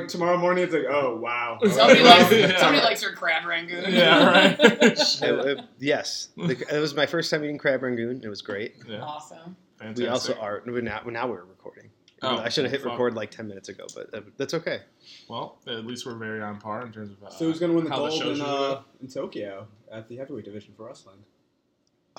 ribs. 0.00 0.14
mentions 0.14 0.14
like 0.14 0.20
tomorrow 0.20 0.38
morning, 0.38 0.64
it's 0.64 0.72
like, 0.74 0.84
oh 0.88 1.16
wow. 1.16 1.58
Somebody 1.68 2.02
likes 2.02 2.32
Yeah. 2.32 2.58
somebody 2.58 2.84
likes 2.84 3.00
their 3.00 3.12
crab 3.14 3.44
rangoon. 3.46 3.84
Yeah, 3.92 4.26
right. 4.28 4.58
It- 4.60 5.22
it- 5.22 5.64
yes, 5.78 6.28
The- 6.36 6.66
it 6.74 6.80
was 6.80 6.94
my 6.94 7.06
first 7.06 7.30
time 7.30 7.44
eating 7.44 7.58
crab 7.58 7.82
rangoon. 7.82 8.20
It 8.22 8.28
was 8.28 8.42
great. 8.42 8.74
Yeah, 8.88 9.00
Awesome. 9.02 9.56
fantastic. 9.78 10.04
We 10.04 10.08
also 10.08 10.34
are 10.38 10.62
we're 10.66 10.80
now, 10.80 11.00
now 11.06 11.26
we're 11.28 11.44
recording. 11.44 11.90
Oh, 12.22 12.36
I 12.36 12.50
should 12.50 12.64
have 12.64 12.72
hit 12.72 12.82
fuck. 12.82 12.92
record 12.92 13.14
like 13.14 13.30
ten 13.30 13.48
minutes 13.48 13.70
ago, 13.70 13.86
but 13.94 14.12
uh, 14.14 14.20
that's 14.36 14.52
okay. 14.52 14.80
Well, 15.28 15.58
at 15.66 15.86
least 15.86 16.04
we're 16.04 16.16
very 16.16 16.42
on 16.42 16.60
par 16.60 16.84
in 16.84 16.92
terms 16.92 17.12
of. 17.12 17.22
Uh, 17.24 17.30
So 17.30 17.46
who's 17.46 17.58
gonna 17.58 17.72
win 17.72 17.84
the 17.84 17.90
gold 17.90 18.12
shows 18.12 18.38
in, 18.40 18.44
uh, 18.44 18.82
in 19.00 19.08
Tokyo 19.08 19.66
at 19.90 20.06
the 20.08 20.16
heavyweight 20.18 20.44
division 20.44 20.74
for 20.76 20.86
wrestling? 20.86 21.16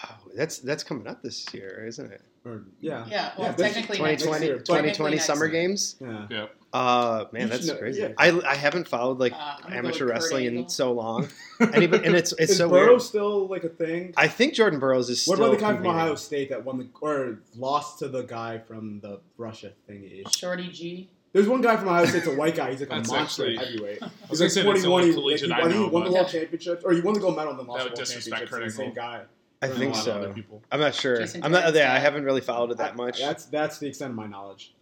Oh, 0.03 0.17
that's 0.35 0.57
that's 0.57 0.83
coming 0.83 1.05
up 1.05 1.21
this 1.21 1.53
year, 1.53 1.85
isn't 1.88 2.11
it? 2.11 2.21
Or 2.45 2.63
yeah, 2.79 3.05
Yeah, 3.07 3.31
well, 3.38 3.53
this- 3.53 3.61
technically 3.73 3.97
2020, 3.97 4.45
year, 4.47 4.55
2020 4.57 4.88
Technically 4.88 5.17
Summer 5.19 5.45
year. 5.45 5.51
Games. 5.51 5.95
yeah. 6.01 6.27
Yeah. 6.31 6.45
Uh, 6.73 7.25
man, 7.33 7.50
that's 7.50 7.67
know- 7.67 7.75
crazy. 7.75 8.02
yeah. 8.02 8.14
I, 8.17 8.30
I 8.47 8.55
haven't 8.55 8.88
followed 8.88 9.19
like 9.19 9.33
Uh, 9.33 9.36
I'm 9.38 9.61
gonna 9.64 9.72
go 9.73 9.77
amateur 9.80 10.05
wrestling 10.08 10.45
in 10.45 10.69
so 10.69 10.94
long. 10.94 11.28
Anybody, 11.73 12.05
and 12.05 12.16
it's 12.16 12.31
it's 12.33 12.52
Is 12.53 12.58
so 12.58 12.69
Burrow 12.69 12.91
weird. 12.91 13.02
still 13.02 13.47
like 13.47 13.63
a 13.66 13.69
thing? 13.69 14.13
I 14.16 14.28
think 14.30 14.53
Jordan 14.53 14.80
Burroughs 14.80 15.09
is 15.09 15.25
What 15.28 15.36
still. 15.36 15.47
about 15.47 15.59
the 15.59 15.66
guy 15.66 15.75
from. 15.75 15.88
Ohio 15.88 16.16
State 16.16 16.50
that 16.50 16.63
won 16.63 16.78
the 16.78 16.88
or 17.02 17.39
lost 17.58 18.00
to 18.00 18.08
the 18.08 18.22
guy 18.23 18.58
from 18.59 19.00
the 19.02 19.19
Russia 19.38 19.72
thingy? 19.89 20.23
Shorty 20.36 20.69
G. 20.69 21.09
There's 21.33 21.47
one 21.47 21.61
guy 21.61 21.78
from 21.78 21.88
Ohio 21.89 22.05
State's 22.05 22.28
a 22.28 22.36
white 22.36 22.55
guy. 22.55 22.72
He's 22.72 22.80
like 22.81 22.89
a 22.89 22.95
monster 22.95 23.47
actually- 23.50 23.56
heavyweight. 23.58 24.00
He's 24.30 24.41
like 24.41 24.50
say 24.52 24.63
41. 24.63 25.03
He, 25.03 25.08
like, 25.11 25.16
collegiate 25.16 25.47
he, 25.50 25.53
I 25.53 25.59
I 25.66 25.72
he 25.72 25.80
won 25.89 26.03
the 26.06 26.11
world 26.11 26.28
championships, 26.30 26.83
or 26.83 26.91
he 26.94 27.02
won 27.02 27.13
the 27.13 27.19
gold 27.19 27.35
medal 27.35 27.52
in 27.52 27.58
the 27.58 27.63
lost 27.63 27.83
world 27.85 27.95
disrespect 27.95 28.50
championships. 28.50 28.52
Kurt 28.52 28.63
It's 28.67 28.75
the 28.78 28.83
same 28.83 28.94
guy. 28.94 29.22
I 29.61 29.67
think 29.67 29.94
a 29.94 29.97
lot 29.97 30.08
of 30.08 30.35
so. 30.35 30.61
I'm 30.72 30.80
not 30.80 30.95
sure. 30.95 31.17
Jason 31.19 31.44
I'm 31.44 31.52
not. 31.52 31.73
Yeah, 31.75 31.94
I 31.94 32.00
haven't 32.00 32.23
really 32.23 32.41
followed 32.41 32.72
it 32.72 32.78
that 32.78 32.94
I- 32.94 32.95
much. 32.95 33.19
That's 33.19 33.45
that's 33.45 33.78
the 33.78 33.88
extent 33.88 34.09
of 34.11 34.16
my 34.16 34.25
knowledge. 34.25 34.73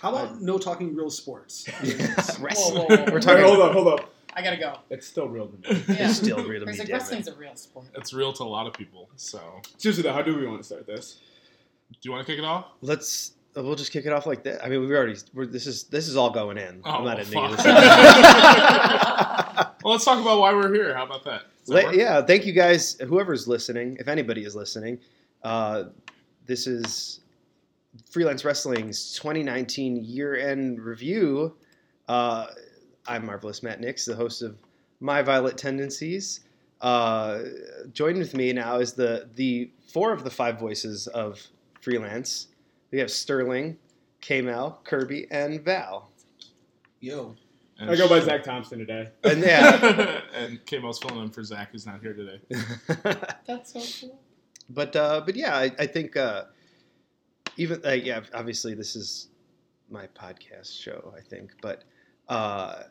How 0.00 0.10
about 0.14 0.40
no 0.40 0.58
talking 0.58 0.94
real 0.94 1.10
sports? 1.10 1.66
Wrestling. 2.40 2.82
Whoa, 2.82 2.86
whoa, 2.86 2.96
whoa. 2.96 3.04
We're 3.08 3.14
Wait, 3.14 3.22
talking. 3.22 3.42
hold 3.44 3.60
up, 3.60 3.72
hold 3.72 3.88
up. 3.88 4.10
I 4.36 4.42
gotta 4.42 4.56
go. 4.56 4.78
It's 4.90 5.06
still 5.06 5.28
real 5.28 5.46
to 5.48 5.56
me. 5.74 5.82
Yeah. 5.88 6.08
It's 6.08 6.16
still 6.16 6.38
real 6.44 6.60
to 6.60 6.66
me. 6.66 6.72
like, 6.72 6.78
damn 6.78 6.86
it. 6.88 6.92
wrestling's 6.92 7.28
a 7.28 7.34
real 7.34 7.54
sport. 7.56 7.86
It's 7.94 8.12
real 8.12 8.32
to 8.34 8.42
a 8.42 8.44
lot 8.44 8.66
of 8.66 8.72
people. 8.72 9.08
So, 9.16 9.40
Seriously, 9.78 10.02
though, 10.02 10.12
how 10.12 10.22
do 10.22 10.36
we 10.36 10.46
want 10.46 10.58
to 10.60 10.64
start 10.64 10.86
this? 10.86 11.20
do 11.92 11.98
you 12.02 12.10
want 12.10 12.26
to 12.26 12.32
kick 12.32 12.38
it 12.40 12.44
off? 12.44 12.66
Let's. 12.80 13.32
uh, 13.56 13.62
We'll 13.62 13.76
just 13.76 13.92
kick 13.92 14.04
it 14.06 14.12
off 14.12 14.26
like 14.26 14.42
that. 14.44 14.64
I 14.64 14.68
mean, 14.68 14.80
we've 14.80 14.90
already. 14.90 15.14
We're, 15.32 15.46
this 15.46 15.66
is 15.68 15.84
this 15.84 16.08
is 16.08 16.16
all 16.16 16.30
going 16.30 16.58
in. 16.58 16.80
Oh, 16.84 16.90
I'm 16.90 17.04
not 17.04 17.18
well, 17.18 17.18
ending 17.18 17.32
fuck. 17.32 17.56
this. 17.56 17.64
Well, 19.84 19.92
let's 19.92 20.04
talk 20.04 20.20
about 20.20 20.40
why 20.40 20.52
we're 20.54 20.72
here. 20.72 20.94
How 20.94 21.04
about 21.04 21.24
that? 21.24 21.42
That 21.66 21.86
Le- 21.88 21.94
yeah, 21.96 22.22
thank 22.22 22.46
you 22.46 22.52
guys. 22.52 22.94
Whoever's 23.00 23.46
listening, 23.46 23.98
if 24.00 24.08
anybody 24.08 24.44
is 24.44 24.56
listening, 24.56 24.98
uh, 25.42 25.84
this 26.46 26.66
is 26.66 27.20
Freelance 28.10 28.44
Wrestling's 28.44 29.12
2019 29.14 30.04
year-end 30.04 30.80
review. 30.80 31.54
Uh, 32.08 32.46
I'm 33.06 33.26
Marvelous 33.26 33.62
Matt 33.62 33.80
Nix, 33.80 34.04
the 34.04 34.14
host 34.16 34.42
of 34.42 34.56
My 35.00 35.22
Violet 35.22 35.56
Tendencies. 35.56 36.40
Uh, 36.80 37.40
joined 37.92 38.18
with 38.18 38.34
me 38.34 38.52
now 38.52 38.78
is 38.78 38.92
the 38.92 39.28
the 39.36 39.70
four 39.92 40.12
of 40.12 40.24
the 40.24 40.30
five 40.30 40.58
voices 40.58 41.06
of 41.08 41.40
Freelance. 41.80 42.48
We 42.90 42.98
have 42.98 43.10
Sterling, 43.10 43.78
K-Mal, 44.20 44.80
Kirby, 44.84 45.26
and 45.30 45.62
Val. 45.64 46.10
Yo, 47.00 47.36
And 47.78 47.90
I 47.90 47.96
go 47.96 48.08
by 48.08 48.20
Zach 48.20 48.42
Thompson 48.42 48.78
today. 48.78 49.08
And 49.22 49.40
yeah, 49.40 50.20
and 50.34 50.64
K-Mo's 50.66 50.98
filling 50.98 51.24
in 51.24 51.30
for 51.30 51.42
Zach, 51.44 51.70
who's 51.72 51.86
not 51.86 52.00
here 52.00 52.12
today. 52.12 52.40
That's 53.46 53.72
so 53.72 54.06
cool. 54.08 54.18
but 54.68 54.94
uh, 54.96 55.22
but 55.24 55.36
yeah, 55.36 55.56
I, 55.56 55.70
I 55.78 55.86
think 55.86 56.16
uh, 56.16 56.44
even 57.56 57.80
uh, 57.84 57.90
yeah, 57.90 58.20
obviously 58.34 58.74
this 58.74 58.96
is 58.96 59.28
my 59.90 60.06
podcast 60.08 60.80
show. 60.80 61.12
I 61.16 61.20
think, 61.20 61.52
but 61.60 61.84
uh, 62.28 62.82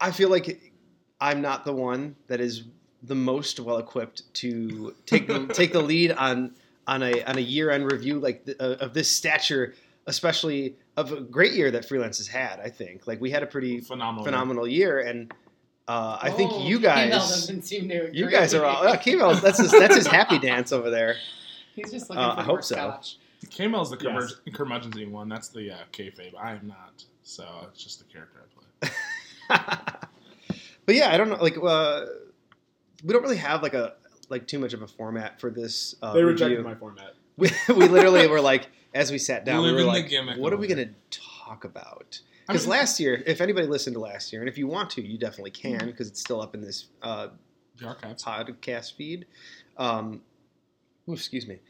I 0.00 0.10
feel 0.10 0.30
like 0.30 0.72
I'm 1.20 1.40
not 1.40 1.64
the 1.64 1.72
one 1.72 2.16
that 2.26 2.40
is 2.40 2.64
the 3.02 3.14
most 3.14 3.60
well 3.60 3.78
equipped 3.78 4.22
to 4.34 4.94
take 5.06 5.26
the, 5.28 5.46
take 5.48 5.72
the 5.72 5.82
lead 5.82 6.12
on 6.12 6.54
on 6.86 7.02
a 7.02 7.22
on 7.24 7.36
a 7.38 7.40
year 7.40 7.70
end 7.70 7.90
review 7.92 8.18
like 8.18 8.44
th- 8.46 8.56
uh, 8.60 8.76
of 8.80 8.94
this 8.94 9.10
stature, 9.10 9.74
especially 10.06 10.76
of 10.96 11.12
a 11.12 11.20
great 11.20 11.52
year 11.52 11.70
that 11.70 11.84
freelance 11.84 12.18
has 12.18 12.26
had. 12.28 12.58
I 12.60 12.68
think 12.70 13.06
like 13.06 13.20
we 13.20 13.30
had 13.30 13.42
a 13.42 13.46
pretty 13.46 13.80
Phenomenal. 13.80 14.24
phenomenal 14.24 14.66
year, 14.66 15.00
and 15.00 15.32
uh, 15.86 16.18
I 16.20 16.30
think 16.30 16.50
Oh, 16.52 16.66
you 16.66 16.80
guys. 16.80 17.46
seem 17.64 17.88
to 17.88 17.96
agree. 18.06 18.18
You 18.18 18.28
guys 18.30 18.52
are 18.54 18.64
all. 18.64 18.86
Uh, 18.86 18.96
Kimo, 18.96 19.34
that's 19.34 19.58
his, 19.58 19.70
that's 19.70 19.94
his 19.96 20.06
happy 20.06 20.38
dance 20.38 20.72
over 20.72 20.90
there. 20.90 21.16
He's 21.74 21.92
just 21.92 22.10
looking 22.10 22.22
Uh, 22.24 22.34
for 22.34 22.40
I 22.40 22.44
more 22.46 22.56
hope 22.56 22.64
so. 22.64 22.98
Scotch. 23.50 23.56
K-Mel's 23.58 23.90
the 23.90 23.98
Yes. 24.00 24.34
curmud- 24.46 24.52
curmudgeonly 24.54 25.10
one. 25.10 25.28
That's 25.28 25.48
the 25.48 25.70
uh, 25.72 25.76
kayfabe. 25.92 26.34
I 26.38 26.52
am 26.52 26.66
not. 26.68 27.04
So 27.22 27.44
it's 27.70 27.82
just 27.82 27.98
the 27.98 28.04
character 28.06 28.40
I 28.82 28.86
play. 28.86 28.90
but 30.86 30.94
yeah, 30.94 31.12
I 31.12 31.16
don't 31.16 31.28
know. 31.28 31.36
Like, 31.36 31.56
uh, 31.62 32.06
we 33.04 33.12
don't 33.12 33.22
really 33.22 33.36
have 33.36 33.62
like 33.62 33.74
a 33.74 33.94
like 34.28 34.46
too 34.46 34.58
much 34.58 34.72
of 34.72 34.82
a 34.82 34.86
format 34.86 35.40
for 35.40 35.50
this. 35.50 35.94
Uh, 36.02 36.12
They 36.12 36.22
rejected 36.22 36.58
review. 36.58 36.64
my 36.64 36.74
format. 36.74 37.14
We, 37.38 37.50
we 37.68 37.86
literally 37.86 38.26
were 38.26 38.40
like, 38.40 38.68
as 38.94 39.12
we 39.12 39.18
sat 39.18 39.44
down, 39.44 39.62
we 39.62 39.72
were 39.72 39.84
like, 39.84 40.10
what 40.38 40.52
are 40.52 40.56
we 40.56 40.66
going 40.66 40.88
to 40.88 40.92
talk 41.16 41.62
about? 41.64 42.20
I 42.48 42.52
Because 42.52 42.66
mean- 42.66 42.70
last 42.78 42.98
year, 42.98 43.22
if 43.26 43.40
anybody 43.40 43.68
listened 43.68 43.94
to 43.94 44.00
last 44.00 44.32
year, 44.32 44.42
and 44.42 44.48
if 44.48 44.58
you 44.58 44.66
want 44.66 44.90
to, 44.90 45.02
you 45.06 45.18
definitely 45.18 45.52
can, 45.52 45.86
because 45.86 46.08
it's 46.08 46.18
still 46.20 46.40
up 46.42 46.54
in 46.56 46.60
this 46.60 46.86
uh, 47.02 47.28
The 47.76 47.86
archives. 47.86 48.24
podcast 48.24 48.94
feed. 48.94 49.26
Um, 49.76 50.20
ooh, 51.08 51.12
excuse 51.12 51.46
me. 51.46 51.60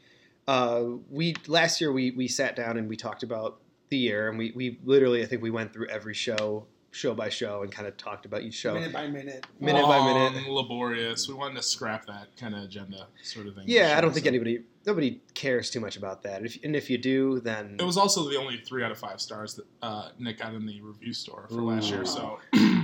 Uh, 0.49 0.97
we 1.11 1.35
last 1.45 1.79
year 1.79 1.91
we 1.91 2.09
we 2.09 2.27
sat 2.27 2.55
down 2.55 2.75
and 2.77 2.89
we 2.89 2.95
talked 2.95 3.21
about 3.21 3.59
the 3.89 3.97
year, 3.97 4.29
and 4.29 4.35
we 4.35 4.51
we 4.55 4.79
literally 4.83 5.21
I 5.21 5.27
think 5.27 5.43
we 5.43 5.51
went 5.51 5.71
through 5.71 5.89
every 5.89 6.15
show 6.15 6.65
show 6.89 7.13
by 7.13 7.29
show 7.29 7.61
and 7.61 7.71
kind 7.71 7.87
of 7.87 7.95
talked 7.97 8.25
about 8.25 8.41
each 8.41 8.55
show. 8.55 8.73
minute 8.73 8.91
by 8.91 9.05
minute. 9.05 9.45
Minute 9.59 9.85
by 9.85 10.03
minute. 10.03 10.49
laborious. 10.49 11.27
We 11.27 11.35
wanted 11.35 11.57
to 11.57 11.61
scrap 11.61 12.07
that 12.07 12.35
kind 12.35 12.55
of 12.55 12.63
agenda 12.63 13.05
sort 13.21 13.45
of 13.45 13.53
thing. 13.53 13.65
Yeah, 13.67 13.93
I 13.95 14.01
don't 14.01 14.11
think 14.11 14.25
so- 14.25 14.29
anybody 14.29 14.63
nobody 14.87 15.21
cares 15.35 15.69
too 15.69 15.79
much 15.81 15.97
about 15.97 16.23
that. 16.23 16.43
If, 16.43 16.57
and 16.63 16.75
if 16.75 16.89
you 16.89 16.97
do, 16.97 17.41
then 17.41 17.75
It 17.79 17.83
was 17.83 17.97
also 17.97 18.27
the 18.27 18.37
only 18.37 18.57
three 18.57 18.83
out 18.83 18.89
of 18.91 18.97
five 18.97 19.21
stars 19.21 19.53
that 19.53 19.67
uh, 19.83 20.09
Nick 20.17 20.39
got 20.39 20.55
in 20.55 20.65
the 20.65 20.81
review 20.81 21.13
store 21.13 21.45
for 21.47 21.61
last 21.61 21.91
year. 21.91 22.05
So 22.05 22.39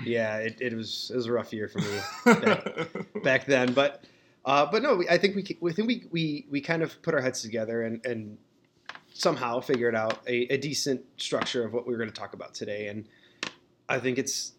yeah, 0.06 0.38
it, 0.38 0.58
it 0.62 0.76
was 0.76 1.10
it 1.12 1.16
was 1.16 1.26
a 1.26 1.32
rough 1.32 1.52
year 1.52 1.68
for 1.68 1.80
me 1.80 3.22
back 3.24 3.48
then. 3.48 3.74
But 3.74 4.04
uh, 4.46 4.66
but 4.72 4.84
no, 4.84 4.96
we, 4.98 5.10
I 5.10 5.18
think 5.18 5.36
we 5.36 5.58
we 5.60 5.74
think 5.74 5.88
we, 5.88 6.06
we 6.12 6.46
we 6.50 6.62
kind 6.62 6.84
of 6.84 7.02
put 7.02 7.14
our 7.14 7.22
heads 7.22 7.42
together 7.42 7.82
and 7.84 8.06
and 8.06 8.38
somehow 9.14 9.60
figured 9.62 9.96
out 9.96 10.20
a, 10.28 10.54
a 10.54 10.58
decent 10.58 11.02
structure 11.18 11.66
of 11.66 11.74
what 11.74 11.88
we 11.88 11.94
were 11.94 11.98
going 11.98 12.10
to 12.12 12.16
talk 12.16 12.34
about 12.34 12.54
today. 12.54 12.88
And 12.88 13.06
I 13.88 13.98
think 13.98 14.18
it's 14.18 14.52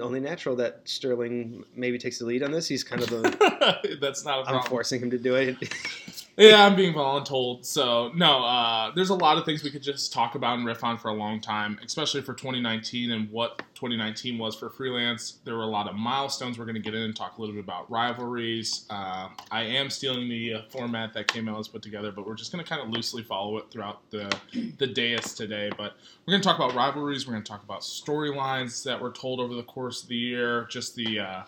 only 0.00 0.18
natural 0.18 0.56
that 0.56 0.80
Sterling 0.84 1.64
maybe 1.74 1.96
takes 1.96 2.18
the 2.18 2.26
lead 2.26 2.42
on 2.42 2.50
this. 2.50 2.66
He's 2.66 2.82
kind 2.82 3.00
of 3.02 3.08
the 3.08 3.96
that's 4.00 4.24
not 4.24 4.38
a 4.38 4.40
I'm 4.40 4.46
problem. 4.46 4.68
forcing 4.68 5.00
him 5.00 5.10
to 5.10 5.18
do 5.18 5.36
it. 5.36 5.56
Yeah, 6.36 6.66
I'm 6.66 6.76
being 6.76 6.92
voluntold. 6.92 7.64
So 7.64 8.10
no, 8.14 8.44
uh, 8.44 8.92
there's 8.94 9.08
a 9.08 9.14
lot 9.14 9.38
of 9.38 9.46
things 9.46 9.64
we 9.64 9.70
could 9.70 9.82
just 9.82 10.12
talk 10.12 10.34
about 10.34 10.58
and 10.58 10.66
riff 10.66 10.84
on 10.84 10.98
for 10.98 11.08
a 11.08 11.14
long 11.14 11.40
time, 11.40 11.78
especially 11.82 12.20
for 12.20 12.34
2019 12.34 13.10
and 13.10 13.30
what 13.30 13.62
2019 13.74 14.36
was 14.36 14.54
for 14.54 14.68
freelance. 14.68 15.38
There 15.44 15.54
were 15.54 15.62
a 15.62 15.68
lot 15.68 15.88
of 15.88 15.94
milestones 15.94 16.58
we're 16.58 16.66
going 16.66 16.74
to 16.74 16.82
get 16.82 16.94
in 16.94 17.04
and 17.04 17.16
talk 17.16 17.38
a 17.38 17.40
little 17.40 17.54
bit 17.54 17.64
about 17.64 17.90
rivalries. 17.90 18.84
Uh, 18.90 19.28
I 19.50 19.62
am 19.62 19.88
stealing 19.88 20.28
the 20.28 20.54
uh, 20.54 20.62
format 20.68 21.14
that 21.14 21.26
KML 21.26 21.56
has 21.56 21.68
put 21.68 21.80
together, 21.80 22.12
but 22.12 22.26
we're 22.26 22.34
just 22.34 22.52
going 22.52 22.62
to 22.62 22.68
kind 22.68 22.82
of 22.82 22.90
loosely 22.90 23.22
follow 23.22 23.56
it 23.56 23.70
throughout 23.70 24.02
the 24.10 24.30
the 24.76 24.86
dais 24.86 25.32
today. 25.32 25.70
But 25.70 25.94
we're 26.26 26.32
going 26.32 26.42
to 26.42 26.46
talk 26.46 26.58
about 26.58 26.74
rivalries. 26.74 27.26
We're 27.26 27.32
going 27.32 27.44
to 27.44 27.50
talk 27.50 27.62
about 27.64 27.80
storylines 27.80 28.84
that 28.84 29.00
were 29.00 29.10
told 29.10 29.40
over 29.40 29.54
the 29.54 29.62
course 29.62 30.02
of 30.02 30.10
the 30.10 30.16
year. 30.16 30.66
Just 30.68 30.96
the 30.96 31.20
uh, 31.20 31.42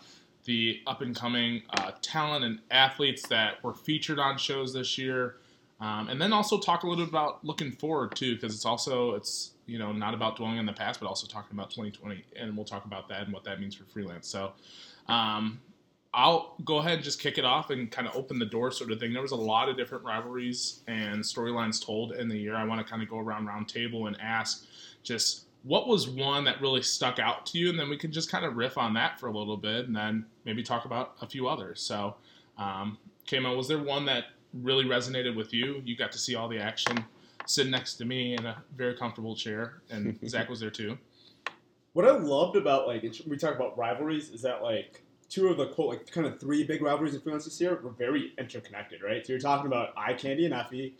the 0.45 0.81
up 0.87 1.03
and 1.03 1.15
coming 1.15 1.63
uh, 1.71 1.93
talent 2.03 2.45
and 2.45 2.61
athletes 2.71 3.27
that 3.29 3.63
were 3.63 3.75
featured 3.75 4.19
on 4.19 4.39
shows 4.39 4.73
this 4.73 4.99
year, 4.99 5.37
um, 5.81 6.09
and 6.09 6.21
then 6.21 6.33
also 6.33 6.59
talk 6.59 6.83
a 6.83 6.89
little 6.89 7.05
bit 7.05 7.11
about 7.11 7.45
looking 7.45 7.73
forward 7.73 8.15
too, 8.15 8.35
because 8.35 8.55
it's 8.55 8.65
also 8.65 9.15
it's 9.15 9.53
you 9.67 9.79
know 9.79 9.93
not 9.93 10.15
about 10.15 10.37
dwelling 10.37 10.59
in 10.59 10.67
the 10.67 10.73
past, 10.73 11.01
but 11.01 11.07
also 11.07 11.27
talking 11.27 11.57
about 11.57 11.71
2020, 11.71 12.25
and 12.37 12.57
we'll 12.57 12.65
talk 12.65 12.85
about 12.85 13.09
that 13.09 13.23
and 13.23 13.33
what 13.33 13.45
that 13.45 13.61
means 13.61 13.75
for 13.75 13.85
freelance. 13.85 14.29
So. 14.29 14.53
Um, 15.09 15.61
I'll 16.15 16.57
go 16.65 16.79
ahead 16.79 16.95
and 16.95 17.05
just 17.05 17.21
kick 17.21 17.37
it 17.37 17.45
off 17.45 17.71
and 17.71 17.91
kind 17.91 18.09
of 18.09 18.17
open 18.17 18.39
the 18.39 18.47
door, 18.47 18.71
sort 18.71 18.91
of 18.91 18.99
thing. 18.99 19.13
There 19.13 19.23
was 19.23 19.33
a 19.33 19.37
lot 19.37 19.69
of 19.69 19.77
different 19.77 20.05
rivalries 20.05 20.81
and 20.87 21.21
storylines 21.21 21.85
told 21.85 22.13
in 22.13 22.29
the 22.29 22.39
year. 22.39 22.57
I 22.57 22.65
want 22.65 22.85
to 22.85 22.91
kind 22.91 23.03
of 23.03 23.11
go 23.11 23.19
around 23.19 23.47
round 23.47 23.69
table 23.69 24.07
and 24.07 24.19
ask 24.21 24.65
just 25.03 25.45
what 25.63 25.89
was 25.89 26.09
one 26.09 26.45
that 26.45 26.61
really 26.61 26.83
stuck 26.83 27.19
out 27.19 27.47
to 27.47 27.59
you, 27.59 27.71
and 27.71 27.79
then 27.79 27.89
we 27.89 27.97
can 27.97 28.13
just 28.13 28.31
kind 28.31 28.45
of 28.45 28.57
riff 28.57 28.79
on 28.79 28.95
that 28.95 29.19
for 29.19 29.27
a 29.27 29.37
little 29.37 29.57
bit, 29.57 29.87
and 29.87 29.97
then 29.97 30.25
maybe 30.45 30.63
talk 30.63 30.85
about 30.85 31.17
a 31.21 31.27
few 31.27 31.49
others. 31.49 31.81
So, 31.81 32.15
um, 32.57 32.99
Kamo, 33.29 33.57
was 33.57 33.69
there 33.69 33.79
one 33.79 34.07
that 34.07 34.25
really 34.55 34.85
resonated 34.85 35.37
with 35.37 35.53
you? 35.53 35.83
You 35.85 35.97
got 35.97 36.13
to 36.13 36.19
see 36.19 36.35
all 36.35 36.49
the 36.49 36.59
action, 36.59 37.05
sitting 37.47 37.71
next 37.71 37.95
to 37.95 38.05
me 38.05 38.35
in 38.35 38.47
a 38.47 38.63
very 38.77 38.95
comfortable 38.95 39.35
chair, 39.35 39.83
and 39.91 40.19
Zach 40.29 40.49
was 40.49 40.61
there 40.61 40.71
too. 40.71 40.97
What 41.93 42.07
I 42.07 42.13
loved 42.13 42.57
about 42.57 42.87
like 42.87 43.03
we 43.27 43.37
talk 43.37 43.57
about 43.57 43.77
rivalries 43.77 44.31
is 44.31 44.43
that 44.43 44.63
like 44.63 45.03
two 45.29 45.49
of 45.49 45.57
the 45.57 45.67
quote 45.67 45.89
like 45.89 46.11
kind 46.11 46.27
of 46.27 46.39
three 46.39 46.65
big 46.65 46.81
rivalries 46.81 47.15
in 47.15 47.21
freelance 47.21 47.45
this 47.45 47.61
year 47.61 47.79
were 47.83 47.91
very 47.91 48.33
interconnected, 48.39 49.03
right? 49.03 49.27
So 49.27 49.33
you're 49.33 49.41
talking 49.41 49.67
about 49.67 49.91
Eye 49.97 50.15
Candy 50.15 50.45
and 50.45 50.55
Effie, 50.55 50.95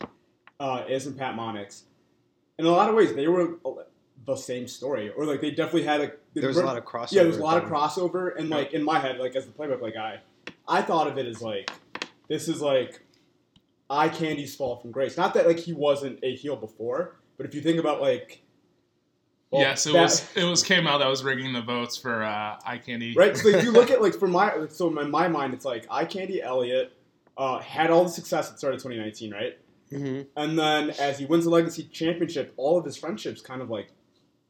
uh, 0.59 0.83
Iz 0.89 1.07
and 1.07 1.17
Pat 1.17 1.35
Monix. 1.35 1.83
In 2.57 2.65
a 2.65 2.69
lot 2.69 2.89
of 2.89 2.95
ways, 2.95 3.15
they 3.15 3.27
were 3.27 3.57
the 4.35 4.41
same 4.41 4.67
story, 4.67 5.09
or 5.09 5.25
like 5.25 5.41
they 5.41 5.51
definitely 5.51 5.83
had 5.83 6.01
a. 6.01 6.11
There 6.33 6.47
was 6.47 6.57
a 6.57 6.65
lot 6.65 6.77
of 6.77 6.85
crossover. 6.85 7.11
yeah, 7.11 7.21
there 7.23 7.27
was 7.27 7.37
a 7.37 7.43
lot 7.43 7.61
of 7.63 7.69
crossover, 7.69 8.37
and 8.37 8.49
like 8.49 8.73
in 8.73 8.83
my 8.83 8.99
head, 8.99 9.17
like 9.19 9.35
as 9.35 9.45
the 9.45 9.51
play-by-play 9.51 9.91
guy, 9.91 10.19
I 10.67 10.81
thought 10.81 11.07
of 11.07 11.17
it 11.17 11.25
as 11.25 11.41
like 11.41 11.69
this 12.27 12.47
is 12.47 12.61
like 12.61 13.01
eye 13.89 14.09
candy's 14.09 14.55
fall 14.55 14.77
from 14.77 14.91
grace. 14.91 15.17
Not 15.17 15.33
that 15.33 15.47
like 15.47 15.57
he 15.59 15.73
wasn't 15.73 16.19
a 16.23 16.35
heel 16.35 16.55
before, 16.55 17.15
but 17.37 17.45
if 17.45 17.53
you 17.55 17.61
think 17.61 17.79
about 17.79 18.01
like 18.01 18.41
well, 19.51 19.61
yes, 19.61 19.85
it 19.87 19.93
that- 19.93 20.01
was 20.03 20.27
it 20.35 20.43
was 20.43 20.61
came 20.63 20.85
out 20.87 20.99
that 20.99 21.07
was 21.07 21.23
rigging 21.23 21.53
the 21.53 21.61
votes 21.61 21.97
for 21.97 22.23
uh, 22.23 22.59
eye 22.65 22.77
candy. 22.83 23.13
right. 23.15 23.35
So 23.35 23.47
if 23.49 23.63
you 23.63 23.71
look 23.71 23.89
at 23.95 24.01
like 24.01 24.13
for 24.15 24.27
my 24.27 24.67
so 24.69 24.87
in 24.99 25.09
my 25.09 25.27
mind, 25.27 25.53
it's 25.53 25.65
like 25.65 25.87
eye 25.89 26.05
candy 26.05 26.41
Elliott 26.41 26.93
uh, 27.37 27.59
had 27.59 27.89
all 27.89 28.03
the 28.03 28.09
success 28.09 28.47
at 28.47 28.53
the 28.53 28.57
start 28.59 28.73
of 28.75 28.81
2019, 28.83 29.31
right? 29.33 29.57
Mhm. 29.91 30.27
And 30.35 30.59
then 30.59 30.91
as 30.99 31.17
he 31.17 31.25
wins 31.25 31.45
the 31.45 31.49
legacy 31.49 31.83
championship, 31.91 32.53
all 32.57 32.77
of 32.77 32.85
his 32.85 32.95
friendships 32.95 33.41
kind 33.41 33.59
of 33.59 33.71
like 33.71 33.87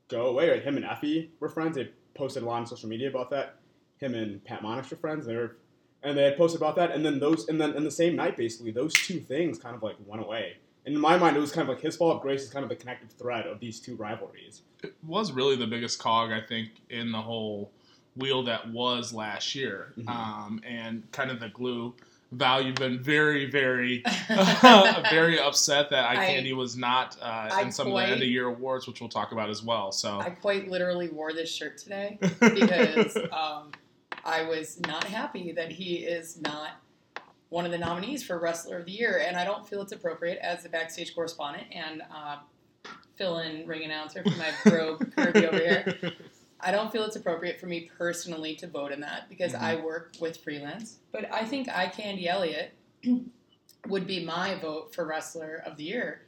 go 0.10 0.28
away. 0.28 0.50
Right? 0.50 0.62
Him 0.64 0.76
and 0.76 0.86
Effie 0.86 1.32
were 1.40 1.50
friends. 1.50 1.76
They 1.76 1.90
posted 2.14 2.44
a 2.44 2.46
lot 2.46 2.58
on 2.58 2.68
social 2.68 2.90
media 2.90 3.08
about 3.10 3.30
that. 3.30 3.56
Him 4.00 4.14
and 4.16 4.44
Pat 4.44 4.62
Monix 4.62 4.90
were 4.92 4.98
friends. 4.98 5.26
They 5.26 5.36
were, 5.36 5.56
and 6.04 6.18
they 6.18 6.24
had 6.24 6.38
posted 6.38 6.60
about 6.62 6.76
that. 6.76 6.92
And 6.92 7.06
then 7.06 7.20
those, 7.20 7.48
and 7.48 7.60
then 7.60 7.74
in 7.76 7.84
the 7.84 7.92
same 7.92 8.16
night, 8.16 8.36
basically, 8.38 8.72
those 8.72 8.94
two 8.94 9.20
things 9.20 9.58
kind 9.58 9.76
of 9.76 9.84
like 9.84 9.96
went 10.06 10.22
away. 10.22 10.58
And 10.86 10.96
in 10.96 11.02
my 11.02 11.18
mind, 11.18 11.36
it 11.38 11.40
was 11.40 11.52
kind 11.52 11.68
of 11.70 11.76
like 11.76 11.84
his 11.84 11.96
fall 11.98 12.12
of 12.12 12.22
grace 12.22 12.42
is 12.44 12.50
kind 12.50 12.64
of 12.64 12.70
the 12.70 12.76
connective 12.76 13.12
thread 13.12 13.46
of 13.46 13.60
these 13.60 13.80
two 13.80 13.96
rivalries. 13.96 14.62
It 14.84 14.94
was 15.06 15.32
really 15.32 15.56
the 15.56 15.68
biggest 15.68 16.00
cog 16.00 16.32
I 16.32 16.42
think 16.42 16.70
in 16.90 17.12
the 17.12 17.22
whole 17.22 17.70
wheel 18.16 18.44
that 18.44 18.70
was 18.72 19.14
last 19.14 19.54
year, 19.56 19.94
Mhm. 19.98 20.10
um, 20.10 20.62
and 20.66 21.10
kind 21.12 21.30
of 21.32 21.40
the 21.40 21.50
glue. 21.50 21.94
Val, 22.32 22.62
you've 22.62 22.76
been 22.76 23.00
very, 23.02 23.50
very, 23.50 24.04
very 25.10 25.40
upset 25.40 25.90
that 25.90 26.06
Eye 26.06 26.24
I- 26.24 26.26
Candy 26.28 26.54
was 26.54 26.78
not 26.78 27.18
uh, 27.22 27.60
in 27.62 27.72
some 27.72 27.88
of 27.88 27.94
the 27.94 28.04
end 28.04 28.22
of 28.22 28.28
year 28.28 28.48
awards, 28.48 28.88
which 28.88 29.02
we'll 29.02 29.10
talk 29.10 29.32
about 29.32 29.50
as 29.50 29.64
well. 29.64 29.92
So, 29.92 30.20
I 30.20 30.30
quite 30.30 30.70
literally 30.70 31.10
wore 31.10 31.34
this 31.34 31.52
shirt 31.52 31.78
today 31.78 32.20
because 32.40 33.16
um, 33.32 33.72
I 34.24 34.44
was 34.44 34.80
not 34.82 35.06
happy 35.06 35.52
that 35.54 35.72
he 35.72 35.98
is 35.98 36.40
not 36.42 36.72
one 37.50 37.66
of 37.66 37.72
the 37.72 37.80
nominees 37.80 38.24
for 38.24 38.38
Wrestler 38.38 38.78
of 38.78 38.86
the 38.86 38.92
Year, 38.92 39.24
and 39.26 39.36
I 39.36 39.44
don't 39.44 39.68
feel 39.68 39.82
it's 39.82 39.92
appropriate 39.92 40.38
as 40.40 40.62
the 40.62 40.70
backstage 40.70 41.16
correspondent 41.16 41.66
and 41.72 42.04
uh, 42.14 42.38
fill-in 43.16 43.66
ring 43.66 43.84
announcer 43.84 44.24
for 44.24 44.38
my 44.38 44.52
bro 44.66 44.98
Kirby 44.98 45.48
over 45.48 45.58
here. 45.58 46.14
I 46.62 46.72
don't 46.72 46.92
feel 46.92 47.04
it's 47.04 47.16
appropriate 47.16 47.60
for 47.60 47.68
me 47.68 47.90
personally 47.98 48.56
to 48.56 48.68
vote 48.68 48.92
in 48.92 49.00
that 49.02 49.30
because 49.30 49.54
I 49.54 49.76
work 49.76 50.16
with 50.20 50.38
freelance. 50.38 50.98
But 51.12 51.32
I 51.34 51.46
think 51.46 51.70
I 51.70 51.88
Candy 51.88 52.28
Elliott 52.28 52.74
would 53.88 54.06
be 54.06 54.24
my 54.26 54.56
vote 54.56 54.94
for 54.94 55.06
Wrestler 55.06 55.64
of 55.66 55.78
the 55.78 55.84
Year. 55.84 56.22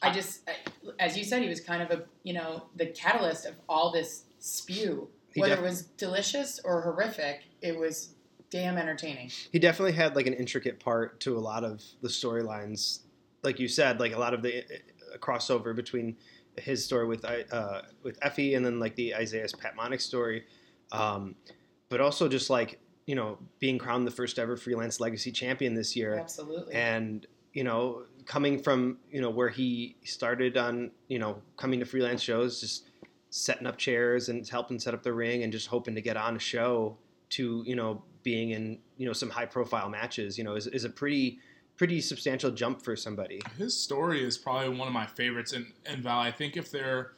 I 0.00 0.12
just, 0.12 0.48
I, 0.48 0.54
as 0.98 1.16
you 1.16 1.24
said, 1.24 1.42
he 1.42 1.48
was 1.48 1.60
kind 1.60 1.82
of 1.82 1.90
a 1.90 2.04
you 2.22 2.34
know 2.34 2.64
the 2.76 2.86
catalyst 2.86 3.46
of 3.46 3.54
all 3.68 3.92
this 3.92 4.24
spew. 4.38 5.08
He 5.32 5.40
Whether 5.40 5.56
def- 5.56 5.64
it 5.64 5.68
was 5.68 5.82
delicious 5.82 6.60
or 6.64 6.82
horrific, 6.82 7.42
it 7.62 7.78
was 7.78 8.14
damn 8.50 8.76
entertaining. 8.76 9.30
He 9.50 9.58
definitely 9.58 9.92
had 9.92 10.14
like 10.14 10.26
an 10.26 10.34
intricate 10.34 10.78
part 10.78 11.20
to 11.20 11.36
a 11.36 11.40
lot 11.40 11.64
of 11.64 11.82
the 12.02 12.08
storylines, 12.08 13.00
like 13.42 13.58
you 13.58 13.66
said, 13.66 13.98
like 13.98 14.12
a 14.12 14.18
lot 14.18 14.34
of 14.34 14.42
the 14.42 14.58
uh, 14.58 15.16
crossover 15.18 15.74
between 15.74 16.16
his 16.56 16.84
story 16.84 17.06
with 17.06 17.24
uh, 17.24 17.82
with 18.02 18.18
Effie 18.22 18.54
and 18.54 18.64
then 18.64 18.78
like 18.78 18.94
the 18.94 19.14
Isaiah's 19.14 19.52
Pat 19.52 19.76
Monix 19.76 20.02
story, 20.02 20.44
um, 20.92 21.34
but 21.88 22.00
also 22.00 22.28
just 22.28 22.50
like 22.50 22.80
you 23.06 23.14
know 23.14 23.38
being 23.58 23.78
crowned 23.78 24.06
the 24.06 24.10
first 24.10 24.38
ever 24.38 24.56
freelance 24.56 25.00
legacy 25.00 25.32
champion 25.32 25.74
this 25.74 25.96
year, 25.96 26.18
Absolutely. 26.18 26.74
and 26.74 27.26
you 27.52 27.64
know 27.64 28.04
coming 28.26 28.58
from 28.58 28.98
you 29.10 29.20
know 29.20 29.30
where 29.30 29.48
he 29.48 29.96
started 30.04 30.56
on 30.56 30.90
you 31.08 31.18
know 31.18 31.40
coming 31.56 31.80
to 31.80 31.86
freelance 31.86 32.22
shows 32.22 32.60
just 32.60 32.90
setting 33.30 33.66
up 33.66 33.78
chairs 33.78 34.28
and 34.28 34.46
helping 34.48 34.78
set 34.78 34.94
up 34.94 35.02
the 35.02 35.12
ring 35.12 35.42
and 35.42 35.52
just 35.52 35.66
hoping 35.66 35.94
to 35.94 36.00
get 36.00 36.16
on 36.16 36.36
a 36.36 36.38
show 36.38 36.96
to 37.30 37.62
you 37.66 37.74
know 37.74 38.02
being 38.22 38.50
in 38.50 38.78
you 38.96 39.06
know 39.06 39.12
some 39.12 39.30
high 39.30 39.46
profile 39.46 39.88
matches 39.88 40.38
you 40.38 40.44
know 40.44 40.54
is, 40.54 40.66
is 40.68 40.84
a 40.84 40.90
pretty 40.90 41.38
pretty 41.76 42.00
substantial 42.00 42.50
jump 42.50 42.82
for 42.82 42.94
somebody 42.94 43.40
his 43.58 43.76
story 43.78 44.22
is 44.24 44.38
probably 44.38 44.68
one 44.76 44.86
of 44.86 44.94
my 44.94 45.06
favorites. 45.06 45.52
And, 45.52 45.72
and 45.86 46.02
Val, 46.02 46.18
I 46.18 46.30
think 46.30 46.56
if 46.56 46.70
there, 46.70 47.12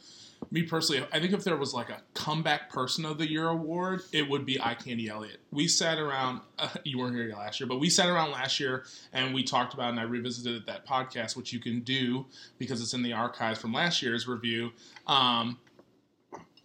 me 0.50 0.62
personally, 0.62 1.06
I 1.12 1.20
think 1.20 1.32
if 1.32 1.44
there 1.44 1.56
was 1.56 1.74
like 1.74 1.90
a 1.90 2.00
comeback 2.14 2.70
person 2.70 3.04
of 3.04 3.18
the 3.18 3.30
year 3.30 3.48
award, 3.48 4.02
it 4.12 4.28
would 4.28 4.46
be 4.46 4.60
Eye 4.60 4.74
Candy 4.74 5.08
Elliott. 5.08 5.40
We 5.50 5.68
sat 5.68 5.98
around, 5.98 6.40
uh, 6.58 6.68
you 6.84 6.98
weren't 6.98 7.16
here 7.16 7.32
last 7.34 7.60
year, 7.60 7.66
but 7.66 7.78
we 7.80 7.90
sat 7.90 8.08
around 8.08 8.30
last 8.30 8.60
year 8.60 8.84
and 9.12 9.34
we 9.34 9.42
talked 9.42 9.74
about, 9.74 9.90
and 9.90 10.00
I 10.00 10.04
revisited 10.04 10.66
that 10.66 10.86
podcast, 10.86 11.36
which 11.36 11.52
you 11.52 11.60
can 11.60 11.80
do 11.80 12.26
because 12.58 12.80
it's 12.80 12.94
in 12.94 13.02
the 13.02 13.12
archives 13.12 13.60
from 13.60 13.72
last 13.72 14.02
year's 14.02 14.26
review. 14.26 14.70
Um, 15.06 15.58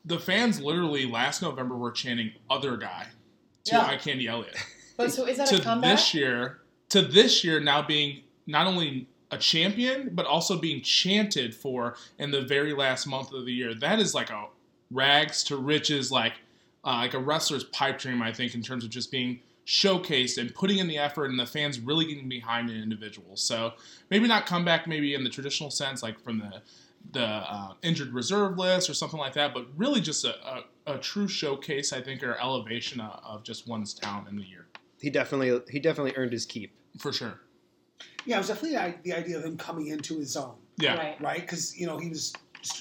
the 0.06 0.20
fans 0.20 0.62
literally 0.62 1.06
last 1.06 1.42
November 1.42 1.76
were 1.76 1.92
chanting 1.92 2.32
"other 2.50 2.78
guy" 2.78 3.08
to 3.66 3.76
Yeah. 3.76 3.86
Eye 3.86 3.98
Candy 3.98 4.28
Elliott 4.28 4.56
but 4.98 5.12
so 5.12 5.26
is 5.26 5.38
that 5.38 5.52
a 5.52 5.62
comeback? 5.62 5.98
this 5.98 6.14
year 6.14 6.60
to 6.90 7.02
this 7.02 7.44
year 7.44 7.60
now 7.60 7.82
being 7.82 8.24
not 8.48 8.68
only 8.68 9.08
a 9.32 9.38
champion 9.38 10.10
but 10.14 10.26
also 10.26 10.58
being 10.58 10.82
chanted 10.82 11.54
for 11.54 11.96
in 12.18 12.32
the 12.32 12.42
very 12.42 12.74
last 12.74 13.06
month 13.06 13.32
of 13.32 13.46
the 13.46 13.54
year. 13.54 13.74
That 13.74 14.00
is 14.00 14.14
like 14.14 14.30
a 14.30 14.48
rags 14.92 15.44
to 15.44 15.58
riches 15.58 16.12
like 16.12 16.34
uh, 16.84 16.98
like 16.98 17.14
a 17.14 17.20
wrestler's 17.20 17.66
pipe 17.66 18.00
dream 18.00 18.24
i 18.24 18.34
think 18.34 18.56
in 18.56 18.62
terms 18.64 18.84
of 18.84 18.90
just 18.90 19.12
being 19.12 19.40
showcased 19.70 20.40
and 20.40 20.54
putting 20.56 20.80
in 20.80 20.88
the 20.88 20.98
effort 20.98 21.26
and 21.30 21.40
the 21.40 21.46
fans 21.46 21.80
really 21.80 22.04
getting 22.04 22.28
behind 22.28 22.72
an 22.72 22.82
individual. 22.82 23.36
So 23.36 23.74
maybe 24.10 24.28
not 24.28 24.48
come 24.48 24.66
back 24.66 24.88
maybe 24.88 25.14
in 25.14 25.24
the 25.24 25.30
traditional 25.30 25.70
sense 25.70 26.02
like 26.02 26.20
from 26.20 26.40
the 26.40 26.62
the 27.12 27.24
uh, 27.24 27.74
injured 27.82 28.12
reserve 28.12 28.58
list 28.58 28.90
or 28.90 28.94
something 28.94 29.20
like 29.20 29.34
that 29.34 29.54
but 29.54 29.68
really 29.78 30.02
just 30.02 30.26
a, 30.26 30.36
a, 30.86 30.96
a 30.96 30.98
true 30.98 31.30
showcase 31.30 31.94
i 31.94 32.02
think 32.02 32.22
or 32.22 32.38
elevation 32.40 33.00
of, 33.00 33.22
of 33.24 33.42
just 33.42 33.70
one's 33.70 33.94
talent 33.94 34.28
in 34.28 34.36
the 34.36 34.44
year. 34.44 34.66
He 35.00 35.12
definitely 35.12 35.62
he 35.70 35.80
definitely 35.80 36.14
earned 36.16 36.34
his 36.34 36.48
keep 36.48 36.74
for 37.00 37.12
sure 37.12 37.40
Yeah, 38.26 38.36
it 38.36 38.40
was 38.40 38.48
definitely 38.50 38.78
the, 38.78 38.96
the 39.12 39.14
idea 39.18 39.38
of 39.38 39.44
him 39.46 39.58
coming 39.58 39.88
into 39.88 40.18
his 40.20 40.36
own, 40.38 40.56
Yeah. 40.78 40.96
Right. 40.96 41.22
right? 41.22 41.42
Because 41.42 41.78
you 41.80 41.88
know 41.88 41.98
he 41.98 42.10
was 42.10 42.34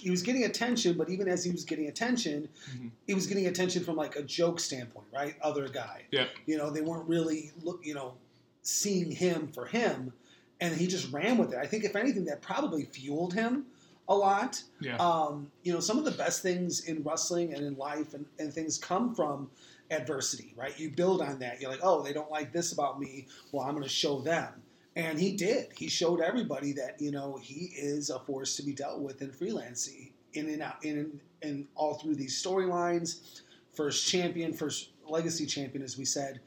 he 0.02 0.10
was 0.10 0.22
getting 0.22 0.42
attention, 0.44 0.96
but 0.98 1.08
even 1.08 1.28
as 1.28 1.44
he 1.44 1.52
was 1.52 1.64
getting 1.64 1.86
attention, 1.86 2.48
Mhm. 2.74 2.90
he 3.06 3.14
was 3.14 3.28
getting 3.28 3.46
attention 3.46 3.84
from 3.84 3.94
like 3.94 4.16
a 4.16 4.22
joke 4.22 4.58
standpoint, 4.58 5.06
right? 5.14 5.36
Other 5.40 5.68
guy. 5.68 6.02
Yeah. 6.10 6.26
You 6.46 6.58
know, 6.58 6.68
they 6.70 6.80
weren't 6.80 7.08
really 7.08 7.52
look, 7.62 7.80
you 7.84 7.94
know, 7.94 8.14
seeing 8.62 9.10
him 9.12 9.46
for 9.52 9.66
him, 9.66 10.12
and 10.60 10.74
he 10.74 10.88
just 10.88 11.12
ran 11.12 11.38
with 11.38 11.52
it. 11.52 11.58
I 11.58 11.66
think 11.66 11.84
if 11.84 11.94
anything, 11.94 12.24
that 12.24 12.42
probably 12.42 12.84
fueled 12.86 13.34
him 13.34 13.66
a 14.08 14.14
lot. 14.16 14.60
Yeah. 14.80 14.96
Um, 14.96 15.52
you 15.62 15.72
know, 15.72 15.78
some 15.80 15.96
of 15.96 16.04
the 16.04 16.10
best 16.10 16.42
things 16.42 16.84
in 16.86 17.04
wrestling 17.04 17.54
and 17.54 17.64
in 17.64 17.76
life 17.76 18.14
and, 18.14 18.26
and 18.40 18.52
things 18.52 18.78
come 18.78 19.14
from 19.14 19.48
adversity, 19.90 20.54
right? 20.56 20.78
You 20.78 20.90
build 20.90 21.20
on 21.22 21.38
that. 21.40 21.60
You're 21.60 21.70
like, 21.70 21.80
oh, 21.82 22.02
they 22.02 22.12
don't 22.12 22.30
like 22.30 22.52
this 22.52 22.72
about 22.72 23.00
me. 23.00 23.26
Well, 23.52 23.64
I'm 23.64 23.72
going 23.72 23.82
to 23.84 23.88
show 23.88 24.20
them. 24.20 24.52
And 24.96 25.18
he 25.18 25.36
did. 25.36 25.68
He 25.76 25.88
showed 25.88 26.20
everybody 26.20 26.72
that 26.72 27.00
you 27.00 27.10
know 27.12 27.38
he 27.40 27.72
is 27.76 28.10
a 28.10 28.18
force 28.20 28.56
to 28.56 28.62
be 28.64 28.72
dealt 28.72 29.00
with 29.00 29.22
in 29.22 29.30
freelancing, 29.30 30.10
in 30.34 30.48
and 30.48 30.62
out, 30.62 30.84
in 30.84 31.20
and 31.42 31.66
all 31.76 31.94
through 31.94 32.16
these 32.16 32.42
storylines. 32.42 33.40
First 33.74 34.08
champion, 34.08 34.52
first 34.52 34.90
legacy 35.06 35.46
champion, 35.46 35.84
as 35.84 35.96
we 35.96 36.04
said. 36.04 36.40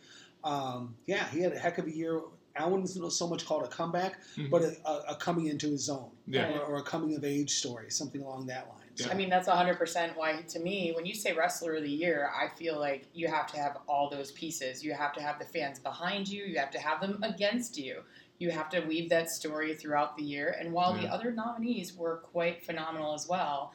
Um, 0.43 0.95
yeah, 1.05 1.27
he 1.29 1.39
had 1.39 1.53
a 1.53 1.60
heck 1.60 1.77
of 1.77 1.86
a 1.86 1.95
year. 1.95 2.21
I 2.53 2.67
wouldn't 2.67 2.89
so 2.89 3.27
much 3.27 3.45
call 3.45 3.62
it 3.63 3.67
a 3.67 3.69
comeback, 3.74 4.19
Mhm. 4.36 4.50
but 4.50 4.63
a, 4.63 4.75
a, 4.86 5.03
a 5.12 5.15
coming 5.15 5.48
into 5.48 5.69
his 5.69 5.89
own, 5.89 6.10
Yeah. 6.27 6.51
or, 6.57 6.60
or 6.63 6.77
a 6.79 6.83
coming 6.83 7.15
of 7.15 7.24
age 7.24 7.51
story, 7.51 7.89
something 7.89 8.21
along 8.21 8.48
that 8.48 8.67
line. 8.67 8.80
So- 9.03 9.12
I 9.12 9.13
mean, 9.15 9.29
that's 9.29 9.48
100% 9.48 10.15
why, 10.15 10.41
to 10.50 10.60
me, 10.60 10.91
when 10.96 11.05
you 11.05 11.13
say 11.13 11.34
wrestler 11.34 11.75
of 11.75 11.84
the 11.84 11.89
year, 11.89 12.29
I 12.36 12.48
feel 12.58 12.79
like 12.79 13.05
you 13.13 13.27
have 13.27 13.48
to 13.53 13.58
have 13.58 13.77
all 13.88 14.10
those 14.10 14.31
pieces. 14.31 14.84
You 14.84 14.93
have 14.93 15.13
to 15.13 15.22
have 15.22 15.39
the 15.39 15.46
fans 15.46 15.79
behind 15.79 16.27
you, 16.27 16.43
you 16.43 16.58
have 16.60 16.72
to 16.72 16.79
have 16.79 17.01
them 17.01 17.22
against 17.24 17.77
you. 17.77 18.01
You 18.39 18.50
have 18.51 18.70
to 18.70 18.79
weave 18.81 19.10
that 19.10 19.29
story 19.29 19.75
throughout 19.75 20.17
the 20.17 20.24
year. 20.24 20.55
And 20.60 20.72
while 20.74 20.93
the 20.93 21.08
other 21.08 21.31
nominees 21.31 21.93
were 21.96 22.17
quite 22.17 22.65
phenomenal 22.65 23.13
as 23.13 23.27
well, 23.27 23.72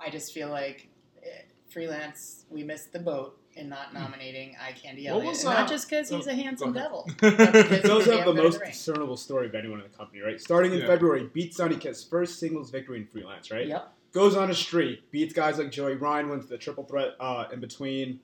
I 0.00 0.08
just 0.08 0.32
feel 0.32 0.48
like 0.48 0.88
eh, 1.22 1.28
freelance, 1.68 2.44
we 2.50 2.62
missed 2.62 2.92
the 2.92 2.98
boat 2.98 3.38
in 3.54 3.68
not 3.68 3.92
nominating 3.94 4.54
Eye 4.60 4.72
Candy 4.72 5.04
What 5.04 5.12
Elliott. 5.16 5.28
was, 5.28 5.44
And 5.44 5.54
not 5.54 5.64
uh, 5.64 5.68
just 5.68 5.88
because 5.90 6.08
he's 6.10 6.26
oh, 6.26 6.30
a 6.32 6.34
handsome 6.34 6.72
devil. 6.72 7.06
Those 7.20 7.30
because 7.32 7.68
He 7.68 7.74
he's 7.76 7.82
does 7.82 8.06
a 8.08 8.16
have 8.16 8.26
the 8.26 8.34
most 8.42 8.60
ring. 8.60 8.70
discernible 8.70 9.16
story 9.16 9.46
of 9.46 9.54
anyone 9.54 9.80
in 9.80 9.90
the 9.90 9.96
company, 9.96 10.20
right? 10.20 10.40
Starting 10.40 10.72
in 10.72 10.80
Yeah. 10.80 10.86
February, 10.86 11.24
beats 11.32 11.56
Sonny 11.58 11.76
Kiss 11.76 12.02
first 12.04 12.38
singles 12.38 12.70
victory 12.70 12.98
in 12.98 13.06
freelance, 13.06 13.50
right? 13.50 13.66
Yep. 13.66 13.92
Goes 14.16 14.34
on 14.34 14.50
a 14.50 14.54
streak, 14.54 15.10
beats 15.10 15.34
guys 15.34 15.58
like 15.58 15.70
Joey 15.70 15.96
Ryan, 15.96 16.30
wins 16.30 16.46
the 16.46 16.56
triple 16.56 16.84
threat 16.84 17.16
uh, 17.20 17.44
in 17.52 17.60
between, 17.60 18.18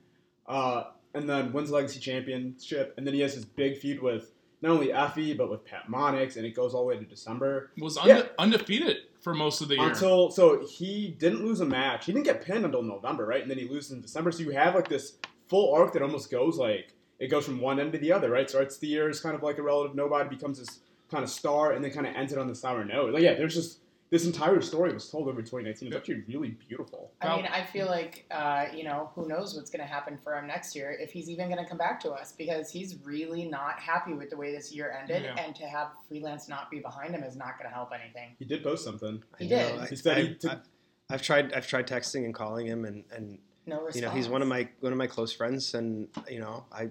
uh, 0.46 0.84
and 1.12 1.28
then 1.28 1.52
wins 1.52 1.68
the 1.68 1.75
Legacy 1.75 2.00
Championship, 2.00 2.94
and 2.96 3.06
then 3.06 3.12
he 3.12 3.20
has 3.20 3.34
his 3.34 3.44
big 3.44 3.76
feud 3.76 4.00
with 4.00 4.32
not 4.62 4.70
only 4.70 4.90
Effie 4.90 5.34
but 5.34 5.50
with 5.50 5.66
Pat 5.66 5.88
Monix, 5.90 6.38
and 6.38 6.46
it 6.46 6.52
goes 6.56 6.72
all 6.72 6.80
the 6.80 6.87
way 6.87 6.96
to 6.96 7.04
December 7.04 7.72
was 7.76 7.99
Yeah. 8.06 8.22
undefeated 8.38 9.02
for 9.20 9.34
most 9.34 9.61
of 9.61 9.68
the 9.68 9.75
year. 9.75 9.87
until 9.90 10.30
so 10.30 10.64
he 10.66 11.08
didn't 11.18 11.44
lose 11.44 11.61
a 11.61 11.66
match. 11.66 12.06
He 12.06 12.12
didn't 12.12 12.25
get 12.25 12.40
pinned 12.42 12.64
until 12.64 12.82
November, 12.82 13.26
right? 13.26 13.42
And 13.42 13.50
then 13.50 13.58
he 13.58 13.68
loses 13.68 13.90
in 13.90 14.00
December. 14.00 14.32
So 14.32 14.44
you 14.44 14.52
have 14.52 14.75
like 14.75 14.88
this 14.88 15.18
full 15.49 15.75
arc 15.75 15.92
that 15.92 16.00
almost 16.00 16.30
goes 16.30 16.56
like 16.56 16.94
it 17.18 17.26
goes 17.28 17.44
from 17.44 17.61
one 17.61 17.78
end 17.78 17.92
to 17.92 17.99
the 17.99 18.12
other, 18.12 18.30
right? 18.30 18.49
Starts 18.49 18.78
the 18.78 18.87
year 18.87 19.11
as 19.11 19.20
kind 19.20 19.34
of 19.34 19.42
like 19.42 19.58
a 19.58 19.62
relative 19.62 19.94
nobody, 19.94 20.30
becomes 20.30 20.58
this 20.58 20.80
kind 21.11 21.22
of 21.22 21.28
star, 21.28 21.72
and 21.72 21.84
then 21.84 21.90
kind 21.92 22.06
of 22.06 22.16
ends 22.16 22.32
it 22.32 22.38
on 22.38 22.49
the 22.49 22.54
sour 22.54 22.82
note. 22.82 23.12
Like 23.12 23.22
yeah, 23.22 23.34
there's 23.34 23.54
just 23.54 23.80
this 24.12 24.26
entire 24.26 24.61
story 24.61 24.92
was 24.92 25.09
told 25.11 25.26
over 25.26 25.40
2019. 25.40 25.88
It's 25.88 25.97
actually 25.97 26.23
really 26.28 26.50
beautiful. 26.69 27.11
I 27.23 27.35
mean, 27.35 27.47
I 27.47 27.64
feel 27.64 27.87
like 27.87 28.26
uh, 28.31 28.66
you 28.75 28.85
know 28.85 29.11
who 29.14 29.26
knows 29.26 29.57
what's 29.57 29.71
going 29.71 29.81
to 29.81 29.90
happen 29.90 30.19
for 30.23 30.37
him 30.37 30.47
next 30.47 30.76
year 30.76 30.95
if 31.00 31.11
he's 31.11 31.31
even 31.31 31.49
going 31.49 31.62
to 31.64 31.69
come 31.69 31.78
back 31.78 31.99
to 32.00 32.11
us 32.12 32.33
because 32.33 32.71
he's 32.71 32.97
really 33.04 33.47
not 33.47 33.81
happy 33.81 34.12
with 34.12 34.28
the 34.28 34.37
way 34.37 34.54
this 34.54 34.71
year 34.71 34.95
ended, 35.00 35.23
Yeah. 35.23 35.42
and 35.42 35.57
to 35.57 35.64
have 35.64 35.88
freelance 36.07 36.47
not 36.47 36.71
be 36.71 36.78
behind 36.78 37.14
him 37.14 37.23
is 37.25 37.37
not 37.37 37.59
going 37.59 37.69
to 37.71 37.75
help 37.75 37.90
anything. 37.99 38.37
He 38.38 38.45
did 38.45 38.62
post 38.62 38.85
something. 38.85 39.23
He 39.38 39.47
I 39.47 39.49
did. 39.49 39.76
know, 39.76 39.83
I- 39.83 39.87
He 39.87 39.97
said 39.97 40.19
he 40.19 40.25
I- 40.28 40.33
took- 40.35 40.52
I- 40.52 41.14
I've 41.14 41.23
tried. 41.23 41.52
I've 41.54 41.66
tried 41.66 41.87
texting 41.88 42.26
and 42.26 42.35
calling 42.35 42.66
him, 42.66 42.85
and 42.85 43.04
and 43.16 43.38
No 43.66 43.76
response. 43.76 43.97
you 43.97 44.02
know 44.02 44.11
he's 44.11 44.28
one 44.28 44.42
of 44.42 44.49
my 44.49 44.69
one 44.81 44.92
of 44.92 44.99
my 44.99 45.07
close 45.07 45.33
friends, 45.33 45.73
and 45.73 46.09
you 46.31 46.38
know 46.38 46.66
I, 46.71 46.90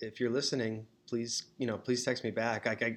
if 0.00 0.18
you're 0.18 0.30
listening, 0.30 0.86
please 1.06 1.44
you 1.58 1.66
know 1.66 1.76
please 1.76 2.04
text 2.04 2.24
me 2.24 2.30
back. 2.30 2.64
Like 2.64 2.82
I 2.82 2.96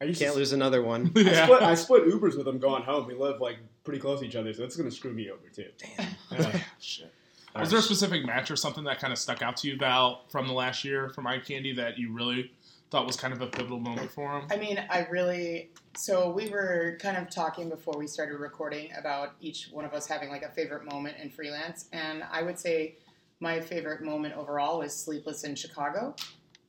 I 0.00 0.04
used 0.04 0.20
can't 0.20 0.32
to, 0.32 0.38
lose 0.38 0.52
another 0.52 0.82
one. 0.82 1.12
I, 1.16 1.44
split, 1.44 1.62
I 1.62 1.74
split 1.74 2.04
Ubers 2.04 2.36
with 2.36 2.46
him 2.46 2.58
going 2.58 2.82
home. 2.82 3.06
We 3.06 3.14
live 3.14 3.40
like 3.40 3.58
pretty 3.84 3.98
close 4.00 4.20
to 4.20 4.26
each 4.26 4.36
other, 4.36 4.52
so 4.52 4.62
that's 4.62 4.76
gonna 4.76 4.90
screw 4.90 5.12
me 5.12 5.30
over 5.30 5.48
too. 5.52 5.68
Yeah. 5.98 6.60
Shit. 6.78 7.12
Was 7.56 7.70
there 7.70 7.80
a 7.80 7.82
specific 7.82 8.24
match 8.24 8.50
or 8.50 8.56
something 8.56 8.84
that 8.84 9.00
kind 9.00 9.12
of 9.12 9.18
stuck 9.18 9.42
out 9.42 9.56
to 9.58 9.68
you, 9.68 9.76
Val, 9.76 10.24
from 10.28 10.46
the 10.46 10.52
last 10.52 10.84
year 10.84 11.08
from 11.08 11.26
Eye 11.26 11.40
Candy 11.40 11.72
that 11.74 11.98
you 11.98 12.12
really 12.12 12.52
thought 12.90 13.06
was 13.06 13.16
kind 13.16 13.34
of 13.34 13.40
a 13.40 13.46
pivotal 13.46 13.80
moment 13.80 14.10
for 14.12 14.38
him? 14.38 14.46
I 14.50 14.56
mean, 14.56 14.82
I 14.90 15.06
really. 15.10 15.70
So 15.96 16.30
we 16.30 16.48
were 16.48 16.96
kind 17.00 17.16
of 17.16 17.28
talking 17.28 17.68
before 17.68 17.94
we 17.98 18.06
started 18.06 18.36
recording 18.36 18.90
about 18.96 19.34
each 19.40 19.68
one 19.72 19.84
of 19.84 19.92
us 19.94 20.06
having 20.06 20.28
like 20.28 20.42
a 20.42 20.50
favorite 20.50 20.84
moment 20.84 21.16
in 21.20 21.30
freelance, 21.30 21.86
and 21.92 22.22
I 22.30 22.42
would 22.42 22.58
say 22.58 22.96
my 23.40 23.60
favorite 23.60 24.02
moment 24.02 24.34
overall 24.36 24.78
was 24.78 24.94
Sleepless 24.94 25.44
in 25.44 25.54
Chicago. 25.54 26.14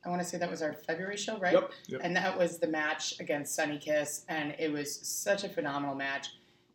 I 0.04 0.08
want 0.08 0.22
to 0.22 0.26
say 0.26 0.38
that 0.38 0.50
was 0.50 0.62
our 0.62 0.72
February 0.72 1.16
show, 1.16 1.38
right? 1.38 1.52
Yep. 1.52 1.70
Yep. 1.88 2.00
And 2.02 2.16
that 2.16 2.38
was 2.38 2.58
the 2.58 2.66
match 2.66 3.20
against 3.20 3.54
Sonny 3.54 3.78
Kiss, 3.78 4.24
and 4.28 4.54
it 4.58 4.72
was 4.72 5.06
such 5.06 5.44
a 5.44 5.48
phenomenal 5.48 5.94
match. 5.94 6.28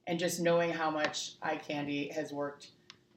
And 0.07 0.19
just 0.19 0.39
knowing 0.39 0.71
how 0.71 0.91
much 0.91 1.33
Eye 1.41 1.55
Candy 1.55 2.09
has 2.09 2.31
worked 2.31 2.67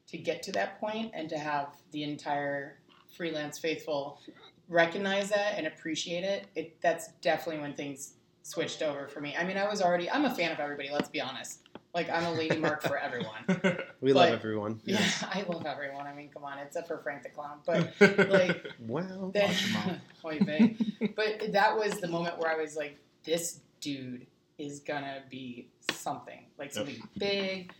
to 0.08 0.16
get 0.16 0.42
to 0.44 0.52
that 0.52 0.80
point, 0.80 1.10
and 1.14 1.28
to 1.28 1.38
have 1.38 1.68
the 1.92 2.02
entire 2.04 2.78
freelance 3.14 3.58
faithful 3.58 4.20
recognize 4.68 5.30
that 5.30 5.54
and 5.56 5.66
appreciate 5.66 6.24
it, 6.24 6.46
it 6.54 6.80
that's 6.80 7.08
definitely 7.20 7.60
when 7.60 7.74
things 7.74 8.14
switched 8.42 8.82
over 8.82 9.08
for 9.08 9.20
me. 9.20 9.34
I 9.36 9.44
mean, 9.44 9.56
I 9.56 9.68
was 9.68 9.82
already 9.82 10.10
I'm 10.10 10.24
a 10.24 10.34
fan 10.34 10.52
of 10.52 10.60
everybody. 10.60 10.90
Let's 10.90 11.08
be 11.08 11.20
honest. 11.20 11.62
Like 11.94 12.10
I'm 12.10 12.24
a 12.24 12.32
lady 12.32 12.58
mark 12.58 12.82
for 12.82 12.98
everyone. 12.98 13.44
We 14.00 14.12
love 14.12 14.30
everyone. 14.30 14.80
Yeah, 14.84 15.00
I 15.22 15.44
love 15.48 15.66
everyone. 15.66 16.06
I 16.06 16.14
mean, 16.14 16.28
come 16.32 16.44
on, 16.44 16.58
except 16.58 16.86
for 16.88 16.98
Frank 16.98 17.22
the 17.24 17.30
Clown. 17.30 17.58
But 17.66 17.92
like, 18.30 18.64
Well, 18.86 19.30
then, 19.34 19.48
Watch 19.48 19.66
your 19.66 19.72
mouth. 19.80 19.98
Oy 20.24 20.76
but 21.16 21.52
that 21.52 21.76
was 21.76 22.00
the 22.00 22.08
moment 22.08 22.38
where 22.38 22.50
I 22.50 22.56
was 22.56 22.76
like, 22.76 22.98
this 23.24 23.60
dude 23.80 24.26
is 24.58 24.80
gonna 24.80 25.22
be 25.30 25.68
something 25.92 26.44
like 26.58 26.72
something 26.72 26.96
big. 27.18 27.72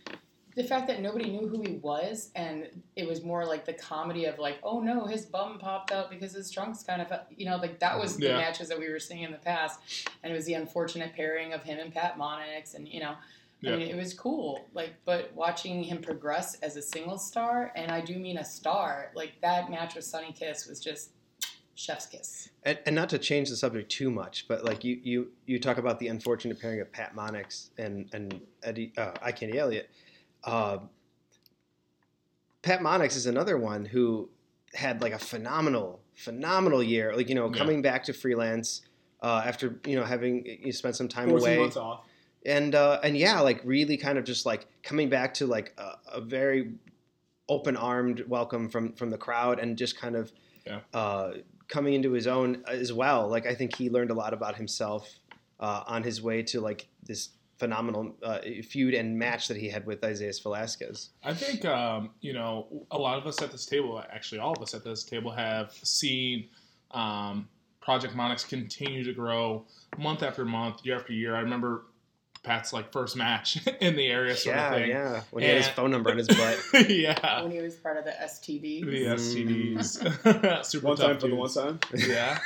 The 0.55 0.63
fact 0.63 0.87
that 0.87 0.99
nobody 1.01 1.29
knew 1.29 1.47
who 1.47 1.61
he 1.61 1.75
was, 1.75 2.31
and 2.35 2.67
it 2.95 3.07
was 3.07 3.23
more 3.23 3.45
like 3.45 3.65
the 3.65 3.73
comedy 3.73 4.25
of 4.25 4.39
like, 4.39 4.57
oh 4.63 4.79
no, 4.81 5.05
his 5.05 5.25
bum 5.25 5.57
popped 5.59 5.91
out 5.91 6.09
because 6.09 6.33
his 6.33 6.49
trunks 6.51 6.83
kind 6.83 7.01
of, 7.01 7.11
you 7.37 7.45
know, 7.45 7.57
like 7.57 7.79
that 7.79 7.97
was 7.97 8.17
the 8.17 8.27
Yeah. 8.27 8.37
matches 8.37 8.67
that 8.69 8.79
we 8.79 8.89
were 8.89 8.99
seeing 8.99 9.23
in 9.23 9.31
the 9.31 9.37
past, 9.37 9.79
and 10.23 10.33
it 10.33 10.35
was 10.35 10.45
the 10.45 10.55
unfortunate 10.55 11.13
pairing 11.13 11.53
of 11.53 11.63
him 11.63 11.79
and 11.79 11.93
Pat 11.93 12.17
Monix, 12.17 12.73
and 12.75 12.87
you 12.87 12.99
know, 12.99 13.15
Yeah. 13.61 13.73
I 13.73 13.77
mean, 13.77 13.89
it 13.89 13.95
was 13.97 14.13
cool. 14.13 14.65
Like, 14.73 14.93
but 15.05 15.31
watching 15.35 15.83
him 15.83 16.01
progress 16.01 16.55
as 16.61 16.77
a 16.77 16.81
single 16.81 17.17
star, 17.17 17.71
and 17.75 17.91
I 17.91 17.99
do 18.01 18.17
mean 18.17 18.37
a 18.37 18.45
star, 18.45 19.11
like 19.15 19.33
that 19.41 19.69
match 19.69 19.95
with 19.95 20.05
Sonny 20.05 20.31
Kiss 20.31 20.65
was 20.65 20.79
just 20.79 21.11
chef's 21.75 22.05
kiss. 22.05 22.49
and, 22.63 22.77
and 22.85 22.95
not 22.95 23.09
to 23.09 23.17
change 23.17 23.49
the 23.49 23.55
subject 23.55 23.89
too 23.91 24.09
much, 24.11 24.47
but 24.47 24.63
like 24.63 24.83
you 24.83 24.99
you 25.03 25.31
you 25.45 25.59
talk 25.59 25.77
about 25.77 25.99
the 25.99 26.07
unfortunate 26.07 26.59
pairing 26.59 26.79
of 26.81 26.91
Pat 26.91 27.15
Monix 27.15 27.69
and 27.77 28.09
and 28.13 28.41
Eddie 28.63 28.93
uh, 28.97 29.11
I 29.21 29.31
Candy 29.33 29.57
Elliott. 29.57 29.89
Uh, 30.43 30.79
Pat 32.61 32.81
Monix 32.81 33.15
is 33.15 33.25
another 33.25 33.57
one 33.57 33.85
who 33.85 34.29
had 34.73 35.01
like 35.01 35.13
a 35.13 35.19
phenomenal 35.19 36.01
phenomenal 36.15 36.83
year. 36.83 37.15
Like 37.15 37.29
you 37.29 37.35
know 37.35 37.49
Yeah. 37.51 37.57
coming 37.57 37.81
back 37.81 38.03
to 38.05 38.13
freelance 38.13 38.81
uh, 39.21 39.41
after 39.45 39.79
you 39.85 39.95
know 39.95 40.03
having 40.03 40.45
you 40.45 40.71
spent 40.71 40.95
some 40.95 41.07
time 41.07 41.29
14 41.29 41.47
away 41.47 41.59
months 41.59 41.77
off. 41.77 42.05
And 42.45 42.75
uh, 42.75 42.99
and 43.03 43.17
yeah, 43.17 43.39
like 43.41 43.61
really 43.63 43.97
kind 43.97 44.17
of 44.17 44.23
just 44.23 44.45
like 44.45 44.67
coming 44.83 45.09
back 45.09 45.33
to 45.35 45.47
like 45.47 45.73
a, 45.77 46.17
a 46.17 46.21
very 46.21 46.71
open 47.47 47.75
armed 47.75 48.23
welcome 48.27 48.69
from 48.69 48.93
from 48.93 49.09
the 49.09 49.17
crowd 49.17 49.59
and 49.59 49.77
just 49.77 49.97
kind 49.97 50.15
of 50.15 50.31
Yeah. 50.65 50.79
uh, 50.93 51.33
coming 51.67 51.93
into 51.93 52.11
his 52.11 52.27
own 52.27 52.63
as 52.67 52.93
well. 52.93 53.27
Like 53.27 53.45
I 53.45 53.55
think 53.55 53.75
he 53.75 53.89
learned 53.89 54.11
a 54.11 54.13
lot 54.13 54.33
about 54.33 54.55
himself 54.55 55.09
uh, 55.59 55.83
on 55.87 56.03
his 56.03 56.21
way 56.21 56.43
to 56.43 56.61
like 56.61 56.87
this 57.03 57.29
phenomenal 57.57 58.15
uh, 58.23 58.39
feud 58.63 58.93
and 58.93 59.17
match 59.19 59.47
that 59.49 59.57
he 59.57 59.67
had 59.69 59.85
with 59.85 60.01
Isaiah 60.03 60.31
Velasquez. 60.41 61.09
I 61.23 61.33
think 61.33 61.65
um, 61.65 62.11
you 62.21 62.33
know 62.33 62.67
a 62.91 62.97
lot 62.97 63.17
of 63.17 63.27
us 63.27 63.41
at 63.41 63.51
this 63.51 63.65
table, 63.65 64.01
actually 64.11 64.39
all 64.39 64.53
of 64.53 64.61
us 64.61 64.73
at 64.73 64.83
this 64.83 65.03
table, 65.03 65.31
have 65.31 65.73
seen 65.73 66.47
um, 66.91 67.49
Project 67.81 68.13
Monix 68.15 68.47
continue 68.47 69.03
to 69.03 69.13
grow 69.13 69.65
month 69.97 70.21
after 70.23 70.45
month, 70.45 70.85
year 70.85 70.97
after 70.97 71.11
year. 71.13 71.35
I 71.35 71.39
remember 71.39 71.85
Pat's 72.49 72.73
like 72.73 72.91
first 72.91 73.15
match 73.15 73.59
in 73.79 73.95
the 73.95 74.07
area, 74.07 74.35
sort 74.35 74.55
yeah, 74.55 74.67
of 74.73 74.81
thing. 74.81 74.89
yeah. 74.89 75.21
When 75.29 75.43
he 75.43 75.49
had 75.49 75.57
his 75.59 75.67
phone 75.67 75.91
number 75.91 76.09
on 76.09 76.17
his 76.17 76.27
butt. 76.39 76.89
yeah, 76.89 77.43
When 77.43 77.51
he 77.51 77.59
was 77.59 77.75
part 77.75 77.97
of 77.97 78.05
the 78.05 78.11
STD. 78.11 78.81
the 78.85 79.05
Mm. 79.05 79.77
STDs, 79.77 80.65
super 80.65 80.87
One 80.87 80.97
tough 80.97 81.05
time 81.05 81.19
for 81.19 81.27
the 81.27 81.35
one 81.35 81.49
time. 81.49 81.79
Yeah, 81.95 82.39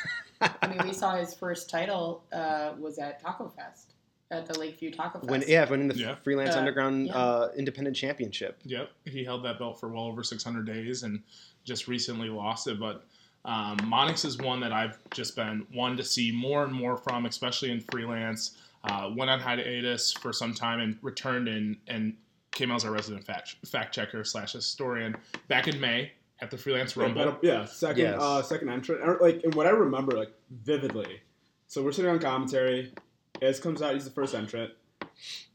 I 0.62 0.68
mean, 0.68 0.80
we 0.84 0.92
saw 0.94 1.16
his 1.16 1.34
first 1.34 1.70
title 1.70 2.24
uh, 2.34 2.74
was 2.78 3.00
at 3.00 3.22
Taco 3.22 3.48
Fest, 3.56 3.94
at 4.30 4.46
the 4.46 4.60
Lakeview 4.60 4.92
Taco 4.92 5.20
Fest. 5.20 5.30
when 5.32 5.44
yeah, 5.48 5.70
winning 5.70 5.88
the 5.88 5.96
Yeah. 5.96 6.16
freelance 6.16 6.56
Uh, 6.56 6.60
underground 6.60 7.08
yeah. 7.08 7.16
uh, 7.16 7.50
independent 7.56 7.96
championship. 7.96 8.60
Yep, 8.66 8.90
he 9.06 9.24
held 9.24 9.46
that 9.46 9.58
belt 9.58 9.80
for 9.80 9.88
well 9.88 10.04
over 10.04 10.22
600 10.22 10.66
days 10.66 11.04
and 11.04 11.22
just 11.64 11.88
recently 11.88 12.28
lost 12.30 12.68
it. 12.68 12.78
But 12.80 13.06
um, 13.46 13.78
Monix 13.78 14.26
is 14.26 14.38
one 14.38 14.60
that 14.62 14.74
I've 14.74 14.98
just 15.12 15.36
been 15.38 15.66
one 15.72 15.96
to 15.98 16.04
see 16.04 16.32
more 16.32 16.64
and 16.66 16.74
more 16.74 16.98
from, 16.98 17.26
especially 17.26 17.72
in 17.72 17.80
freelance. 17.80 18.58
Uh, 18.84 19.10
went 19.16 19.30
on 19.32 19.40
hiatus 19.40 20.12
for 20.12 20.34
some 20.34 20.54
time 20.54 20.80
and 20.82 20.98
returned 21.02 21.48
in 21.48 21.78
and 21.88 22.16
came 22.52 22.70
out 22.70 22.76
as 22.76 22.86
our 22.86 22.92
resident 22.92 23.24
fact, 23.26 23.56
fact 23.66 23.96
checker 23.96 24.24
slash 24.26 24.52
historian 24.52 25.16
back 25.48 25.68
in 25.68 25.80
May 25.80 26.12
at 26.42 26.52
the 26.52 26.58
Freelance 26.58 26.96
Yeah, 26.96 27.04
Rumble. 27.04 27.26
but, 27.32 27.44
yeah, 27.44 27.64
second, 27.66 28.02
Yes. 28.04 28.20
uh, 28.22 28.42
second 28.42 28.70
entrant. 28.70 29.22
Like, 29.22 29.42
and 29.46 29.56
what 29.56 29.68
I 29.68 29.70
remember, 29.70 30.18
like 30.18 30.32
vividly. 30.52 31.22
So 31.68 31.82
we're 31.82 31.94
sitting 31.94 32.12
on 32.12 32.20
commentary. 32.20 32.92
Ez 33.42 33.60
comes 33.60 33.82
out. 33.82 33.94
He's 33.94 34.04
the 34.06 34.12
first 34.12 34.36
entrant, 34.36 34.72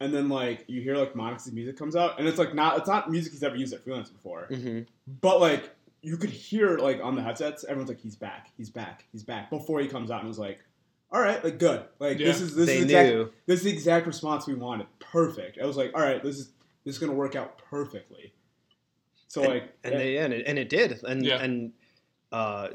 and 0.01 0.13
then 0.13 0.29
like 0.29 0.65
you 0.67 0.81
hear 0.81 0.97
like 0.97 1.15
Monix's 1.15 1.53
music 1.53 1.77
comes 1.79 1.95
out, 1.97 2.19
and 2.19 2.27
it's 2.27 2.39
like 2.39 2.55
not 2.55 2.79
it's 2.79 2.89
not 2.89 3.11
music 3.11 3.33
he's 3.33 3.43
ever 3.43 3.57
used 3.57 3.73
at 3.73 3.85
freelance 3.85 4.11
before, 4.11 4.47
hmm 4.47 4.81
but 5.21 5.41
like 5.41 5.71
you 6.03 6.17
could 6.17 6.31
hear 6.31 6.77
like 6.79 7.01
on 7.03 7.15
the 7.15 7.23
headsets, 7.23 7.65
everyone's 7.65 7.89
like 7.89 8.01
he's 8.01 8.17
back, 8.17 8.51
he's 8.57 8.69
back, 8.71 9.05
he's 9.13 9.23
back 9.23 9.49
before 9.51 9.81
he 9.81 9.87
comes 9.87 10.11
out, 10.11 10.21
and 10.21 10.27
it 10.27 10.29
was 10.29 10.39
like, 10.39 10.59
all 11.11 11.21
right, 11.21 11.43
like 11.43 11.59
good, 11.59 11.85
like 11.99 12.19
this 12.19 12.41
is 12.41 12.55
this 12.55 12.67
They 12.67 12.79
is 12.79 12.85
exact, 12.85 13.09
knew. 13.09 13.31
this 13.47 13.61
is 13.61 13.65
the 13.65 13.73
exact 13.73 14.07
response 14.07 14.47
we 14.47 14.55
wanted, 14.55 14.87
perfect. 15.01 15.59
I 15.63 15.67
was 15.67 15.77
like, 15.77 15.93
all 15.95 16.03
right, 16.03 16.23
this 16.23 16.37
is 16.39 16.51
this 16.85 16.95
is 16.97 16.99
gonna 16.99 17.13
work 17.15 17.35
out 17.37 17.59
perfectly. 17.59 18.33
So 19.29 19.43
and, 19.43 19.53
like, 19.55 19.75
and 19.85 19.95
they 19.95 20.17
and 20.19 20.33
it, 20.33 20.47
and 20.47 20.59
it 20.59 20.69
did 20.69 21.03
and 21.05 21.25
Yeah. 21.25 21.43
and 21.43 21.73
uh, 22.33 22.69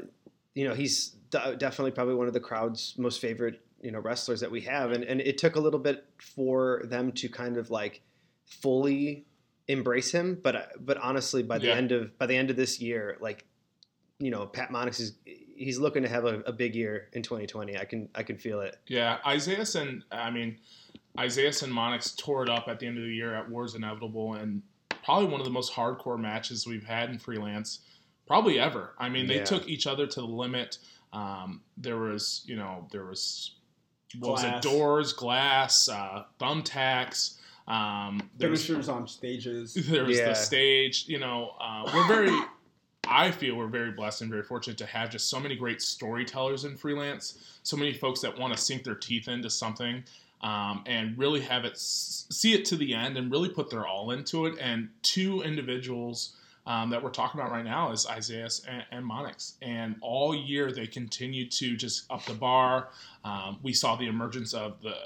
you 0.54 0.66
know 0.68 0.74
he's 0.74 1.10
de- 1.30 1.56
definitely 1.56 1.90
probably 1.92 2.14
one 2.14 2.26
of 2.28 2.32
the 2.32 2.40
crowd's 2.40 2.94
most 2.98 3.20
favorite 3.20 3.60
you 3.80 3.90
know 3.90 3.98
wrestlers 3.98 4.40
that 4.40 4.50
we 4.50 4.60
have 4.62 4.92
and 4.92 5.04
and 5.04 5.20
it 5.20 5.36
took 5.38 5.56
a 5.56 5.60
little 5.60 5.80
bit 5.80 6.04
for 6.18 6.82
them 6.86 7.12
to 7.12 7.28
kind 7.28 7.56
of 7.56 7.70
like 7.70 8.02
fully 8.46 9.26
embrace 9.68 10.10
him 10.12 10.38
but 10.42 10.72
but 10.84 10.96
honestly 10.98 11.42
by 11.42 11.58
the 11.58 11.66
Yeah. 11.66 11.74
end 11.74 11.92
of 11.92 12.16
by 12.18 12.26
the 12.26 12.36
end 12.36 12.50
of 12.50 12.56
this 12.56 12.80
year 12.80 13.16
like 13.20 13.44
you 14.18 14.30
know 14.30 14.46
Pat 14.46 14.70
Monix 14.70 15.00
is 15.00 15.14
he's 15.56 15.78
looking 15.78 16.02
to 16.02 16.08
have 16.08 16.24
a, 16.24 16.40
a 16.40 16.52
big 16.52 16.74
year 16.74 17.08
in 17.12 17.22
2020 17.22 17.76
I 17.78 17.84
can 17.84 18.08
I 18.14 18.22
can 18.22 18.36
feel 18.36 18.60
it 18.60 18.78
Yeah, 18.88 19.18
Isaiah 19.26 19.64
and 19.76 20.02
I 20.10 20.30
mean, 20.30 20.58
Isaiah 21.18 21.48
and 21.62 21.72
Monix 21.72 22.16
tore 22.16 22.42
it 22.42 22.48
up 22.50 22.66
at 22.68 22.78
the 22.80 22.86
end 22.86 22.98
of 22.98 23.04
the 23.04 23.14
year 23.14 23.34
at 23.34 23.48
Wars 23.48 23.74
Inevitable, 23.74 24.34
and 24.34 24.62
probably 25.04 25.28
one 25.28 25.40
of 25.40 25.44
the 25.46 25.52
most 25.52 25.72
hardcore 25.72 26.18
matches 26.18 26.66
we've 26.66 26.84
had 26.84 27.08
in 27.10 27.18
freelance, 27.18 27.80
probably 28.26 28.58
ever. 28.58 28.94
I 28.98 29.08
mean, 29.08 29.26
they 29.28 29.36
Yeah. 29.36 29.44
took 29.44 29.68
each 29.68 29.86
other 29.86 30.06
to 30.08 30.20
the 30.20 30.26
limit. 30.26 30.78
Um, 31.12 31.62
there 31.76 31.98
was, 31.98 32.42
you 32.46 32.56
know, 32.56 32.88
there 32.90 33.04
was 33.04 33.52
what 34.18 34.32
was 34.32 34.44
it? 34.44 34.62
Doors, 34.62 35.12
glass, 35.12 35.88
uh, 35.88 36.24
thumbtacks. 36.40 37.36
Um, 37.68 38.30
there 38.36 38.50
was 38.50 38.64
finishers 38.66 38.88
on 38.88 39.06
stages. 39.08 39.74
there 39.88 40.04
was 40.04 40.18
Yeah. 40.18 40.28
the 40.30 40.34
stage. 40.34 41.06
You 41.08 41.18
know, 41.20 41.54
uh, 41.60 41.90
we're 41.94 42.06
very. 42.08 42.36
I 43.08 43.30
feel 43.30 43.56
we're 43.56 43.66
very 43.66 43.90
blessed 43.92 44.22
and 44.22 44.30
very 44.30 44.42
fortunate 44.42 44.78
to 44.78 44.86
have 44.86 45.10
just 45.10 45.28
so 45.28 45.38
many 45.40 45.56
great 45.56 45.80
storytellers 45.82 46.64
in 46.64 46.76
freelance. 46.76 47.58
So 47.62 47.76
many 47.76 47.92
folks 47.92 48.20
that 48.20 48.38
want 48.38 48.54
to 48.56 48.60
sink 48.62 48.84
their 48.84 48.94
teeth 48.94 49.28
into 49.28 49.50
something 49.50 50.04
um, 50.42 50.82
and 50.86 51.16
really 51.18 51.40
have 51.40 51.64
it 51.64 51.78
see 51.78 52.52
it 52.54 52.64
to 52.66 52.76
the 52.76 52.94
end 52.94 53.16
and 53.16 53.30
really 53.30 53.48
put 53.48 53.70
their 53.70 53.86
all 53.86 54.10
into 54.10 54.46
it. 54.46 54.58
And 54.60 54.88
two 55.02 55.42
individuals 55.42 56.36
um, 56.66 56.90
that 56.90 57.02
we're 57.02 57.10
talking 57.10 57.40
about 57.40 57.52
right 57.52 57.64
now 57.64 57.92
is 57.92 58.06
Isaiah 58.06 58.48
and, 58.68 58.84
and 58.90 59.04
Monix. 59.10 59.54
And 59.62 59.96
all 60.00 60.34
year 60.34 60.72
they 60.72 60.86
continue 60.86 61.48
to 61.50 61.76
just 61.76 62.10
up 62.10 62.24
the 62.24 62.34
bar. 62.34 62.88
Um, 63.24 63.58
we 63.62 63.72
saw 63.72 63.96
the 63.96 64.06
emergence 64.06 64.54
of 64.54 64.80
the 64.82 64.96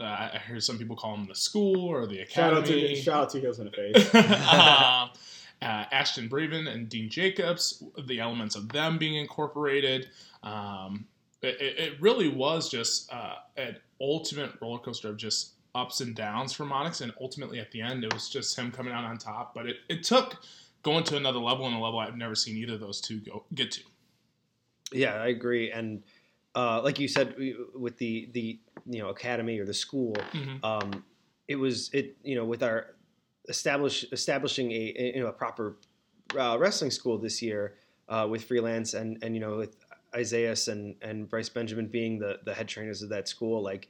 Uh, 0.00 0.04
I 0.34 0.40
hear 0.46 0.60
some 0.60 0.78
people 0.78 0.94
call 0.94 1.16
them 1.16 1.26
the 1.26 1.34
school 1.34 1.84
or 1.88 2.06
the 2.06 2.24
Shout 2.28 2.52
out 2.54 2.62
academy. 2.64 2.94
to 2.94 3.02
shout 3.02 3.22
out 3.22 3.30
to 3.30 3.40
Heels 3.40 3.58
in 3.58 3.64
the 3.64 3.70
Face. 3.92 4.14
uh, 4.14 5.08
uh, 5.62 5.84
Ashton 5.90 6.28
Braven 6.28 6.68
and 6.72 6.88
Dean 6.88 7.08
Jacobs, 7.10 7.82
the 8.06 8.20
elements 8.20 8.54
of 8.54 8.68
them 8.70 8.98
being 8.98 9.16
incorporated. 9.16 10.08
Um, 10.42 11.06
it, 11.42 11.56
it 11.60 12.00
really 12.00 12.28
was 12.28 12.68
just 12.68 13.12
uh, 13.12 13.34
an 13.56 13.76
ultimate 14.00 14.52
roller 14.60 14.78
coaster 14.78 15.08
of 15.08 15.16
just 15.16 15.52
ups 15.74 16.00
and 16.00 16.14
downs 16.14 16.52
for 16.52 16.64
Monix, 16.64 17.00
and 17.00 17.12
ultimately 17.20 17.58
at 17.60 17.70
the 17.72 17.80
end, 17.80 18.04
it 18.04 18.12
was 18.12 18.28
just 18.28 18.56
him 18.58 18.70
coming 18.72 18.92
out 18.92 19.04
on 19.04 19.18
top. 19.18 19.54
But 19.54 19.66
it, 19.66 19.76
it 19.88 20.02
took 20.02 20.36
going 20.82 21.04
to 21.04 21.16
another 21.16 21.38
level 21.38 21.66
and 21.66 21.74
a 21.76 21.78
level 21.78 21.98
I've 21.98 22.16
never 22.16 22.34
seen 22.34 22.56
either 22.56 22.74
of 22.74 22.80
those 22.80 23.00
two 23.00 23.20
go 23.20 23.44
get 23.54 23.70
to. 23.72 23.80
Yeah, 24.92 25.14
I 25.14 25.28
agree. 25.28 25.70
And 25.70 26.02
uh, 26.54 26.80
like 26.82 26.98
you 26.98 27.08
said, 27.08 27.34
with 27.74 27.98
the 27.98 28.28
the 28.32 28.58
you 28.86 29.00
know 29.00 29.08
academy 29.10 29.58
or 29.58 29.66
the 29.66 29.74
school, 29.74 30.14
Mhm. 30.32 30.64
um, 30.64 31.04
it 31.46 31.56
was 31.56 31.90
it 31.92 32.16
you 32.22 32.34
know 32.36 32.44
with 32.44 32.62
our 32.62 32.94
establish 33.48 34.04
establishing 34.12 34.70
a, 34.70 34.94
a 34.96 35.12
you 35.16 35.20
know 35.20 35.28
a 35.28 35.32
proper 35.32 35.76
uh, 36.38 36.56
wrestling 36.58 36.90
school 36.90 37.18
this 37.18 37.40
year 37.42 37.74
uh, 38.08 38.26
with 38.28 38.44
freelance 38.44 38.94
and 38.94 39.22
and 39.22 39.34
you 39.34 39.40
know 39.40 39.56
with 39.56 39.76
Isaiah 40.14 40.54
and 40.68 40.94
and 41.02 41.28
Bryce 41.28 41.48
Benjamin 41.48 41.86
being 41.86 42.18
the 42.18 42.38
the 42.44 42.54
head 42.54 42.68
trainers 42.68 43.02
of 43.02 43.10
that 43.10 43.28
school, 43.28 43.62
like 43.62 43.88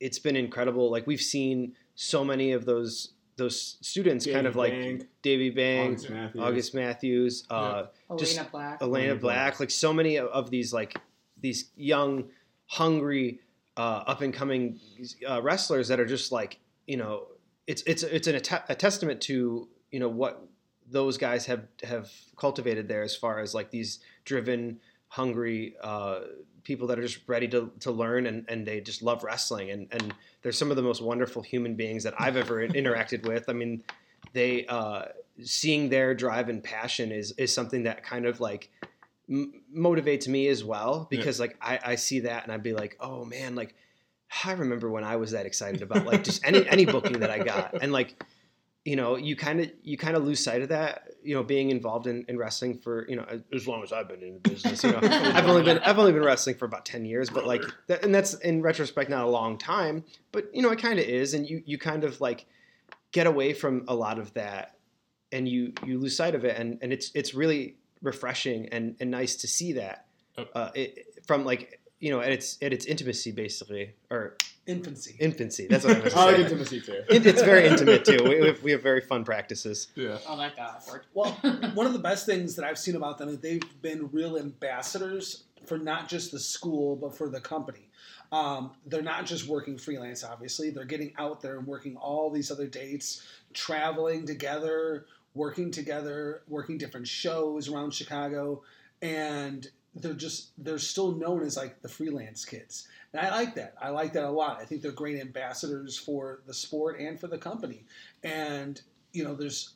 it's 0.00 0.18
been 0.18 0.36
incredible. 0.36 0.90
Like 0.90 1.06
we've 1.06 1.20
seen 1.20 1.74
so 1.94 2.24
many 2.24 2.52
of 2.52 2.64
those 2.64 3.10
those 3.36 3.78
students 3.80 4.26
kind 4.26 4.36
Davey 4.36 4.48
of 4.48 4.56
like 4.56 4.72
Bang, 4.72 5.06
Davy 5.22 5.50
Bang, 5.50 5.90
August 5.92 6.10
Matthews. 6.10 6.42
August 6.42 6.74
Matthews, 6.74 7.46
uh, 7.50 7.86
Elena 8.10 8.18
Just- 8.18 8.52
Black. 8.52 8.82
Elena 8.82 9.04
Elena 9.06 9.14
Black, 9.20 9.20
Black. 9.20 9.60
like 9.60 9.70
so 9.70 9.92
many 9.92 10.16
of, 10.16 10.28
of 10.28 10.50
these 10.50 10.72
like 10.72 10.96
these 11.40 11.70
young, 11.76 12.30
hungry, 12.66 13.40
uh, 13.76 14.04
up 14.06 14.22
and 14.22 14.32
coming 14.32 14.80
uh, 15.28 15.42
wrestlers 15.42 15.88
that 15.88 16.00
are 16.00 16.06
just 16.06 16.32
like 16.32 16.58
you 16.86 16.96
know 16.96 17.26
it's 17.66 17.82
it's 17.86 18.02
it's 18.02 18.26
an, 18.26 18.36
a, 18.36 18.64
a 18.70 18.74
testament 18.74 19.20
to 19.22 19.68
you 19.90 20.00
know 20.00 20.08
what 20.08 20.46
those 20.90 21.16
guys 21.16 21.46
have 21.46 21.66
have 21.82 22.10
cultivated 22.36 22.88
there 22.88 23.02
as 23.02 23.16
far 23.16 23.40
as 23.40 23.54
like 23.54 23.70
these 23.70 24.00
driven, 24.24 24.80
hungry 25.08 25.74
uh, 25.82 26.20
people 26.62 26.86
that 26.88 26.98
are 26.98 27.02
just 27.02 27.20
ready 27.26 27.48
to, 27.48 27.70
to 27.80 27.90
learn 27.90 28.26
and, 28.26 28.44
and 28.48 28.66
they 28.66 28.80
just 28.80 29.02
love 29.02 29.22
wrestling 29.24 29.70
and 29.70 29.88
and 29.92 30.14
they're 30.42 30.52
some 30.52 30.70
of 30.70 30.76
the 30.76 30.82
most 30.82 31.00
wonderful 31.00 31.42
human 31.42 31.74
beings 31.74 32.02
that 32.04 32.14
I've 32.18 32.36
ever 32.36 32.66
interacted 32.68 33.26
with. 33.26 33.48
I 33.48 33.52
mean, 33.52 33.82
they 34.32 34.66
uh, 34.66 35.06
seeing 35.42 35.88
their 35.88 36.14
drive 36.14 36.48
and 36.48 36.62
passion 36.62 37.12
is 37.12 37.32
is 37.32 37.54
something 37.54 37.84
that 37.84 38.04
kind 38.04 38.26
of 38.26 38.40
like 38.40 38.70
m- 39.28 39.62
motivates 39.74 40.28
me 40.28 40.48
as 40.48 40.64
well 40.64 41.06
because 41.10 41.40
like 41.40 41.56
I, 41.60 41.78
I 41.84 41.94
see 41.94 42.20
that 42.20 42.44
and 42.44 42.52
I'd 42.52 42.62
be 42.62 42.74
like, 42.74 42.96
oh 43.00 43.24
man, 43.24 43.54
like 43.54 43.74
I 44.44 44.52
remember 44.52 44.90
when 44.90 45.04
I 45.04 45.16
was 45.16 45.30
that 45.32 45.46
excited 45.46 45.82
about 45.82 46.04
like 46.04 46.24
just 46.24 46.44
any 46.44 46.66
any 46.68 46.84
booking 46.86 47.20
that 47.20 47.30
I 47.30 47.38
got 47.38 47.82
and 47.82 47.92
like 47.92 48.22
you 48.84 48.96
know 48.96 49.16
you 49.16 49.36
kind 49.36 49.60
of 49.60 49.70
you 49.82 49.96
kind 49.96 50.16
of 50.16 50.24
lose 50.24 50.42
sight 50.42 50.62
of 50.62 50.68
that 50.70 51.08
you 51.22 51.34
know 51.34 51.42
being 51.42 51.70
involved 51.70 52.06
in, 52.06 52.24
in 52.28 52.36
wrestling 52.36 52.78
for 52.78 53.06
you 53.08 53.16
know 53.16 53.26
as 53.54 53.66
long 53.68 53.82
as 53.82 53.92
I've 53.92 54.08
been 54.08 54.22
in 54.22 54.34
the 54.42 54.50
business 54.50 54.82
you 54.84 54.92
know 54.92 54.98
I've 55.02 55.46
only 55.48 55.62
been 55.62 55.78
I've 55.78 55.98
only 55.98 56.12
been 56.12 56.24
wrestling 56.24 56.56
for 56.56 56.64
about 56.64 56.84
10 56.84 57.04
years 57.04 57.30
but 57.30 57.46
like 57.46 57.62
that, 57.86 58.04
and 58.04 58.14
that's 58.14 58.34
in 58.34 58.60
retrospect 58.62 59.08
not 59.10 59.24
a 59.24 59.28
long 59.28 59.56
time 59.56 60.04
but 60.32 60.54
you 60.54 60.62
know 60.62 60.70
it 60.70 60.78
kind 60.78 60.98
of 60.98 61.04
is 61.06 61.34
and 61.34 61.48
you 61.48 61.62
you 61.64 61.78
kind 61.78 62.04
of 62.04 62.20
like 62.20 62.46
get 63.12 63.26
away 63.26 63.52
from 63.54 63.84
a 63.88 63.94
lot 63.94 64.18
of 64.18 64.34
that 64.34 64.76
and 65.32 65.48
you 65.48 65.72
you 65.86 65.98
lose 65.98 66.16
sight 66.16 66.34
of 66.34 66.44
it 66.44 66.58
and 66.58 66.78
and 66.82 66.92
it's 66.92 67.10
it's 67.14 67.34
really 67.34 67.76
refreshing 68.02 68.68
and 68.70 68.96
and 69.00 69.10
nice 69.10 69.36
to 69.36 69.46
see 69.48 69.72
that 69.74 70.06
Oh. 70.36 70.46
uh, 70.56 70.70
it, 70.74 71.06
from 71.28 71.44
like 71.44 71.80
you 72.04 72.10
know 72.10 72.20
at 72.20 72.30
its 72.32 72.58
at 72.60 72.70
its 72.72 72.84
intimacy 72.84 73.32
basically 73.32 73.94
or 74.10 74.36
Infancy. 74.66 75.14
infancy 75.18 75.66
that's 75.66 75.84
what 75.84 75.96
I 75.96 76.00
was 76.00 76.14
I 76.14 76.24
like 76.26 76.38
intimacy 76.38 76.80
too. 76.80 77.02
It- 77.08 77.26
it's 77.26 77.42
very 77.42 77.66
intimate 77.66 78.04
too 78.04 78.18
we, 78.24 78.40
we 78.40 78.46
have, 78.46 78.62
we 78.62 78.70
have 78.72 78.82
very 78.82 79.00
fun 79.00 79.24
practices 79.24 79.88
Yeah. 79.94 80.18
Oh, 80.28 80.36
that 80.38 80.54
got 80.56 80.76
awkward. 80.76 81.02
Well, 81.14 81.32
one 81.74 81.86
of 81.86 81.92
the 81.94 81.98
best 81.98 82.26
things 82.26 82.56
that 82.56 82.64
I've 82.64 82.78
seen 82.78 82.96
about 82.96 83.16
them 83.18 83.28
is 83.30 83.38
they've 83.40 83.62
been 83.82 84.08
real 84.12 84.36
ambassadors 84.38 85.44
for 85.66 85.78
not 85.78 86.08
just 86.08 86.30
the 86.32 86.38
school 86.38 86.96
but 86.96 87.16
for 87.16 87.28
the 87.28 87.40
company. 87.40 87.88
Um, 88.32 88.72
they're 88.86 89.02
not 89.02 89.26
just 89.26 89.46
working 89.46 89.78
freelance, 89.78 90.24
obviously. 90.24 90.70
They're 90.70 90.84
getting 90.86 91.12
out 91.18 91.40
there 91.40 91.56
and 91.58 91.66
working 91.66 91.96
all 91.96 92.30
these 92.30 92.50
other 92.50 92.66
dates, 92.66 93.22
traveling 93.52 94.26
together, 94.26 95.06
working 95.34 95.70
together, 95.70 96.42
working 96.48 96.76
different 96.78 97.06
shows 97.06 97.68
around 97.68 97.92
Chicago, 97.94 98.62
and 99.02 99.68
they're 99.94 100.14
just 100.14 100.50
they're 100.58 100.78
still 100.78 101.12
known 101.12 101.42
as 101.42 101.56
like 101.56 101.80
the 101.82 101.88
freelance 101.88 102.44
kids. 102.44 102.88
And 103.12 103.24
I 103.24 103.30
like 103.30 103.54
that. 103.54 103.74
I 103.80 103.90
like 103.90 104.12
that 104.14 104.24
a 104.24 104.30
lot. 104.30 104.60
I 104.60 104.64
think 104.64 104.82
they're 104.82 104.92
great 104.92 105.20
ambassadors 105.20 105.96
for 105.96 106.40
the 106.46 106.54
sport 106.54 106.98
and 106.98 107.18
for 107.18 107.28
the 107.28 107.38
company. 107.38 107.84
And 108.22 108.80
you 109.12 109.24
know, 109.24 109.34
there's 109.34 109.74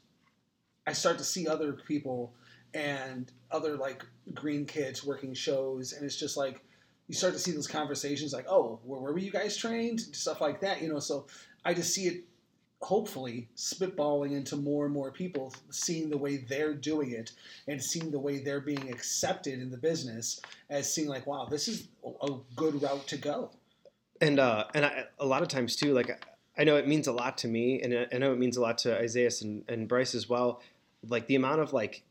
I 0.87 0.93
start 0.93 1.19
to 1.19 1.25
see 1.25 1.47
other 1.47 1.73
people 1.73 2.33
and 2.75 3.31
other 3.51 3.77
like 3.77 4.05
green 4.35 4.67
kids 4.67 5.05
working 5.05 5.35
shows, 5.35 5.93
and 5.93 6.05
it's 6.05 6.17
just 6.17 6.37
like 6.37 6.65
you 7.07 7.15
start 7.15 7.33
to 7.33 7.39
see 7.39 7.53
those 7.53 7.67
conversations 7.67 8.33
like, 8.33 8.47
oh, 8.49 8.81
where, 8.85 9.01
where 9.01 9.13
were 9.13 9.19
you 9.19 9.31
guys 9.31 9.57
trained? 9.57 10.01
Stuff 10.01 10.41
like 10.41 10.61
that, 10.61 10.83
you 10.83 10.89
know. 10.89 10.99
So 10.99 11.27
I 11.65 11.75
just 11.75 11.95
see 11.95 12.07
it 12.07 12.25
hopefully 12.81 13.49
spitballing 13.57 14.33
into 14.33 14.57
more 14.57 14.85
and 14.85 14.95
more 14.95 15.11
people 15.11 15.53
seeing 15.71 16.09
the 16.09 16.17
way 16.17 16.37
they're 16.49 16.75
doing 16.75 17.11
it 17.13 17.33
and 17.67 17.83
seeing 17.83 18.11
the 18.11 18.19
way 18.19 18.39
they're 18.39 18.61
being 18.61 18.89
accepted 18.91 19.61
in 19.61 19.71
the 19.71 19.77
business 19.77 20.41
as 20.71 20.93
seeing 20.93 21.09
like, 21.09 21.27
wow, 21.27 21.47
this 21.51 21.67
is 21.67 21.89
a 22.23 22.31
good 22.55 22.81
route 22.81 23.07
to 23.09 23.17
go. 23.17 23.51
and 24.21 24.39
uh 24.41 24.65
and 24.75 24.85
I, 24.85 25.05
a 25.19 25.27
lot 25.27 25.43
of 25.43 25.49
times 25.49 25.77
too 25.77 25.93
like 25.93 26.25
I 26.57 26.65
know 26.65 26.77
it 26.77 26.89
means 26.89 27.07
a 27.07 27.13
lot 27.13 27.39
to 27.39 27.49
me 27.49 27.81
and 27.83 28.09
I- 28.13 28.19
know 28.19 28.33
it 28.33 28.39
means 28.39 28.57
a 28.57 28.61
lot 28.61 28.79
to 28.79 28.97
Isaiah 28.99 29.31
and, 29.43 29.65
and 29.69 29.89
Bryce 29.89 30.15
as 30.15 30.29
well 30.29 30.61
like 31.07 31.27
the 31.27 31.37
amount 31.37 31.61
of 31.61 31.73
like 31.73 32.03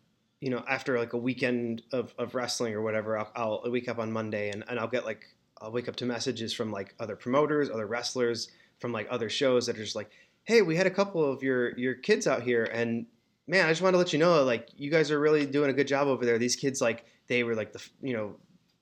you 0.41 0.49
know 0.49 0.63
after 0.69 0.97
like 0.99 1.13
a 1.13 1.17
weekend 1.17 1.82
of, 1.91 2.13
of 2.17 2.36
wrestling 2.36 2.73
or 2.73 2.82
whatever 2.82 3.17
I'll, 3.17 3.32
I'll 3.36 3.71
wake 3.71 3.89
up 3.89 3.99
on 3.99 4.12
Monday 4.12 4.49
and, 4.51 4.63
and 4.69 4.80
I'll 4.80 4.88
get 4.88 5.06
like 5.06 5.25
I'll 5.62 5.71
wake 5.71 5.88
up 5.89 5.95
to 5.97 6.06
messages 6.06 6.53
from 6.53 6.71
like 6.71 6.93
other 6.99 7.15
promoters 7.15 7.69
other 7.69 7.88
wrestlers 7.88 8.49
from 8.80 8.91
like 8.93 9.08
other 9.10 9.30
shows 9.30 9.65
that 9.65 9.75
are 9.77 9.84
just 9.84 9.95
like 9.95 10.12
hey 10.47 10.62
we 10.62 10.77
had 10.77 10.88
a 10.88 10.91
couple 10.91 11.29
of 11.29 11.43
your 11.43 11.77
your 11.77 11.93
kids 11.93 12.25
out 12.25 12.41
here 12.41 12.63
and 12.63 13.05
man 13.47 13.65
I 13.65 13.69
just 13.69 13.81
want 13.81 13.93
to 13.93 13.97
let 13.97 14.13
you 14.13 14.19
know 14.19 14.43
like 14.43 14.69
you 14.77 14.89
guys 14.89 15.12
are 15.12 15.19
really 15.19 15.45
doing 15.45 15.69
a 15.69 15.73
good 15.73 15.88
job 15.88 16.07
over 16.07 16.25
there. 16.25 16.38
These 16.39 16.55
kids 16.55 16.81
like 16.81 17.05
they 17.27 17.43
were 17.43 17.53
like 17.53 17.73
the 17.73 17.86
you 18.01 18.13
know 18.13 18.36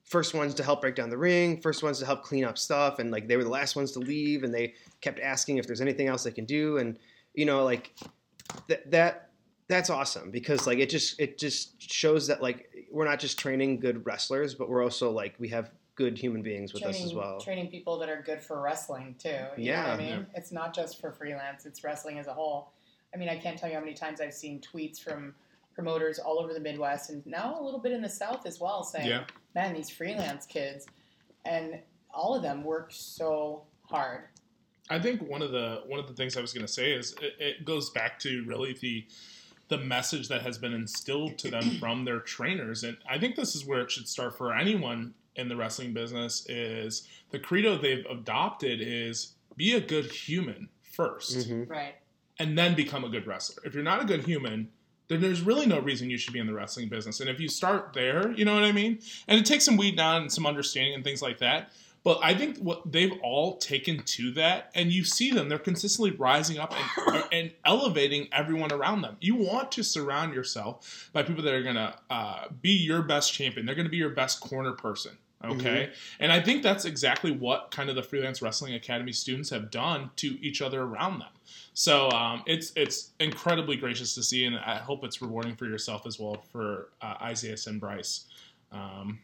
first 0.04 0.36
ones 0.36 0.54
to 0.54 0.64
help 0.64 0.82
break 0.82 0.94
down 0.94 1.10
the 1.10 1.18
ring, 1.18 1.60
first 1.60 1.82
ones 1.82 1.98
to 2.00 2.06
help 2.06 2.22
clean 2.22 2.46
up 2.46 2.60
stuff, 2.60 3.00
and 3.00 3.10
like 3.10 3.28
they 3.28 3.36
were 3.36 3.44
the 3.44 3.50
last 3.50 3.76
ones 3.76 3.92
to 3.94 4.00
leave, 4.00 4.44
and 4.44 4.54
they 4.54 4.76
kept 5.02 5.20
asking 5.20 5.58
if 5.58 5.66
there's 5.66 5.82
anything 5.82 6.08
else 6.08 6.24
they 6.24 6.32
can 6.32 6.46
do, 6.46 6.78
and 6.78 7.00
you 7.34 7.46
know 7.46 7.64
like 7.64 7.96
that 8.68 8.90
that 8.92 9.32
that's 9.68 9.90
awesome 9.90 10.30
because 10.30 10.68
like 10.68 10.78
it 10.78 10.92
just 10.92 11.20
it 11.20 11.40
just 11.40 11.82
shows 11.82 12.28
that 12.28 12.44
like 12.44 12.70
we're 12.92 13.06
not 13.06 13.20
just 13.20 13.40
training 13.40 13.80
good 13.80 14.06
wrestlers, 14.06 14.54
but 14.54 14.70
we're 14.70 14.84
also 14.84 15.10
like 15.10 15.34
we 15.40 15.50
have 15.50 15.72
good 15.96 16.18
human 16.18 16.42
beings 16.42 16.74
with 16.74 16.84
training, 16.84 17.02
us 17.02 17.08
as 17.08 17.14
well. 17.14 17.40
Training 17.40 17.68
people 17.70 17.98
that 18.00 18.10
are 18.10 18.22
good 18.22 18.42
for 18.42 18.62
wrestling 18.62 19.16
too. 19.18 19.30
You 19.30 19.36
know 19.36 19.48
what 19.50 19.60
Yeah. 19.60 19.94
I 19.94 19.98
mean? 19.98 20.28
It's 20.36 20.52
not 20.52 20.74
just 20.76 21.00
for 21.00 21.12
freelance, 21.12 21.66
it's 21.66 21.84
wrestling 21.84 22.20
as 22.20 22.28
a 22.28 22.34
whole. 22.34 22.74
I 23.14 23.18
mean, 23.18 23.30
I 23.30 23.38
can't 23.38 23.58
tell 23.58 23.70
you 23.70 23.76
how 23.76 23.82
many 23.82 23.94
times 23.94 24.20
I've 24.20 24.34
seen 24.34 24.60
tweets 24.62 25.00
from 25.00 25.34
promoters 25.74 26.20
all 26.20 26.40
over 26.40 26.54
the 26.54 26.60
Midwest 26.60 27.10
and 27.10 27.26
now 27.26 27.58
a 27.60 27.64
little 27.64 27.80
bit 27.80 27.92
in 27.94 28.02
the 28.02 28.10
South 28.10 28.46
as 28.46 28.60
well 28.60 28.84
saying, 28.84 29.08
Yeah. 29.08 29.24
man, 29.56 29.74
these 29.74 29.90
freelance 29.90 30.46
kids, 30.46 30.86
and 31.46 31.80
all 32.14 32.36
of 32.36 32.42
them 32.42 32.64
work 32.64 32.88
so 32.92 33.64
hard. 33.84 34.24
I 34.90 35.00
think 35.00 35.22
one 35.28 35.42
of 35.42 35.52
the 35.52 35.82
one 35.88 36.00
of 36.00 36.08
the 36.08 36.14
things 36.14 36.38
I 36.38 36.42
was 36.42 36.54
going 36.54 36.66
to 36.66 36.72
say 36.72 36.92
is 36.92 37.14
it, 37.22 37.34
it 37.40 37.66
goes 37.66 37.90
back 37.90 38.20
to 38.20 38.44
really 38.46 38.74
the 38.74 39.06
the 39.68 39.78
message 39.80 40.28
that 40.28 40.44
has 40.44 40.58
been 40.60 40.74
instilled 40.74 41.38
to 41.40 41.50
them 41.50 41.70
from 41.80 42.06
their 42.06 42.20
trainers, 42.20 42.84
and 42.84 42.98
I 43.10 43.18
think 43.18 43.36
this 43.36 43.56
is 43.56 43.66
where 43.66 43.80
it 43.82 43.90
should 43.92 44.08
start 44.08 44.38
for 44.38 44.54
anyone 44.54 45.14
in 45.36 45.48
the 45.50 45.56
wrestling 45.56 45.94
business. 45.94 46.46
Is 46.50 47.08
the 47.32 47.40
credo 47.40 47.78
they've 47.78 48.06
adopted 48.10 48.80
is 48.82 49.34
be 49.56 49.74
a 49.74 49.82
good 49.82 50.06
human 50.12 50.70
1st 50.84 51.50
Mhm. 51.50 51.70
Right. 51.70 51.96
and 52.40 52.58
then 52.58 52.76
become 52.76 53.04
a 53.04 53.10
good 53.10 53.26
wrestler. 53.28 53.62
If 53.66 53.74
you're 53.74 53.84
not 53.84 54.02
a 54.02 54.06
good 54.06 54.24
human, 54.26 54.70
then 55.08 55.22
there's 55.22 55.42
really 55.42 55.66
no 55.66 55.80
reason 55.80 56.10
you 56.10 56.18
should 56.18 56.34
be 56.34 56.40
in 56.40 56.48
the 56.48 56.54
wrestling 56.54 56.90
business. 56.90 57.20
And 57.20 57.30
if 57.30 57.40
you 57.40 57.48
start 57.48 57.94
there, 57.94 58.32
you 58.32 58.44
know 58.44 58.54
what 58.56 58.64
I 58.64 58.72
mean? 58.72 59.00
And 59.28 59.40
it 59.40 59.46
takes 59.46 59.64
some 59.64 59.78
weed 59.78 59.96
down 59.96 60.24
and 60.24 60.32
some 60.32 60.46
understanding 60.46 60.94
and 60.96 61.04
things 61.04 61.22
like 61.22 61.38
that. 61.40 61.72
But 62.04 62.20
I 62.22 62.36
think 62.36 62.58
what 62.60 62.92
they've 62.92 63.14
all 63.24 63.58
taken 63.58 64.04
to 64.04 64.32
that, 64.34 64.70
and 64.76 64.92
you 64.92 65.04
see 65.04 65.32
them, 65.32 65.50
they're 65.50 65.58
consistently 65.58 66.12
rising 66.12 66.58
up 66.60 66.74
and, 67.08 67.24
and 67.32 67.52
elevating 67.66 68.28
everyone 68.32 68.72
around 68.72 69.02
them. 69.02 69.18
You 69.22 69.36
want 69.36 69.72
to 69.74 69.84
surround 69.84 70.34
yourself 70.34 71.10
by 71.14 71.24
people 71.24 71.44
that 71.44 71.54
are 71.54 71.64
going 71.64 71.76
to 71.76 71.96
uh, 72.10 72.48
be 72.62 72.72
your 72.72 73.02
best 73.02 73.34
champion. 73.34 73.66
They're 73.66 73.76
going 73.76 73.88
to 73.88 73.92
be 73.92 73.98
your 73.98 74.12
best 74.12 74.40
corner 74.40 74.74
person. 74.74 75.18
Okay. 75.44 75.92
And 76.20 76.32
I 76.32 76.42
think 76.42 76.64
that's 76.64 76.86
exactly 76.86 77.32
what 77.32 77.72
kind 77.72 77.90
of 77.90 77.96
the 77.96 78.04
Freelance 78.04 78.42
Wrestling 78.42 78.74
Academy 78.74 79.12
students 79.12 79.50
have 79.50 79.70
done 79.70 80.10
to 80.18 80.40
each 80.42 80.62
other 80.62 80.82
around 80.82 81.20
them. 81.20 81.30
So 81.74 82.10
um, 82.12 82.44
it's 82.46 82.72
it's 82.76 83.12
incredibly 83.20 83.76
gracious 83.76 84.16
to 84.16 84.24
see, 84.24 84.46
and 84.46 84.58
I 84.58 84.78
hope 84.78 85.04
it's 85.04 85.22
rewarding 85.22 85.56
for 85.56 85.66
yourself 85.66 86.08
as 86.08 86.20
well 86.20 86.44
for 86.52 86.90
uh, 87.02 87.16
Isaiah 87.22 87.58
and 87.68 87.80
Bryce. 87.80 88.26
Um, 88.72 89.20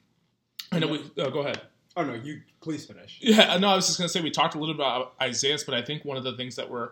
I 0.71 0.80
know 0.80 0.88
we. 0.88 1.12
Oh, 1.17 1.30
go 1.30 1.39
ahead. 1.39 1.62
Oh 1.95 2.04
no, 2.04 2.13
you 2.13 2.41
please 2.62 2.86
finish. 2.86 3.19
Yeah, 3.21 3.58
no, 3.58 3.69
I 3.69 3.76
was 3.76 3.88
just 3.88 3.97
gonna 3.97 4.10
say 4.10 4.21
we 4.21 4.32
talked 4.32 4.56
a 4.56 4.60
little 4.60 4.76
bit 4.76 4.82
about 4.82 5.13
Isaiah, 5.21 5.58
but 5.65 5.76
I 5.76 5.82
think 5.82 6.06
one 6.06 6.17
of 6.17 6.24
the 6.24 6.36
things 6.38 6.56
that 6.56 6.69
we're 6.69 6.89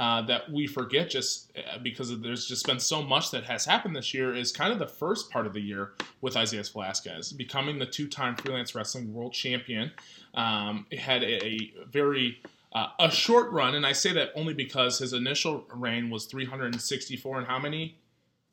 uh, 0.00 0.22
that 0.22 0.50
we 0.50 0.66
forget 0.66 1.10
just 1.10 1.52
uh, 1.58 1.76
because 1.82 2.18
there's 2.20 2.46
just 2.46 2.64
been 2.66 2.80
so 2.80 3.02
much 3.02 3.30
that 3.30 3.44
has 3.44 3.66
happened 3.66 3.94
this 3.94 4.14
year 4.14 4.34
is 4.34 4.50
kind 4.50 4.72
of 4.72 4.78
the 4.78 4.86
first 4.86 5.30
part 5.30 5.46
of 5.46 5.52
the 5.52 5.60
year 5.60 5.90
with 6.22 6.38
Isaiah 6.38 6.64
Velasquez 6.64 7.34
becoming 7.34 7.78
the 7.78 7.84
two-time 7.84 8.34
freelance 8.36 8.74
wrestling 8.74 9.12
world 9.12 9.34
champion. 9.34 9.92
Um, 10.32 10.86
it 10.90 11.00
had 11.00 11.22
a, 11.22 11.44
a 11.44 11.72
very 11.86 12.40
uh, 12.72 12.86
a 12.98 13.10
short 13.10 13.52
run, 13.52 13.74
and 13.74 13.84
I 13.84 13.92
say 13.92 14.10
that 14.14 14.30
only 14.34 14.54
because 14.54 14.98
his 15.00 15.12
initial 15.12 15.66
reign 15.74 16.08
was 16.08 16.24
364 16.24 17.38
and 17.38 17.46
how 17.46 17.58
many 17.58 17.98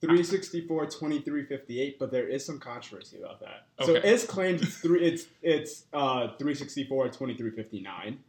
364, 0.01 0.87
23, 0.87 1.45
58, 1.45 1.97
but 1.97 2.11
there 2.11 2.27
is 2.27 2.45
some 2.45 2.59
controversy 2.59 3.19
about 3.19 3.39
that. 3.39 3.67
So 3.85 3.95
Okay. 3.95 4.09
it's 4.09 4.25
claimed 4.25 4.61
it's 4.61 4.77
three 4.79 5.01
it's 5.01 5.27
it's 5.41 5.85
uh 5.93 6.27
364, 6.37 7.07
23, 7.07 7.51
59. 7.51 8.19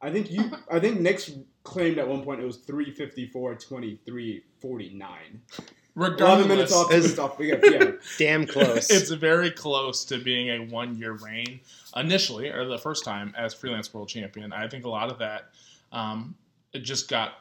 I 0.00 0.10
think 0.10 0.30
you 0.30 0.50
I 0.70 0.78
think 0.80 1.00
Nick's 1.00 1.30
claimed 1.64 1.98
at 1.98 2.08
one 2.08 2.22
point 2.22 2.40
it 2.40 2.44
was 2.46 2.56
354, 2.58 3.54
23, 3.56 4.42
49. 4.60 5.10
11 5.96 6.12
regardless. 6.12 6.46
minutes 6.48 6.72
off, 6.72 6.88
two 6.88 6.94
Is- 6.94 7.02
minutes 7.04 7.18
off. 7.18 7.38
We 7.38 7.50
got, 7.50 7.70
yeah. 7.70 7.90
Damn 8.18 8.46
close. 8.46 8.90
it's 8.90 9.10
very 9.10 9.50
close 9.50 10.04
to 10.06 10.18
being 10.18 10.48
a 10.48 10.64
one 10.72 10.96
year 10.96 11.12
reign 11.12 11.60
initially, 11.96 12.48
or 12.50 12.64
the 12.66 12.78
first 12.78 13.04
time 13.04 13.34
as 13.36 13.52
freelance 13.54 13.92
world 13.92 14.08
champion. 14.08 14.52
I 14.52 14.68
think 14.68 14.84
a 14.84 14.88
lot 14.88 15.10
of 15.10 15.18
that 15.18 15.50
um, 15.92 16.34
it 16.72 16.80
just 16.80 17.08
got 17.08 17.32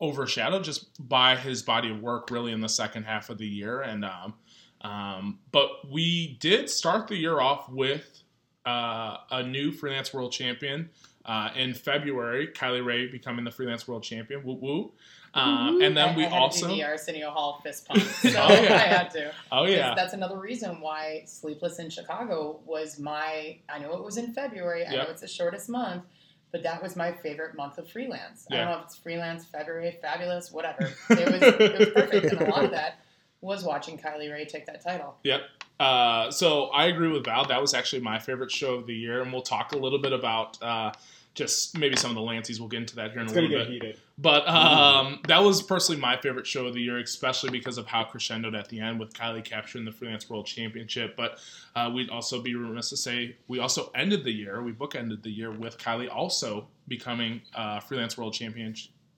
overshadowed 0.00 0.64
just 0.64 0.86
by 1.08 1.36
his 1.36 1.62
body 1.62 1.90
of 1.90 2.00
work 2.00 2.30
really 2.30 2.52
in 2.52 2.60
the 2.60 2.68
second 2.68 3.04
half 3.04 3.30
of 3.30 3.38
the 3.38 3.46
year. 3.46 3.80
And 3.82 4.04
um, 4.04 4.34
um, 4.82 5.38
but 5.50 5.90
we 5.90 6.36
did 6.40 6.68
start 6.70 7.08
the 7.08 7.16
year 7.16 7.40
off 7.40 7.68
with 7.68 8.22
uh, 8.66 9.16
a 9.30 9.42
new 9.42 9.72
freelance 9.72 10.12
world 10.14 10.30
champion. 10.32 10.90
Uh, 11.24 11.48
in 11.56 11.72
February, 11.72 12.48
Kylie 12.48 12.84
Rae 12.84 13.06
becoming 13.06 13.44
the 13.44 13.50
freelance 13.50 13.88
world 13.88 14.02
champion. 14.02 14.44
Woo 14.44 14.54
woo. 14.54 14.92
Um, 15.32 15.80
and 15.82 15.96
then 15.96 16.10
I, 16.10 16.16
we 16.16 16.24
I 16.26 16.38
also, 16.38 16.68
the 16.68 16.84
Arsenio 16.84 17.30
Hall 17.30 17.60
fist 17.64 17.88
pump, 17.88 18.02
so 18.02 18.28
Oh, 18.28 18.52
yeah. 18.52 18.74
I 18.74 18.86
had 18.86 19.10
to. 19.12 19.32
oh 19.50 19.64
yeah, 19.64 19.92
That's 19.96 20.12
another 20.12 20.38
reason 20.38 20.80
why 20.80 21.24
Sleepless 21.26 21.78
in 21.80 21.90
Chicago 21.90 22.60
was 22.66 22.98
my. 23.00 23.58
I 23.68 23.78
know 23.80 23.94
it 23.94 24.04
was 24.04 24.16
in 24.16 24.32
February. 24.32 24.86
I 24.86 24.92
Yeah. 24.92 25.02
know 25.04 25.08
it's 25.10 25.22
the 25.22 25.26
shortest 25.28 25.68
month, 25.68 26.04
but 26.52 26.62
that 26.62 26.80
was 26.82 26.94
my 26.94 27.10
favorite 27.10 27.56
month 27.56 27.78
of 27.78 27.90
freelance. 27.90 28.46
I 28.50 28.56
don't 28.58 28.66
know 28.66 28.78
if 28.78 28.84
it's 28.84 28.96
freelance, 28.96 29.44
February, 29.44 29.98
fabulous, 30.00 30.52
whatever. 30.52 30.88
It 31.10 31.32
was 31.32 31.42
it 31.42 31.78
was 31.78 31.88
perfect, 31.88 32.26
and 32.32 32.40
a 32.42 32.50
lot 32.50 32.64
of 32.64 32.70
that 32.70 33.00
was 33.44 33.62
watching 33.62 33.98
Kylie 33.98 34.32
Rae 34.32 34.44
take 34.46 34.66
that 34.66 34.82
title. 34.82 35.16
Yep. 35.22 35.42
Uh, 35.78 36.30
so 36.30 36.66
I 36.66 36.86
agree 36.86 37.08
with 37.08 37.24
Val. 37.24 37.44
That 37.46 37.60
was 37.60 37.74
actually 37.74 38.00
my 38.00 38.18
favorite 38.18 38.50
show 38.50 38.74
of 38.74 38.86
the 38.86 38.94
year, 38.94 39.22
and 39.22 39.32
we'll 39.32 39.42
talk 39.42 39.72
a 39.72 39.76
little 39.76 39.98
bit 39.98 40.12
about 40.12 40.60
uh, 40.62 40.92
just 41.34 41.76
maybe 41.76 41.96
some 41.96 42.10
of 42.10 42.14
the 42.14 42.22
Lanceys. 42.22 42.58
We'll 42.60 42.68
get 42.68 42.80
into 42.80 42.96
that 42.96 43.10
here 43.10 43.20
in 43.20 43.26
It's 43.26 43.32
a 43.32 43.40
little 43.40 43.50
get 43.50 43.66
bit. 43.66 43.68
heated. 43.68 44.00
But 44.16 44.48
um, 44.48 45.20
that 45.26 45.42
was 45.42 45.62
personally 45.62 46.00
my 46.00 46.16
favorite 46.16 46.46
show 46.46 46.66
of 46.66 46.74
the 46.74 46.80
year, 46.80 46.98
especially 46.98 47.50
because 47.50 47.76
of 47.76 47.86
how 47.86 48.04
crescendoed 48.04 48.56
at 48.58 48.68
the 48.68 48.80
end 48.80 49.00
with 49.00 49.12
Kylie 49.12 49.44
capturing 49.44 49.84
the 49.84 49.92
Freelance 49.92 50.30
World 50.30 50.46
Championship. 50.46 51.16
But 51.16 51.38
uh, 51.74 51.90
we'd 51.92 52.10
also 52.10 52.40
be 52.40 52.54
remiss 52.54 52.88
to 52.90 52.96
say 52.96 53.36
we 53.48 53.58
also 53.58 53.90
ended 53.94 54.24
the 54.24 54.32
year, 54.32 54.62
we 54.62 54.72
bookended 54.72 55.22
the 55.22 55.30
year 55.30 55.50
with 55.50 55.76
Kylie 55.76 56.08
also 56.08 56.68
becoming 56.86 57.42
uh, 57.54 57.80
Freelance 57.80 58.16
World 58.16 58.32
Champion 58.32 58.74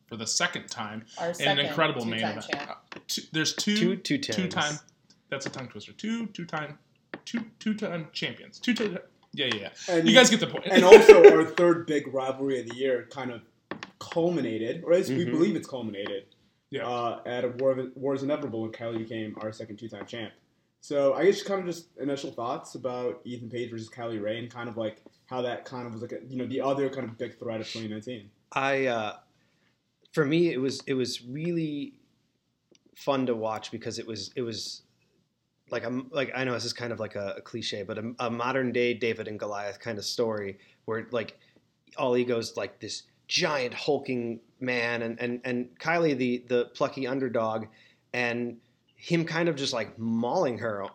for 0.06 0.16
the 0.16 0.26
second 0.26 0.68
time. 0.68 1.04
Our 1.18 1.28
And 1.28 1.36
second 1.36 1.58
an 1.60 1.66
incredible 1.66 2.04
main 2.04 2.20
event. 2.20 2.46
champ. 2.50 2.70
Uh, 2.70 2.98
two, 3.08 3.22
there's 3.32 3.54
two 3.54 3.96
two 3.96 4.18
two, 4.18 4.18
two 4.32 4.48
time. 4.48 4.78
That's 5.30 5.46
a 5.46 5.50
tongue 5.50 5.68
twister. 5.68 5.92
Two 5.92 6.26
two 6.26 6.44
time, 6.44 6.78
two 7.24 7.44
two 7.58 7.74
time 7.74 8.08
champions. 8.12 8.58
Two 8.58 8.74
time. 8.74 8.98
Yeah, 9.32 9.46
yeah, 9.46 9.54
yeah. 9.54 9.68
And 9.94 10.08
You 10.08 10.14
guys 10.14 10.30
get 10.30 10.40
the 10.40 10.46
point. 10.46 10.66
and 10.70 10.84
also 10.84 11.22
our 11.36 11.44
third 11.44 11.86
big 11.86 12.12
rivalry 12.14 12.60
of 12.60 12.68
the 12.68 12.74
year 12.76 13.06
kind 13.10 13.30
of 13.30 13.42
culminated, 13.98 14.82
or 14.84 14.92
at 14.92 14.98
least 14.98 15.10
we 15.10 15.26
Mhm. 15.26 15.30
believe 15.32 15.56
it's 15.56 15.66
culminated, 15.68 16.26
Yeah. 16.70 16.86
uh, 16.88 17.20
at 17.26 17.44
a 17.44 17.48
War, 17.48 17.72
of, 17.72 17.96
War 17.96 18.14
is 18.14 18.22
Inevitable 18.22 18.62
when 18.62 18.72
Kylie 18.72 18.98
became 18.98 19.36
our 19.40 19.52
second 19.52 19.78
two-time 19.78 20.06
champ. 20.06 20.32
So 20.80 21.14
I 21.14 21.24
guess 21.24 21.42
kind 21.42 21.60
of 21.60 21.66
just 21.66 21.88
initial 21.98 22.30
thoughts 22.30 22.74
about 22.76 23.20
Ethan 23.24 23.50
Page 23.50 23.70
versus 23.70 23.88
Kylie 23.90 24.22
Rae 24.22 24.38
and 24.38 24.50
kind 24.50 24.68
of 24.68 24.76
like 24.76 25.02
how 25.26 25.42
that 25.42 25.64
kind 25.64 25.86
of 25.86 25.92
was 25.92 26.02
like 26.02 26.12
a, 26.12 26.18
you 26.28 26.36
know 26.36 26.46
the 26.46 26.60
other 26.60 26.88
kind 26.88 27.08
of 27.08 27.18
big 27.18 27.36
threat 27.38 27.60
of 27.60 27.66
2019. 27.66 28.30
I 28.52 28.86
uh, 28.86 29.16
for 30.16 30.24
me 30.24 30.50
it 30.50 30.58
was 30.58 30.80
it 30.86 30.94
was 30.94 31.22
really 31.26 31.92
fun 32.94 33.26
to 33.26 33.34
watch 33.34 33.70
because 33.70 33.98
it 33.98 34.06
was 34.06 34.30
it 34.34 34.40
was 34.40 34.80
like 35.70 35.84
a 35.84 36.00
like 36.10 36.32
I 36.34 36.42
know 36.42 36.54
this 36.54 36.64
is 36.64 36.72
kind 36.72 36.90
of 36.90 36.98
like 36.98 37.16
a, 37.16 37.34
a 37.36 37.42
cliche, 37.42 37.82
but 37.82 37.98
a, 37.98 38.14
a 38.20 38.30
modern 38.30 38.72
day 38.72 38.94
David 38.94 39.28
and 39.28 39.38
Goliath 39.38 39.78
kind 39.78 39.98
of 39.98 40.06
story 40.06 40.58
where 40.86 41.06
like 41.10 41.38
all 41.98 42.16
egos 42.16 42.56
like 42.56 42.80
this 42.80 43.02
giant 43.28 43.74
hulking 43.74 44.40
man 44.58 45.02
and 45.02 45.20
and 45.20 45.42
and 45.44 45.78
Kylie 45.78 46.16
the 46.16 46.44
the 46.48 46.64
plucky 46.72 47.06
underdog 47.06 47.66
and 48.14 48.56
him 48.94 49.26
kind 49.26 49.50
of 49.50 49.54
just 49.56 49.74
like 49.74 49.98
mauling 49.98 50.56
her 50.56 50.86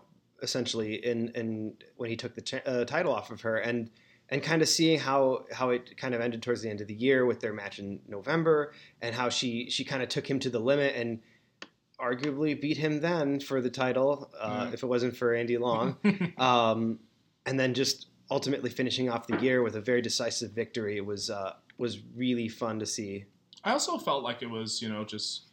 essentially 0.41 0.95
in 1.05 1.29
in 1.35 1.75
when 1.97 2.09
he 2.09 2.15
took 2.15 2.33
the 2.33 2.41
cha- 2.41 2.65
uh, 2.65 2.85
title 2.85 3.13
off 3.13 3.29
of 3.29 3.41
her. 3.41 3.57
And 3.57 3.91
and 4.31 4.41
kind 4.41 4.61
of 4.61 4.69
seeing 4.69 4.97
how 4.99 5.45
how 5.51 5.69
it 5.69 5.95
kind 5.97 6.15
of 6.15 6.21
ended 6.21 6.41
towards 6.41 6.61
the 6.61 6.69
end 6.69 6.81
of 6.81 6.87
the 6.87 6.93
year 6.93 7.25
with 7.25 7.41
their 7.41 7.53
match 7.53 7.77
in 7.79 7.99
November 8.07 8.73
and 9.01 9.13
how 9.13 9.29
she 9.29 9.69
she 9.69 9.83
kind 9.83 10.01
of 10.01 10.09
took 10.09 10.27
him 10.29 10.39
to 10.39 10.49
the 10.49 10.59
limit 10.59 10.95
and 10.95 11.19
arguably 11.99 12.59
beat 12.59 12.77
him 12.77 13.01
then 13.01 13.39
for 13.39 13.61
the 13.61 13.69
title 13.69 14.31
uh, 14.39 14.65
Yeah. 14.67 14.73
if 14.73 14.81
it 14.83 14.87
wasn't 14.87 15.15
for 15.15 15.33
Andy 15.35 15.57
Long 15.57 15.97
um, 16.37 16.99
and 17.45 17.59
then 17.59 17.73
just 17.73 18.07
ultimately 18.31 18.69
finishing 18.69 19.09
off 19.09 19.27
the 19.27 19.37
year 19.37 19.61
with 19.61 19.75
a 19.75 19.81
very 19.81 20.01
decisive 20.01 20.51
victory 20.51 21.01
was 21.01 21.29
uh, 21.29 21.53
was 21.77 21.99
really 22.15 22.47
fun 22.47 22.79
to 22.79 22.85
see. 22.85 23.25
I 23.63 23.73
also 23.73 23.97
felt 23.99 24.23
like 24.23 24.41
it 24.41 24.49
was, 24.49 24.81
you 24.81 24.89
know, 24.89 25.03
just 25.03 25.50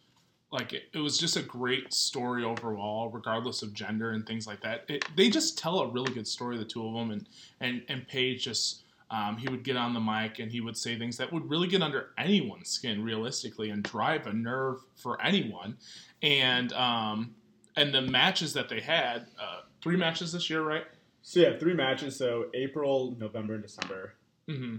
like 0.50 0.72
it, 0.72 0.84
it 0.92 0.98
was 0.98 1.18
just 1.18 1.36
a 1.36 1.42
great 1.42 1.92
story 1.92 2.44
overall, 2.44 3.10
regardless 3.10 3.62
of 3.62 3.74
gender 3.74 4.12
and 4.12 4.26
things 4.26 4.46
like 4.46 4.60
that. 4.62 4.84
It, 4.88 5.04
they 5.16 5.28
just 5.28 5.58
tell 5.58 5.80
a 5.80 5.88
really 5.88 6.12
good 6.12 6.26
story, 6.26 6.56
the 6.56 6.64
two 6.64 6.86
of 6.86 6.94
them, 6.94 7.10
and 7.10 7.28
and 7.60 7.82
and 7.88 8.06
Page 8.06 8.44
just. 8.44 8.82
Um, 9.10 9.38
he 9.38 9.48
would 9.48 9.62
get 9.62 9.78
on 9.78 9.94
the 9.94 10.00
mic 10.00 10.38
and 10.38 10.52
he 10.52 10.60
would 10.60 10.76
say 10.76 10.98
things 10.98 11.16
that 11.16 11.32
would 11.32 11.48
really 11.48 11.66
get 11.66 11.80
under 11.80 12.10
anyone's 12.18 12.68
skin, 12.68 13.02
realistically, 13.02 13.70
and 13.70 13.82
drive 13.82 14.26
a 14.26 14.34
nerve 14.34 14.80
for 14.96 15.18
anyone. 15.22 15.78
And 16.20 16.74
um, 16.74 17.34
and 17.74 17.94
the 17.94 18.02
matches 18.02 18.52
that 18.52 18.68
they 18.68 18.80
had, 18.80 19.26
uh, 19.40 19.60
three 19.80 19.96
matches 19.96 20.32
this 20.32 20.50
year, 20.50 20.62
right? 20.62 20.84
So 21.22 21.40
yeah, 21.40 21.58
three 21.58 21.74
matches. 21.74 22.16
So 22.16 22.46
April, 22.52 23.16
November, 23.18 23.54
and 23.54 23.62
December. 23.62 24.14
hmm 24.46 24.76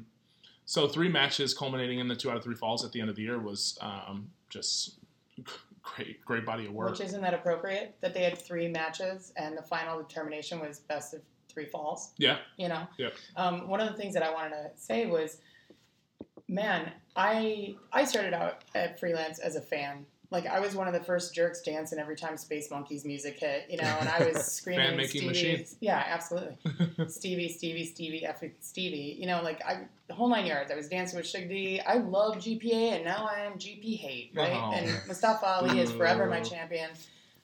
So 0.66 0.88
three 0.88 1.10
matches 1.10 1.54
culminating 1.54 2.00
in 2.00 2.08
the 2.08 2.16
two 2.16 2.30
out 2.30 2.38
of 2.38 2.44
three 2.44 2.56
falls 2.56 2.86
at 2.86 2.92
the 2.92 3.02
end 3.02 3.10
of 3.10 3.16
the 3.16 3.24
year 3.24 3.40
was 3.40 3.80
um, 3.82 4.30
just 4.50 4.99
great, 5.82 6.24
great 6.26 6.46
body 6.46 6.66
of 6.66 6.74
work. 6.74 6.92
Which 6.92 7.02
isn't 7.02 7.22
that 7.22 7.34
appropriate 7.34 7.96
that 8.02 8.14
they 8.14 8.24
had 8.24 8.38
three 8.38 8.68
matches 8.68 9.34
and 9.38 9.58
the 9.58 9.64
final 9.64 10.00
determination 10.00 10.60
was 10.60 10.80
best 10.80 11.14
of 11.14 11.22
three 11.48 11.66
falls? 11.66 12.12
Yeah. 12.18 12.38
You 12.58 12.70
know? 12.70 12.88
Yep. 12.98 13.14
Um, 13.36 13.68
one 13.68 13.80
of 13.82 13.92
the 13.92 13.98
things 13.98 14.14
that 14.14 14.24
I 14.24 14.32
wanted 14.32 14.52
to 14.52 14.70
say 14.76 15.06
was, 15.06 15.42
man, 16.48 16.92
I 17.16 17.76
I 17.92 18.06
started 18.06 18.34
out 18.34 18.64
at 18.76 19.00
freelance 19.00 19.40
as 19.40 19.56
a 19.56 19.62
fan. 19.62 20.06
Like 20.32 20.46
I 20.46 20.60
was 20.60 20.76
one 20.76 20.88
of 20.88 20.94
the 20.94 21.00
first 21.00 21.34
jerks 21.34 21.62
dancing 21.62 21.98
every 21.98 22.16
time 22.16 22.38
Space 22.38 22.70
Monkeys 22.70 23.04
music 23.04 23.40
hit, 23.40 23.66
you 23.68 23.78
know, 23.78 23.98
and 24.00 24.08
I 24.08 24.28
was 24.28 24.46
screaming 24.52 25.08
Stevie. 25.08 25.28
machine. 25.28 25.66
Yeah, 25.80 26.04
absolutely. 26.06 26.58
Stevie, 27.08 27.50
Stevie, 27.50 27.86
Stevie, 27.86 28.28
effing 28.28 28.52
Stevie. 28.60 29.18
You 29.20 29.26
know, 29.26 29.42
like 29.42 29.60
I, 29.66 29.86
the 30.08 30.14
whole 30.14 30.30
nine 30.30 30.46
yards. 30.46 30.72
I 30.72 30.76
was 30.76 30.88
dancing 30.88 31.18
with 31.18 31.26
Suge 31.26 31.50
D. 31.50 31.82
I 31.82 31.96
love 31.96 32.36
GPA, 32.38 32.98
and 32.98 33.06
now 33.06 33.28
I 33.28 33.40
am 33.40 33.54
GP 33.54 33.98
hate, 33.98 34.32
right? 34.36 34.54
Oh. 34.54 34.72
And 34.72 34.88
Mustafa 35.08 35.46
Ali 35.46 35.80
is 35.80 35.92
forever 35.92 36.28
my 36.28 36.42
champion. 36.42 36.92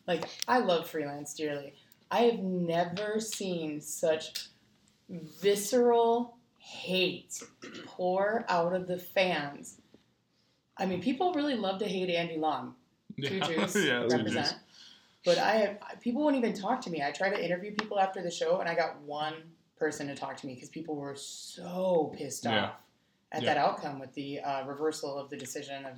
Like 0.07 0.25
I 0.47 0.59
love 0.59 0.87
freelance 0.87 1.33
dearly. 1.33 1.73
I 2.11 2.21
have 2.21 2.39
never 2.39 3.19
seen 3.19 3.81
such 3.81 4.49
visceral 5.09 6.37
hate 6.59 7.41
pour 7.85 8.45
out 8.47 8.73
of 8.73 8.87
the 8.87 8.97
fans. 8.97 9.81
I 10.77 10.85
mean, 10.85 11.01
people 11.01 11.33
really 11.33 11.55
love 11.55 11.79
to 11.79 11.85
hate 11.85 12.09
Andy 12.09 12.37
Long 12.37 12.75
two 13.21 13.39
Jews 13.47 13.75
yeah, 13.85 14.05
represent. 14.09 14.55
But 15.23 15.37
I 15.37 15.51
have 15.55 16.01
people 16.01 16.21
won't 16.23 16.35
even 16.35 16.53
talk 16.53 16.81
to 16.81 16.89
me. 16.89 17.01
I 17.01 17.11
try 17.11 17.29
to 17.29 17.43
interview 17.43 17.71
people 17.73 17.99
after 17.99 18.21
the 18.21 18.31
show, 18.31 18.59
and 18.59 18.69
I 18.69 18.75
got 18.75 18.99
one 19.01 19.33
person 19.77 20.07
to 20.07 20.15
talk 20.15 20.37
to 20.37 20.47
me 20.47 20.53
because 20.55 20.69
people 20.69 20.95
were 20.95 21.15
so 21.15 22.13
pissed 22.17 22.45
Yeah. 22.45 22.65
off 22.65 22.71
at 23.31 23.41
Yeah. 23.41 23.53
that 23.53 23.57
outcome 23.57 23.99
with 23.99 24.13
the 24.13 24.39
uh, 24.41 24.65
reversal 24.65 25.17
of 25.17 25.29
the 25.29 25.37
decision 25.37 25.85
of 25.85 25.93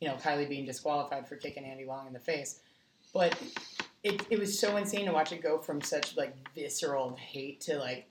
you 0.00 0.08
know 0.08 0.14
Kylie 0.14 0.48
being 0.48 0.64
disqualified 0.66 1.28
for 1.28 1.36
kicking 1.36 1.64
Andy 1.64 1.84
Long 1.84 2.06
in 2.06 2.12
the 2.12 2.18
face. 2.20 2.60
But 3.12 3.38
it, 4.02 4.26
it 4.30 4.38
was 4.38 4.58
so 4.58 4.76
insane 4.78 5.06
to 5.06 5.12
watch 5.12 5.32
it 5.32 5.42
go 5.42 5.58
from 5.58 5.80
such 5.80 6.16
like 6.16 6.34
visceral 6.54 7.14
hate 7.16 7.60
to 7.62 7.76
like 7.78 8.08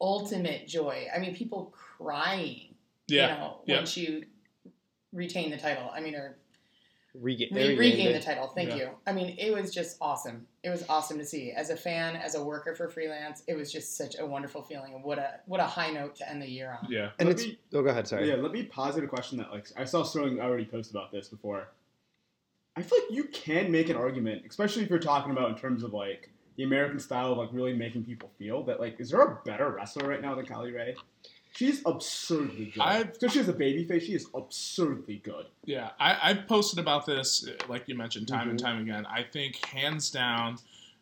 ultimate 0.00 0.66
joy. 0.66 1.06
I 1.14 1.18
mean, 1.18 1.34
people 1.34 1.72
crying 1.98 2.74
Yeah. 3.06 3.34
you 3.34 3.38
know, 3.40 3.60
yeah. 3.66 3.76
once 3.76 3.96
you 3.96 4.24
retain 5.14 5.50
the 5.50 5.56
title. 5.56 5.90
I 5.94 6.00
mean, 6.00 6.14
or 6.14 6.36
Regain, 7.14 7.54
Re- 7.54 7.78
regain 7.78 8.12
the 8.12 8.18
title. 8.20 8.48
Thank 8.48 8.70
Yeah. 8.70 8.76
you. 8.76 8.90
I 9.06 9.12
mean, 9.12 9.36
it 9.38 9.54
was 9.54 9.72
just 9.72 9.96
awesome. 10.00 10.48
It 10.64 10.70
was 10.70 10.84
awesome 10.88 11.16
to 11.18 11.24
see. 11.24 11.52
As 11.52 11.70
a 11.70 11.76
fan, 11.76 12.16
as 12.16 12.34
a 12.34 12.42
worker 12.42 12.74
for 12.74 12.88
freelance, 12.88 13.44
it 13.46 13.54
was 13.54 13.70
just 13.70 13.96
such 13.96 14.16
a 14.18 14.26
wonderful 14.26 14.62
feeling. 14.62 14.94
And 14.94 15.04
what 15.04 15.18
a 15.20 15.38
what 15.46 15.60
a 15.60 15.64
high 15.64 15.90
note 15.92 16.16
to 16.16 16.28
end 16.28 16.42
the 16.42 16.50
year 16.50 16.76
on. 16.82 16.90
Yeah. 16.90 17.10
And 17.20 17.28
Let 17.28 17.38
it's 17.38 17.46
me- 17.46 17.58
oh, 17.72 17.82
go 17.84 17.90
ahead. 17.90 18.08
Sorry. 18.08 18.28
Yeah, 18.28 18.34
let 18.34 18.50
me 18.50 18.64
posit 18.64 19.04
a 19.04 19.06
question 19.06 19.38
that 19.38 19.52
like 19.52 19.68
I 19.76 19.84
saw 19.84 20.02
Sterling 20.02 20.40
already 20.40 20.64
post 20.64 20.90
about 20.90 21.12
this 21.12 21.28
before. 21.28 21.68
I 22.76 22.82
feel 22.82 22.98
like 22.98 23.12
you 23.16 23.24
can 23.28 23.70
make 23.70 23.88
an 23.90 23.96
argument, 23.96 24.42
especially 24.48 24.82
if 24.82 24.90
you're 24.90 24.98
talking 24.98 25.30
about 25.30 25.50
in 25.50 25.56
terms 25.56 25.84
of 25.84 25.94
like 25.94 26.30
the 26.56 26.64
American 26.64 26.98
style 26.98 27.30
of 27.30 27.38
like 27.38 27.50
really 27.52 27.74
making 27.74 28.04
people 28.04 28.28
feel 28.40 28.64
that 28.64 28.80
like 28.80 28.98
is 28.98 29.10
there 29.10 29.20
a 29.20 29.38
better 29.44 29.70
wrestler 29.70 30.08
right 30.08 30.20
now 30.20 30.34
than 30.34 30.46
Kylie 30.46 30.74
Rae? 30.74 30.96
She's 31.56 31.82
absurdly 31.86 32.66
good. 32.66 33.12
Because 33.12 33.32
she 33.32 33.38
has 33.38 33.48
a 33.48 33.52
baby 33.52 33.84
face, 33.84 34.04
she 34.04 34.14
is 34.14 34.26
absurdly 34.34 35.18
good. 35.18 35.46
Yeah, 35.64 35.90
I, 36.00 36.18
I've 36.30 36.48
posted 36.48 36.80
about 36.80 37.06
this, 37.06 37.48
like 37.68 37.88
you 37.88 37.94
mentioned, 37.94 38.26
time 38.26 38.50
and 38.50 38.58
Mhm. 38.58 38.62
time 38.62 38.82
again. 38.82 39.06
I 39.06 39.22
think, 39.22 39.64
hands 39.64 40.10
down, 40.10 40.58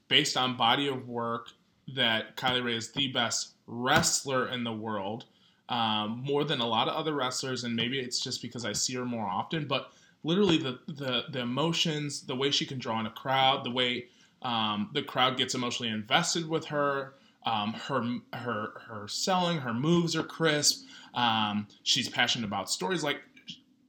based 0.09 0.37
on 0.37 0.57
body 0.57 0.88
of 0.88 1.09
work, 1.09 1.49
that 1.95 2.37
Kylie 2.37 2.62
Rae 2.62 2.77
is 2.77 2.93
the 2.93 3.09
best 3.09 3.55
wrestler 3.67 4.49
in 4.49 4.62
the 4.62 4.73
world, 4.73 5.25
um, 5.71 6.23
more 6.23 6.45
than 6.45 6.61
a 6.61 6.67
lot 6.67 6.87
of 6.87 6.95
other 6.95 7.15
wrestlers. 7.15 7.65
And 7.65 7.75
maybe 7.75 7.99
it's 7.99 8.21
just 8.21 8.43
because 8.43 8.67
I 8.67 8.73
see 8.73 8.95
her 8.95 9.07
more 9.07 9.27
often, 9.27 9.67
but 9.67 9.91
literally 10.23 10.59
the 10.59 10.79
the, 10.87 11.25
the 11.31 11.41
emotions, 11.41 12.23
the 12.23 12.37
way 12.37 12.51
she 12.51 12.67
can 12.67 12.79
draw 12.79 13.01
in 13.01 13.07
a 13.07 13.11
crowd, 13.11 13.65
the 13.65 13.71
way 13.71 14.07
um, 14.43 14.91
the 14.93 15.03
crowd 15.03 15.38
gets 15.38 15.55
emotionally 15.55 15.91
invested 15.91 16.47
with 16.47 16.67
her. 16.67 17.15
Um, 17.45 17.73
her 17.75 18.19
her 18.33 18.73
her 18.87 19.09
selling, 19.09 19.59
her 19.59 19.75
moves 19.75 20.15
are 20.17 20.23
crisp. 20.23 20.85
Um, 21.15 21.67
she's 21.83 22.09
passionate 22.09 22.47
about 22.47 22.71
stories. 22.71 23.03
Like 23.03 23.21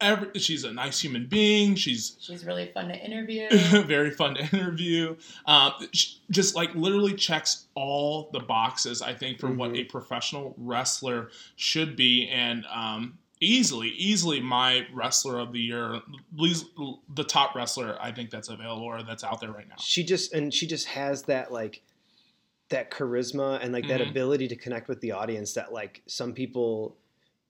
every, 0.02 0.28
she's 0.40 0.64
a 0.64 0.74
nice 0.74 1.00
human 1.00 1.28
being. 1.28 1.76
She's 1.76 2.18
She's 2.20 2.46
really 2.46 2.72
fun 2.74 2.88
to 2.90 2.96
interview. 2.98 3.48
very 3.86 4.12
fun 4.12 4.36
to 4.36 4.42
interview. 4.42 5.16
Um, 5.46 5.74
sh- 5.94 6.16
just 6.32 6.56
like 6.56 6.74
literally 6.76 7.14
checks 7.14 7.68
all 7.76 8.30
the 8.34 8.40
boxes. 8.40 9.02
I 9.02 9.14
think 9.14 9.40
for 9.40 9.52
what 9.52 9.72
Mhm. 9.72 9.82
a 9.82 9.84
professional 9.86 10.54
wrestler 10.58 11.30
should 11.56 11.96
be, 11.96 12.28
and 12.28 12.66
um, 12.74 13.18
easily, 13.40 13.90
easily 13.90 14.42
my 14.42 14.86
wrestler 14.94 15.40
of 15.40 15.54
the 15.54 15.60
year, 15.62 16.02
the 16.36 17.24
top 17.24 17.56
wrestler 17.56 17.98
I 18.02 18.12
think 18.12 18.30
that's 18.30 18.50
available 18.50 18.84
or 18.84 19.04
that's 19.04 19.24
out 19.24 19.40
there 19.42 19.52
right 19.52 19.68
now. 19.70 19.76
she 19.80 20.04
just 20.04 20.34
and 20.34 20.54
she 20.54 20.66
just 20.68 20.88
has 20.88 21.24
that 21.24 21.52
like 21.52 21.82
that 22.74 22.92
charisma 22.92 23.60
and 23.64 23.72
like 23.72 23.88
that 23.88 24.02
Mhm. 24.02 24.10
ability 24.10 24.48
to 24.50 24.56
connect 24.56 24.88
with 24.88 25.00
the 25.02 25.12
audience 25.12 25.54
that 25.54 25.72
like 25.72 26.02
some 26.08 26.34
people 26.34 26.98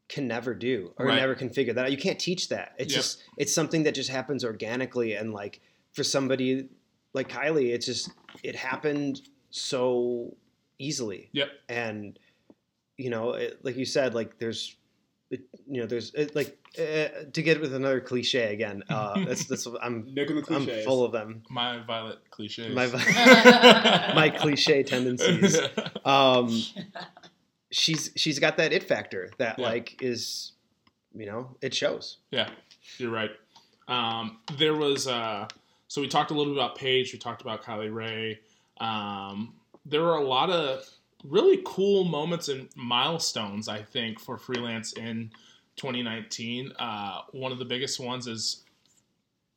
can 0.09 0.27
never 0.27 0.53
do 0.53 0.93
or 0.97 1.07
Right. 1.07 1.15
never 1.15 1.33
can 1.33 1.49
figure 1.49 1.73
that 1.73 1.86
out. 1.86 1.91
You 1.91 1.97
can't 1.97 2.19
teach 2.19 2.49
that. 2.49 2.75
It's 2.77 2.93
Yep. 2.93 3.01
just 3.01 3.23
it's 3.38 3.51
something 3.53 3.83
that 3.83 3.95
just 3.95 4.09
happens 4.09 4.43
organically 4.45 5.13
and 5.13 5.33
like 5.33 5.62
for 5.93 6.03
somebody 6.03 6.69
like 7.13 7.29
Kylie, 7.29 7.73
it's 7.73 7.86
just 7.86 8.09
it 8.43 8.55
happened 8.55 9.21
so 9.49 10.36
easily. 10.77 11.29
Yep. 11.31 11.49
And 11.69 12.19
you 12.97 13.09
know, 13.09 13.31
it, 13.33 13.63
like 13.65 13.75
you 13.77 13.86
said, 13.86 14.13
like 14.13 14.38
there's 14.39 14.75
it, 15.34 15.41
you 15.67 15.82
know, 15.82 15.88
there's 15.88 16.13
it, 16.13 16.36
like 16.36 16.58
uh, 16.78 17.26
to 17.32 17.41
get 17.41 17.60
with 17.62 17.74
another 17.74 18.00
cliche 18.00 18.54
again. 18.54 18.84
Uh, 18.89 19.26
that's 19.28 19.46
that's 19.46 19.67
I'm 19.82 20.13
Nick 20.13 20.30
and 20.30 20.43
the 20.43 20.54
I'm 20.56 20.67
full 20.86 21.04
of 21.04 21.12
them. 21.12 21.43
My 21.50 21.80
violet 21.86 22.19
cliches. 22.30 22.74
My 22.76 22.88
my 24.15 24.30
cliche 24.30 24.84
tendencies. 24.84 25.60
Um, 26.06 26.62
she's 27.72 28.12
she's 28.15 28.39
got 28.39 28.58
that 28.58 28.74
it 28.74 28.84
factor 28.84 29.32
that 29.38 29.60
Yeah. 29.60 29.65
like 29.65 30.02
is, 30.02 30.54
you 31.15 31.26
know, 31.26 31.56
it 31.62 31.74
shows. 31.74 32.17
Yeah, 32.32 32.50
you're 32.98 33.12
right. 33.12 33.32
Um, 33.88 34.39
there 34.58 34.76
was 34.76 35.08
uh, 35.08 35.48
so 35.88 36.02
we 36.02 36.08
talked 36.08 36.32
a 36.32 36.34
little 36.34 36.54
bit 36.54 36.62
about 36.62 36.78
Page. 36.78 37.13
We 37.13 37.19
talked 37.19 37.41
about 37.41 37.63
Kylie 37.63 37.93
Rae. 37.93 38.39
Um, 38.80 39.54
there 39.86 40.02
were 40.02 40.15
a 40.15 40.24
lot 40.26 40.50
of 40.50 40.88
really 41.23 41.62
cool 41.65 42.03
moments 42.03 42.49
and 42.49 42.69
milestones. 42.75 43.67
I 43.67 43.81
think 43.81 44.19
for 44.19 44.38
freelance 44.38 44.93
in 44.93 45.31
2019. 45.77 46.71
Uh, 46.77 47.21
one 47.31 47.51
of 47.51 47.59
the 47.59 47.65
biggest 47.65 47.99
ones 47.99 48.27
is 48.27 48.63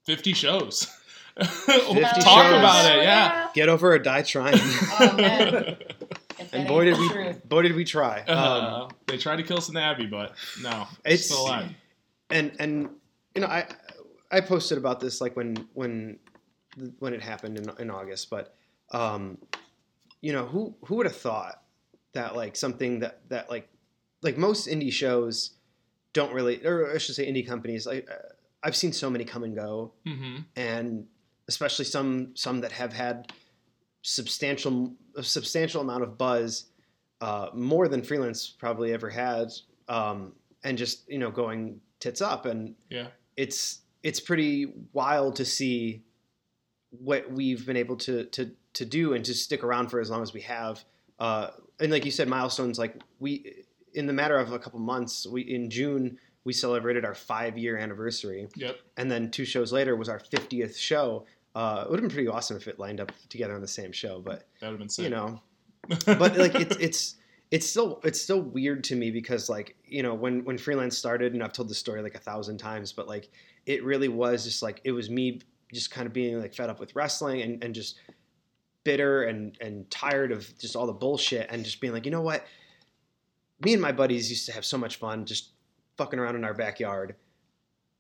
50 0.05 0.33
shows. 0.33 0.87
Talk 1.38 1.48
shows. 1.48 2.59
about 2.59 2.90
it, 2.96 3.02
yeah. 3.02 3.48
Get 3.55 3.68
over 3.68 3.92
or 3.92 3.98
die 3.98 4.22
trying. 4.22 4.55
Oh, 4.59 5.76
and 6.52 6.66
boy 6.66 6.85
did 6.87 6.96
we 6.98 7.09
the 7.09 7.14
truth. 7.14 7.48
boy 7.48 7.62
did 7.62 7.74
we 7.76 7.85
try. 7.85 8.20
Um, 8.22 8.29
Uh, 8.38 8.88
they 9.07 9.18
tried 9.18 9.37
to 9.37 9.42
kill 9.42 9.59
us 9.59 9.68
in 9.68 9.74
the 9.74 9.81
Abbey, 9.83 10.07
but 10.07 10.35
no, 10.62 10.70
It's- 11.05 11.14
it's 11.14 11.24
still 11.26 11.42
alive. 11.46 11.70
and 12.31 12.52
and 12.59 12.88
you 13.35 13.42
know 13.42 13.48
I 13.48 13.66
I 14.31 14.40
posted 14.40 14.79
about 14.79 15.00
this 15.00 15.20
like 15.20 15.37
when 15.37 15.68
when 15.74 16.18
when 17.00 17.12
it 17.12 17.22
happened 17.22 17.59
in, 17.59 17.70
in 17.79 17.90
August, 17.90 18.31
but 18.31 18.55
um, 18.92 19.37
you 20.27 20.33
know 20.37 20.47
who 20.53 20.61
who 20.87 20.95
would 20.97 21.07
have 21.12 21.21
thought 21.29 21.57
that 22.12 22.31
like 22.43 22.55
something 22.65 22.93
that 23.03 23.15
that 23.33 23.45
like 23.55 23.67
like 24.27 24.37
most 24.49 24.67
indie 24.75 24.93
shows 25.03 25.35
don't 26.12 26.33
really 26.39 26.57
or 26.67 26.77
I 26.95 26.99
should 26.99 27.15
say 27.15 27.25
indie 27.31 27.47
companies 27.53 27.87
like 27.87 28.09
uh, 28.11 28.33
I've 28.65 28.77
seen 28.83 28.93
so 28.93 29.09
many 29.15 29.25
come 29.25 29.45
and 29.49 29.55
go. 29.55 29.93
Hmm 30.07 30.37
and 30.57 30.89
especially 31.53 31.85
some 31.97 32.11
some 32.35 32.61
that 32.62 32.73
have 32.73 32.93
had 33.05 33.17
substantial 34.03 34.95
a 35.17 35.23
substantial 35.23 35.81
amount 35.81 36.03
of 36.03 36.19
buzz, 36.19 36.67
uh, 37.21 37.49
more 37.55 37.89
than 37.89 38.03
freelance 38.03 38.51
probably 38.51 38.93
ever 38.93 39.11
had, 39.11 39.49
um, 39.89 40.33
and 40.65 40.77
just 40.79 41.09
you 41.09 41.19
know 41.19 41.31
going 41.31 41.81
tits 42.01 42.21
up, 42.21 42.47
and 42.47 42.75
Yeah. 42.91 43.09
it's 43.37 43.81
it's 44.03 44.21
pretty 44.21 44.73
wild 44.93 45.37
to 45.37 45.45
see 45.45 46.03
what 46.91 47.31
we've 47.31 47.65
been 47.67 47.77
able 47.77 47.97
to 47.97 48.25
to 48.37 48.51
to 48.77 48.85
do 48.85 49.12
and 49.15 49.25
to 49.25 49.35
stick 49.35 49.62
around 49.65 49.89
for 49.89 50.01
as 50.01 50.09
long 50.11 50.23
as 50.23 50.33
we 50.33 50.41
have. 50.43 50.85
Uh, 51.19 51.49
and 51.81 51.91
like 51.93 52.05
you 52.05 52.11
said, 52.11 52.29
milestones 52.29 52.79
like 52.79 52.95
we 53.21 53.65
in 53.95 54.07
the 54.07 54.12
matter 54.12 54.37
of 54.39 54.53
a 54.53 54.59
couple 54.59 54.79
months, 54.79 55.27
we 55.27 55.43
in 55.43 55.69
June 55.71 56.19
we 56.45 56.53
celebrated 56.53 57.05
our 57.05 57.15
five 57.15 57.59
year 57.59 57.77
anniversary 57.77 58.47
Yep. 58.55 58.77
and 58.97 59.11
then 59.11 59.31
two 59.33 59.45
shows 59.45 59.73
later 59.73 59.97
was 59.97 60.09
our 60.09 60.21
50th 60.21 60.77
show. 60.77 61.27
Uh, 61.57 61.83
it 61.85 61.91
would 61.91 61.99
have 61.99 62.09
been 62.09 62.15
pretty 62.15 62.29
awesome 62.29 62.57
if 62.57 62.69
it 62.69 62.79
lined 62.79 63.01
up 63.01 63.11
together 63.29 63.55
on 63.55 63.61
the 63.62 63.67
same 63.69 63.91
show, 63.91 64.21
but 64.21 64.47
That 64.61 64.67
would 64.69 64.73
have 64.75 64.79
been 64.79 64.89
sick. 64.91 65.05
you 65.05 65.11
know, 65.11 65.41
but 66.07 66.37
like 66.37 66.55
it's 66.55 66.77
it's 66.77 67.17
it's 67.51 67.67
still 67.67 68.01
it's 68.05 68.21
still 68.21 68.41
weird 68.43 68.85
to 68.85 68.95
me 68.97 69.11
because 69.11 69.49
like 69.49 69.77
you 69.85 70.03
know 70.03 70.15
when 70.15 70.45
when 70.45 70.59
freelance 70.59 70.97
started 70.99 71.33
and 71.33 71.43
I've 71.43 71.53
told 71.53 71.69
the 71.69 71.75
story 71.75 72.03
like 72.03 72.15
a 72.15 72.19
thousand 72.21 72.59
times, 72.59 72.93
but 72.93 73.09
like 73.09 73.31
it 73.65 73.83
really 73.85 74.09
was 74.09 74.45
just 74.45 74.62
like 74.62 74.81
it 74.85 74.93
was 74.93 75.09
me 75.11 75.41
just 75.73 75.91
kind 75.91 76.07
of 76.07 76.12
being 76.12 76.39
like 76.41 76.55
fed 76.55 76.69
up 76.71 76.79
with 76.79 76.95
wrestling 76.95 77.41
and 77.43 77.65
and 77.65 77.75
just 77.75 77.99
bitter 78.87 79.25
and 79.25 79.59
and 79.61 79.90
tired 79.90 80.31
of 80.33 80.57
just 80.59 80.77
all 80.77 80.87
the 80.87 80.92
bullshit 80.92 81.49
and 81.51 81.64
just 81.64 81.81
being 81.81 81.92
like 81.92 82.05
you 82.07 82.11
know 82.12 82.22
what, 82.22 82.46
me 83.64 83.72
and 83.72 83.83
my 83.83 83.92
buddies 83.92 84.31
used 84.31 84.46
to 84.46 84.53
have 84.53 84.64
so 84.64 84.79
much 84.79 84.96
fun 84.96 85.27
just 85.27 85.51
fucking 85.99 86.18
around 86.18 86.37
in 86.37 86.44
our 86.44 86.55
backyard. 86.55 87.16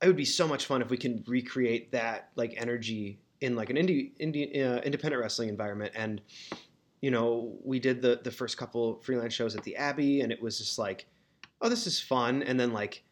It 0.00 0.06
would 0.06 0.16
be 0.16 0.24
so 0.24 0.46
much 0.46 0.66
fun 0.66 0.80
if 0.82 0.88
we 0.90 0.96
can 0.96 1.24
recreate 1.26 1.90
that 1.92 2.30
like 2.36 2.54
energy 2.56 3.18
in 3.40 3.56
like 3.56 3.68
an 3.70 3.76
indie, 3.76 4.12
indie 4.20 4.54
uh, 4.64 4.80
independent 4.82 5.20
wrestling 5.20 5.48
environment. 5.48 5.92
And 5.96 6.20
you 7.00 7.10
know, 7.10 7.58
we 7.64 7.78
did 7.80 8.00
the 8.00 8.20
the 8.22 8.30
first 8.30 8.56
couple 8.56 9.00
freelance 9.02 9.34
shows 9.34 9.56
at 9.56 9.64
the 9.64 9.76
Abbey, 9.76 10.20
and 10.20 10.30
it 10.30 10.40
was 10.40 10.58
just 10.58 10.78
like, 10.78 11.06
oh, 11.60 11.68
this 11.68 11.86
is 11.86 12.00
fun. 12.00 12.42
And 12.42 12.58
then 12.60 12.72
like 12.72 13.02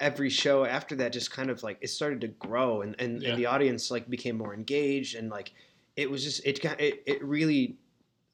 every 0.00 0.30
show 0.30 0.64
after 0.64 0.94
that, 0.96 1.12
just 1.12 1.30
kind 1.30 1.50
of 1.50 1.62
like 1.62 1.78
it 1.80 1.88
started 1.88 2.20
to 2.22 2.28
grow, 2.28 2.82
and 2.82 2.94
and, 2.98 3.22
Yeah. 3.22 3.30
and 3.30 3.38
the 3.38 3.46
audience 3.46 3.90
like 3.90 4.10
became 4.10 4.36
more 4.36 4.54
engaged, 4.54 5.14
and 5.16 5.30
like 5.30 5.52
it 5.96 6.10
was 6.10 6.24
just 6.24 6.44
it 6.44 6.62
got 6.62 6.80
it 6.80 7.02
it 7.06 7.22
really 7.24 7.76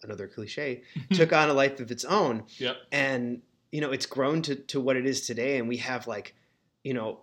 another 0.02 0.28
cliche 0.28 0.82
took 1.12 1.32
on 1.32 1.48
a 1.48 1.52
life 1.52 1.80
of 1.80 1.90
its 1.90 2.04
own. 2.04 2.44
Yep. 2.58 2.76
and 2.92 3.42
you 3.72 3.80
know 3.80 3.90
it's 3.90 4.06
grown 4.06 4.42
to, 4.42 4.54
to 4.54 4.80
what 4.80 4.96
it 4.96 5.06
is 5.06 5.26
today. 5.26 5.58
And 5.58 5.68
we 5.68 5.78
have 5.78 6.06
like 6.06 6.34
you 6.84 6.94
know 6.94 7.20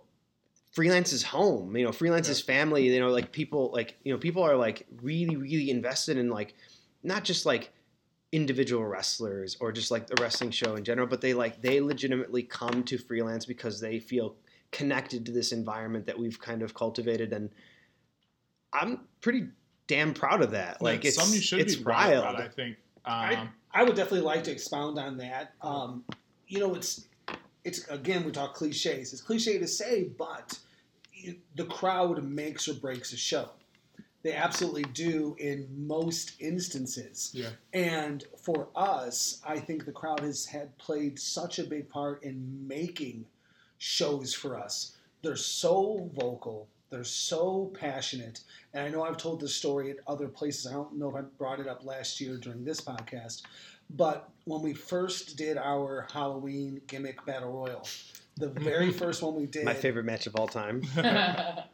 freelance 0.72 1.10
is 1.10 1.22
home 1.22 1.74
you 1.74 1.82
know 1.82 1.90
freelance 1.90 2.28
is 2.28 2.42
family 2.42 2.86
you 2.86 3.00
know 3.00 3.08
like 3.08 3.32
people 3.32 3.70
like 3.72 3.96
you 4.04 4.12
know 4.12 4.18
people 4.18 4.42
are 4.42 4.56
like 4.56 4.86
really 5.00 5.34
really 5.34 5.70
invested 5.70 6.18
in 6.18 6.28
like 6.28 6.54
not 7.02 7.24
just 7.24 7.46
like 7.46 7.72
individual 8.30 8.84
wrestlers 8.84 9.56
or 9.58 9.72
just 9.72 9.90
like 9.90 10.06
the 10.06 10.20
wrestling 10.20 10.50
show 10.50 10.74
in 10.74 10.84
general 10.84 11.06
but 11.06 11.22
they 11.22 11.32
like 11.32 11.62
they 11.62 11.80
legitimately 11.80 12.42
come 12.42 12.82
to 12.82 12.98
freelance 12.98 13.46
because 13.46 13.80
they 13.80 13.98
feel 13.98 14.36
connected 14.70 15.24
to 15.24 15.32
this 15.32 15.52
environment 15.52 16.04
that 16.06 16.18
we've 16.18 16.38
kind 16.38 16.62
of 16.62 16.74
cultivated. 16.74 17.32
And 17.32 17.50
i'm 18.72 19.06
pretty 19.20 19.46
damn 19.86 20.14
proud 20.14 20.42
of 20.42 20.50
that 20.52 20.80
like 20.82 21.04
Yeah, 21.04 21.08
it's 21.08 21.16
some 21.16 21.32
you 21.32 21.40
should 21.40 21.60
it's 21.60 21.76
be 21.76 21.84
proud 21.84 22.10
wild 22.10 22.24
about. 22.24 22.40
I 22.40 22.48
think. 22.48 22.76
Um, 23.04 23.12
I, 23.14 23.48
I 23.72 23.82
would 23.84 23.94
definitely 23.94 24.22
like 24.22 24.44
to 24.44 24.52
expound 24.52 24.98
on 24.98 25.18
that. 25.18 25.52
Um, 25.62 26.04
you 26.48 26.60
know, 26.60 26.74
it's 26.74 27.06
it's 27.64 27.86
again 27.88 28.24
we 28.24 28.32
talk 28.32 28.54
cliches. 28.54 29.12
It's 29.12 29.22
cliche 29.22 29.58
to 29.58 29.66
say, 29.66 30.04
but 30.04 30.58
you, 31.12 31.36
the 31.56 31.64
crowd 31.64 32.22
makes 32.24 32.68
or 32.68 32.74
breaks 32.74 33.12
a 33.12 33.16
show. 33.16 33.50
They 34.22 34.32
absolutely 34.32 34.82
do 34.82 35.36
in 35.38 35.68
most 35.86 36.32
instances. 36.40 37.30
yeah. 37.32 37.50
And 37.72 38.24
for 38.42 38.68
us, 38.74 39.40
I 39.46 39.60
think 39.60 39.84
the 39.84 39.92
crowd 39.92 40.18
has 40.20 40.46
had 40.46 40.76
played 40.78 41.18
such 41.18 41.60
a 41.60 41.64
big 41.64 41.88
part 41.88 42.24
in 42.24 42.66
making 42.66 43.26
shows 43.78 44.34
for 44.34 44.58
us. 44.58 44.96
They're 45.22 45.36
so 45.36 46.10
vocal. 46.14 46.66
They're 46.90 47.04
so 47.04 47.72
passionate, 47.78 48.40
and 48.72 48.84
I 48.84 48.88
know 48.88 49.02
I've 49.02 49.16
told 49.16 49.40
this 49.40 49.54
story 49.54 49.90
at 49.90 49.96
other 50.06 50.28
places. 50.28 50.66
I 50.66 50.72
don't 50.72 50.96
know 50.96 51.08
if 51.08 51.16
I 51.16 51.22
brought 51.22 51.60
it 51.60 51.66
up 51.66 51.84
last 51.84 52.20
year 52.20 52.36
during 52.36 52.64
this 52.64 52.80
podcast, 52.80 53.42
but 53.90 54.30
when 54.44 54.62
we 54.62 54.72
first 54.72 55.36
did 55.36 55.56
our 55.56 56.06
Halloween 56.12 56.80
gimmick 56.86 57.24
battle 57.26 57.52
royal, 57.52 57.86
the 58.36 58.48
very 58.48 58.92
first 59.02 59.22
one 59.22 59.34
we 59.34 59.46
did, 59.46 59.64
My 59.64 59.74
favorite 59.74 60.04
match 60.04 60.26
of 60.26 60.36
all 60.36 60.48
time. 60.48 60.82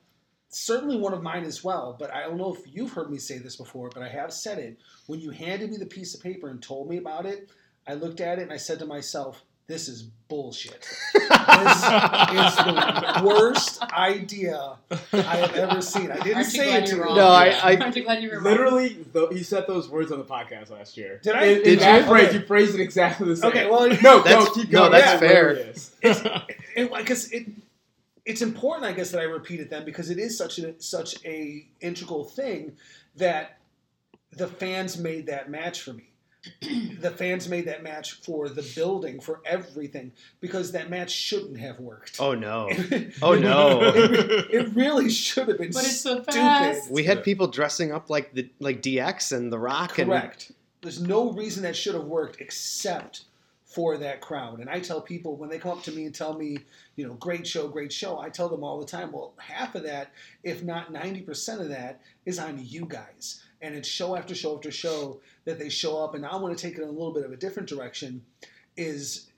certainly 0.53 0.99
one 0.99 1.15
of 1.15 1.23
mine 1.23 1.45
as 1.45 1.65
well. 1.65 1.97
But 1.99 2.13
I 2.13 2.23
don't 2.23 2.37
know 2.37 2.55
if 2.55 2.61
you've 2.73 2.93
heard 2.93 3.11
me 3.11 3.19
say 3.19 3.39
this 3.39 3.57
before, 3.57 3.91
but 3.93 4.03
I 4.03 4.09
have 4.09 4.33
said 4.33 4.59
it. 4.59 4.79
When 5.07 5.21
you 5.21 5.31
handed 5.31 5.71
me 5.71 5.79
the 5.79 5.87
piece 5.87 6.15
of 6.15 6.23
paper 6.23 6.49
and 6.49 6.63
told 6.63 6.89
me 6.89 6.99
about 6.99 7.27
it, 7.27 7.51
I 7.87 7.95
looked 7.95 8.21
at 8.21 8.39
it 8.39 8.43
and 8.43 8.53
I 8.53 8.59
said 8.59 8.79
to 8.79 8.87
myself, 8.87 9.43
"This 9.73 9.89
is 9.89 10.03
bullshit. 10.29 10.87
This 11.15 11.23
is 11.23 12.57
the 12.57 13.23
worst 13.25 13.83
idea 13.93 14.77
I 15.13 15.37
have 15.37 15.55
ever 15.55 15.81
seen." 15.81 16.11
I 16.11 16.19
didn't 16.21 16.37
Aren't 16.37 16.53
you 16.53 16.59
say 16.61 16.67
glad 16.69 16.83
it 16.83 16.87
to 16.89 16.97
you're 16.97 17.05
wrong? 17.07 17.17
No, 17.17 17.27
I, 17.29 17.47
I 17.63 17.77
Aren't 17.77 17.97
you 17.97 18.05
glad 18.05 18.23
you 18.23 18.29
were 18.31 18.37
wrong? 18.37 18.45
Literally, 18.45 18.97
though, 19.13 19.29
he 19.29 19.43
said 19.43 19.65
those 19.67 19.89
words 19.89 20.13
on 20.13 20.19
the 20.19 20.25
podcast 20.25 20.71
last 20.71 20.97
year. 20.97 21.21
Did 21.23 21.35
I? 21.37 21.45
In, 21.45 21.57
in 21.59 21.65
Did 21.65 21.79
that 21.81 22.01
you? 22.03 22.07
phrase, 22.09 22.29
Okay. 22.29 22.39
you 22.39 22.45
phrased 22.47 22.75
it 22.75 22.81
exactly 22.81 23.27
the 23.29 23.37
same. 23.37 23.51
Okay, 23.51 23.71
well, 23.71 23.89
no, 23.89 24.23
That's- 24.23 24.45
no, 24.47 24.47
keep 24.53 24.71
going. 24.71 24.71
no, 24.71 24.79
going. 24.91 24.93
that's 24.93 25.13
Yeah, 25.13 25.19
fair. 25.19 25.49
it 25.51 25.67
is. 25.69 25.91
it, 26.77 26.91
like, 26.93 27.07
'cause 27.07 27.31
it, 27.33 27.47
it's 28.25 28.43
important, 28.43 28.85
I 28.87 28.93
guess, 28.93 29.11
that 29.13 29.21
I 29.21 29.25
repeat 29.25 29.61
it 29.61 29.71
then 29.71 29.85
because 29.85 30.11
it 30.11 30.19
is 30.19 30.37
such 30.39 30.59
a 30.59 30.81
such 30.81 31.17
a 31.25 31.67
integral 31.81 32.25
thing 32.25 32.73
that 33.17 33.59
the 34.35 34.47
fans 34.49 34.97
made 34.97 35.27
that 35.27 35.51
match 35.51 35.81
for 35.83 35.93
me. 35.93 36.05
The 36.61 37.11
fans 37.11 37.49
made 37.49 37.67
that 37.67 37.83
match 37.83 38.15
for 38.15 38.49
the 38.49 38.63
building, 38.75 39.21
for 39.21 39.41
everything, 39.45 40.13
because 40.41 40.73
that 40.73 40.91
match 40.91 41.11
shouldn't 41.11 41.59
have 41.59 41.79
worked. 41.79 42.17
oh 42.21 42.35
no, 42.35 42.69
oh 43.23 43.35
no. 43.35 43.81
it 43.95 44.75
really 44.75 45.09
should 45.11 45.49
have 45.49 45.59
been 45.59 45.71
But 45.73 45.85
it's 45.85 46.03
the 46.03 46.23
stupid. 46.23 46.35
best. 46.35 46.91
We 46.91 47.05
had 47.05 47.23
people 47.23 47.47
dressing 47.47 47.93
up 47.93 48.11
like 48.11 48.35
the 48.35 48.49
like 48.59 48.83
DX 48.83 49.37
and 49.37 49.53
The 49.53 49.59
Rock 49.59 49.99
and 49.99 50.11
Correct. 50.11 50.53
There's 50.81 51.01
no 51.01 51.31
reason 51.31 51.63
that 51.63 51.77
should 51.77 51.95
have 51.95 52.05
worked 52.05 52.41
except 52.41 53.23
for 53.65 53.97
that 53.97 54.21
crowd. 54.21 54.59
And 54.61 54.69
I 54.69 54.81
tell 54.81 55.01
people 55.01 55.37
when 55.37 55.49
they 55.49 55.59
come 55.59 55.73
up 55.79 55.83
to 55.85 55.93
me 55.93 56.05
and 56.05 56.15
tell 56.15 56.35
me, 56.37 56.59
you 56.97 57.07
know, 57.07 57.15
great 57.15 57.47
show, 57.47 57.69
great 57.69 57.93
show, 57.93 58.19
I 58.19 58.29
tell 58.29 58.49
them 58.49 58.63
all 58.63 58.79
the 58.79 58.87
time, 58.87 59.13
well, 59.13 59.33
half 59.39 59.75
of 59.75 59.83
that, 59.85 60.11
if 60.43 60.63
not 60.63 60.93
90% 60.93 61.61
of 61.61 61.69
that, 61.71 62.01
is 62.27 62.39
on 62.39 62.61
you 62.63 62.85
guys. 62.85 63.43
And 63.63 63.75
it's 63.75 63.89
show 63.89 64.17
after 64.17 64.35
show 64.35 64.57
after 64.57 64.71
show 64.71 65.21
that 65.45 65.59
they 65.59 65.69
show 65.69 66.03
up. 66.03 66.15
And 66.15 66.27
I 66.27 66.37
want 66.37 66.57
to 66.57 66.61
take 66.63 66.77
it 66.79 66.83
in 66.83 66.89
a 66.89 66.93
little 66.93 67.15
bit 67.15 67.25
of 67.25 67.33
a 67.33 67.37
different 67.37 67.69
direction 67.69 68.23
is 68.77 69.31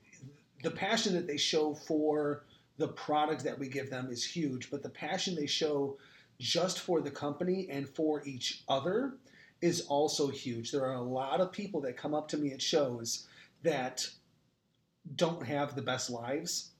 the 0.62 0.70
passion 0.70 1.14
that 1.14 1.26
they 1.26 1.36
show 1.36 1.74
for 1.74 2.44
the 2.78 2.88
product 2.88 3.44
that 3.44 3.58
we 3.58 3.68
give 3.68 3.90
them 3.90 4.08
is 4.10 4.24
huge, 4.24 4.70
but 4.70 4.82
the 4.82 4.88
passion 4.88 5.34
they 5.34 5.46
show 5.46 5.96
just 6.38 6.80
for 6.80 7.00
the 7.00 7.10
company 7.10 7.68
and 7.70 7.88
for 7.88 8.22
each 8.26 8.64
other 8.68 9.14
is 9.60 9.82
also 9.82 10.28
huge. 10.28 10.72
There 10.72 10.84
are 10.84 10.94
a 10.94 11.02
lot 11.02 11.40
of 11.40 11.52
people 11.52 11.80
that 11.82 11.96
come 11.96 12.14
up 12.14 12.28
to 12.28 12.36
me 12.36 12.52
at 12.52 12.60
shows 12.60 13.26
that 13.62 14.08
don't 15.16 15.44
have 15.46 15.74
the 15.74 15.82
best 15.82 16.10
lives, 16.10 16.70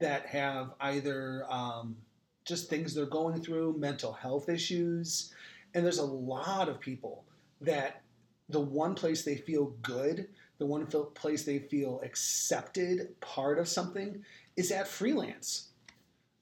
that 0.00 0.26
have 0.26 0.72
either 0.80 1.44
um, 1.48 1.96
just 2.44 2.68
things 2.68 2.94
they're 2.94 3.06
going 3.06 3.40
through, 3.40 3.76
mental 3.78 4.12
health 4.12 4.48
issues, 4.48 5.32
and 5.76 5.84
there's 5.84 5.98
a 5.98 6.04
lot 6.04 6.70
of 6.70 6.80
people 6.80 7.22
that 7.60 8.00
the 8.48 8.58
one 8.58 8.94
place 8.94 9.22
they 9.24 9.36
feel 9.36 9.74
good, 9.82 10.26
the 10.58 10.64
one 10.64 10.86
place 10.86 11.44
they 11.44 11.58
feel 11.58 12.00
accepted, 12.02 13.20
part 13.20 13.58
of 13.58 13.68
something, 13.68 14.24
is 14.56 14.72
at 14.72 14.88
freelance. 14.88 15.68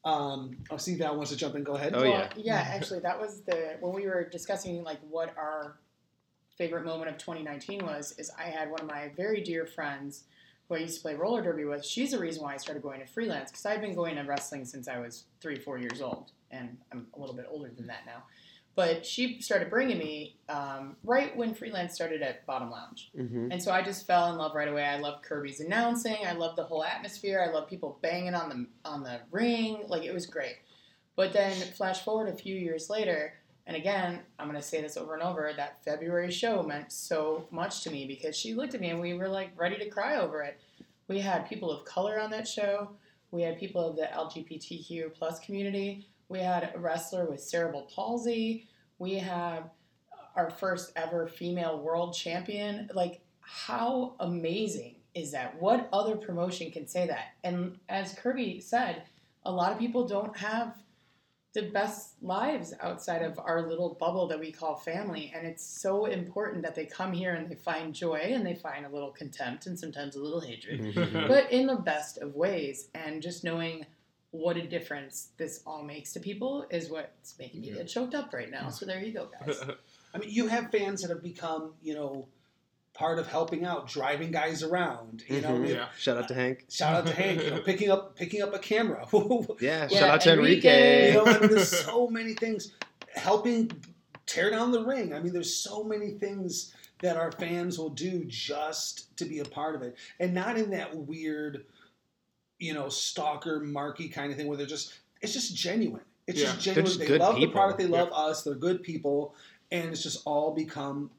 Um, 0.04 0.58
oh, 0.70 0.76
see, 0.76 0.96
Val 0.96 1.16
wants 1.16 1.32
to 1.32 1.36
jump 1.36 1.56
in. 1.56 1.64
Go 1.64 1.74
ahead. 1.74 1.94
Oh, 1.96 2.02
well, 2.02 2.10
yeah. 2.10 2.28
yeah. 2.36 2.64
Actually, 2.68 3.00
that 3.00 3.20
was 3.20 3.40
the 3.40 3.76
when 3.80 3.92
we 3.92 4.06
were 4.06 4.22
discussing 4.22 4.84
like 4.84 4.98
what 5.10 5.36
our 5.36 5.78
favorite 6.56 6.84
moment 6.84 7.10
of 7.10 7.18
2019 7.18 7.84
was. 7.84 8.14
Is 8.18 8.30
I 8.38 8.44
had 8.44 8.70
one 8.70 8.82
of 8.82 8.86
my 8.86 9.10
very 9.16 9.42
dear 9.42 9.66
friends 9.66 10.24
who 10.68 10.76
I 10.76 10.78
used 10.78 10.96
to 10.96 11.02
play 11.02 11.14
roller 11.14 11.42
derby 11.42 11.64
with. 11.64 11.84
She's 11.84 12.12
the 12.12 12.20
reason 12.20 12.44
why 12.44 12.54
I 12.54 12.58
started 12.58 12.84
going 12.84 13.00
to 13.00 13.06
freelance 13.06 13.50
because 13.50 13.66
I've 13.66 13.80
been 13.80 13.96
going 13.96 14.14
to 14.14 14.22
wrestling 14.22 14.64
since 14.64 14.86
I 14.86 14.98
was 14.98 15.24
three, 15.40 15.58
four 15.58 15.78
years 15.78 16.00
old, 16.00 16.30
and 16.52 16.76
I'm 16.92 17.08
a 17.16 17.18
little 17.18 17.34
bit 17.34 17.46
older 17.48 17.70
than 17.74 17.88
that 17.88 18.06
now. 18.06 18.22
But 18.76 19.06
she 19.06 19.40
started 19.40 19.70
bringing 19.70 19.98
me 19.98 20.36
um, 20.48 20.96
right 21.04 21.36
when 21.36 21.54
freelance 21.54 21.94
started 21.94 22.22
at 22.22 22.44
Bottom 22.44 22.70
Lounge. 22.70 23.10
Mhm. 23.16 23.52
And 23.52 23.62
so 23.62 23.70
I 23.70 23.82
just 23.82 24.04
fell 24.06 24.32
in 24.32 24.38
love 24.38 24.54
right 24.54 24.66
away. 24.68 24.84
I 24.84 24.98
love 24.98 25.22
Kirby's 25.22 25.60
announcing. 25.60 26.16
I 26.26 26.32
love 26.32 26.56
the 26.56 26.64
whole 26.64 26.82
atmosphere. 26.82 27.40
I 27.46 27.52
love 27.52 27.68
people 27.68 27.98
banging 28.02 28.34
on 28.34 28.48
the 28.48 28.66
on 28.88 29.04
the 29.04 29.20
ring. 29.30 29.84
Like 29.86 30.02
it 30.02 30.12
was 30.12 30.26
great. 30.26 30.56
But 31.16 31.32
then 31.32 31.52
flash 31.52 32.02
forward 32.04 32.28
a 32.28 32.36
few 32.36 32.56
years 32.56 32.90
later, 32.90 33.34
and 33.68 33.76
again, 33.76 34.20
I'm 34.40 34.48
gonna 34.48 34.60
say 34.60 34.82
this 34.82 34.96
over 34.96 35.14
and 35.14 35.22
over. 35.22 35.52
That 35.56 35.84
February 35.84 36.32
show 36.32 36.62
meant 36.64 36.90
so 36.90 37.46
much 37.52 37.82
to 37.82 37.90
me 37.90 38.06
because 38.06 38.36
she 38.36 38.54
looked 38.54 38.74
at 38.74 38.80
me 38.80 38.90
and 38.90 39.00
we 39.00 39.14
were 39.14 39.28
like 39.28 39.50
ready 39.56 39.76
to 39.78 39.88
cry 39.88 40.16
over 40.16 40.42
it. 40.42 40.58
We 41.06 41.20
had 41.20 41.48
people 41.48 41.70
of 41.70 41.84
color 41.84 42.18
on 42.18 42.30
that 42.32 42.48
show. 42.48 42.90
We 43.30 43.42
had 43.42 43.58
people 43.58 43.88
of 43.90 43.96
the 43.96 44.08
LGBTQ 44.12 45.14
plus 45.14 45.38
community. 45.40 46.08
We 46.28 46.40
had 46.40 46.72
a 46.74 46.78
wrestler 46.78 47.26
with 47.26 47.40
cerebral 47.42 47.88
palsy. 47.94 48.68
We 48.98 49.14
had 49.14 49.70
our 50.36 50.50
first 50.50 50.92
ever 50.96 51.26
female 51.26 51.78
world 51.80 52.14
champion. 52.14 52.90
Like, 52.94 53.20
how 53.40 54.14
amazing 54.20 54.96
is 55.14 55.32
that? 55.32 55.60
What 55.60 55.88
other 55.92 56.16
promotion 56.16 56.70
can 56.70 56.86
say 56.88 57.06
that? 57.06 57.34
And 57.44 57.78
as 57.88 58.14
Kirby 58.14 58.60
said, 58.60 59.04
a 59.44 59.52
lot 59.52 59.72
of 59.72 59.78
people 59.78 60.06
don't 60.08 60.36
have 60.36 60.76
the 61.52 61.70
best 61.70 62.20
lives 62.20 62.74
outside 62.80 63.22
of 63.22 63.38
our 63.38 63.68
little 63.68 63.94
bubble 64.00 64.26
that 64.26 64.40
we 64.40 64.50
call 64.50 64.74
family. 64.74 65.32
And 65.36 65.46
it's 65.46 65.64
so 65.64 66.06
important 66.06 66.62
that 66.64 66.74
they 66.74 66.84
come 66.84 67.12
here 67.12 67.34
and 67.34 67.48
they 67.48 67.54
find 67.54 67.94
joy 67.94 68.32
and 68.34 68.44
they 68.44 68.56
find 68.56 68.84
a 68.84 68.88
little 68.88 69.12
contempt 69.12 69.66
and 69.66 69.78
sometimes 69.78 70.16
a 70.16 70.20
little 70.20 70.40
hatred 70.40 70.80
Mhm. 70.80 71.28
but 71.28 71.52
in 71.52 71.68
the 71.68 71.76
best 71.76 72.18
of 72.18 72.34
ways. 72.34 72.88
And 72.96 73.22
just 73.22 73.44
knowing 73.44 73.86
what 74.34 74.56
a 74.56 74.66
difference 74.66 75.28
this 75.36 75.62
all 75.64 75.84
makes 75.84 76.12
to 76.12 76.18
people 76.18 76.66
is 76.68 76.90
what's 76.90 77.38
making 77.38 77.60
me 77.60 77.68
Yeah. 77.68 77.74
get 77.76 77.86
choked 77.86 78.14
up 78.16 78.32
right 78.32 78.50
now. 78.50 78.68
So 78.68 78.84
there 78.84 79.00
you 79.00 79.12
go, 79.12 79.28
guys. 79.40 79.60
I 80.14 80.18
mean, 80.18 80.28
you 80.30 80.48
have 80.48 80.72
fans 80.72 81.02
that 81.02 81.10
have 81.10 81.22
become, 81.22 81.72
you 81.80 81.94
know, 81.94 82.26
part 82.94 83.20
of 83.20 83.28
helping 83.28 83.64
out, 83.64 83.88
driving 83.88 84.32
guys 84.32 84.64
around. 84.64 85.22
You 85.28 85.40
know, 85.40 85.50
Mhm. 85.50 85.62
we- 85.62 85.72
Yeah. 85.74 85.88
Shout 85.96 86.16
out 86.16 86.26
to 86.28 86.34
Hank. 86.34 86.64
shout 86.68 86.94
out 86.96 87.06
to 87.06 87.12
Hank, 87.12 87.44
you 87.44 87.50
know, 87.50 87.60
picking 87.70 87.90
up 87.90 88.16
picking 88.16 88.42
up 88.42 88.52
a 88.52 88.58
camera. 88.58 89.06
Yeah, 89.12 89.46
Yeah, 89.60 89.86
shout 89.88 90.10
out 90.10 90.20
to 90.22 90.32
Enrique. 90.32 91.10
Enrique. 91.10 91.14
know, 91.14 91.26
I 91.26 91.38
mean, 91.38 91.50
there's 91.50 91.68
so 91.84 92.08
many 92.08 92.34
things 92.34 92.72
helping 93.14 93.70
tear 94.26 94.50
down 94.50 94.72
the 94.72 94.84
ring. 94.84 95.14
I 95.14 95.20
mean, 95.20 95.32
there's 95.32 95.54
so 95.54 95.84
many 95.84 96.10
things 96.12 96.74
that 97.02 97.16
our 97.16 97.30
fans 97.30 97.78
will 97.78 97.90
do 97.90 98.24
just 98.24 99.16
to 99.18 99.24
be 99.26 99.38
a 99.38 99.44
part 99.44 99.76
of 99.76 99.82
it, 99.82 99.96
and 100.18 100.34
not 100.34 100.56
in 100.56 100.70
that 100.70 100.96
weird, 100.96 101.66
you 102.58 102.74
know, 102.74 102.88
stalker 102.88 103.60
marky 103.60 104.08
kind 104.08 104.30
of 104.30 104.36
thing 104.36 104.46
where 104.46 104.56
they're 104.56 104.66
just 104.66 104.94
it's 105.20 105.32
just 105.32 105.54
genuine. 105.56 106.02
It's 106.26 106.40
Yeah. 106.40 106.46
just 106.52 106.60
genuine. 106.60 106.86
just 106.86 106.98
they 106.98 107.06
good 107.06 107.20
love 107.20 107.36
the 107.36 107.46
product. 107.48 107.78
They 107.78 107.86
love 107.86 108.10
us. 108.12 108.42
They're 108.42 108.54
good 108.54 108.82
people, 108.82 109.34
and 109.70 109.90
it's 109.90 110.02
just 110.02 110.22
all 110.24 110.52
become 110.54 111.10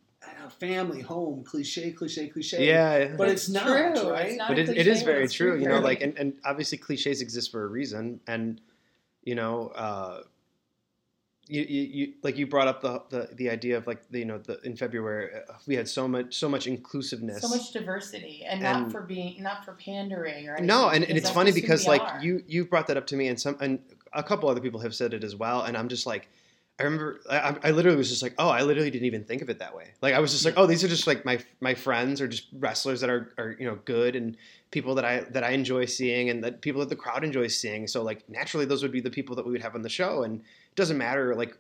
family, 0.60 1.02
home, 1.02 1.44
cliche, 1.44 1.92
cliche, 1.92 2.28
cliche. 2.28 2.68
Yeah, 2.68 3.16
But 3.16 3.30
it's 3.30 3.50
not, 3.50 3.64
true. 3.66 4.10
right? 4.12 4.28
It's 4.28 4.38
not 4.38 4.48
but 4.50 4.58
a 4.58 4.62
it, 4.62 4.70
it 4.70 4.74
cliche, 4.76 4.92
is 4.92 5.00
but 5.00 5.06
very 5.06 5.24
it's 5.24 5.34
true, 5.34 5.60
you 5.60 5.68
know. 5.68 5.80
Like, 5.80 6.02
and, 6.02 6.18
and 6.18 6.34
obviously 6.46 6.78
cliches 6.78 7.22
exist 7.22 7.52
for 7.52 7.64
a 7.64 7.68
reason, 7.68 8.20
and 8.28 8.60
you 9.24 9.36
know, 9.36 9.68
uh, 9.70 10.22
you, 11.48 11.62
you, 11.62 11.82
you 11.82 12.14
like 12.24 12.38
you 12.38 12.48
brought 12.48 12.68
up 12.68 12.82
the, 12.82 13.04
the 13.10 13.30
the 13.36 13.50
idea 13.50 13.78
of 13.78 13.86
like 13.88 14.02
the, 14.10 14.20
you 14.20 14.26
know 14.26 14.38
the 14.40 14.60
in 14.62 14.76
February 14.76 15.30
uh, 15.36 15.54
we 15.68 15.76
had 15.76 15.88
so 15.88 16.08
much 16.08 16.36
so 16.36 16.50
much 16.50 16.68
inclusiveness. 16.68 17.42
so 17.42 17.50
much 17.50 17.72
diversity, 17.72 18.44
and, 18.48 18.64
And- 18.64 18.84
not 18.84 18.92
for 18.92 19.02
being, 19.02 19.42
not 19.42 19.64
for 19.64 19.74
pandering 19.74 20.48
or 20.48 20.54
anything. 20.54 20.66
no, 20.66 20.90
and, 20.90 21.04
and 21.04 21.18
it's 21.18 21.30
funny 21.30 21.52
because 21.52 21.86
like 21.88 22.02
are. 22.02 22.24
you 22.24 22.44
you 22.48 22.66
brought 22.66 22.88
that 22.88 22.98
up 22.98 23.08
to 23.08 23.16
me, 23.16 23.28
and 23.28 23.40
some 23.40 23.58
and 23.60 23.80
a 24.14 24.24
couple 24.24 24.50
other 24.50 24.62
people 24.62 24.80
have 24.80 24.96
said 24.96 25.14
it 25.14 25.24
as 25.24 25.36
well, 25.36 25.64
and 25.64 25.78
I'm 25.78 25.88
just 25.90 26.06
like. 26.06 26.28
I 26.78 26.84
remember, 26.84 27.22
I, 27.30 27.56
I 27.64 27.72
literally 27.72 27.98
was 27.98 28.10
just 28.10 28.22
like, 28.22 28.34
oh, 28.38 28.50
I 28.50 28.64
literally 28.64 28.92
didn't 28.92 29.06
even 29.06 29.24
think 29.24 29.42
of 29.42 29.50
it 29.50 29.60
that 29.60 29.74
way. 29.74 29.92
Like, 30.02 30.14
I 30.14 30.20
was 30.20 30.34
just 30.34 30.44
like, 30.44 30.56
oh, 30.58 30.66
these 30.66 30.84
are 30.84 30.90
just 30.90 31.08
like 31.08 31.24
my 31.24 31.40
my 31.62 31.74
friends 31.74 32.20
or 32.20 32.28
just 32.28 32.48
wrestlers 32.52 33.00
that 33.00 33.10
are, 33.10 33.32
are 33.38 33.56
you 33.58 33.66
know 33.66 33.80
good 33.86 34.14
and 34.14 34.36
people 34.72 34.94
that 34.96 35.06
I 35.06 35.22
that 35.30 35.42
I 35.42 35.52
enjoy 35.52 35.86
seeing 35.86 36.30
and 36.30 36.44
that 36.44 36.60
people 36.60 36.82
that 36.82 36.90
the 36.90 36.98
crowd 36.98 37.24
enjoys 37.24 37.58
seeing. 37.58 37.88
So 37.88 38.04
like 38.04 38.28
naturally, 38.28 38.66
those 38.66 38.84
would 38.84 38.92
be 38.92 39.00
the 39.00 39.10
people 39.10 39.38
that 39.38 39.46
we 39.46 39.54
would 39.54 39.62
have 39.62 39.74
on 39.74 39.84
the 39.84 39.90
show, 39.90 40.24
and 40.24 40.42
doesn't 40.76 40.98
matter 40.98 41.36
like 41.36 41.58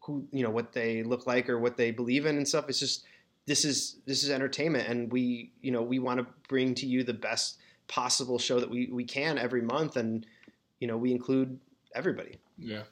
who 0.00 0.26
you 0.30 0.42
know 0.42 0.50
what 0.50 0.72
they 0.72 1.02
look 1.02 1.26
like 1.26 1.50
or 1.50 1.58
what 1.58 1.76
they 1.76 1.90
believe 1.90 2.26
in 2.26 2.36
and 2.36 2.46
stuff. 2.46 2.68
It's 2.68 2.78
just 2.78 3.04
this 3.46 3.64
is 3.64 3.96
this 4.06 4.22
is 4.22 4.30
entertainment, 4.30 4.88
and 4.88 5.10
we 5.10 5.52
you 5.62 5.72
know 5.72 5.82
we 5.82 5.98
want 5.98 6.20
to 6.20 6.26
bring 6.48 6.74
to 6.76 6.86
you 6.86 7.02
the 7.04 7.14
best 7.14 7.58
possible 7.88 8.38
show 8.38 8.60
that 8.60 8.70
we 8.70 8.88
we 8.92 9.04
can 9.04 9.38
every 9.38 9.62
month, 9.62 9.96
and 9.96 10.26
you 10.80 10.86
know 10.86 10.96
we 10.96 11.12
include 11.12 11.58
everybody. 11.94 12.38
yeah. 12.58 12.82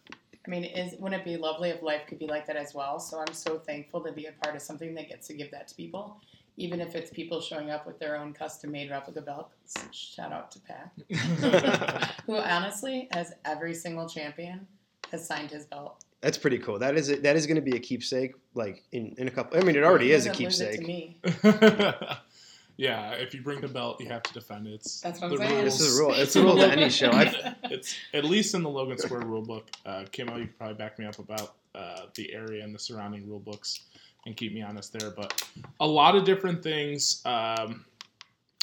I 0.47 0.51
mean, 0.51 0.65
is 0.65 0.95
wouldn't 0.99 1.23
it 1.23 1.25
be 1.25 1.39
lovely 1.39 1.71
if 1.71 1.81
life 1.81 2.03
could 2.07 2.19
be 2.19 2.27
like 2.27 2.47
that 2.49 2.57
as 2.57 2.75
well? 2.75 3.01
So 3.01 3.19
I'm 3.19 3.33
so 3.33 3.59
thankful 3.59 4.03
to 4.03 4.13
be 4.13 4.27
a 4.27 4.33
part 4.43 4.55
of 4.55 4.61
something 4.61 4.95
that 4.95 5.09
gets 5.09 5.27
to 5.29 5.35
give 5.35 5.51
that 5.53 5.69
to 5.69 5.75
people, 5.75 6.21
even 6.59 6.83
if 6.83 6.95
it's 6.95 7.11
people 7.11 7.41
showing 7.41 7.71
up 7.71 7.87
with 7.87 7.99
their 7.99 8.15
own 8.19 8.35
custom-made 8.35 8.91
replica 8.91 9.23
belts. 9.23 9.75
Shout 9.91 10.33
out 10.33 10.51
to 10.51 10.61
Pat, 10.61 12.13
who 12.27 12.37
honestly 12.37 13.09
has 13.13 13.33
every 13.47 13.73
single 13.73 14.07
champion 14.07 14.67
has 15.15 15.27
signed 15.27 15.51
his 15.51 15.65
belt. 15.65 16.05
That's 16.21 16.39
pretty 16.39 16.59
cool. 16.59 16.79
That 16.79 16.97
is 16.97 17.09
that 17.09 17.37
is 17.37 17.47
going 17.47 17.57
to 17.57 17.63
be 17.63 17.77
a 17.77 17.81
keepsake. 17.81 18.35
Like 18.55 18.83
in, 18.93 19.15
in 19.19 19.29
a 19.29 19.31
couple. 19.31 19.59
I 19.59 19.63
mean, 19.63 19.77
it 19.77 19.85
already 19.85 20.07
He 20.07 20.13
is 20.13 20.27
a 20.27 20.31
doesn't 20.31 20.45
lose 20.45 20.61
it 20.61 20.73
to 20.73 20.85
keepsake. 20.85 22.19
yeah, 22.77 23.13
if 23.13 23.35
you 23.35 23.43
bring 23.43 23.61
the 23.61 23.69
belt, 23.69 24.01
you 24.01 24.09
have 24.09 24.23
to 24.25 24.33
defend 24.33 24.67
it. 24.67 24.75
It's 24.75 25.01
That's 25.01 25.21
what 25.21 25.29
the 25.29 25.43
I'm 25.43 25.49
saying. 25.49 25.65
This 25.65 25.81
is 25.81 25.99
a 25.99 26.03
rule. 26.03 26.15
It's 26.15 26.37
a 26.37 26.43
rule 26.43 26.57
to 26.57 26.71
any 26.71 26.89
show. 26.89 27.11
I've, 27.11 27.35
it's 27.65 27.95
at 28.15 28.25
least 28.25 28.55
in 28.55 28.63
the 28.63 28.71
Logan 28.71 28.99
Square 28.99 29.23
rulebook. 29.23 29.65
Uh, 29.85 30.05
Kimo, 30.11 30.37
you 30.37 30.47
could 30.47 30.59
probably 30.59 30.77
back 30.77 30.99
me 30.99 31.05
up 31.05 31.19
about 31.19 31.57
uh, 31.75 32.07
the 32.15 32.33
area 32.33 32.65
and 32.65 32.75
the 32.75 32.79
surrounding 32.79 33.29
rule 33.29 33.41
books 33.41 33.83
and 34.27 34.37
keep 34.37 34.55
me 34.55 34.63
honest 34.63 34.99
there. 34.99 35.11
But 35.11 35.43
a 35.81 35.87
lot 35.87 36.17
of 36.17 36.25
different 36.25 36.63
things. 36.63 37.21
Um, 37.27 37.85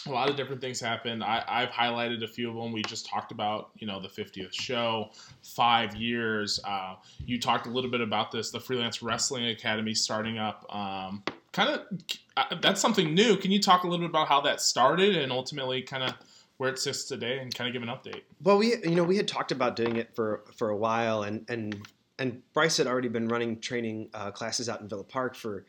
a 0.07 0.11
lot 0.11 0.29
of 0.29 0.35
different 0.35 0.61
things 0.61 0.79
happened. 0.79 1.23
I, 1.23 1.43
I've 1.47 1.69
highlighted 1.69 2.23
a 2.23 2.27
few 2.27 2.49
of 2.49 2.55
them. 2.55 2.71
We 2.71 2.81
just 2.83 3.05
talked 3.05 3.31
about, 3.31 3.69
you 3.77 3.87
know, 3.87 3.99
the 4.01 4.07
50th 4.07 4.53
show, 4.53 5.09
five 5.43 5.95
years. 5.95 6.59
Uh, 6.63 6.95
you 7.25 7.39
talked 7.39 7.67
a 7.67 7.69
little 7.69 7.91
bit 7.91 8.01
about 8.01 8.31
this, 8.31 8.51
the 8.51 8.59
Freelance 8.59 9.01
Wrestling 9.01 9.45
Academy 9.47 9.93
starting 9.93 10.37
up. 10.37 10.65
Um, 10.73 11.23
kind 11.53 11.69
of, 11.69 11.81
uh, 12.37 12.55
that's 12.61 12.81
something 12.81 13.13
new. 13.13 13.35
Can 13.37 13.51
you 13.51 13.61
talk 13.61 13.83
a 13.83 13.87
little 13.87 14.05
bit 14.05 14.09
about 14.09 14.27
how 14.27 14.41
that 14.41 14.61
started 14.61 15.15
and 15.15 15.31
ultimately 15.31 15.81
kind 15.81 16.03
of 16.03 16.13
where 16.57 16.69
it 16.69 16.79
sits 16.79 17.05
today 17.05 17.39
and 17.39 17.53
kind 17.53 17.67
of 17.67 17.73
give 17.73 17.83
an 17.87 17.89
update? 17.89 18.21
Well, 18.43 18.57
we 18.57 18.75
you 18.83 18.95
know 18.95 19.03
we 19.03 19.17
had 19.17 19.27
talked 19.27 19.51
about 19.51 19.75
doing 19.75 19.95
it 19.95 20.15
for 20.15 20.43
for 20.55 20.69
a 20.69 20.77
while, 20.77 21.23
and 21.23 21.43
and 21.49 21.87
and 22.19 22.41
Bryce 22.53 22.77
had 22.77 22.85
already 22.87 23.07
been 23.09 23.27
running 23.27 23.59
training 23.59 24.09
uh, 24.13 24.29
classes 24.31 24.69
out 24.69 24.79
in 24.79 24.87
Villa 24.87 25.03
Park 25.03 25.35
for 25.35 25.65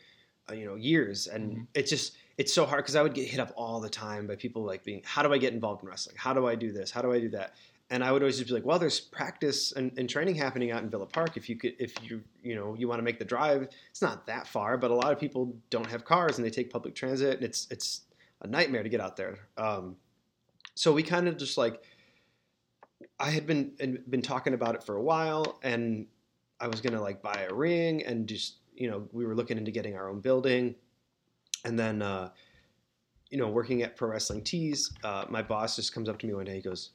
uh, 0.50 0.54
you 0.54 0.66
know 0.66 0.74
years, 0.74 1.26
and 1.28 1.52
Mhm. 1.56 1.66
it's 1.74 1.88
just 1.90 2.12
it's 2.42 2.52
so 2.52 2.66
hard 2.66 2.82
because 2.82 2.96
I 2.96 3.02
would 3.02 3.14
get 3.14 3.28
hit 3.28 3.38
up 3.38 3.52
all 3.56 3.78
the 3.78 3.88
time 3.88 4.26
by 4.26 4.34
people 4.34 4.64
like 4.64 4.82
being, 4.82 5.00
how 5.04 5.22
do 5.22 5.32
I 5.32 5.38
get 5.38 5.52
involved 5.52 5.84
in 5.84 5.88
wrestling? 5.88 6.16
How 6.18 6.32
do 6.32 6.48
I 6.48 6.56
do 6.56 6.72
this? 6.72 6.90
How 6.90 7.00
do 7.00 7.12
I 7.12 7.20
do 7.20 7.28
that? 7.28 7.54
And 7.88 8.02
I 8.02 8.10
would 8.10 8.20
always 8.20 8.36
just 8.36 8.48
be 8.48 8.54
like, 8.54 8.64
well, 8.64 8.80
there's 8.80 8.98
practice 8.98 9.70
and, 9.70 9.96
and 9.96 10.10
training 10.10 10.34
happening 10.34 10.72
out 10.72 10.82
in 10.82 10.90
Villa 10.90 11.06
Park. 11.06 11.36
If 11.36 11.48
you 11.48 11.54
could, 11.54 11.74
if 11.78 11.94
you 12.02 12.20
you 12.42 12.56
know 12.56 12.74
you 12.74 12.88
want 12.88 12.98
to 12.98 13.04
make 13.04 13.20
the 13.20 13.24
drive, 13.24 13.68
it's 13.90 14.02
not 14.02 14.26
that 14.26 14.48
far, 14.48 14.76
but 14.76 14.90
a 14.90 14.94
lot 14.94 15.12
of 15.12 15.20
people 15.20 15.54
don't 15.70 15.88
have 15.88 16.04
cars 16.04 16.36
and 16.36 16.44
they 16.44 16.50
take 16.50 16.68
public 16.68 16.96
transit, 16.96 17.36
and 17.36 17.44
it's 17.44 17.68
it's 17.70 18.00
a 18.40 18.48
nightmare 18.48 18.82
to 18.82 18.88
get 18.88 19.00
out 19.00 19.16
there. 19.16 19.38
Um, 19.56 19.96
so 20.74 20.92
we 20.92 21.04
kind 21.04 21.28
of 21.28 21.36
just 21.36 21.56
like 21.56 21.84
I 23.20 23.30
had 23.30 23.46
been 23.46 24.02
been 24.08 24.22
talking 24.22 24.54
about 24.54 24.74
it 24.74 24.82
for 24.82 24.96
a 24.96 25.02
while, 25.02 25.60
and 25.62 26.06
I 26.58 26.66
was 26.66 26.80
gonna 26.80 27.00
like 27.00 27.22
buy 27.22 27.46
a 27.48 27.54
ring, 27.54 28.02
and 28.04 28.26
just 28.26 28.56
you 28.74 28.90
know 28.90 29.06
we 29.12 29.26
were 29.26 29.36
looking 29.36 29.58
into 29.58 29.70
getting 29.70 29.96
our 29.96 30.08
own 30.08 30.20
building, 30.20 30.74
and 31.64 31.78
then 31.78 32.02
uh, 32.02 32.30
you 33.30 33.38
know 33.38 33.48
working 33.48 33.82
at 33.82 33.96
Pro 33.96 34.08
Wrestling 34.08 34.42
Tees, 34.42 34.92
uh, 35.04 35.24
my 35.28 35.42
boss 35.42 35.76
just 35.76 35.94
comes 35.94 36.08
up 36.08 36.18
to 36.20 36.26
me 36.26 36.34
one 36.34 36.44
day, 36.44 36.56
he 36.56 36.62
goes, 36.62 36.90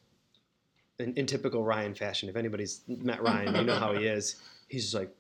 in, 1.00 1.14
in 1.14 1.26
typical 1.26 1.64
Ryan 1.64 1.94
fashion, 1.94 2.30
if 2.30 2.36
anybody's 2.36 2.82
met 2.88 3.22
Ryan, 3.22 3.56
you 3.56 3.64
know 3.64 3.76
how 3.76 3.94
he 3.94 4.06
is. 4.06 4.36
He's 4.68 4.84
just 4.84 4.96
like, 4.96 5.16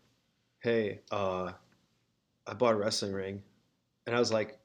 hey, 0.59 1.01
uh, 1.11 1.51
I 2.45 2.53
bought 2.53 2.73
a 2.73 2.77
wrestling 2.77 3.13
ring, 3.13 3.41
and 4.05 4.15
I 4.15 4.19
was 4.19 4.31
like, 4.31 4.59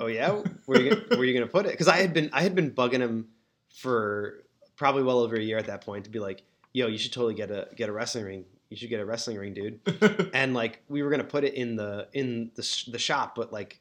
oh 0.00 0.06
yeah, 0.06 0.42
where 0.66 0.80
you 0.80 1.02
where 1.08 1.24
you 1.24 1.34
gonna 1.34 1.46
put 1.46 1.66
it? 1.66 1.72
Because 1.72 1.88
I 1.88 1.96
had 1.96 2.12
been 2.12 2.30
I 2.32 2.42
had 2.42 2.54
been 2.54 2.70
bugging 2.70 3.00
him 3.00 3.28
for 3.68 4.42
probably 4.76 5.02
well 5.02 5.18
over 5.18 5.36
a 5.36 5.42
year 5.42 5.58
at 5.58 5.66
that 5.66 5.82
point 5.82 6.04
to 6.04 6.10
be 6.10 6.18
like, 6.18 6.42
yo, 6.72 6.86
you 6.86 6.98
should 6.98 7.12
totally 7.12 7.34
get 7.34 7.50
a 7.50 7.68
get 7.76 7.88
a 7.88 7.92
wrestling 7.92 8.24
ring. 8.24 8.44
You 8.70 8.76
should 8.76 8.90
get 8.90 9.00
a 9.00 9.04
wrestling 9.04 9.38
ring, 9.38 9.54
dude. 9.54 9.80
And 10.34 10.54
like 10.54 10.82
we 10.88 11.02
were 11.02 11.10
gonna 11.10 11.24
put 11.24 11.44
it 11.44 11.54
in 11.54 11.76
the 11.76 12.08
in 12.12 12.50
the 12.54 12.84
the 12.90 12.98
shop, 12.98 13.34
but 13.34 13.52
like 13.52 13.80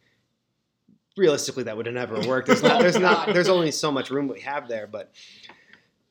realistically 1.17 1.63
that 1.63 1.75
would 1.75 1.85
have 1.85 1.95
never 1.95 2.19
worked. 2.27 2.47
There's 2.47 2.63
not 2.63 2.81
there's 2.81 2.99
not 2.99 3.33
there's 3.33 3.49
only 3.49 3.71
so 3.71 3.91
much 3.91 4.09
room 4.09 4.27
we 4.27 4.41
have 4.41 4.67
there, 4.67 4.87
but. 4.87 5.13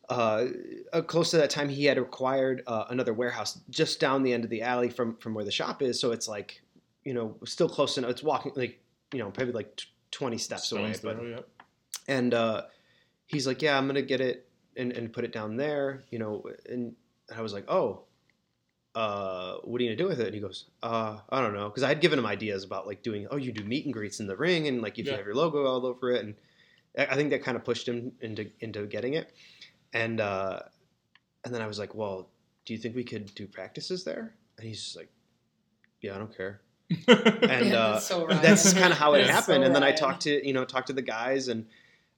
Uh, 0.09 0.46
uh, 0.92 1.00
close 1.00 1.32
to 1.32 1.36
that 1.36 1.50
time, 1.50 1.68
he 1.68 1.84
had 1.84 1.98
acquired 1.98 2.62
uh, 2.68 2.84
another 2.90 3.12
warehouse 3.12 3.59
just 3.70 3.98
down 3.98 4.22
the 4.22 4.32
end 4.32 4.44
of 4.44 4.50
the 4.50 4.62
alley 4.62 4.88
from 4.88 5.16
from 5.16 5.34
where 5.34 5.44
the 5.44 5.50
shop 5.50 5.82
is. 5.82 5.98
So 5.98 6.12
it's 6.12 6.28
like, 6.28 6.62
you 7.02 7.12
know, 7.12 7.36
still 7.44 7.68
close 7.68 7.98
enough. 7.98 8.12
It's 8.12 8.22
walking 8.22 8.52
like, 8.54 8.80
you 9.12 9.18
know, 9.18 9.32
maybe 9.36 9.50
like 9.50 9.74
t- 9.74 9.86
twenty 10.12 10.38
steps 10.38 10.70
away. 10.70 10.92
Stones 10.92 11.00
But 11.00 11.16
throw, 11.16 11.28
yep. 11.28 11.48
and 12.07 12.32
uh, 12.34 12.62
he's 13.26 13.48
like, 13.48 13.62
"Yeah, 13.62 13.76
I'm 13.76 13.88
gonna 13.88 14.00
get 14.00 14.20
it 14.20 14.48
and, 14.76 14.92
and 14.92 15.12
put 15.12 15.24
it 15.24 15.32
down 15.32 15.57
there," 15.57 16.04
you 16.11 16.20
know. 16.20 16.44
And 16.70 16.94
I 17.36 17.40
was 17.40 17.52
like, 17.52 17.64
"Oh, 17.68 18.04
uh, 18.97 19.59
what 19.62 19.78
are 19.80 19.84
you 19.84 19.90
gonna 19.90 19.97
do 19.97 20.09
with 20.09 20.18
it?" 20.20 20.26
And 20.26 20.34
he 20.34 20.40
goes, 20.40 20.64
uh, 20.82 21.18
"I 21.28 21.40
don't 21.42 21.53
know," 21.55 21.68
because 21.68 21.82
I 21.82 21.88
had 21.88 22.01
given 22.01 22.18
him 22.18 22.26
ideas 22.26 22.64
about 22.64 22.86
like 22.86 23.03
doing, 23.03 23.28
"Oh, 23.30 23.36
you 23.36 23.53
do 23.53 23.62
meet 23.62 23.84
and 23.84 23.92
greets 23.92 24.18
in 24.20 24.26
the 24.26 24.36
ring, 24.36 24.66
and 24.66 24.80
like 24.82 24.99
if 24.99 25.05
Yeah. 25.07 25.12
you 25.12 25.16
have 25.18 25.26
your 25.26 25.34
logo 25.34 25.66
all 25.66 25.84
over 25.86 26.11
it," 26.11 26.24
and 26.24 26.34
I 26.99 27.05
I 27.07 27.14
think 27.14 27.30
that 27.30 27.42
kind 27.44 27.57
of 27.57 27.64
pushed 27.64 27.86
him 27.86 28.12
into 28.20 28.51
into 28.61 28.86
getting 28.86 29.14
it. 29.14 29.32
And 29.92 30.20
uh, 30.20 30.61
and 31.44 31.55
then 31.55 31.61
I 31.62 31.66
was 31.66 31.78
like, 31.78 31.94
"Well, 31.94 32.28
do 32.64 32.72
you 32.72 32.78
think 32.80 32.97
we 32.97 33.05
could 33.05 33.34
do 33.34 33.47
practices 33.47 34.03
there?" 34.05 34.34
And 34.59 34.66
he's 34.66 34.82
just 34.82 34.97
like, 34.97 35.11
"Yeah, 36.01 36.14
I 36.14 36.18
don't 36.18 36.34
care." 36.36 36.62
and 37.09 37.66
Yeah, 37.66 37.74
uh, 37.76 37.92
that's 37.94 38.07
so 38.07 38.26
Ryan. 38.26 38.42
that's 38.42 38.72
kind 38.72 38.92
of 38.92 38.99
how 38.99 39.14
it 39.14 39.26
Yeah. 39.26 39.32
happened. 39.32 39.62
So 39.62 39.66
and 39.66 39.74
then 39.74 39.82
I 39.84 39.92
talked 39.92 40.22
to 40.22 40.47
you 40.47 40.55
know 40.55 40.64
talked 40.64 40.86
to 40.86 40.92
the 40.94 41.03
guys, 41.03 41.49
and 41.49 41.66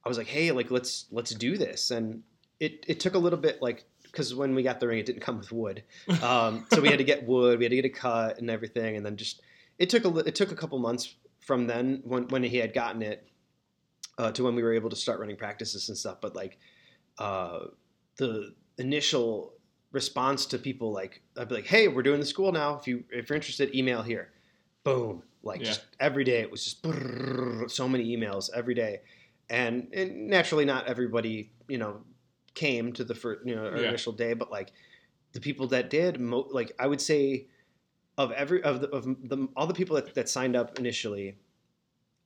I 0.05 0.09
was 0.09 0.16
like, 0.16 0.29
hey, 0.29 0.53
like 0.53 0.70
let's 0.70 1.07
let's 1.11 1.33
do 1.33 1.57
this. 1.59 1.91
And 1.91 2.22
it 2.61 2.85
it 2.87 3.01
took 3.01 3.14
a 3.14 3.18
little 3.18 3.39
bit 3.39 3.61
like 3.61 3.85
because 4.19 4.35
when 4.35 4.53
we 4.57 4.64
got 4.64 4.81
the 4.81 4.89
ring, 4.89 4.99
it 4.99 5.07
didn't 5.07 5.23
come 5.23 5.39
with 5.39 5.53
wood, 5.53 5.85
um, 6.23 6.66
so 6.73 6.81
we 6.81 6.89
had 6.89 6.99
to 6.99 7.05
get 7.05 7.25
wood, 7.25 7.61
we 7.61 7.64
had 7.64 7.71
to 7.71 7.77
get 7.77 7.85
a 7.85 7.89
cut 7.89 8.39
and 8.41 8.51
everything, 8.51 8.97
and 8.97 9.07
then 9.07 9.16
just 9.16 9.43
it 9.79 9.89
took 9.89 10.05
a 10.05 10.16
it 10.19 10.35
took 10.35 10.51
a 10.51 10.57
couple 10.57 10.77
months 10.81 11.14
from 11.39 11.69
then 11.69 12.01
when 12.05 12.27
when 12.29 12.43
he 12.43 12.57
had 12.57 12.75
gotten 12.75 13.01
it 13.01 13.29
uh, 14.19 14.33
to 14.33 14.43
when 14.43 14.57
we 14.57 14.62
were 14.62 14.73
able 14.73 14.91
to 14.91 14.97
start 14.97 15.21
running 15.21 15.37
practices 15.37 15.89
and 15.89 15.97
stuff. 15.97 16.21
But 16.21 16.35
like 16.35 16.59
uh, 17.19 17.66
the 18.16 18.55
initial 18.77 19.55
response 19.93 20.47
to 20.47 20.59
people 20.59 20.93
like 20.93 21.23
I'd 21.39 21.49
be 21.49 21.55
like, 21.55 21.66
hey, 21.66 21.87
we're 21.87 22.03
doing 22.03 22.19
the 22.19 22.27
school 22.27 22.51
now. 22.51 22.77
If 22.77 22.89
you 22.89 23.05
if 23.11 23.29
you're 23.31 23.37
interested, 23.37 23.73
email 23.73 24.03
here. 24.03 24.33
Boom. 24.83 25.23
Like 25.45 25.61
Yeah. 25.61 25.66
just 25.66 25.83
every 26.01 26.25
day 26.25 26.41
it 26.41 26.51
was 26.51 26.64
just 26.64 26.83
brrrr, 26.83 27.71
so 27.71 27.89
many 27.89 28.16
emails 28.16 28.51
every 28.53 28.75
day. 28.75 29.01
And, 29.51 29.89
and 29.95 30.27
naturally 30.29 30.66
not 30.66 30.89
everybody, 30.89 31.51
you 31.69 31.79
know, 31.79 32.01
came 32.65 32.93
to 32.95 33.05
the 33.05 33.15
first, 33.15 33.47
you 33.47 33.55
know, 33.57 33.65
our 33.67 33.83
Yeah. 33.83 33.89
initial 33.89 34.13
day, 34.13 34.33
but 34.35 34.51
like 34.51 34.73
the 35.33 35.41
people 35.41 35.67
that 35.69 35.91
did, 35.91 36.21
mo- 36.21 36.49
like 36.51 36.73
I 36.79 36.87
would 36.91 37.01
say 37.01 37.47
of 38.17 38.33
every 38.33 38.63
of 38.63 38.81
the 38.83 38.89
of 38.91 39.05
the 39.33 39.49
all 39.57 39.67
the 39.67 39.75
people 39.81 39.95
that, 39.97 40.15
that 40.15 40.29
signed 40.29 40.57
up 40.57 40.79
initially, 40.79 41.37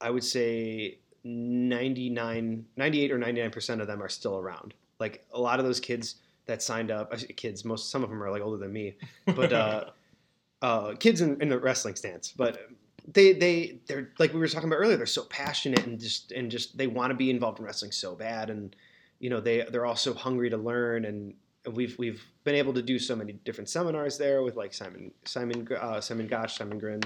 I 0.01 0.11
would 0.11 0.25
say 0.25 0.99
99 1.25 2.67
98 2.77 3.13
or 3.13 3.19
99% 3.19 3.81
of 3.81 3.87
them 3.87 4.03
are 4.03 4.09
still 4.09 4.39
around. 4.39 4.75
Like 4.99 5.25
a 5.33 5.41
lot 5.41 5.59
of 5.59 5.65
those 5.65 5.81
kids 5.81 6.17
that 6.47 6.63
signed 6.63 6.91
up, 6.91 7.13
kids, 7.37 7.65
most 7.65 7.91
some 7.91 8.03
of 8.03 8.11
them 8.11 8.23
are 8.23 8.31
like 8.31 8.43
older 8.43 8.59
than 8.59 8.73
me, 8.73 8.97
but 9.27 9.53
uh 9.53 9.85
uh, 10.63 10.95
kids 10.95 11.21
in, 11.21 11.41
in 11.43 11.49
the 11.49 11.59
wrestling 11.59 11.97
stance, 11.97 12.33
but 12.37 12.69
they 13.13 13.33
they 13.33 13.81
they're 13.87 14.11
like 14.19 14.33
we 14.33 14.39
were 14.41 14.47
talking 14.49 14.69
about 14.69 14.77
earlier. 14.77 14.97
They're 14.97 15.07
so 15.07 15.25
passionate 15.25 15.85
and 15.87 15.99
just 15.99 16.31
and 16.33 16.51
just 16.51 16.79
they 16.79 16.87
want 16.87 17.11
to 17.11 17.17
be 17.17 17.31
involved 17.31 17.59
in 17.59 17.65
wrestling 17.65 17.91
so 17.93 18.15
bad, 18.15 18.49
and 18.49 18.75
you 19.23 19.31
know 19.31 19.41
they 19.41 19.65
they're 19.71 19.87
all 19.87 19.97
so 19.97 20.13
hungry 20.13 20.51
to 20.51 20.59
learn. 20.59 21.07
And 21.07 21.35
we've 21.73 21.97
we've 21.99 22.23
been 22.45 22.57
able 22.57 22.75
to 22.75 22.83
do 22.83 22.99
so 22.99 23.17
many 23.17 23.33
different 23.45 23.71
seminars 23.71 24.19
there 24.19 24.43
with 24.43 24.57
like 24.57 24.75
Simon 24.75 25.13
Simon 25.25 25.67
uh, 25.81 26.01
Simon 26.01 26.27
Gotch, 26.27 26.57
Simon 26.59 26.79
Grimm, 26.79 27.01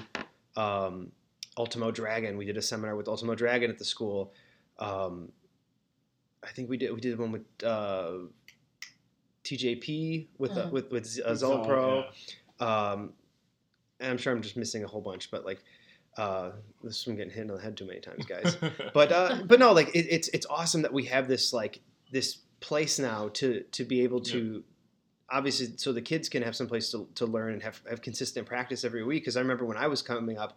um, 0.57 1.13
Ultimo 1.59 1.91
Dragon. 1.93 2.37
We 2.37 2.45
did 2.47 2.57
a 2.57 2.63
seminar 2.63 2.97
with 2.97 3.07
Ultimo 3.07 3.35
Dragon 3.35 3.71
at 3.71 3.79
the 3.79 3.85
school. 3.85 4.33
Um, 4.79 5.31
I 6.43 6.49
think 6.53 6.69
we 6.71 6.77
did 6.77 6.93
we 6.93 7.01
did 7.01 7.19
one 7.19 7.33
with 7.33 7.45
uh, 7.65 8.27
TJP 9.45 10.27
with 10.39 10.53
uh, 10.53 10.67
Mhm. 10.67 10.71
with 10.73 10.91
with 10.91 11.07
Z- 11.07 11.23
uh, 11.23 11.31
With 11.31 11.41
Zol 11.43 11.61
Zol, 11.63 11.67
Pro. 11.67 12.05
yeah. 12.61 12.91
Um, 12.93 13.13
and 14.01 14.11
I'm 14.11 14.19
sure 14.19 14.33
I'm 14.33 14.43
just 14.43 14.57
missing 14.57 14.85
a 14.85 14.87
whole 14.87 15.01
bunch, 15.01 15.31
but 15.31 15.45
like, 15.45 15.63
uh, 16.17 16.51
this 16.83 17.01
is 17.01 17.07
I'm 17.07 17.17
getting 17.17 17.33
hit 17.33 17.49
on 17.51 17.57
the 17.57 17.63
head 17.63 17.77
too 17.77 17.87
many 17.87 18.01
times, 18.01 18.25
guys. 18.27 18.57
but 18.95 19.13
uh, 19.13 19.39
but 19.47 19.59
no, 19.61 19.73
like 19.73 19.89
it, 19.95 20.07
it's 20.11 20.29
it's 20.29 20.47
awesome 20.47 20.83
that 20.83 20.93
we 20.93 21.05
have 21.07 21.29
this 21.29 21.53
like 21.53 21.81
this 22.11 22.39
place 22.61 22.99
now 22.99 23.29
to 23.29 23.63
to 23.73 23.85
be 23.85 24.03
able 24.03 24.21
to 24.21 24.65
obviously 25.31 25.69
so 25.77 25.93
the 25.93 26.01
kids 26.01 26.29
can 26.29 26.43
have 26.43 26.55
some 26.57 26.67
place 26.67 26.91
to, 26.93 27.09
to 27.17 27.27
learn 27.27 27.53
and 27.53 27.63
have, 27.63 27.81
have 27.89 28.01
consistent 28.01 28.47
practice 28.47 28.85
every 28.85 29.05
week. 29.05 29.23
Because 29.23 29.37
I 29.37 29.41
remember 29.41 29.65
when 29.65 29.77
I 29.77 29.89
was 29.89 30.03
coming 30.03 30.39
up, 30.39 30.57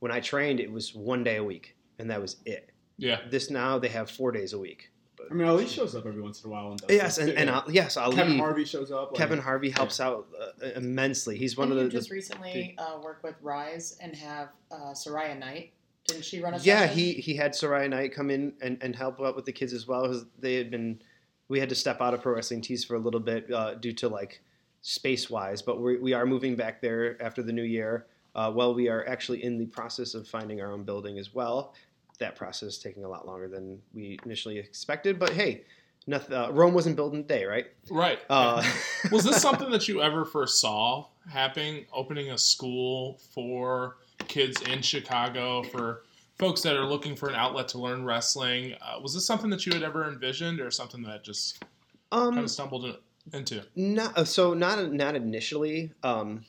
when 0.00 0.12
I 0.12 0.20
trained, 0.20 0.60
it 0.60 0.70
was 0.70 0.94
one 0.94 1.24
day 1.24 1.36
a 1.36 1.44
week, 1.44 1.76
and 1.98 2.10
that 2.10 2.20
was 2.20 2.36
it. 2.44 2.70
yeah. 2.98 3.20
This 3.30 3.50
now 3.50 3.78
they 3.78 3.88
have 3.88 4.10
four 4.10 4.32
days 4.32 4.52
a 4.52 4.58
week. 4.58 4.90
I 5.30 5.34
mean, 5.34 5.46
Ali 5.46 5.66
shows 5.68 5.94
up 5.94 6.04
every 6.04 6.20
once 6.20 6.42
in 6.42 6.50
a 6.50 6.52
while. 6.52 6.70
And 6.72 6.80
does 6.80 6.90
Yes, 6.90 7.18
and, 7.18 7.30
and 7.30 7.48
uh, 7.48 7.62
yes, 7.68 7.96
Ali, 7.96 8.16
Kevin 8.16 8.38
Harvey 8.38 8.64
shows 8.64 8.90
up. 8.90 9.12
like- 9.12 9.18
Kevin 9.18 9.38
Harvey 9.38 9.70
helps 9.70 10.00
out 10.00 10.26
uh, 10.40 10.66
immensely. 10.74 11.38
He's 11.38 11.56
one 11.56 11.68
Didn't 11.68 11.84
of 11.86 11.92
the, 11.92 11.98
just 11.98 12.08
the 12.08 12.14
recently 12.14 12.74
uh, 12.76 12.98
work 13.00 13.20
with 13.22 13.36
Rise 13.40 13.96
and 14.00 14.16
have 14.16 14.48
uh, 14.72 14.92
Soraya 14.92 15.38
Knight? 15.38 15.72
Didn't 16.06 16.24
she 16.24 16.40
run 16.40 16.54
a 16.54 16.58
yeah 16.58 16.80
session? 16.80 16.98
he 16.98 17.12
he 17.14 17.34
had 17.36 17.52
Soraya 17.52 17.88
Knight 17.88 18.14
come 18.14 18.30
in 18.30 18.54
and, 18.60 18.78
and 18.80 18.94
help 18.94 19.20
out 19.20 19.36
with 19.36 19.44
the 19.44 19.52
kids 19.52 19.72
as 19.72 19.86
well 19.86 20.02
because 20.02 20.26
they 20.38 20.54
had 20.54 20.70
been 20.70 21.00
we 21.48 21.60
had 21.60 21.68
to 21.68 21.74
step 21.74 22.00
out 22.00 22.14
of 22.14 22.22
pro 22.22 22.34
wrestling 22.34 22.60
tees 22.60 22.84
for 22.84 22.96
a 22.96 22.98
little 22.98 23.20
bit 23.20 23.50
uh, 23.52 23.74
due 23.74 23.92
to 23.92 24.08
like 24.08 24.40
space 24.80 25.30
wise 25.30 25.62
but 25.62 25.80
we 25.80 25.98
we 25.98 26.12
are 26.12 26.26
moving 26.26 26.56
back 26.56 26.80
there 26.80 27.20
after 27.22 27.42
the 27.42 27.52
new 27.52 27.62
year 27.62 28.06
uh, 28.34 28.50
well 28.52 28.74
we 28.74 28.88
are 28.88 29.06
actually 29.06 29.44
in 29.44 29.58
the 29.58 29.66
process 29.66 30.14
of 30.14 30.26
finding 30.26 30.60
our 30.60 30.72
own 30.72 30.82
building 30.82 31.18
as 31.18 31.34
well 31.34 31.74
that 32.18 32.34
process 32.34 32.70
is 32.74 32.78
taking 32.78 33.04
a 33.04 33.08
lot 33.08 33.26
longer 33.26 33.48
than 33.48 33.80
we 33.94 34.18
initially 34.24 34.58
expected 34.58 35.20
but 35.20 35.30
hey 35.30 35.62
nothing. 36.06 36.36
Uh, 36.36 36.50
Rome 36.50 36.74
wasn't 36.74 36.96
built 36.96 37.14
in 37.14 37.20
a 37.20 37.22
day, 37.22 37.44
right? 37.44 37.66
Right. 37.90 38.18
Uh, 38.28 38.62
was 39.10 39.24
this 39.24 39.40
something 39.40 39.70
that 39.70 39.88
you 39.88 40.02
ever 40.02 40.24
foresaw 40.24 41.06
happening? 41.30 41.86
Opening 41.92 42.30
a 42.30 42.38
school 42.38 43.20
for 43.34 43.96
kids 44.28 44.60
in 44.62 44.82
Chicago 44.82 45.62
for 45.62 46.02
folks 46.38 46.62
that 46.62 46.76
are 46.76 46.84
looking 46.84 47.14
for 47.14 47.28
an 47.28 47.34
outlet 47.34 47.68
to 47.68 47.78
learn 47.78 48.04
wrestling. 48.04 48.74
Uh, 48.80 48.98
was 49.00 49.14
this 49.14 49.24
something 49.24 49.50
that 49.50 49.66
you 49.66 49.72
had 49.72 49.82
ever 49.82 50.08
envisioned, 50.08 50.60
or 50.60 50.70
something 50.70 51.02
that 51.02 51.24
just 51.24 51.64
um, 52.10 52.34
kind 52.34 52.44
of 52.44 52.50
stumbled 52.50 52.84
in, 52.84 52.96
into? 53.32 53.64
Not 53.76 54.16
uh, 54.18 54.24
so 54.24 54.54
not 54.54 54.92
not 54.92 55.14
initially. 55.14 55.92
Um, 56.02 56.44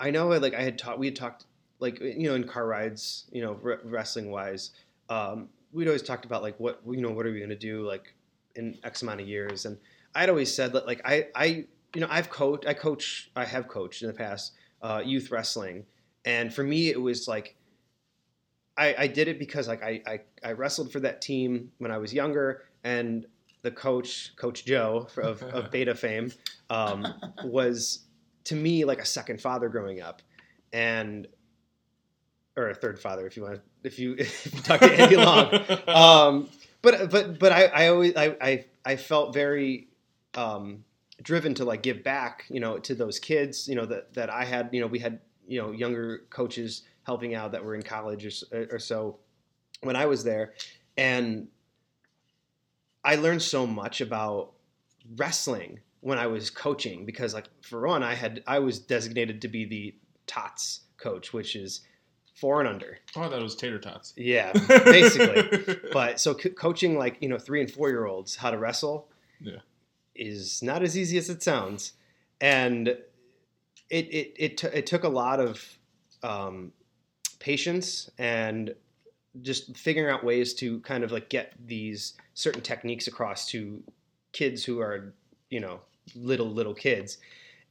I 0.00 0.10
know 0.10 0.28
like 0.28 0.54
I 0.54 0.62
had 0.62 0.78
talked 0.78 0.98
we 0.98 1.06
had 1.06 1.16
talked 1.16 1.44
like 1.80 2.00
you 2.00 2.28
know 2.28 2.34
in 2.34 2.44
car 2.44 2.66
rides 2.66 3.24
you 3.32 3.42
know 3.42 3.52
re- 3.62 3.78
wrestling 3.84 4.30
wise 4.30 4.70
um, 5.08 5.48
we'd 5.72 5.86
always 5.86 6.02
talked 6.02 6.24
about 6.24 6.42
like 6.42 6.58
what 6.58 6.80
you 6.88 7.00
know 7.00 7.10
what 7.10 7.26
are 7.26 7.32
we 7.32 7.38
going 7.38 7.50
to 7.50 7.56
do 7.56 7.86
like 7.86 8.14
in 8.56 8.78
X 8.84 9.02
amount 9.02 9.20
of 9.20 9.28
years 9.28 9.66
and 9.66 9.78
I'd 10.14 10.28
always 10.28 10.52
said 10.52 10.72
that 10.72 10.86
like 10.86 11.00
I 11.04 11.26
I 11.34 11.44
you 11.94 12.00
know 12.00 12.08
I've 12.10 12.30
coached 12.30 12.66
I 12.66 12.74
coach 12.74 13.30
I 13.36 13.44
have 13.44 13.68
coached 13.68 14.02
in 14.02 14.08
the 14.08 14.14
past 14.14 14.52
uh, 14.82 15.02
youth 15.04 15.30
wrestling 15.30 15.84
and 16.28 16.54
for 16.54 16.62
me 16.62 16.90
it 16.90 17.00
was 17.00 17.26
like 17.26 17.56
I, 18.76 18.94
I 18.96 19.06
did 19.08 19.26
it 19.26 19.40
because 19.40 19.66
like 19.66 19.82
I, 19.82 20.02
I 20.06 20.20
I 20.44 20.52
wrestled 20.52 20.92
for 20.92 21.00
that 21.00 21.20
team 21.20 21.72
when 21.78 21.90
I 21.90 21.98
was 21.98 22.14
younger 22.14 22.62
and 22.84 23.26
the 23.62 23.70
coach 23.72 24.36
coach 24.36 24.64
Joe 24.64 25.08
of, 25.16 25.42
of 25.42 25.70
Beta 25.72 25.94
fame 25.94 26.32
um, 26.70 27.06
was 27.44 28.04
to 28.44 28.54
me 28.54 28.84
like 28.84 29.00
a 29.00 29.04
second 29.04 29.40
father 29.40 29.68
growing 29.68 30.00
up. 30.00 30.22
And 30.72 31.26
or 32.56 32.70
a 32.70 32.74
third 32.74 32.98
father 32.98 33.26
if 33.26 33.36
you 33.36 33.44
want 33.44 33.60
if 33.84 33.98
you 33.98 34.14
if 34.18 34.54
you 34.54 34.60
talk 34.62 34.80
to 34.80 34.92
Andy 34.92 35.16
Long. 35.16 35.60
Um, 35.88 36.48
but 36.82 37.10
but 37.10 37.38
but 37.38 37.52
I, 37.52 37.64
I 37.64 37.88
always 37.88 38.14
I, 38.16 38.36
I 38.40 38.64
I 38.84 38.96
felt 38.96 39.34
very 39.34 39.88
um, 40.34 40.84
driven 41.22 41.54
to 41.54 41.64
like 41.64 41.82
give 41.82 42.04
back 42.04 42.44
you 42.48 42.60
know 42.60 42.78
to 42.78 42.94
those 42.94 43.18
kids 43.18 43.66
you 43.66 43.74
know 43.74 43.86
that 43.86 44.14
that 44.14 44.30
I 44.30 44.44
had 44.44 44.70
you 44.72 44.80
know 44.80 44.86
we 44.86 44.98
had 44.98 45.20
you 45.48 45.60
know 45.60 45.72
younger 45.72 46.22
coaches 46.30 46.82
helping 47.04 47.34
out 47.34 47.50
that 47.52 47.64
were 47.64 47.74
in 47.74 47.82
college 47.82 48.24
or, 48.52 48.56
uh, 48.56 48.66
or 48.70 48.78
so 48.78 49.18
when 49.82 49.96
I 49.96 50.06
was 50.06 50.22
there 50.22 50.52
and 50.96 51.48
I 53.04 53.16
learned 53.16 53.42
so 53.42 53.66
much 53.66 54.00
about 54.00 54.52
wrestling 55.16 55.80
when 56.00 56.18
I 56.18 56.26
was 56.26 56.50
coaching 56.50 57.04
because 57.06 57.34
like 57.34 57.46
for 57.62 57.86
one 57.86 58.02
I 58.02 58.14
had 58.14 58.42
I 58.46 58.58
was 58.58 58.78
designated 58.78 59.40
to 59.42 59.48
be 59.48 59.64
the 59.64 59.94
tots 60.26 60.80
coach 60.98 61.32
which 61.32 61.56
is 61.56 61.80
four 62.34 62.60
and 62.60 62.68
under 62.68 62.98
Oh, 63.16 63.22
I 63.22 63.28
thought 63.28 63.40
it 63.40 63.42
was 63.42 63.56
tater 63.56 63.78
tots. 63.78 64.12
yeah 64.16 64.52
basically 64.84 65.78
but 65.92 66.20
so 66.20 66.34
co- 66.34 66.50
coaching 66.50 66.98
like 66.98 67.16
you 67.20 67.28
know 67.28 67.38
three 67.38 67.60
and 67.60 67.70
four 67.70 67.88
year 67.88 68.06
olds 68.06 68.36
how 68.36 68.50
to 68.50 68.58
wrestle 68.58 69.08
Yeah. 69.40 69.58
is 70.14 70.62
not 70.62 70.82
as 70.82 70.96
easy 70.98 71.16
as 71.18 71.30
it 71.30 71.42
sounds 71.42 71.94
and 72.40 72.96
it 73.90 74.06
it 74.06 74.34
it, 74.36 74.56
t- 74.58 74.68
it 74.72 74.86
took 74.86 75.04
a 75.04 75.08
lot 75.08 75.40
of 75.40 75.64
um, 76.22 76.72
patience 77.38 78.10
and 78.18 78.74
just 79.42 79.76
figuring 79.76 80.12
out 80.12 80.24
ways 80.24 80.54
to 80.54 80.80
kind 80.80 81.04
of 81.04 81.12
like 81.12 81.28
get 81.28 81.52
these 81.66 82.14
certain 82.34 82.60
techniques 82.62 83.06
across 83.06 83.46
to 83.50 83.82
kids 84.32 84.64
who 84.64 84.80
are 84.80 85.12
you 85.50 85.60
know 85.60 85.80
little 86.16 86.48
little 86.50 86.74
kids 86.74 87.18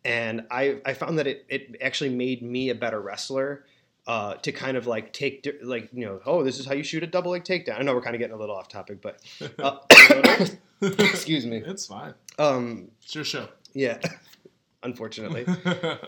and 0.06 0.46
i 0.52 0.80
i 0.86 0.94
found 0.94 1.18
that 1.20 1.28
it 1.28 1.46
it 1.50 1.76
actually 1.82 2.10
made 2.10 2.42
me 2.42 2.70
a 2.70 2.76
better 2.76 3.02
wrestler 3.02 3.66
uh, 4.06 4.36
to 4.36 4.54
kind 4.54 4.78
of 4.78 4.88
like 4.88 5.12
take 5.12 5.46
like 5.64 5.90
you 5.92 6.06
know 6.06 6.22
oh 6.26 6.42
this 6.44 6.60
is 6.60 6.66
how 6.66 6.74
you 6.74 6.84
shoot 6.84 7.04
a 7.04 7.08
double 7.08 7.32
leg 7.32 7.44
takedown. 7.44 7.78
I 7.78 7.84
know 7.84 7.94
we're 7.94 8.02
kind 8.02 8.16
of 8.16 8.20
getting 8.20 8.36
a 8.36 8.40
little 8.40 8.56
off 8.56 8.70
topic, 8.70 9.02
but 9.02 9.20
uh, 9.60 9.80
excuse 10.82 11.46
me. 11.46 11.58
It's 11.58 11.86
fine. 11.88 12.14
Um, 12.40 12.90
It's 13.04 13.14
your 13.14 13.26
show. 13.26 13.50
yeah, 13.74 13.98
unfortunately. 14.88 15.46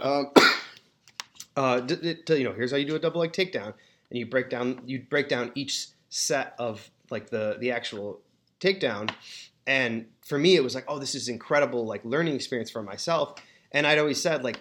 Um, 0.02 0.32
uh, 1.56 1.82
you 2.02 2.44
know, 2.44 2.54
here's 2.54 2.72
how 2.72 2.78
you 2.78 2.86
do 2.86 2.96
a 2.96 3.00
double 3.00 3.22
leg 3.22 3.32
takedown, 3.34 3.74
and 4.10 4.18
you 4.20 4.26
break 4.26 4.50
down 4.50 4.82
you 4.86 5.02
break 5.10 5.28
down 5.30 5.52
each 5.56 5.88
set 6.10 6.56
of 6.58 6.90
like 7.12 7.30
the 7.30 7.58
the 7.60 7.72
actual 7.72 8.22
takedown, 8.60 9.12
and 9.68 10.08
for 10.26 10.40
me 10.40 10.56
it 10.56 10.64
was 10.64 10.74
like, 10.74 10.86
oh, 10.88 10.98
this 10.98 11.14
is 11.16 11.28
incredible 11.28 11.86
like 11.86 12.04
learning 12.04 12.36
experience 12.36 12.72
for 12.72 12.82
myself. 12.82 13.36
And 13.72 13.86
I'd 13.86 14.00
always 14.00 14.22
said 14.22 14.44
like, 14.44 14.60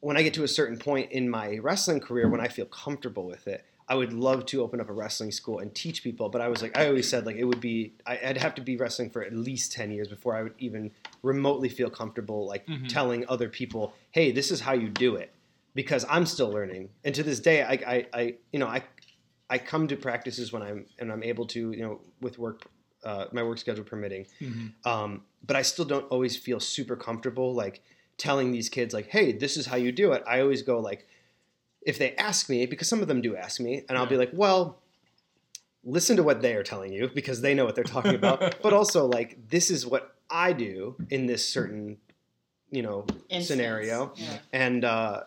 when 0.00 0.16
I 0.16 0.22
get 0.22 0.34
to 0.34 0.44
a 0.44 0.48
certain 0.48 0.78
point 0.78 1.12
in 1.12 1.30
my 1.30 1.58
wrestling 1.58 2.00
career, 2.00 2.28
when 2.28 2.40
I 2.40 2.48
feel 2.48 2.66
comfortable 2.66 3.26
with 3.26 3.46
it, 3.46 3.64
I 3.86 3.94
would 3.94 4.12
love 4.14 4.46
to 4.46 4.62
open 4.62 4.80
up 4.80 4.88
a 4.88 4.92
wrestling 4.92 5.30
school 5.30 5.58
and 5.58 5.74
teach 5.74 6.02
people. 6.02 6.28
But 6.30 6.40
I 6.40 6.48
was 6.48 6.62
like, 6.62 6.76
I 6.76 6.86
always 6.88 7.08
said 7.08 7.26
like 7.26 7.36
it 7.36 7.44
would 7.44 7.60
be, 7.60 7.92
I- 8.06 8.18
I'd 8.24 8.38
have 8.38 8.54
to 8.54 8.62
be 8.62 8.76
wrestling 8.76 9.10
for 9.10 9.22
at 9.22 9.34
least 9.34 9.72
ten 9.72 9.90
years 9.90 10.08
before 10.08 10.34
I 10.34 10.42
would 10.42 10.54
even 10.58 10.90
remotely 11.22 11.68
feel 11.68 11.90
comfortable 11.90 12.46
like 12.46 12.66
Mhm. 12.66 12.88
telling 12.88 13.24
other 13.28 13.48
people, 13.48 13.94
hey, 14.10 14.32
this 14.32 14.50
is 14.50 14.60
how 14.60 14.72
you 14.72 14.88
do 14.88 15.16
it, 15.16 15.32
because 15.74 16.04
I'm 16.08 16.24
still 16.24 16.50
learning. 16.50 16.90
And 17.04 17.14
to 17.14 17.22
this 17.22 17.40
day, 17.40 17.62
I, 17.62 17.72
I, 17.72 18.06
I 18.12 18.34
you 18.52 18.58
know, 18.58 18.66
I, 18.68 18.82
I 19.50 19.58
come 19.58 19.86
to 19.88 19.96
practices 19.96 20.52
when 20.52 20.62
I'm 20.62 20.86
and 20.98 21.12
I'm 21.12 21.22
able 21.22 21.46
to, 21.48 21.72
you 21.72 21.82
know, 21.82 22.00
with 22.22 22.38
work, 22.38 22.62
uh, 23.04 23.26
my 23.32 23.42
work 23.42 23.58
schedule 23.58 23.84
permitting. 23.84 24.26
Mhm. 24.40 24.72
Um, 24.86 25.24
but 25.46 25.56
I 25.56 25.62
still 25.62 25.84
don't 25.84 26.06
always 26.10 26.36
feel 26.38 26.58
super 26.58 26.96
comfortable 26.96 27.52
like 27.54 27.82
telling 28.16 28.50
these 28.52 28.70
kids 28.70 28.94
like, 28.94 29.08
hey, 29.08 29.32
this 29.32 29.58
is 29.58 29.66
how 29.66 29.76
you 29.76 29.92
do 29.92 30.12
it. 30.12 30.22
I 30.26 30.40
always 30.40 30.62
go 30.62 30.80
like, 30.80 31.06
if 31.84 31.98
they 31.98 32.14
ask 32.16 32.48
me, 32.48 32.66
because 32.66 32.88
some 32.88 33.02
of 33.02 33.08
them 33.08 33.20
do 33.20 33.36
ask 33.36 33.60
me, 33.60 33.82
and 33.88 33.96
I'll 33.98 34.06
be 34.06 34.16
like, 34.16 34.30
well, 34.32 34.78
listen 35.84 36.16
to 36.16 36.22
what 36.22 36.40
they 36.40 36.54
are 36.54 36.62
telling 36.62 36.92
you 36.92 37.10
because 37.14 37.40
they 37.42 37.54
know 37.54 37.64
what 37.64 37.74
they're 37.74 37.84
talking 37.84 38.14
about. 38.14 38.56
but 38.62 38.72
also 38.72 39.06
like, 39.06 39.48
this 39.48 39.70
is 39.70 39.86
what 39.86 40.16
I 40.30 40.52
do 40.52 40.96
in 41.10 41.26
this 41.26 41.46
certain, 41.46 41.98
you 42.70 42.82
know, 42.82 43.06
Instance. 43.28 43.46
scenario 43.48 44.12
Yeah. 44.16 44.38
and 44.52 44.84
uh, 44.84 45.24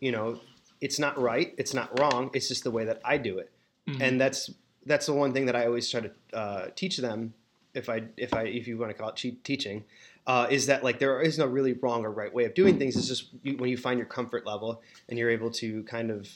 you 0.00 0.12
know 0.12 0.40
it's 0.80 0.98
not 1.00 1.18
right 1.18 1.52
it's 1.58 1.74
not 1.74 1.98
wrong 1.98 2.30
it's 2.32 2.46
just 2.46 2.62
the 2.62 2.70
way 2.70 2.84
that 2.84 3.00
i 3.04 3.16
do 3.18 3.38
it 3.38 3.50
Mhm. 3.88 4.00
and 4.00 4.20
that's 4.20 4.48
that's 4.86 5.06
the 5.06 5.12
one 5.12 5.32
thing 5.32 5.46
that 5.46 5.56
i 5.56 5.66
always 5.66 5.90
try 5.90 6.00
to 6.00 6.10
uh, 6.32 6.68
teach 6.76 6.98
them 6.98 7.34
if 7.74 7.88
i 7.88 8.04
if 8.16 8.32
i 8.32 8.42
if 8.44 8.68
you 8.68 8.78
want 8.78 8.90
to 8.92 8.96
call 8.96 9.08
it 9.08 9.16
cheat 9.16 9.42
teaching 9.42 9.84
uh, 10.28 10.46
is 10.50 10.66
that 10.66 10.84
like 10.84 10.98
there 11.00 11.20
is 11.20 11.38
no 11.38 11.46
really 11.46 11.72
wrong 11.72 12.04
or 12.04 12.12
right 12.12 12.32
way 12.32 12.44
of 12.44 12.54
doing 12.54 12.78
things 12.78 12.96
it's 12.96 13.08
just 13.08 13.30
you, 13.42 13.56
when 13.56 13.68
you 13.70 13.76
find 13.76 13.98
your 13.98 14.06
comfort 14.06 14.46
level 14.46 14.80
and 15.08 15.18
you're 15.18 15.30
able 15.30 15.50
to 15.50 15.82
kind 15.84 16.10
of 16.10 16.28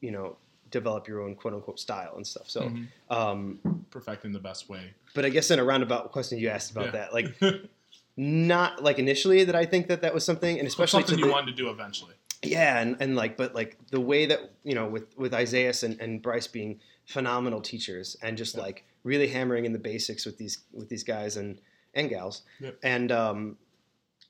you 0.00 0.10
know 0.10 0.36
develop 0.70 1.06
your 1.06 1.20
own 1.22 1.34
quote 1.34 1.54
unquote 1.54 1.78
style 1.78 2.14
and 2.16 2.26
stuff 2.26 2.48
so 2.50 2.62
Mhm. 2.62 2.86
um, 3.10 3.60
Perfecting 3.90 4.32
the 4.32 4.40
best 4.40 4.68
way. 4.68 4.94
but 5.14 5.24
i 5.24 5.28
guess 5.28 5.50
in 5.50 5.58
a 5.58 5.64
roundabout 5.64 6.10
question 6.12 6.38
you 6.38 6.48
asked 6.48 6.70
about 6.72 6.86
Yeah. 6.86 6.90
that 6.92 7.12
like 7.14 7.28
not 8.16 8.82
like 8.82 8.98
initially 8.98 9.44
that 9.44 9.54
i 9.54 9.64
think 9.66 9.88
that 9.88 10.00
that 10.02 10.14
was 10.14 10.24
something 10.24 10.58
and 10.58 10.66
especially 10.66 11.02
something 11.02 11.18
you 11.18 11.26
the- 11.26 11.30
wanted 11.30 11.50
to 11.56 11.62
do 11.62 11.68
eventually. 11.70 12.14
yeah, 12.42 12.80
and, 12.80 12.96
and 13.00 13.16
like, 13.16 13.36
but 13.36 13.54
like 13.54 13.76
the 13.90 14.00
way 14.00 14.26
that 14.26 14.40
you 14.64 14.74
know, 14.74 14.86
with 14.86 15.06
with 15.16 15.32
Isaiah 15.34 15.72
and, 15.82 15.98
and 16.00 16.20
Bryce 16.22 16.46
being 16.46 16.78
phenomenal 17.06 17.60
teachers, 17.60 18.16
and 18.22 18.36
just 18.36 18.54
Yeah. 18.54 18.62
like 18.62 18.84
really 19.04 19.26
hammering 19.28 19.64
in 19.64 19.72
the 19.72 19.78
basics 19.78 20.24
with 20.26 20.36
these 20.38 20.58
with 20.72 20.88
these 20.88 21.02
guys 21.02 21.36
and 21.36 21.60
and 21.96 22.08
gals, 22.08 22.42
Yep. 22.60 22.78
and 22.84 23.10
um, 23.10 23.56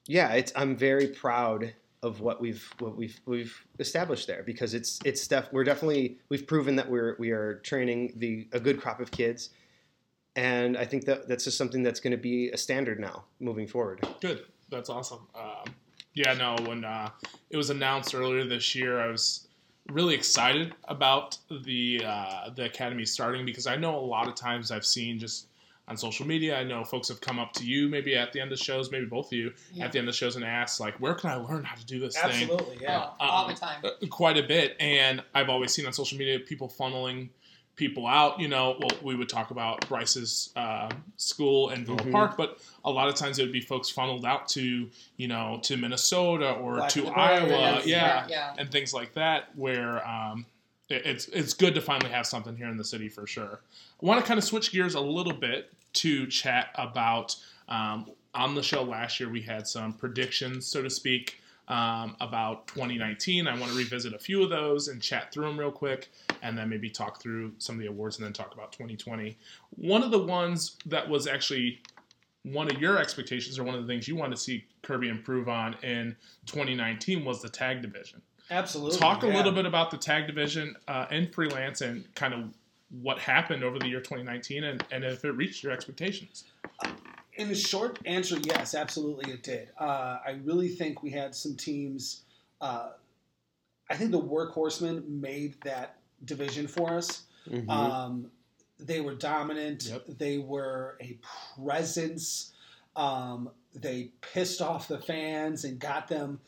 yeah, 0.06 0.32
it's 0.32 0.52
I'm 0.56 0.74
very 0.76 1.08
proud 1.08 1.74
of 2.02 2.20
what 2.20 2.40
we've 2.40 2.72
what 2.78 2.96
we've 2.96 3.20
we've 3.26 3.66
established 3.80 4.26
there 4.26 4.42
because 4.44 4.72
it's 4.72 5.00
it's 5.04 5.26
def- 5.26 5.52
we're 5.52 5.64
definitely 5.64 6.18
we've 6.30 6.46
proven 6.46 6.76
that 6.76 6.88
we're 6.88 7.16
we 7.18 7.30
are 7.32 7.56
training 7.56 8.12
the 8.16 8.48
a 8.52 8.60
good 8.60 8.80
crop 8.80 9.00
of 9.00 9.10
kids, 9.10 9.50
and 10.36 10.76
I 10.78 10.84
think 10.84 11.04
that 11.06 11.28
that's 11.28 11.44
just 11.44 11.58
something 11.58 11.82
that's 11.82 12.00
going 12.00 12.12
to 12.12 12.16
be 12.16 12.50
a 12.50 12.56
standard 12.56 13.00
now 13.00 13.24
moving 13.40 13.66
forward. 13.66 14.06
Good. 14.20 14.44
That's 14.70 14.88
awesome. 14.90 15.26
Um, 15.34 15.74
yeah, 16.14 16.32
no, 16.32 16.56
when 16.66 16.84
uh, 16.84 17.10
it 17.50 17.56
was 17.56 17.70
announced 17.70 18.14
earlier 18.14 18.44
this 18.44 18.74
year, 18.74 19.00
I 19.00 19.08
was 19.08 19.46
really 19.90 20.14
excited 20.14 20.74
about 20.88 21.38
the 21.64 22.02
uh, 22.04 22.50
the 22.54 22.64
academy 22.64 23.04
starting 23.04 23.44
because 23.46 23.66
I 23.66 23.76
know 23.76 23.96
a 23.98 24.06
lot 24.06 24.26
of 24.28 24.34
times 24.34 24.70
I've 24.70 24.86
seen 24.86 25.18
just 25.18 25.48
on 25.88 25.96
social 25.96 26.26
media. 26.26 26.58
I 26.58 26.64
know 26.64 26.82
folks 26.84 27.08
have 27.08 27.20
come 27.20 27.38
up 27.38 27.52
to 27.54 27.64
you 27.64 27.88
maybe 27.88 28.16
at 28.16 28.32
the 28.32 28.40
end 28.40 28.50
of 28.52 28.58
shows, 28.58 28.90
maybe 28.90 29.06
both 29.06 29.26
of 29.26 29.32
you 29.34 29.52
Yeah. 29.72 29.84
at 29.84 29.92
the 29.92 29.98
end 30.00 30.08
of 30.08 30.14
shows 30.16 30.34
and 30.36 30.44
asked 30.44 30.80
like, 30.80 30.98
"Where 31.00 31.14
can 31.14 31.30
I 31.30 31.36
learn 31.36 31.62
how 31.64 31.76
to 31.76 31.86
do 31.86 32.00
this 32.00 32.16
thing?" 32.16 32.30
Absolutely, 32.50 32.78
yeah. 32.80 33.10
Oh, 33.20 33.24
all 33.26 33.44
Um, 33.46 33.54
the 33.54 33.60
time. 33.60 33.84
uh, 33.84 34.06
quite 34.08 34.36
a 34.36 34.42
bit 34.42 34.76
and 34.80 35.22
i've 35.34 35.48
always 35.48 35.72
seen 35.72 35.86
on 35.86 35.92
social 35.92 36.18
media 36.18 36.38
people 36.40 36.68
funneling 36.68 37.28
people 37.76 38.06
out 38.06 38.40
you 38.40 38.48
know 38.48 38.76
well 38.80 38.90
we 39.02 39.14
would 39.14 39.28
talk 39.28 39.50
about 39.50 39.86
bryce's 39.88 40.50
uh, 40.56 40.88
school 41.16 41.68
and 41.68 41.86
villa 41.86 41.98
Mhm. 41.98 42.12
park 42.12 42.36
but 42.36 42.58
a 42.84 42.90
lot 42.90 43.08
of 43.08 43.14
times 43.14 43.38
it 43.38 43.42
would 43.42 43.52
be 43.52 43.60
folks 43.60 43.90
funneled 43.90 44.24
out 44.24 44.48
to 44.48 44.90
you 45.18 45.28
know 45.28 45.60
to 45.64 45.76
minnesota 45.76 46.52
or 46.52 46.76
Black 46.76 46.90
to 46.90 47.06
iowa 47.08 47.82
yeah 47.84 48.26
yeah. 48.28 48.54
and 48.58 48.70
things 48.72 48.92
like 48.94 49.12
that 49.14 49.54
where 49.56 50.06
um, 50.08 50.40
it- 50.40 50.46
it's 50.88 51.26
it's 51.28 51.52
good 51.52 51.74
to 51.74 51.80
finally 51.80 52.10
have 52.10 52.26
something 52.26 52.56
here 52.56 52.68
in 52.68 52.76
the 52.76 52.84
city 52.84 53.08
for 53.08 53.26
sure. 53.26 53.60
I 54.02 54.06
want 54.06 54.20
to 54.20 54.26
kind 54.26 54.38
of 54.38 54.44
switch 54.44 54.72
gears 54.72 54.94
a 54.94 55.00
little 55.00 55.32
bit 55.32 55.72
to 55.94 56.26
chat 56.26 56.68
about 56.76 57.36
um, 57.68 58.10
on 58.34 58.54
the 58.54 58.62
show 58.62 58.82
last 58.82 59.18
year 59.18 59.28
we 59.28 59.40
had 59.40 59.66
some 59.66 59.92
predictions, 59.94 60.66
so 60.66 60.82
to 60.82 60.90
speak, 60.90 61.40
um, 61.68 62.16
about 62.20 62.66
2019. 62.68 63.48
I 63.48 63.58
want 63.58 63.72
to 63.72 63.78
revisit 63.78 64.12
a 64.12 64.18
few 64.18 64.42
of 64.42 64.50
those 64.50 64.88
and 64.88 65.02
chat 65.02 65.32
through 65.32 65.46
them 65.46 65.58
real 65.58 65.72
quick, 65.72 66.10
and 66.42 66.56
then 66.56 66.68
maybe 66.68 66.90
talk 66.90 67.20
through 67.20 67.52
some 67.58 67.76
of 67.76 67.80
the 67.80 67.88
awards 67.88 68.18
and 68.18 68.26
then 68.26 68.32
talk 68.32 68.54
about 68.54 68.72
2020. 68.72 69.36
One 69.70 70.02
of 70.02 70.10
the 70.10 70.22
ones 70.22 70.76
that 70.86 71.08
was 71.08 71.26
actually 71.26 71.80
one 72.44 72.70
of 72.70 72.80
your 72.80 72.98
expectations 72.98 73.58
or 73.58 73.64
one 73.64 73.74
of 73.74 73.84
the 73.84 73.92
things 73.92 74.06
you 74.06 74.14
wanted 74.14 74.36
to 74.36 74.40
see 74.40 74.64
Kirby 74.82 75.08
improve 75.08 75.48
on 75.48 75.74
in 75.82 76.14
2019 76.46 77.24
was 77.24 77.42
the 77.42 77.48
tag 77.48 77.82
division. 77.82 78.22
Absolutely. 78.50 78.98
Talk 78.98 79.22
a 79.22 79.28
yeah. 79.28 79.36
little 79.36 79.52
bit 79.52 79.66
about 79.66 79.90
the 79.90 79.96
tag 79.96 80.26
division 80.26 80.76
uh, 80.86 81.06
in 81.10 81.28
freelance 81.28 81.80
and 81.80 82.12
kind 82.14 82.32
of 82.32 82.54
what 83.02 83.18
happened 83.18 83.64
over 83.64 83.78
the 83.78 83.88
year 83.88 84.00
2019 84.00 84.64
and, 84.64 84.84
and 84.92 85.04
if 85.04 85.24
it 85.24 85.32
reached 85.32 85.62
your 85.62 85.72
expectations. 85.72 86.44
In 87.34 87.48
the 87.48 87.54
short 87.54 87.98
answer, 88.06 88.38
yes, 88.42 88.74
absolutely 88.74 89.32
it 89.32 89.42
did. 89.42 89.70
Uh, 89.78 90.18
I 90.24 90.38
really 90.44 90.68
think 90.68 91.02
we 91.02 91.10
had 91.10 91.34
some 91.34 91.56
teams. 91.56 92.22
Uh, 92.60 92.90
I 93.90 93.96
think 93.96 94.10
the 94.12 94.20
Workhorsemen 94.20 95.06
made 95.08 95.56
that 95.62 95.98
division 96.24 96.66
for 96.66 96.94
us. 96.94 97.24
Mhm. 97.48 97.68
Um, 97.68 98.30
they 98.78 99.00
were 99.00 99.14
dominant. 99.14 99.84
Yep. 99.84 100.18
They 100.18 100.38
were 100.38 100.96
a 101.00 101.18
presence. 101.56 102.52
Um, 102.94 103.50
they 103.74 104.12
pissed 104.20 104.62
off 104.62 104.88
the 104.88 104.98
fans 104.98 105.64
and 105.64 105.78
got 105.78 106.08
them 106.08 106.40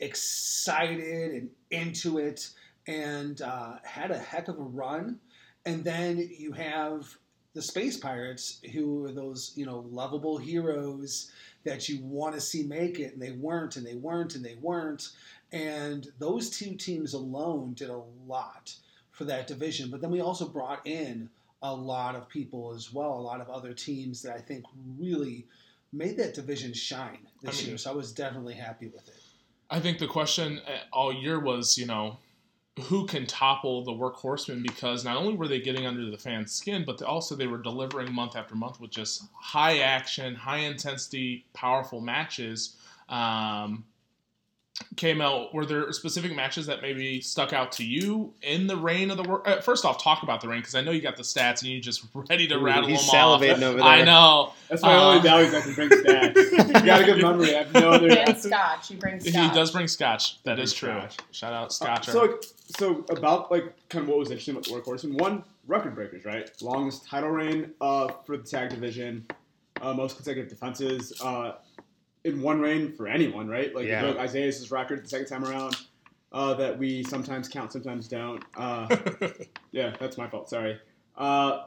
excited 0.00 1.32
and 1.32 1.50
into 1.70 2.18
it, 2.18 2.50
and 2.86 3.40
uh, 3.42 3.74
had 3.84 4.10
a 4.10 4.18
heck 4.18 4.48
of 4.48 4.58
a 4.58 4.62
run. 4.62 5.18
And 5.64 5.82
then 5.82 6.28
you 6.38 6.52
have 6.52 7.16
the 7.54 7.62
Space 7.62 7.96
Pirates, 7.96 8.60
who 8.72 9.04
are 9.04 9.12
those 9.12 9.52
you 9.56 9.66
know 9.66 9.86
lovable 9.90 10.38
heroes 10.38 11.30
that 11.64 11.88
you 11.88 11.98
want 12.02 12.34
to 12.34 12.40
see 12.40 12.62
make 12.62 13.00
it, 13.00 13.14
and 13.14 13.22
they 13.22 13.32
weren't, 13.32 13.76
and 13.76 13.84
they 13.86 13.94
weren't, 13.96 14.34
and 14.34 14.44
they 14.44 14.56
weren't. 14.60 15.08
And 15.52 16.06
those 16.18 16.50
two 16.50 16.74
teams 16.74 17.14
alone 17.14 17.74
did 17.74 17.90
a 17.90 18.02
lot 18.26 18.74
for 19.10 19.24
that 19.24 19.46
division. 19.46 19.90
But 19.90 20.00
then 20.00 20.10
we 20.10 20.20
also 20.20 20.46
brought 20.46 20.86
in 20.86 21.30
a 21.62 21.74
lot 21.74 22.14
of 22.14 22.28
people 22.28 22.72
as 22.74 22.92
well, 22.92 23.14
a 23.14 23.20
lot 23.20 23.40
of 23.40 23.48
other 23.48 23.72
teams 23.72 24.22
that 24.22 24.36
I 24.36 24.40
think 24.40 24.64
really 24.98 25.46
made 25.92 26.16
that 26.18 26.34
division 26.34 26.74
shine 26.74 27.26
this 27.42 27.58
I 27.58 27.58
mean- 27.60 27.68
year. 27.70 27.78
So 27.78 27.90
I 27.90 27.94
was 27.94 28.12
definitely 28.12 28.54
happy 28.54 28.88
with 28.88 29.08
it. 29.08 29.15
I 29.70 29.80
think 29.80 29.98
the 29.98 30.06
question 30.06 30.60
uh, 30.66 30.78
all 30.92 31.12
year 31.12 31.40
was, 31.40 31.76
you 31.76 31.86
know, 31.86 32.18
who 32.82 33.06
can 33.06 33.26
topple 33.26 33.82
the 33.84 33.92
workhorsemen 33.92 34.62
because 34.62 35.04
not 35.04 35.16
only 35.16 35.34
were 35.34 35.48
they 35.48 35.60
getting 35.60 35.86
under 35.86 36.10
the 36.10 36.18
fans' 36.18 36.52
skin, 36.52 36.84
but 36.84 37.00
also 37.02 37.34
they 37.34 37.46
were 37.46 37.58
delivering 37.58 38.12
month 38.12 38.36
after 38.36 38.54
month 38.54 38.80
with 38.80 38.90
just 38.90 39.24
high 39.34 39.78
action, 39.78 40.34
high 40.34 40.58
intensity, 40.58 41.46
powerful 41.54 42.00
matches. 42.00 42.76
Um, 43.08 43.84
KML, 44.96 45.52
were 45.54 45.64
there 45.66 45.90
specific 45.92 46.34
matches 46.34 46.66
that 46.66 46.82
maybe 46.82 47.20
stuck 47.20 47.52
out 47.52 47.72
to 47.72 47.84
you 47.84 48.32
in 48.42 48.66
the 48.66 48.76
reign 48.76 49.10
of 49.10 49.16
the 49.16 49.22
work? 49.22 49.46
Uh, 49.48 49.60
first 49.60 49.84
off, 49.84 50.02
talk 50.02 50.22
about 50.22 50.40
the 50.40 50.48
reign 50.48 50.60
because 50.60 50.74
I 50.74 50.80
know 50.82 50.90
you 50.90 51.00
got 51.00 51.16
the 51.16 51.22
stats 51.22 51.62
and 51.62 51.70
you're 51.70 51.80
just 51.80 52.04
ready 52.14 52.46
to 52.48 52.56
Ooh, 52.56 52.64
rattle 52.64 52.86
he's 52.88 53.00
them 53.10 53.20
off. 53.20 53.40
salivating 53.40 53.62
over 53.62 53.78
there. 53.78 53.86
I 53.86 54.04
know. 54.04 54.52
That's 54.68 54.82
my 54.82 54.94
Uh, 54.94 55.02
only 55.02 55.22
value 55.22 55.48
I 55.56 55.60
can 55.60 55.74
bring 55.74 55.88
stats. 55.90 56.36
you 56.80 56.86
got 56.86 57.00
a 57.02 57.04
good 57.04 57.22
memory. 57.22 57.54
I 57.54 57.58
have 57.64 57.72
no 57.72 57.90
other. 57.92 58.10
And 58.10 58.36
Scotch. 58.38 58.90
You 58.90 58.98
bring 58.98 59.20
He 59.20 59.30
does 59.30 59.70
bring 59.70 59.88
scotch. 59.88 60.42
That 60.44 60.58
He 60.58 60.64
is 60.64 60.74
brings 60.74 60.78
true. 60.78 61.08
scotch. 61.10 61.16
Shout 61.32 61.52
out 61.52 61.66
Uh, 61.66 61.70
Scotch. 61.70 62.06
so, 62.06 62.20
like, 62.22 62.44
so 62.78 63.04
about 63.10 63.50
like 63.50 63.72
kind 63.88 64.02
of 64.02 64.08
what 64.08 64.18
was 64.18 64.30
interesting 64.30 64.54
about 64.56 64.64
the 64.64 64.70
Workhorsemen. 64.72 65.18
One, 65.20 65.42
record 65.66 65.94
breakers, 65.94 66.24
right? 66.24 66.50
Longest 66.62 67.06
title 67.06 67.30
reign 67.30 67.72
uh, 67.80 68.08
for 68.24 68.36
the 68.36 68.44
tag 68.44 68.70
division, 68.70 69.26
uh, 69.80 69.92
most 69.94 70.16
consecutive 70.16 70.50
defenses 70.50 71.12
uh, 71.22 71.52
in 72.26 72.42
one 72.42 72.60
reign 72.60 72.92
for 72.92 73.06
anyone, 73.08 73.48
right? 73.48 73.74
Like 73.74 73.86
Yeah. 73.86 74.00
you 74.06 74.12
broke 74.12 74.22
Isaiah's 74.22 74.70
record 74.70 75.04
the 75.04 75.08
second 75.08 75.26
time 75.28 75.44
around. 75.44 75.76
Uh, 76.32 76.52
that 76.54 76.76
we 76.76 77.02
sometimes 77.04 77.48
count, 77.48 77.72
sometimes 77.72 78.08
don't. 78.08 78.44
Uh, 78.56 78.94
yeah, 79.72 79.94
that's 79.98 80.18
my 80.18 80.28
fault. 80.28 80.50
Sorry. 80.50 80.78
Uh, 81.16 81.66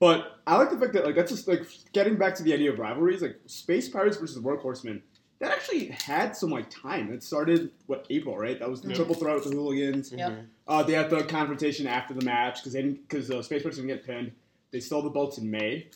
but 0.00 0.40
I 0.46 0.56
like 0.56 0.70
the 0.70 0.78
fact 0.78 0.94
that 0.94 1.04
like 1.04 1.14
that's 1.14 1.30
just 1.30 1.46
like 1.46 1.62
getting 1.92 2.16
back 2.16 2.34
to 2.36 2.42
the 2.42 2.52
idea 2.54 2.72
of 2.72 2.78
rivalries, 2.78 3.22
like 3.22 3.38
Space 3.46 3.88
Pirates 3.88 4.16
versus 4.16 4.36
the 4.36 4.42
Workhorsemen. 4.42 5.02
That 5.40 5.52
actually 5.52 5.86
had 5.88 6.34
some 6.36 6.50
like 6.50 6.68
time. 6.70 7.12
It 7.12 7.22
started 7.22 7.70
what 7.86 8.06
April, 8.10 8.36
right? 8.36 8.58
That 8.58 8.68
was 8.68 8.80
the 8.80 8.88
Yeah. 8.88 8.96
triple 8.96 9.14
threat 9.14 9.34
with 9.36 9.44
the 9.44 9.50
Hooligans. 9.50 10.12
Yep. 10.12 10.30
Mhm. 10.30 10.46
Uh, 10.66 10.82
they 10.82 10.94
had 10.94 11.10
the 11.10 11.22
confrontation 11.24 11.86
after 11.86 12.14
the 12.14 12.24
match 12.24 12.56
because 12.60 12.72
they 12.72 12.82
didn't 12.82 13.06
because 13.08 13.28
the 13.28 13.42
Space 13.42 13.62
Pirates 13.62 13.76
didn't 13.76 13.88
get 13.88 14.04
pinned. 14.04 14.32
They 14.72 14.80
stole 14.80 15.02
the 15.02 15.10
belts 15.10 15.38
in 15.38 15.48
May. 15.50 15.88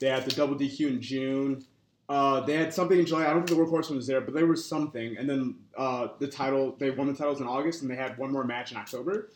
They 0.00 0.08
had 0.08 0.24
the 0.24 0.30
double 0.34 0.54
DQ 0.54 0.88
in 0.88 1.00
June. 1.02 1.64
Uh, 2.08 2.40
they 2.40 2.54
had 2.54 2.72
something 2.72 2.98
in 2.98 3.06
July. 3.06 3.24
I 3.26 3.32
don't 3.32 3.46
think 3.46 3.58
the 3.58 3.64
Workhorsemen 3.64 3.96
was 3.96 4.06
there, 4.06 4.20
but 4.20 4.32
there 4.32 4.46
was 4.46 4.64
something. 4.64 5.16
And 5.16 5.28
then 5.28 5.56
uh, 5.76 6.08
the 6.20 6.28
title, 6.28 6.76
they 6.78 6.90
won 6.90 7.08
the 7.08 7.14
titles 7.14 7.40
in 7.40 7.48
August, 7.48 7.82
and 7.82 7.90
they 7.90 7.96
had 7.96 8.16
one 8.16 8.30
more 8.30 8.44
match 8.44 8.70
in 8.70 8.76
October. 8.76 9.30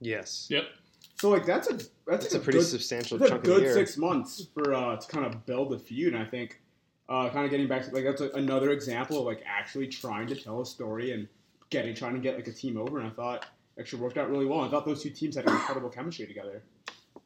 Yes. 0.00 0.48
Yep. 0.50 0.64
So 1.20 1.30
like 1.30 1.46
that's 1.46 1.68
a 1.68 1.74
that's, 1.74 1.90
That's 2.06 2.32
a 2.32 2.36
like, 2.36 2.44
pretty 2.44 2.58
good, 2.60 2.66
substantial 2.66 3.18
that's 3.18 3.30
a 3.30 3.34
chunk 3.34 3.44
of 3.44 3.48
the 3.48 3.54
good 3.54 3.62
year. 3.64 3.74
six 3.74 3.96
months 3.96 4.46
for 4.54 4.72
uh, 4.72 4.96
to 4.96 5.08
kind 5.08 5.26
of 5.26 5.44
build 5.46 5.72
a 5.72 5.78
feud. 5.78 6.14
And 6.14 6.22
I 6.22 6.26
think 6.26 6.60
uh, 7.08 7.28
kind 7.30 7.44
of 7.44 7.50
getting 7.50 7.66
back 7.66 7.84
to 7.84 7.94
like 7.94 8.04
that's 8.04 8.20
a, 8.20 8.30
another 8.30 8.70
example 8.70 9.18
of 9.18 9.24
like 9.24 9.42
actually 9.46 9.88
trying 9.88 10.26
to 10.28 10.36
tell 10.36 10.60
a 10.60 10.66
story 10.66 11.12
and 11.12 11.26
getting 11.70 11.94
trying 11.94 12.14
to 12.14 12.20
get 12.20 12.36
like 12.36 12.46
a 12.46 12.52
team 12.52 12.76
over. 12.76 12.98
And 12.98 13.06
I 13.08 13.10
thought 13.10 13.46
it 13.76 13.80
actually 13.80 14.02
worked 14.02 14.16
out 14.16 14.30
really 14.30 14.46
well. 14.46 14.60
I 14.60 14.68
thought 14.68 14.86
those 14.86 15.02
two 15.02 15.10
teams 15.10 15.36
had 15.36 15.46
incredible 15.46 15.88
chemistry 15.88 16.26
together. 16.26 16.62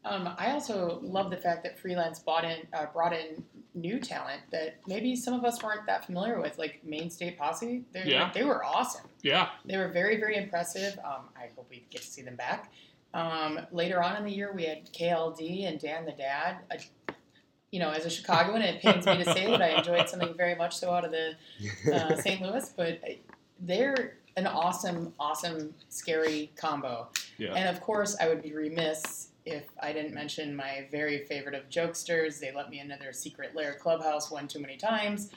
Um, 0.04 0.34
I 0.38 0.52
also 0.52 0.98
love 1.02 1.30
the 1.30 1.36
fact 1.36 1.62
that 1.62 1.78
freelance 1.78 2.18
bought 2.18 2.44
in, 2.44 2.66
uh, 2.72 2.86
brought 2.92 3.12
in 3.12 3.44
new 3.74 3.98
talent 3.98 4.42
that 4.50 4.76
maybe 4.86 5.16
some 5.16 5.34
of 5.34 5.44
us 5.44 5.62
weren't 5.62 5.86
that 5.86 6.04
familiar 6.04 6.40
with, 6.40 6.58
like 6.58 6.80
Maine 6.84 7.10
State 7.10 7.38
Posse. 7.38 7.84
They, 7.92 8.04
Yeah. 8.04 8.30
they 8.34 8.44
were 8.44 8.64
awesome. 8.64 9.08
Yeah. 9.22 9.48
They 9.64 9.76
were 9.78 9.88
very, 9.88 10.18
very 10.18 10.36
impressive. 10.36 10.98
Um, 11.04 11.28
I 11.36 11.48
hope 11.56 11.66
we 11.70 11.84
get 11.90 12.02
to 12.02 12.06
see 12.08 12.22
them 12.22 12.36
back. 12.36 12.70
Um, 13.14 13.60
later 13.72 14.02
on 14.02 14.16
in 14.16 14.24
the 14.24 14.30
year, 14.32 14.52
we 14.52 14.64
had 14.64 14.90
KLD 14.92 15.66
and 15.68 15.78
Dan 15.80 16.04
the 16.04 16.12
Dad. 16.12 16.56
Uh, 16.70 16.76
you 17.70 17.80
know, 17.80 17.90
as 17.90 18.04
a 18.04 18.10
Chicagoan, 18.10 18.60
it 18.60 18.82
pains 18.82 19.06
me 19.06 19.16
to 19.16 19.24
say 19.32 19.46
that 19.46 19.62
I 19.62 19.68
enjoyed 19.78 20.06
something 20.08 20.34
very 20.36 20.54
much 20.54 20.76
so 20.76 20.90
out 20.90 21.04
of 21.06 21.10
the 21.12 21.34
uh, 21.94 22.16
St. 22.20 22.42
Louis, 22.42 22.70
but 22.76 23.00
they're 23.60 24.14
an 24.36 24.46
awesome, 24.46 25.12
awesome, 25.18 25.74
scary 25.88 26.50
combo. 26.56 27.08
Yeah. 27.38 27.54
And 27.54 27.68
of 27.74 27.80
course, 27.82 28.16
I 28.20 28.28
would 28.28 28.42
be 28.42 28.52
remiss 28.54 29.28
if 29.44 29.64
I 29.80 29.92
didn't 29.92 30.14
mention 30.14 30.54
my 30.54 30.86
very 30.90 31.24
favorite 31.24 31.54
of 31.54 31.68
jokesters. 31.68 32.38
They 32.38 32.52
let 32.52 32.70
me 32.70 32.80
into 32.80 32.96
their 32.98 33.12
secret 33.12 33.54
lair 33.54 33.74
clubhouse 33.74 34.30
one 34.30 34.48
too 34.48 34.60
many 34.60 34.76
times. 34.76 35.30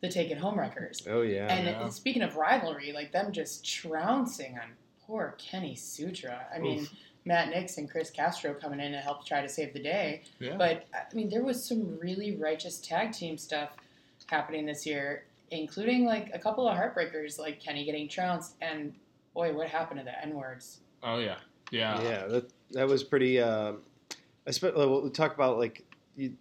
The 0.00 0.08
Take 0.08 0.30
It 0.30 0.38
Home 0.38 0.58
Wreckers. 0.58 1.06
oh 1.08 1.22
yeah. 1.22 1.46
and 1.46 1.66
yeah. 1.66 1.88
speaking 1.88 2.22
of 2.22 2.36
rivalry, 2.36 2.92
like 2.92 3.12
them 3.12 3.32
just 3.32 3.64
trouncing 3.64 4.58
on 4.58 4.70
poor 5.06 5.34
Kenny 5.38 5.74
Sutra. 5.74 6.46
I 6.54 6.58
mean, 6.58 6.86
Matt 7.24 7.48
Nix 7.48 7.78
and 7.78 7.90
Chris 7.90 8.10
Castro 8.10 8.54
coming 8.54 8.80
in 8.80 8.92
to 8.92 8.98
help 8.98 9.24
try 9.24 9.40
to 9.40 9.48
save 9.48 9.72
the 9.72 9.82
day. 9.82 10.24
Yeah. 10.38 10.56
But 10.58 10.86
I 10.92 11.14
mean, 11.14 11.30
there 11.30 11.42
was 11.42 11.64
some 11.64 11.98
really 11.98 12.36
righteous 12.36 12.78
tag 12.80 13.12
team 13.12 13.38
stuff 13.38 13.70
happening 14.26 14.66
this 14.66 14.84
year, 14.84 15.24
including 15.50 16.04
like 16.04 16.30
a 16.34 16.38
couple 16.38 16.68
of 16.68 16.76
heartbreakers, 16.76 17.38
like 17.38 17.62
Kenny 17.62 17.84
getting 17.84 18.08
trounced, 18.08 18.56
and 18.60 18.94
boy, 19.32 19.54
what 19.54 19.68
happened 19.68 20.00
to 20.00 20.04
the 20.04 20.22
N 20.22 20.34
words? 20.34 20.80
oh 21.02 21.18
yeah. 21.18 21.36
Yeah. 21.70 22.00
yeah, 22.02 22.26
that 22.26 22.50
that 22.74 22.86
was 22.86 23.02
pretty. 23.02 23.40
Uh, 23.40 23.72
I 24.46 24.50
spe- 24.50 24.74
we'll 24.74 25.10
talk 25.10 25.34
about 25.34 25.58
like 25.58 25.84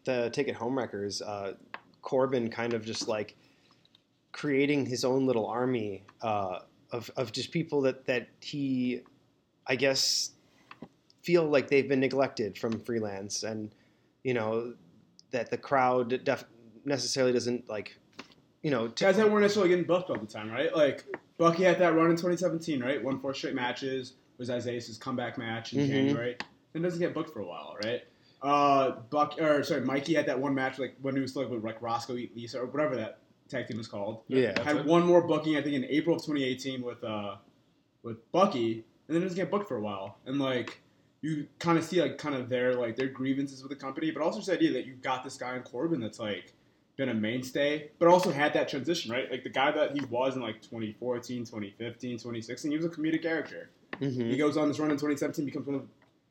the 0.03 0.29
take 0.31 0.47
it 0.47 0.55
home 0.55 0.77
wreckers. 0.77 1.21
Uh, 1.21 1.53
Corbin 2.01 2.49
kind 2.49 2.73
of 2.73 2.85
just 2.85 3.07
like 3.07 3.35
creating 4.31 4.85
his 4.85 5.05
own 5.05 5.25
little 5.25 5.47
army 5.47 6.03
uh, 6.21 6.59
of 6.91 7.09
of 7.15 7.31
just 7.31 7.51
people 7.51 7.81
that 7.81 8.05
that 8.05 8.27
he, 8.41 9.01
I 9.67 9.75
guess, 9.75 10.31
feel 11.21 11.45
like 11.45 11.69
they've 11.69 11.87
been 11.87 12.01
neglected 12.01 12.57
from 12.57 12.79
freelance, 12.79 13.43
and 13.43 13.73
you 14.23 14.33
know 14.33 14.73
that 15.31 15.49
the 15.49 15.57
crowd 15.57 16.23
def- 16.23 16.45
necessarily 16.85 17.33
doesn't 17.33 17.69
like. 17.69 17.97
You 18.61 18.71
know, 18.71 18.87
t- 18.87 19.03
Guys 19.03 19.17
that 19.17 19.29
weren't 19.29 19.41
necessarily 19.41 19.67
getting 19.67 19.83
booked 19.83 20.09
all 20.09 20.15
the 20.15 20.25
time, 20.25 20.49
right? 20.49 20.73
Like 20.73 21.03
Bucky 21.37 21.63
had 21.63 21.79
that 21.79 21.95
run 21.95 22.09
in 22.09 22.15
2017, 22.15 22.81
right? 22.81 23.03
Won 23.03 23.19
four 23.19 23.33
straight 23.33 23.55
matches. 23.55 24.13
Was 24.43 24.49
Isaiah's 24.49 24.97
comeback 24.97 25.37
match 25.37 25.71
in 25.71 25.79
Mhm. 25.79 25.87
January. 25.87 26.35
Then 26.73 26.81
doesn't 26.81 26.99
get 26.99 27.13
booked 27.13 27.29
for 27.29 27.39
a 27.39 27.45
while, 27.45 27.77
right? 27.81 28.03
Uh, 28.41 28.99
Buck 29.09 29.39
or 29.39 29.63
sorry, 29.63 29.79
Mikey 29.85 30.13
had 30.15 30.25
that 30.25 30.37
one 30.37 30.53
match 30.53 30.79
like 30.79 30.95
when 31.01 31.15
he 31.15 31.21
was 31.21 31.31
still 31.31 31.47
with 31.47 31.63
like 31.63 31.81
Roscoe 31.81 32.13
Lisa 32.13 32.59
or 32.59 32.65
whatever 32.65 32.97
that 32.97 33.19
tag 33.47 33.67
team 33.67 33.77
was 33.77 33.87
called. 33.87 34.23
yeah, 34.27 34.51
That's 34.51 34.63
had 34.67 34.75
it. 34.77 34.85
one 34.85 35.03
more 35.05 35.25
booking, 35.25 35.55
I 35.55 35.61
think, 35.61 35.75
in 35.75 35.85
April 35.85 36.17
of 36.17 36.21
2018 36.23 36.81
with 36.81 37.01
uh, 37.05 37.37
with 38.01 38.29
Bucky, 38.33 38.83
and 39.07 39.15
then 39.15 39.21
doesn't 39.21 39.37
get 39.37 39.49
booked 39.49 39.69
for 39.69 39.77
a 39.77 39.81
while. 39.81 40.17
And 40.25 40.39
like 40.39 40.81
you 41.21 41.47
kind 41.59 41.77
of 41.77 41.85
see 41.85 42.01
like 42.01 42.17
kind 42.17 42.35
of 42.35 42.49
their 42.49 42.75
like 42.75 42.97
their 42.97 43.07
grievances 43.07 43.61
with 43.63 43.69
the 43.69 43.77
company, 43.77 44.11
but 44.11 44.21
also 44.21 44.39
this 44.39 44.49
idea 44.49 44.73
that 44.73 44.85
you've 44.85 45.01
got 45.01 45.23
this 45.23 45.37
guy 45.37 45.55
in 45.55 45.61
Corbin 45.63 46.01
that's 46.01 46.19
like 46.19 46.51
been 46.97 47.07
a 47.07 47.13
mainstay, 47.13 47.91
but 47.97 48.09
also 48.09 48.29
had 48.29 48.53
that 48.55 48.67
transition, 48.67 49.09
right? 49.09 49.31
Like 49.31 49.45
the 49.45 49.49
guy 49.49 49.71
that 49.71 49.93
he 49.93 50.01
was 50.07 50.35
in 50.35 50.41
like 50.41 50.61
2014, 50.61 51.45
2015, 51.45 52.17
2016, 52.17 52.71
he 52.71 52.75
was 52.77 52.85
a 52.85 52.89
comedic 52.89 53.21
character. 53.21 53.69
Mhm. 54.03 54.29
He 54.29 54.37
goes 54.37 54.57
on 54.57 54.67
this 54.67 54.79
run 54.79 54.91
in 54.91 54.97
2017, 54.97 55.45
becomes 55.45 55.65
one 55.67 55.75
of 55.75 55.87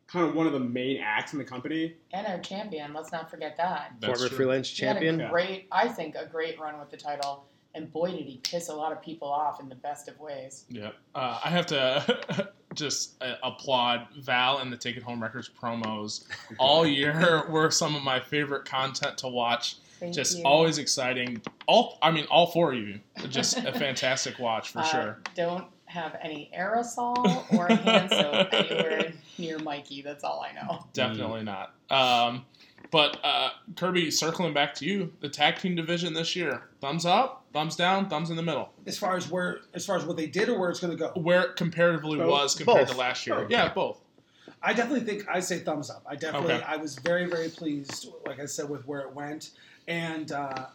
kind 0.07 0.27
of 0.29 0.35
one 0.35 0.47
of 0.47 0.53
the 0.53 0.61
main 0.61 0.99
acts 1.01 1.33
in 1.33 1.39
the 1.39 1.45
company. 1.45 1.95
And 2.13 2.27
our 2.27 2.39
champion, 2.41 2.93
let's 2.93 3.13
not 3.13 3.31
forget 3.31 3.57
that. 3.57 3.93
That's 4.01 4.13
former 4.19 4.29
true. 4.29 4.37
freelance 4.37 4.69
He 4.69 4.85
had 4.85 4.95
champion. 4.95 5.21
a 5.23 5.31
great, 5.31 5.69
I 5.73 5.89
think, 5.89 6.17
a 6.17 6.27
great 6.27 6.61
run 6.61 6.79
with 6.79 6.91
the 6.91 6.97
title. 6.99 7.47
And 7.75 7.91
boy, 7.91 8.11
did 8.11 8.27
he 8.27 8.37
piss 8.43 8.69
a 8.69 8.75
lot 8.75 8.93
of 8.93 9.01
people 9.01 9.29
off 9.29 9.59
in 9.59 9.71
the 9.71 9.75
best 9.75 10.07
of 10.09 10.21
ways. 10.21 10.67
Yeah, 10.69 10.91
uh, 11.15 11.41
I 11.43 11.49
have 11.49 11.65
to 11.69 12.51
just 12.75 13.15
uh, 13.23 13.37
applaud 13.43 14.09
Val 14.19 14.59
and 14.59 14.71
the 14.71 14.77
Take 14.77 14.99
It 14.99 15.03
Home 15.03 15.23
Wreckers 15.23 15.49
promos 15.49 16.25
all 16.59 16.87
year. 16.87 17.45
were 17.49 17.71
some 17.71 17.97
of 17.97 18.03
my 18.03 18.21
favorite 18.21 18.67
content 18.67 19.17
to 19.19 19.29
watch. 19.29 19.77
Thank 20.01 20.15
just 20.15 20.39
you. 20.39 20.45
always 20.45 20.77
exciting. 20.77 21.41
All 21.67 21.97
I 22.03 22.11
mean, 22.11 22.27
all 22.31 22.49
four 22.49 22.73
of 22.75 22.79
you, 22.79 23.01
just 23.31 23.57
a 23.57 23.73
fantastic 23.73 24.39
watch 24.39 24.71
for 24.73 24.81
Uh, 24.81 24.85
sure. 24.85 25.19
Don't 25.35 25.65
have 25.93 26.17
any 26.23 26.51
aerosol 26.59 27.45
or 27.53 27.69
hand 27.69 28.11
soap 28.11 28.49
anywhere 28.53 29.13
near 29.39 29.59
Mikey. 29.59 30.03
That's 30.03 30.25
all 30.25 30.43
I 30.49 30.53
know. 30.55 30.87
Definitely 30.93 31.43
not. 31.45 31.75
Um, 31.91 32.45
but 32.91 33.19
uh, 33.23 33.51
Kirby, 33.77 34.11
circling 34.11 34.55
back 34.55 34.75
to 34.77 34.85
you, 34.87 35.13
the 35.21 35.29
tag 35.29 35.57
team 35.59 35.75
division 35.75 36.15
this 36.15 36.35
year, 36.35 36.63
thumbs 36.81 37.05
up, 37.07 37.45
thumbs 37.53 37.77
down, 37.77 38.09
thumbs 38.09 38.31
in 38.31 38.37
the 38.37 38.43
middle. 38.43 38.71
As 38.87 38.99
far 38.99 39.17
as 39.17 39.31
where, 39.31 39.61
as 39.75 39.85
far 39.87 39.97
as 39.97 40.05
what 40.05 40.17
they 40.17 40.27
did 40.27 40.49
or 40.49 40.59
where 40.59 40.71
it's 40.71 40.81
going 40.81 40.97
to 40.97 40.99
go, 40.99 41.09
Where 41.21 41.43
it 41.43 41.57
comparatively 41.57 42.19
Both. 42.19 42.31
was 42.31 42.55
compared 42.55 42.87
Both. 42.87 42.91
to 42.91 42.97
last 42.97 43.27
year. 43.27 43.37
Both. 43.43 43.51
Yeah, 43.51 43.73
both. 43.73 43.99
I 44.63 44.73
definitely 44.73 45.01
think 45.07 45.29
I 45.29 45.41
say 45.41 45.59
thumbs 45.59 45.91
up. 45.91 46.05
I 46.09 46.17
definitely, 46.17 46.55
Okay. 46.55 46.65
I 46.67 46.77
was 46.77 46.97
very, 46.97 47.27
very 47.27 47.49
pleased, 47.49 48.09
like 48.27 48.41
I 48.41 48.47
said, 48.47 48.69
with 48.69 48.87
where 48.87 49.01
it 49.01 49.13
went, 49.15 49.51
and 49.89 50.31
uh, 50.31 50.67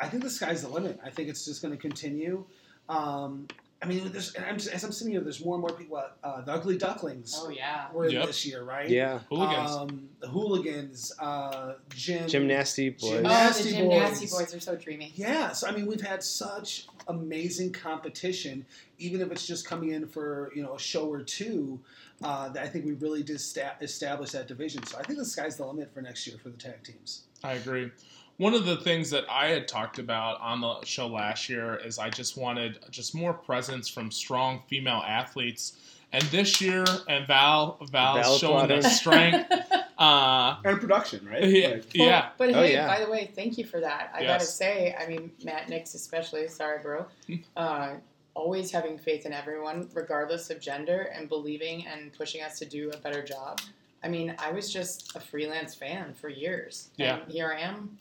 I 0.00 0.08
think 0.08 0.22
the 0.22 0.30
sky's 0.30 0.62
the 0.62 0.68
limit. 0.68 0.98
I 1.04 1.10
think 1.10 1.28
it's 1.28 1.44
just 1.44 1.62
going 1.62 1.72
to 1.74 1.80
continue. 1.80 2.44
Um, 2.88 3.46
I 3.82 3.86
mean, 3.86 4.10
there's, 4.10 4.32
and 4.34 4.44
I'm, 4.46 4.54
as 4.56 4.84
I'm 4.84 4.90
sitting 4.92 5.12
here, 5.12 5.20
there's 5.20 5.44
more 5.44 5.54
and 5.56 5.60
more 5.60 5.70
people. 5.76 6.02
Uh, 6.24 6.40
the 6.40 6.52
Ugly 6.52 6.78
Ducklings 6.78 7.34
Oh 7.36 7.50
yeah. 7.50 7.92
were 7.92 8.06
in 8.06 8.12
Yep. 8.12 8.26
this 8.26 8.46
year, 8.46 8.62
right? 8.62 8.88
Yeah. 8.88 9.18
Hooligans. 9.28 9.70
Um, 9.70 10.08
the 10.20 10.28
Hooligans, 10.28 11.12
uh, 11.18 11.74
Jim, 11.90 12.26
Gymnasty 12.26 12.98
boys. 12.98 13.10
Gym- 13.10 13.26
Oh, 13.26 13.52
the 13.52 13.62
gymnasty 13.70 14.20
boys. 14.30 14.30
boys. 14.30 14.54
are 14.54 14.60
so 14.60 14.76
dreamy. 14.76 15.12
Yeah, 15.14 15.52
so 15.52 15.66
I 15.68 15.72
mean, 15.72 15.84
we've 15.86 16.00
had 16.00 16.22
such 16.22 16.86
amazing 17.06 17.72
competition, 17.72 18.64
even 18.98 19.20
if 19.20 19.30
it's 19.30 19.46
just 19.46 19.66
coming 19.66 19.90
in 19.92 20.06
for 20.08 20.50
you 20.56 20.62
know 20.62 20.74
a 20.74 20.78
show 20.78 21.10
or 21.10 21.20
two. 21.22 21.78
Uh, 22.24 22.48
that 22.48 22.62
I 22.62 22.66
think 22.66 22.86
we 22.86 22.92
really 22.92 23.22
did 23.22 23.38
sta- 23.42 23.74
establish 23.82 24.30
that 24.30 24.48
division. 24.48 24.82
So 24.86 24.96
I 24.96 25.02
think 25.02 25.18
the 25.18 25.24
sky's 25.26 25.56
the 25.58 25.66
limit 25.66 25.92
for 25.92 26.00
next 26.00 26.26
year 26.26 26.38
for 26.42 26.48
the 26.48 26.56
tag 26.56 26.82
teams. 26.82 27.24
I 27.44 27.52
agree. 27.52 27.90
One 28.38 28.52
of 28.54 28.66
the 28.66 28.76
things 28.76 29.10
that 29.10 29.24
I 29.30 29.46
had 29.48 29.66
talked 29.66 29.98
about 29.98 30.40
on 30.40 30.60
the 30.60 30.84
show 30.84 31.06
last 31.06 31.48
year 31.48 31.76
is 31.76 31.98
I 31.98 32.10
just 32.10 32.36
wanted 32.36 32.78
just 32.90 33.14
more 33.14 33.32
presence 33.32 33.88
from 33.88 34.10
strong 34.10 34.62
female 34.68 35.02
athletes. 35.06 35.78
And 36.12 36.22
this 36.24 36.60
year, 36.60 36.84
and 37.08 37.26
Val, 37.26 37.78
Val's 37.90 38.20
Val 38.22 38.38
showing 38.38 38.68
the 38.68 38.82
strength. 38.82 39.50
Uh, 39.98 40.58
And 40.62 40.78
production, 40.78 41.26
right? 41.26 41.42
yeah, 41.42 41.68
Like, 41.68 41.84
Well, 41.98 42.06
yeah. 42.06 42.28
But 42.36 42.50
Oh, 42.50 42.60
hey, 42.60 42.74
yeah. 42.74 42.86
by 42.86 43.02
the 43.02 43.10
way, 43.10 43.30
thank 43.34 43.56
you 43.56 43.64
for 43.64 43.80
that. 43.80 44.12
I 44.14 44.20
Yes. 44.20 44.28
gotta 44.30 44.44
say, 44.44 44.94
I 45.00 45.06
mean, 45.06 45.30
Matt 45.42 45.70
Nix 45.70 45.94
especially, 45.94 46.46
sorry, 46.48 46.82
bro. 46.82 47.06
Uh, 47.56 47.94
always 48.34 48.70
having 48.70 48.98
faith 48.98 49.24
in 49.24 49.32
everyone, 49.32 49.88
regardless 49.94 50.50
of 50.50 50.60
gender, 50.60 51.10
and 51.14 51.30
believing 51.30 51.86
and 51.86 52.12
pushing 52.12 52.42
us 52.42 52.58
to 52.58 52.66
do 52.66 52.90
a 52.90 52.98
better 52.98 53.22
job. 53.22 53.62
I 54.04 54.08
mean, 54.08 54.34
I 54.38 54.50
was 54.52 54.70
just 54.70 55.16
a 55.16 55.20
freelance 55.20 55.74
fan 55.74 56.12
for 56.12 56.28
years. 56.28 56.90
Yeah. 56.98 57.20
And 57.22 57.32
here 57.32 57.50
I 57.50 57.60
am 57.62 57.96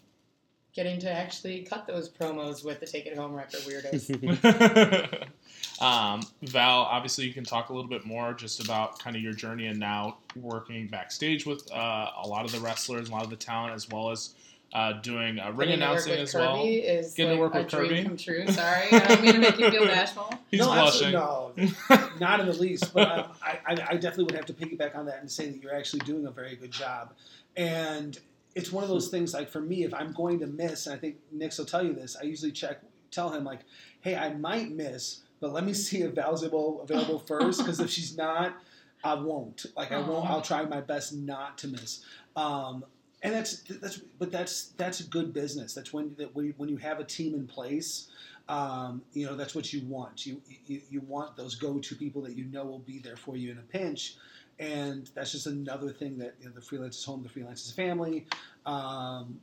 getting 0.75 0.99
to 0.99 1.09
actually 1.11 1.61
cut 1.61 1.87
those 1.87 2.09
promos 2.09 2.63
with 2.63 2.81
the 2.81 2.85
Take 2.85 3.05
It 3.05 3.17
Home 3.17 3.33
record 3.33 3.61
weirdos. 3.61 5.29
um, 5.81 6.21
Val, 6.43 6.81
obviously, 6.81 7.25
you 7.25 7.33
can 7.33 7.45
talk 7.45 7.69
a 7.69 7.73
little 7.73 7.89
bit 7.89 8.05
more 8.05 8.33
just 8.33 8.63
about 8.63 8.99
kind 8.99 9.15
of 9.15 9.21
your 9.21 9.33
journey 9.33 9.67
and 9.67 9.79
now 9.79 10.17
working 10.35 10.87
backstage 10.87 11.45
with 11.45 11.71
uh, 11.71 12.11
a 12.21 12.27
lot 12.27 12.43
of 12.45 12.51
the 12.51 12.59
wrestlers, 12.59 13.07
a 13.07 13.11
lot 13.11 13.23
of 13.23 13.29
the 13.29 13.37
talent, 13.37 13.73
as 13.73 13.89
well 13.89 14.11
as 14.11 14.35
uh, 14.73 14.91
doing 14.93 15.39
uh, 15.39 15.49
ring 15.51 15.69
Getting 15.69 15.79
to 15.79 15.85
work 15.87 16.05
announcing 16.05 16.11
with 16.11 16.19
as 16.19 16.31
Kirby 16.33 16.43
well. 16.43 16.65
is 16.65 17.13
Getting 17.13 17.35
to 17.35 17.39
work 17.39 17.55
a 17.55 17.59
with 17.59 17.67
dream 17.69 17.89
Kirby. 17.89 18.03
come 18.03 18.17
true. 18.17 18.47
Sorry, 18.49 18.87
I 18.91 18.99
don't 18.99 19.21
mean 19.21 19.33
to 19.35 19.39
make 19.39 19.57
you 19.57 19.71
feel 19.71 19.85
bashful. 19.85 20.29
He's 20.51 20.59
no, 20.59 20.65
blushing. 20.65 21.13
no, 21.13 21.53
not 22.19 22.41
in 22.41 22.47
the 22.47 22.53
least. 22.53 22.93
But 22.93 23.09
um, 23.09 23.25
I, 23.41 23.59
I, 23.65 23.71
I 23.71 23.93
definitely 23.95 24.25
would 24.25 24.35
have 24.35 24.45
to 24.47 24.53
piggyback 24.53 24.97
on 24.97 25.05
that 25.05 25.21
and 25.21 25.31
say 25.31 25.49
that 25.49 25.63
you're 25.63 25.73
actually 25.73 25.99
doing 25.99 26.25
a 26.25 26.31
very 26.31 26.57
good 26.57 26.71
job. 26.71 27.13
And 27.55 28.19
it's 28.55 28.71
one 28.71 28.83
of 28.83 28.89
those 28.89 29.09
things. 29.09 29.33
Like 29.33 29.49
for 29.49 29.61
me, 29.61 29.83
if 29.83 29.93
I'm 29.93 30.13
going 30.13 30.39
to 30.39 30.47
miss, 30.47 30.87
and 30.87 30.95
I 30.95 30.97
think 30.97 31.17
Nix 31.31 31.57
will 31.57 31.65
tell 31.65 31.85
you 31.85 31.93
this, 31.93 32.15
I 32.19 32.23
usually 32.23 32.51
check, 32.51 32.81
tell 33.11 33.29
him 33.29 33.43
like, 33.43 33.59
"Hey, 34.01 34.15
I 34.15 34.33
might 34.33 34.71
miss, 34.71 35.21
but 35.39 35.53
let 35.53 35.65
me 35.65 35.73
see 35.85 36.01
if 36.01 36.13
Val's 36.13 36.43
available, 36.43 36.81
available 36.81 37.19
first. 37.27 37.59
Because 37.59 37.79
if 37.79 37.89
she's 37.89 38.17
not, 38.17 38.55
I 39.03 39.13
won't. 39.13 39.65
Like 39.75 39.91
I 39.91 39.99
won't. 39.99 40.29
I'll 40.29 40.41
try 40.41 40.63
my 40.65 40.81
best 40.81 41.13
not 41.13 41.57
to 41.59 41.67
miss." 41.67 42.03
Um, 42.35 42.85
and 43.21 43.33
that's 43.33 43.61
that's 43.63 43.97
but 43.97 44.31
that's 44.31 44.67
that's 44.77 45.01
good 45.01 45.33
business. 45.33 45.73
That's 45.73 45.91
when 45.91 46.15
that 46.17 46.33
when 46.35 46.45
you, 46.45 46.53
when 46.57 46.69
you 46.69 46.77
have 46.77 46.99
a 46.99 47.03
team 47.03 47.33
in 47.33 47.47
place, 47.47 48.07
um, 48.47 49.01
you 49.13 49.25
know 49.25 49.35
that's 49.35 49.55
what 49.55 49.73
you 49.73 49.83
want. 49.87 50.25
You, 50.25 50.41
you 50.67 50.81
you 50.89 51.01
want 51.01 51.35
those 51.35 51.55
go-to 51.55 51.95
people 51.95 52.21
that 52.21 52.37
you 52.37 52.45
know 52.45 52.65
will 52.65 52.79
be 52.79 52.99
there 52.99 53.17
for 53.17 53.35
you 53.35 53.51
in 53.51 53.57
a 53.57 53.61
pinch, 53.61 54.15
and 54.59 55.09
that's 55.13 55.31
just 55.31 55.47
another 55.47 55.91
thing 55.91 56.17
that 56.17 56.35
you 56.39 56.47
know, 56.47 56.53
the 56.53 56.61
freelance 56.61 56.97
is 56.97 57.03
home, 57.03 57.23
the 57.23 57.29
freelance 57.29 57.65
is 57.65 57.71
family. 57.71 58.25
Um, 58.65 59.39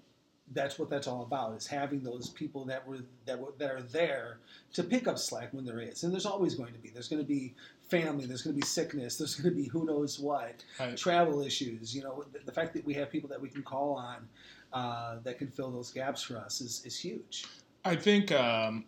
that's 0.54 0.78
what 0.78 0.90
that's 0.90 1.06
all 1.06 1.22
about 1.22 1.56
is 1.56 1.66
having 1.66 2.02
those 2.02 2.28
people 2.30 2.64
that 2.66 2.86
were 2.86 2.98
that 3.26 3.38
were 3.38 3.52
that 3.58 3.70
are 3.70 3.82
there 3.82 4.38
to 4.74 4.82
pick 4.82 5.06
up 5.06 5.18
slack 5.18 5.52
when 5.52 5.64
there 5.64 5.80
is, 5.80 6.02
and 6.02 6.12
there's 6.12 6.26
always 6.26 6.54
going 6.54 6.72
to 6.72 6.78
be. 6.78 6.90
There's 6.90 7.08
going 7.08 7.22
to 7.22 7.28
be 7.28 7.54
family. 7.88 8.26
There's 8.26 8.42
going 8.42 8.54
to 8.54 8.60
be 8.60 8.66
sickness. 8.66 9.16
There's 9.16 9.34
going 9.36 9.54
to 9.54 9.62
be 9.62 9.68
who 9.68 9.84
knows 9.84 10.18
what 10.18 10.64
Right. 10.78 10.96
travel 10.96 11.42
issues. 11.42 11.94
You 11.94 12.02
know, 12.02 12.24
the, 12.32 12.40
the 12.44 12.52
fact 12.52 12.74
that 12.74 12.84
we 12.84 12.94
have 12.94 13.10
people 13.10 13.28
that 13.30 13.40
we 13.40 13.48
can 13.48 13.62
call 13.62 13.94
on 13.94 14.28
uh, 14.72 15.18
that 15.24 15.38
can 15.38 15.48
fill 15.48 15.70
those 15.70 15.90
gaps 15.90 16.22
for 16.22 16.36
us 16.38 16.60
is, 16.60 16.82
is 16.84 16.98
huge. 16.98 17.46
I 17.84 17.96
think 17.96 18.32
um, 18.32 18.84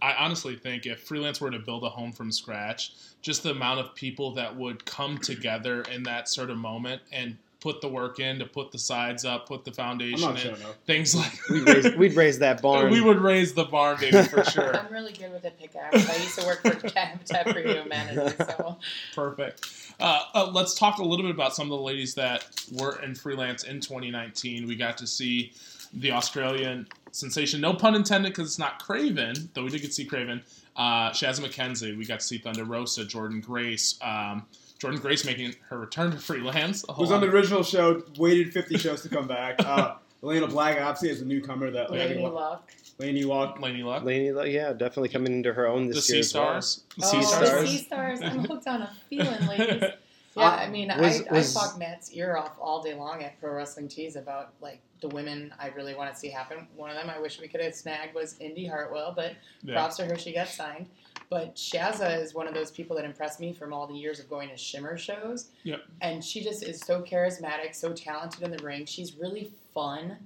I 0.00 0.14
honestly 0.14 0.56
think 0.56 0.86
if 0.86 1.00
freelance 1.00 1.40
were 1.40 1.50
to 1.50 1.58
build 1.58 1.84
a 1.84 1.88
home 1.88 2.12
from 2.12 2.30
scratch, 2.30 2.92
just 3.22 3.42
the 3.42 3.50
amount 3.50 3.80
of 3.80 3.94
people 3.94 4.32
that 4.34 4.54
would 4.56 4.84
come 4.84 5.18
together 5.18 5.82
in 5.92 6.02
that 6.04 6.28
sort 6.28 6.50
of 6.50 6.58
moment 6.58 7.02
and 7.12 7.36
put 7.60 7.80
the 7.80 7.88
work 7.88 8.20
in 8.20 8.38
to 8.38 8.44
put 8.44 8.70
the 8.72 8.78
sides 8.78 9.24
up, 9.24 9.48
put 9.48 9.64
the 9.64 9.70
I'm 9.70 9.74
foundation 9.74 10.20
not 10.20 10.32
in, 10.32 10.54
showing 10.54 10.62
up. 10.64 10.76
things 10.86 11.14
like 11.16 11.32
We'd 11.48 11.66
raise, 11.66 11.96
we'd 11.96 12.12
raise 12.14 12.38
that 12.40 12.60
barn. 12.62 12.90
we 12.92 13.00
would 13.00 13.18
raise 13.18 13.54
the 13.54 13.64
barn 13.64 13.98
baby 13.98 14.22
for 14.24 14.44
sure. 14.50 14.76
I'm 14.76 14.92
really 14.92 15.12
good 15.14 15.32
with 15.32 15.44
a 15.46 15.50
pickaxe. 15.50 16.08
I 16.08 16.16
used 16.16 16.38
to 16.38 16.46
work 16.46 16.60
for 16.60 16.74
Tap 16.88 17.24
Tap 17.24 17.48
for 17.48 17.58
Humanity, 17.60 18.36
so 18.38 18.76
Perfect. 19.14 19.66
Uh, 19.98 20.20
uh, 20.34 20.50
let's 20.52 20.74
talk 20.74 20.98
a 20.98 21.02
little 21.04 21.24
bit 21.24 21.34
about 21.34 21.54
some 21.56 21.64
of 21.72 21.78
the 21.78 21.82
ladies 21.84 22.14
that 22.14 22.44
were 22.72 23.00
in 23.02 23.14
freelance 23.14 23.64
in 23.64 23.80
2019. 23.80 24.66
We 24.66 24.76
got 24.76 24.98
to 24.98 25.06
see 25.06 25.52
the 25.94 26.10
Australian 26.10 26.86
sensation, 27.14 27.60
no 27.60 27.74
pun 27.74 27.94
intended, 27.94 28.32
because 28.32 28.48
it's 28.48 28.58
not 28.58 28.82
Craven, 28.82 29.50
though 29.54 29.64
we 29.64 29.70
did 29.70 29.80
get 29.80 29.88
to 29.88 29.92
see 29.94 30.04
Craven. 30.04 30.42
Uh, 30.76 31.10
Shaz 31.10 31.40
McKenzie. 31.40 31.96
We 31.96 32.04
got 32.04 32.20
to 32.20 32.26
see 32.26 32.38
Thunder 32.38 32.64
Rosa, 32.64 33.04
Jordan 33.04 33.40
Grace. 33.40 33.98
Um, 34.02 34.46
Jordan 34.78 35.00
Grace 35.00 35.24
making 35.24 35.54
her 35.68 35.78
return 35.78 36.10
to 36.10 36.18
freelance. 36.18 36.84
Was 36.98 37.12
on 37.12 37.20
the 37.20 37.28
original 37.28 37.62
show, 37.62 38.02
waited 38.18 38.52
50 38.52 38.78
shows 38.78 39.02
to 39.02 39.08
come 39.08 39.28
back. 39.28 39.56
Uh, 39.64 39.94
Elena 40.22 40.46
Black, 40.46 40.80
obviously, 40.80 41.10
is 41.10 41.20
a 41.20 41.24
newcomer 41.24 41.70
that 41.70 41.90
like, 41.90 42.00
Lady 42.00 42.20
Luck. 42.20 42.72
Laynie 42.98 43.26
Luck. 43.26 43.58
Laynie 43.58 43.84
Luck. 43.84 44.04
Laney, 44.04 44.32
Lo- 44.32 44.44
yeah, 44.44 44.72
definitely 44.72 45.08
coming 45.08 45.32
into 45.32 45.52
her 45.52 45.66
own 45.66 45.88
The 45.88 45.94
this 45.94 46.06
Sea 46.06 46.14
year. 46.14 46.20
as 46.20 46.34
well. 46.34 46.62
Stars. 46.62 46.84
The 46.96 47.04
oh, 47.04 47.08
Sea 47.08 47.40
the 47.40 47.66
Sea 47.66 47.78
Stars. 47.78 48.22
I'm 48.22 48.38
hooked 48.44 48.66
on 48.66 48.82
a 48.82 48.90
feeling, 49.08 49.46
ladies. 49.46 49.82
Yeah, 50.36 50.48
I 50.50 50.68
mean, 50.68 50.88
was- 50.98 51.22
I, 51.26 51.32
was- 51.32 51.56
I 51.56 51.60
talk 51.60 51.78
Matt's 51.78 52.10
ear 52.12 52.36
off 52.36 52.56
all 52.60 52.82
day 52.82 52.94
long 52.94 53.22
at 53.22 53.38
Pro 53.40 53.52
Wrestling 53.52 53.88
Tees 53.88 54.16
about 54.16 54.52
like 54.60 54.80
the 55.00 55.08
women 55.08 55.52
I 55.58 55.68
really 55.68 55.94
want 55.94 56.12
to 56.12 56.18
see 56.18 56.28
happen. 56.28 56.66
One 56.76 56.90
of 56.90 56.96
them 56.96 57.08
I 57.10 57.18
wish 57.20 57.40
we 57.40 57.46
could 57.48 57.60
have 57.60 57.74
snagged 57.74 58.14
was 58.14 58.36
Indy 58.40 58.66
Hartwell, 58.66 59.12
but 59.14 59.32
Yeah. 59.62 59.74
props 59.74 59.96
to 59.98 60.06
her, 60.06 60.16
she 60.18 60.32
got 60.32 60.48
signed. 60.48 60.88
But 61.30 61.54
Shazza 61.56 62.20
is 62.20 62.34
one 62.34 62.46
of 62.46 62.54
those 62.54 62.70
people 62.70 62.96
that 62.96 63.04
impressed 63.04 63.40
me 63.40 63.52
from 63.52 63.72
all 63.72 63.86
the 63.86 63.94
years 63.94 64.18
of 64.20 64.28
going 64.28 64.48
to 64.50 64.56
Shimmer 64.56 64.96
shows. 64.98 65.48
Yep. 65.64 65.80
And 66.00 66.24
she 66.24 66.42
just 66.42 66.62
is 66.62 66.80
so 66.80 67.02
charismatic, 67.02 67.74
so 67.74 67.92
talented 67.92 68.42
in 68.42 68.50
the 68.50 68.62
ring. 68.62 68.84
She's 68.86 69.16
really 69.16 69.50
fun. 69.72 70.16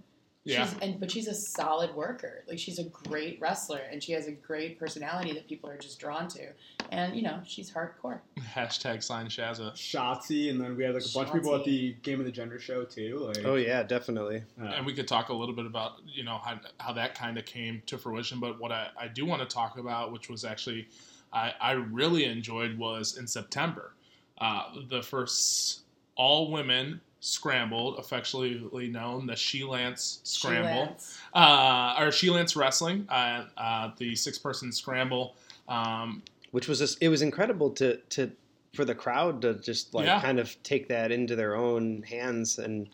Yeah. 0.48 0.64
She's, 0.66 0.74
and 0.80 0.98
but 0.98 1.10
she's 1.10 1.28
a 1.28 1.34
solid 1.34 1.94
worker. 1.94 2.44
Like 2.48 2.58
she's 2.58 2.78
a 2.78 2.84
great 2.84 3.38
wrestler, 3.40 3.82
and 3.92 4.02
she 4.02 4.12
has 4.12 4.26
a 4.26 4.32
great 4.32 4.78
personality 4.78 5.32
that 5.34 5.46
people 5.46 5.68
are 5.68 5.76
just 5.76 6.00
drawn 6.00 6.26
to. 6.28 6.48
And 6.90 7.14
you 7.14 7.22
know, 7.22 7.40
she's 7.44 7.70
hardcore. 7.70 8.20
Hashtag 8.54 9.02
sign 9.02 9.26
Shazza. 9.26 9.72
Shotzi, 9.74 10.50
and 10.50 10.58
then 10.60 10.76
we 10.76 10.84
had 10.84 10.94
like 10.94 11.04
a 11.04 11.12
bunch 11.14 11.28
of 11.28 11.34
people 11.34 11.54
at 11.54 11.64
the 11.64 11.94
Game 12.02 12.18
of 12.18 12.24
the 12.24 12.32
Gender 12.32 12.58
show 12.58 12.84
too. 12.84 13.18
Like, 13.34 13.44
Oh 13.44 13.56
yeah, 13.56 13.82
definitely. 13.82 14.42
uh, 14.60 14.64
and 14.66 14.86
we 14.86 14.94
could 14.94 15.06
talk 15.06 15.28
a 15.28 15.34
little 15.34 15.54
bit 15.54 15.66
about 15.66 15.92
you 16.06 16.24
know 16.24 16.38
how, 16.42 16.58
how 16.80 16.92
that 16.94 17.14
kind 17.14 17.36
of 17.36 17.44
came 17.44 17.82
to 17.86 17.98
fruition 17.98 18.40
but 18.40 18.58
what 18.58 18.72
I, 18.72 18.88
I 18.98 19.08
do 19.08 19.26
want 19.26 19.42
to 19.42 19.46
talk 19.46 19.76
about 19.78 20.12
which 20.12 20.28
was 20.30 20.44
actually 20.44 20.88
I, 21.32 21.52
I 21.60 21.72
really 21.72 22.24
enjoyed 22.24 22.78
was 22.78 23.18
in 23.18 23.26
september 23.26 23.92
uh, 24.40 24.62
the 24.88 25.02
first 25.02 25.82
all 26.16 26.50
women 26.50 27.00
scrambled 27.20 27.98
affectionately 27.98 28.88
known 28.88 29.26
the 29.26 29.34
she 29.34 29.64
lance 29.64 30.20
scramble 30.22 30.84
She-Lance. 30.98 31.18
uh, 31.34 31.96
or 31.98 32.12
she 32.12 32.30
lance 32.30 32.54
wrestling 32.54 33.06
uh, 33.08 33.44
uh, 33.56 33.90
the 33.98 34.14
six 34.14 34.38
person 34.38 34.70
scramble 34.72 35.34
um, 35.68 36.22
Which 36.52 36.68
was 36.68 36.78
just, 36.78 36.98
it 37.02 37.08
was 37.08 37.20
incredible 37.22 37.70
to 37.72 37.96
to 38.10 38.30
for 38.74 38.84
the 38.84 38.94
crowd 38.94 39.42
to 39.42 39.54
just 39.54 39.94
like 39.94 40.06
Yeah. 40.06 40.20
kind 40.20 40.38
of 40.38 40.62
take 40.62 40.88
that 40.88 41.10
into 41.10 41.34
their 41.34 41.56
own 41.56 42.02
hands 42.02 42.58
and 42.58 42.88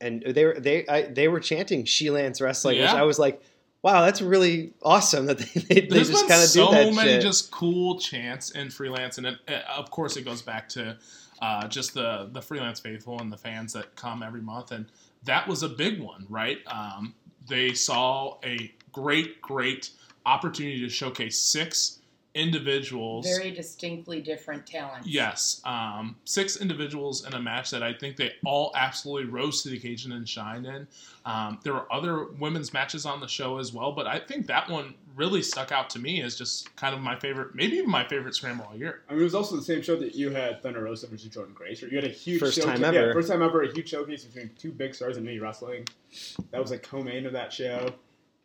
and 0.00 0.22
they 0.22 0.44
were 0.44 0.58
they 0.58 0.86
I, 0.88 1.02
they 1.02 1.28
were 1.28 1.38
chanting 1.40 1.84
She 1.84 2.10
Lance 2.10 2.40
Wrestling, 2.40 2.78
which 2.80 2.90
I 2.90 3.02
was 3.02 3.18
like, 3.20 3.40
wow, 3.82 4.04
that's 4.04 4.20
really 4.22 4.72
awesome 4.82 5.26
that 5.26 5.38
they, 5.38 5.60
they, 5.60 5.80
they 5.86 5.98
just 6.04 6.26
kind 6.26 6.42
of 6.42 6.48
so 6.48 6.70
do 6.70 6.70
that 6.76 6.88
So 6.88 6.92
many 6.94 7.10
shit. 7.12 7.22
just 7.22 7.50
cool 7.52 7.98
chants 8.00 8.50
in 8.52 8.70
freelance, 8.70 9.18
and 9.18 9.26
it, 9.28 9.38
uh, 9.46 9.60
of 9.76 9.90
course 9.90 10.16
it 10.16 10.24
goes 10.24 10.42
back 10.42 10.68
to 10.70 10.96
uh, 11.42 11.66
just 11.66 11.92
the 11.92 12.28
the 12.32 12.40
freelance 12.40 12.80
faithful 12.80 13.20
and 13.20 13.30
the 13.30 13.36
fans 13.36 13.72
that 13.72 13.94
come 13.96 14.22
every 14.22 14.40
month, 14.40 14.70
and 14.70 14.86
that 15.24 15.46
was 15.46 15.62
a 15.64 15.68
big 15.68 16.00
one, 16.00 16.24
right? 16.30 16.58
Um, 16.68 17.14
they 17.48 17.74
saw 17.74 18.38
a 18.44 18.72
great, 18.92 19.42
great 19.42 19.90
opportunity 20.24 20.80
to 20.80 20.88
showcase 20.88 21.38
six 21.40 21.98
individuals. 22.34 23.26
Very 23.26 23.50
distinctly 23.50 24.20
different 24.20 24.66
talents. 24.66 25.06
Yes, 25.06 25.60
um, 25.64 26.16
six 26.24 26.56
individuals 26.56 27.26
in 27.26 27.34
a 27.34 27.40
match 27.40 27.70
that 27.70 27.82
I 27.82 27.92
think 27.92 28.16
they 28.16 28.32
all 28.44 28.72
absolutely 28.74 29.30
rose 29.30 29.62
to 29.62 29.68
the 29.68 29.76
occasion 29.76 30.12
and 30.12 30.28
shined 30.28 30.66
in. 30.66 30.86
Um, 31.24 31.58
there 31.62 31.74
were 31.74 31.92
other 31.92 32.24
women's 32.38 32.72
matches 32.72 33.06
on 33.06 33.20
the 33.20 33.28
show 33.28 33.58
as 33.58 33.72
well, 33.72 33.92
but 33.92 34.06
I 34.06 34.18
think 34.18 34.46
that 34.46 34.68
one 34.68 34.94
really 35.14 35.42
stuck 35.42 35.72
out 35.72 35.90
to 35.90 35.98
me 35.98 36.22
as 36.22 36.36
just 36.36 36.74
kind 36.76 36.94
of 36.94 37.00
my 37.00 37.14
favorite, 37.16 37.54
maybe 37.54 37.76
even 37.76 37.90
my 37.90 38.04
favorite 38.08 38.34
scramble 38.34 38.66
all 38.70 38.76
year. 38.76 39.02
I 39.08 39.12
mean, 39.12 39.20
it 39.20 39.24
was 39.24 39.34
also 39.34 39.56
the 39.56 39.62
same 39.62 39.82
show 39.82 39.96
that 39.96 40.14
you 40.14 40.30
had 40.30 40.62
Thunder 40.62 40.82
Rosa 40.82 41.06
versus 41.06 41.28
Jordan 41.28 41.54
Grace. 41.54 41.82
Or 41.82 41.88
you 41.88 41.96
had 41.96 42.04
a 42.04 42.08
huge 42.08 42.40
First 42.40 42.56
showcase, 42.56 42.80
time 42.80 42.94
yeah, 42.94 43.00
ever. 43.00 43.12
first 43.12 43.28
time 43.28 43.42
ever, 43.42 43.62
a 43.62 43.72
huge 43.72 43.90
showcase 43.90 44.24
between 44.24 44.50
two 44.58 44.72
big 44.72 44.94
stars 44.94 45.18
in 45.18 45.24
indie 45.24 45.40
wrestling. 45.40 45.86
That 46.50 46.60
was 46.60 46.70
like 46.70 46.82
co-main 46.82 47.26
of 47.26 47.32
that 47.34 47.52
show. 47.52 47.92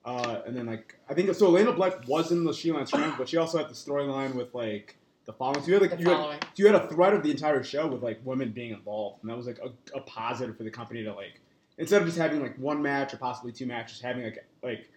Uh, 0.08 0.42
and 0.46 0.56
then 0.56 0.66
like 0.66 0.96
I 1.10 1.14
think 1.14 1.34
so. 1.36 1.48
Elena 1.48 1.74
Black 1.74 2.08
was 2.08 2.32
in 2.32 2.46
the 2.46 2.54
She-Lance 2.54 2.92
Scramble, 2.92 3.18
but 3.18 3.28
she 3.28 3.36
also 3.36 3.58
had 3.58 3.68
the 3.70 3.74
storyline 3.74 4.36
with 4.36 4.56
like 4.56 4.96
the 5.26 5.34
following. 5.34 5.62
So 5.62 5.68
you 5.68 5.74
had 5.74 5.82
like 5.82 6.00
you 6.00 6.10
had, 6.10 6.42
so 6.42 6.48
you 6.56 6.66
had 6.68 6.76
a 6.76 6.88
thread 6.88 7.14
of 7.14 7.24
the 7.24 7.30
entire 7.30 7.62
show 7.62 7.88
with 7.88 8.02
like 8.02 8.22
women 8.24 8.52
being 8.52 8.72
involved, 8.72 9.22
and 9.22 9.30
that 9.30 9.36
was 9.36 9.48
like 9.48 9.60
a, 9.60 9.98
a 9.98 10.02
positive 10.02 10.56
for 10.56 10.64
the 10.64 10.72
company 10.72 11.04
to 11.04 11.14
like 11.14 11.42
instead 11.78 12.02
of 12.02 12.08
just 12.08 12.18
having 12.18 12.42
like 12.42 12.58
one 12.58 12.82
match 12.82 13.14
or 13.14 13.18
possibly 13.18 13.52
two 13.52 13.66
matches, 13.66 14.00
having 14.00 14.24
like 14.24 14.46
like 14.64 14.90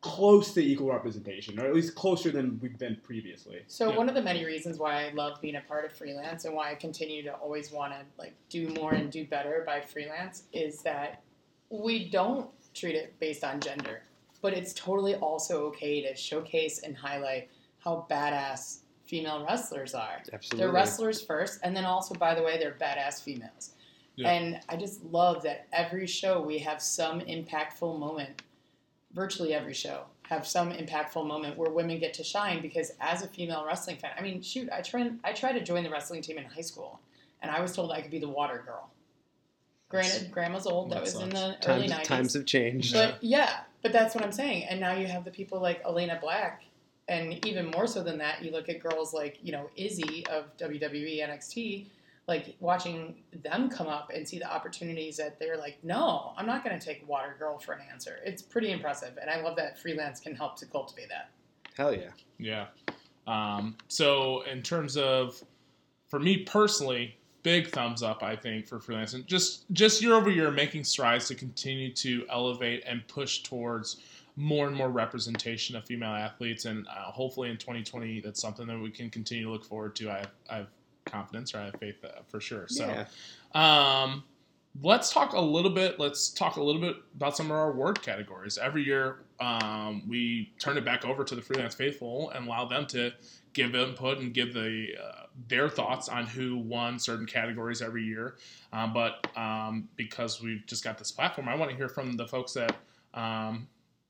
close 0.00 0.54
to 0.54 0.60
equal 0.64 0.92
representation, 0.92 1.58
or 1.58 1.66
at 1.66 1.74
least 1.74 1.96
closer 1.96 2.30
than 2.30 2.60
we've 2.62 2.78
been 2.78 2.96
previously. 3.02 3.62
So 3.66 3.90
Yeah. 3.90 3.96
one 3.96 4.08
of 4.08 4.14
the 4.14 4.22
many 4.22 4.44
reasons 4.44 4.78
why 4.78 5.06
I 5.06 5.10
love 5.10 5.40
being 5.40 5.56
a 5.56 5.60
part 5.62 5.84
of 5.84 5.90
freelance 5.90 6.44
and 6.44 6.54
why 6.54 6.70
I 6.70 6.76
continue 6.76 7.24
to 7.24 7.32
always 7.32 7.72
want 7.72 7.94
to 7.94 7.98
like 8.16 8.34
do 8.48 8.68
more 8.68 8.92
and 8.92 9.10
do 9.10 9.24
better 9.26 9.64
by 9.66 9.80
freelance 9.80 10.44
is 10.52 10.82
that 10.82 11.22
we 11.70 12.08
don't 12.08 12.48
treat 12.74 12.94
it 12.94 13.18
based 13.18 13.42
on 13.42 13.58
gender, 13.58 14.02
but 14.42 14.52
it's 14.52 14.72
totally 14.74 15.14
also 15.16 15.64
okay 15.66 16.02
to 16.02 16.14
showcase 16.16 16.80
and 16.82 16.96
highlight 16.96 17.48
how 17.78 18.06
badass 18.10 18.78
female 19.04 19.44
wrestlers 19.44 19.94
are. 19.94 20.22
Absolutely. 20.32 20.58
They're 20.58 20.72
wrestlers 20.72 21.22
first, 21.22 21.60
and 21.62 21.76
then 21.76 21.84
also, 21.84 22.14
by 22.14 22.34
the 22.34 22.42
way, 22.42 22.58
they're 22.58 22.76
badass 22.80 23.22
females. 23.22 23.70
Yeah. 24.16 24.30
And 24.30 24.60
I 24.68 24.76
just 24.76 25.04
love 25.04 25.42
that 25.42 25.66
every 25.72 26.06
show 26.06 26.40
we 26.40 26.58
have 26.58 26.80
some 26.82 27.20
impactful 27.20 27.98
moment, 27.98 28.42
virtually 29.12 29.52
every 29.54 29.74
show, 29.74 30.04
have 30.22 30.46
some 30.46 30.72
impactful 30.72 31.24
moment 31.26 31.56
where 31.56 31.70
women 31.70 32.00
get 32.00 32.14
to 32.14 32.24
shine 32.24 32.60
because 32.60 32.92
as 33.00 33.22
a 33.22 33.28
female 33.28 33.64
wrestling 33.66 33.96
fan, 33.96 34.10
I 34.18 34.22
mean, 34.22 34.42
shoot, 34.42 34.68
I 34.72 34.80
tried, 34.80 35.18
I 35.22 35.32
tried 35.32 35.52
to 35.52 35.62
join 35.62 35.84
the 35.84 35.90
wrestling 35.90 36.22
team 36.22 36.38
in 36.38 36.44
high 36.44 36.62
school, 36.62 36.98
and 37.42 37.50
I 37.50 37.60
was 37.60 37.72
told 37.76 37.92
I 37.92 38.00
could 38.00 38.10
be 38.10 38.18
the 38.18 38.28
water 38.28 38.62
girl. 38.66 38.90
Granted, 39.88 40.32
grandma's 40.32 40.66
old, 40.66 40.90
that 40.90 40.96
That 40.96 41.00
was 41.04 41.14
in 41.14 41.30
sucks. 41.30 41.64
the 41.64 41.70
early 41.72 41.86
times, 41.86 42.00
90s. 42.00 42.08
times 42.08 42.34
have 42.34 42.44
changed. 42.46 42.92
But 42.92 43.22
yeah, 43.22 43.60
but 43.82 43.92
that's 43.92 44.14
what 44.14 44.24
I'm 44.24 44.32
saying. 44.32 44.64
And 44.64 44.80
now 44.80 44.94
you 44.94 45.06
have 45.06 45.24
the 45.24 45.30
people 45.30 45.60
like 45.60 45.82
Elena 45.84 46.18
Black, 46.20 46.64
and 47.08 47.44
even 47.46 47.70
more 47.70 47.86
so 47.86 48.02
than 48.02 48.18
that, 48.18 48.44
you 48.44 48.50
look 48.50 48.68
at 48.68 48.80
girls 48.80 49.14
like 49.14 49.38
you 49.42 49.52
know 49.52 49.70
Izzy 49.76 50.26
of 50.28 50.56
WWE 50.58 51.26
NXT, 51.26 51.86
like 52.26 52.56
watching 52.60 53.16
them 53.42 53.70
come 53.70 53.86
up 53.86 54.10
and 54.14 54.26
see 54.28 54.38
the 54.38 54.52
opportunities 54.52 55.16
that 55.16 55.38
they're 55.38 55.56
like, 55.56 55.78
no, 55.82 56.32
I'm 56.36 56.46
not 56.46 56.64
going 56.64 56.78
to 56.78 56.84
take 56.84 57.06
Water 57.08 57.36
Girl 57.38 57.58
for 57.58 57.72
an 57.72 57.80
answer. 57.92 58.18
It's 58.24 58.42
pretty 58.42 58.72
impressive, 58.72 59.18
and 59.20 59.30
I 59.30 59.40
love 59.40 59.56
that 59.56 59.78
freelance 59.78 60.20
can 60.20 60.34
help 60.34 60.56
to 60.58 60.66
cultivate 60.66 61.08
that. 61.08 61.30
Hell 61.76 61.94
yeah. 61.94 62.10
Yeah. 62.38 62.66
Um, 63.26 63.76
so 63.88 64.42
in 64.42 64.62
terms 64.62 64.96
of, 64.96 65.42
for 66.08 66.18
me 66.18 66.38
personally, 66.38 67.16
big 67.46 67.68
thumbs 67.68 68.02
up. 68.02 68.24
I 68.24 68.34
think 68.34 68.66
for 68.66 68.80
freelancing, 68.80 69.24
just 69.24 69.70
just 69.72 70.02
year 70.02 70.14
over 70.14 70.28
year, 70.28 70.50
making 70.50 70.82
strides 70.82 71.28
to 71.28 71.36
continue 71.36 71.92
to 71.92 72.26
elevate 72.28 72.82
and 72.84 73.06
push 73.06 73.44
towards 73.44 73.98
more 74.34 74.66
and 74.66 74.74
more 74.74 74.90
representation 74.90 75.76
of 75.76 75.84
female 75.84 76.10
athletes, 76.10 76.64
and 76.64 76.88
uh, 76.88 77.12
hopefully 77.12 77.48
in 77.48 77.56
2020, 77.56 78.20
that's 78.20 78.40
something 78.40 78.66
that 78.66 78.76
we 78.76 78.90
can 78.90 79.08
continue 79.10 79.44
to 79.44 79.52
look 79.52 79.64
forward 79.64 79.94
to. 79.94 80.10
I 80.10 80.16
have, 80.18 80.30
I 80.50 80.56
have 80.56 80.66
confidence 81.04 81.54
or 81.54 81.58
I 81.58 81.66
have 81.66 81.76
faith 81.78 82.04
uh, 82.04 82.22
for 82.26 82.40
sure. 82.40 82.66
So. 82.66 82.84
Yeah. 82.84 83.04
Um, 83.54 84.24
let's 84.82 85.12
talk 85.12 85.32
a 85.32 85.40
little 85.40 85.70
bit. 85.70 86.00
Let's 86.00 86.30
talk 86.30 86.56
a 86.56 86.62
little 86.62 86.80
bit 86.80 86.96
about 87.14 87.36
some 87.36 87.46
of 87.46 87.52
our 87.52 87.70
award 87.70 88.02
categories. 88.02 88.58
Every 88.58 88.84
year, 88.84 89.18
um, 89.38 90.02
we 90.08 90.52
turn 90.58 90.76
it 90.76 90.84
back 90.84 91.04
over 91.06 91.22
to 91.22 91.36
the 91.36 91.42
freelance 91.42 91.76
faithful 91.76 92.30
and 92.30 92.48
allow 92.48 92.64
them 92.64 92.86
to 92.88 93.12
give 93.56 93.74
input 93.74 94.18
and 94.18 94.34
give 94.34 94.52
the 94.52 94.88
uh, 95.02 95.22
their 95.48 95.68
thoughts 95.68 96.10
on 96.10 96.26
who 96.26 96.58
won 96.58 96.98
certain 96.98 97.26
categories 97.26 97.80
every 97.80 98.04
year. 98.04 98.36
Um, 98.72 98.92
but 98.92 99.26
um, 99.34 99.88
because 99.96 100.42
we've 100.42 100.64
just 100.66 100.84
got 100.84 100.98
this 100.98 101.10
platform, 101.10 101.48
I 101.48 101.54
want 101.54 101.70
to 101.70 101.76
hear 101.76 101.88
from 101.88 102.12
the 102.18 102.28
folks 102.28 102.52
that 102.52 102.76
um, 103.14 103.66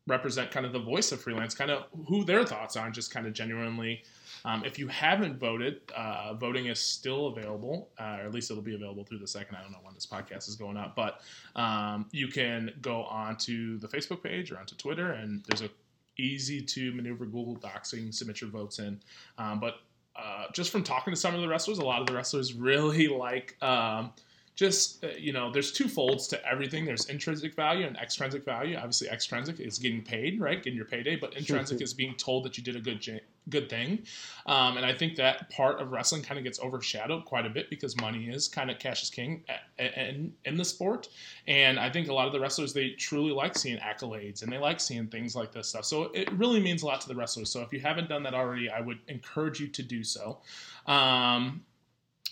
represent 0.09 0.51
kind 0.51 0.67
of 0.67 0.73
the 0.73 0.81
voice 0.81 1.13
of 1.13 1.21
freelance, 1.21 1.55
kind 1.55 1.71
of 1.71 1.85
who 2.09 2.25
their 2.25 2.45
thoughts 2.45 2.77
are, 2.77 2.87
and 2.87 2.95
just 2.95 3.15
kind 3.15 3.25
of 3.27 3.33
genuinely. 3.33 4.03
Um, 4.45 4.65
if 4.65 4.81
you 4.81 4.89
haven't 4.89 5.39
voted, 5.39 5.81
uh, 5.97 6.35
voting 6.35 6.67
is 6.67 6.81
still 6.81 7.29
available, 7.29 7.89
uh, 7.99 8.19
or 8.21 8.27
at 8.27 8.33
least 8.33 8.51
it'll 8.51 8.63
be 8.63 8.75
available 8.75 9.05
through 9.05 9.19
the 9.19 9.29
second. 9.29 9.57
I 9.57 9.63
don't 9.63 9.71
know 9.71 9.79
when 9.83 9.95
this 9.95 10.07
podcast 10.07 10.49
is 10.49 10.57
going 10.57 10.77
up, 10.77 10.97
but 10.97 11.21
um, 11.55 12.07
you 12.11 12.29
can 12.29 12.73
go 12.81 13.05
onto 13.05 13.79
the 13.79 13.87
Facebook 13.87 14.25
page 14.25 14.51
or 14.51 14.59
onto 14.59 14.75
Twitter, 14.75 15.13
and 15.13 15.45
there's 15.47 15.63
a 15.63 15.71
easy 16.19 16.61
to 16.61 16.93
maneuver 16.93 17.25
Google 17.25 17.55
Docs 17.55 17.91
so 17.91 17.97
you 17.97 18.05
can 18.05 18.13
submit 18.13 18.41
your 18.41 18.51
votes 18.51 18.79
in. 18.79 19.01
Um, 19.39 19.61
but 19.61 19.77
uh, 20.17 20.47
just 20.53 20.71
from 20.71 20.83
talking 20.83 21.13
to 21.13 21.19
some 21.19 21.35
of 21.35 21.41
the 21.41 21.49
wrestlers, 21.49 21.79
a 21.79 21.85
lot 21.85 22.01
of 22.01 22.07
the 22.07 22.15
wrestlers 22.15 22.55
really 22.55 23.09
like 23.09 23.57
um, 23.63 24.13
just 24.57 25.05
uh, 25.05 25.09
you 25.19 25.33
know 25.33 25.53
there's 25.53 25.71
two 25.71 25.87
folds 25.87 26.27
to 26.29 26.45
everything. 26.45 26.85
There's 26.85 27.05
intrinsic 27.07 27.55
value 27.55 27.87
and 27.87 27.97
extrinsic 27.99 28.45
value. 28.45 28.77
Obviously 28.77 29.09
extrinsic 29.09 29.61
is 29.61 29.79
getting 29.79 30.03
paid 30.03 30.41
right? 30.41 30.63
Getting 30.63 30.77
your 30.77 30.87
payday 30.87 31.15
but 31.17 31.37
intrinsic 31.37 31.81
is 31.83 31.95
being 31.95 32.15
told 32.17 32.45
that 32.45 32.57
you 32.57 32.65
did 32.65 32.75
a 32.75 32.81
good 32.81 33.01
j- 33.01 33.21
good 33.49 33.69
thing. 33.71 34.03
Um, 34.47 34.77
and 34.77 34.85
i 34.85 34.93
think 34.93 35.17
that 35.17 35.51
part 35.51 35.81
of 35.81 35.93
wrestling 35.93 36.23
kind 36.23 36.39
of 36.39 36.45
gets 36.45 36.59
overshadowed 36.61 37.25
quite 37.25 37.47
a 37.47 37.51
bit 37.51 37.71
because 37.71 38.01
money 38.01 38.29
is 38.29 38.49
kind 38.49 38.71
of 38.71 38.79
cash 38.79 39.03
is 39.03 39.11
king 39.11 39.45
in, 39.79 40.33
in 40.45 40.57
the 40.57 40.65
sport. 40.65 41.09
And 41.47 41.79
i 41.79 41.91
think 41.91 42.09
a 42.09 42.15
lot 42.15 42.27
of 42.27 42.33
the 42.33 42.41
wrestlers 42.41 42.73
they 42.73 42.91
truly 42.91 43.33
like 43.33 43.57
seeing 43.57 43.79
accolades 43.79 44.43
and 44.43 44.51
they 44.51 44.59
like 44.59 44.81
seeing 44.81 45.07
things 45.09 45.37
like 45.37 45.53
this 45.53 45.69
stuff. 45.69 45.85
So 45.85 46.05
it 46.15 46.33
really 46.33 46.61
means 46.61 46.83
a 46.83 46.87
lot 46.87 47.01
to 47.03 47.09
the 47.09 47.15
wrestlers. 47.15 47.51
So 47.51 47.61
if 47.61 47.73
you 47.73 47.81
haven't 47.81 48.09
done 48.09 48.23
that 48.23 48.35
already 48.35 48.71
i 48.71 48.81
would 48.81 48.99
encourage 49.09 49.61
you 49.61 49.69
to 49.69 49.83
do 49.83 50.03
so. 50.03 50.39
Um, 50.87 51.63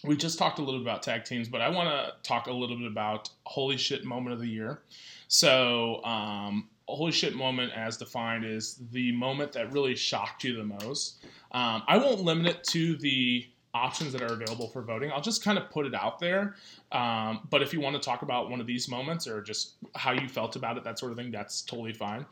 we 0.04 0.16
just 0.16 0.38
talked 0.38 0.58
a 0.58 0.62
little 0.62 0.80
bit 0.80 0.86
about 0.86 1.02
tag 1.02 1.24
teams, 1.24 1.48
but 1.48 1.60
I 1.60 1.68
want 1.68 1.88
to 1.88 2.12
talk 2.22 2.46
a 2.46 2.52
little 2.52 2.76
bit 2.76 2.86
about 2.86 3.30
holy 3.44 3.76
shit 3.76 4.04
moment 4.04 4.34
of 4.34 4.40
the 4.40 4.48
year. 4.48 4.80
So, 5.28 6.04
um, 6.04 6.68
holy 6.86 7.12
shit 7.12 7.34
moment, 7.34 7.72
as 7.74 7.96
defined, 7.96 8.44
is 8.44 8.78
the 8.92 9.12
moment 9.12 9.52
that 9.52 9.72
really 9.72 9.96
shocked 9.96 10.44
you 10.44 10.56
the 10.56 10.64
most. 10.64 11.24
Um, 11.52 11.82
I 11.88 11.96
won't 11.96 12.20
limit 12.20 12.46
it 12.46 12.64
to 12.64 12.96
the 12.96 13.46
options 13.72 14.12
that 14.12 14.22
are 14.22 14.32
available 14.32 14.68
for 14.68 14.82
voting. 14.82 15.10
I'll 15.10 15.20
just 15.20 15.42
kind 15.42 15.58
of 15.58 15.68
put 15.70 15.86
it 15.86 15.94
out 15.94 16.20
there. 16.20 16.54
Um, 16.92 17.48
but 17.50 17.62
if 17.62 17.72
you 17.72 17.80
want 17.80 17.96
to 17.96 18.02
talk 18.02 18.22
about 18.22 18.50
one 18.50 18.60
of 18.60 18.66
these 18.66 18.88
moments 18.88 19.26
or 19.26 19.42
just 19.42 19.74
how 19.96 20.12
you 20.12 20.28
felt 20.28 20.54
about 20.54 20.76
it, 20.76 20.84
that 20.84 20.98
sort 20.98 21.10
of 21.10 21.18
thing, 21.18 21.32
that's 21.32 21.62
totally 21.62 21.92
fine. 21.92 22.24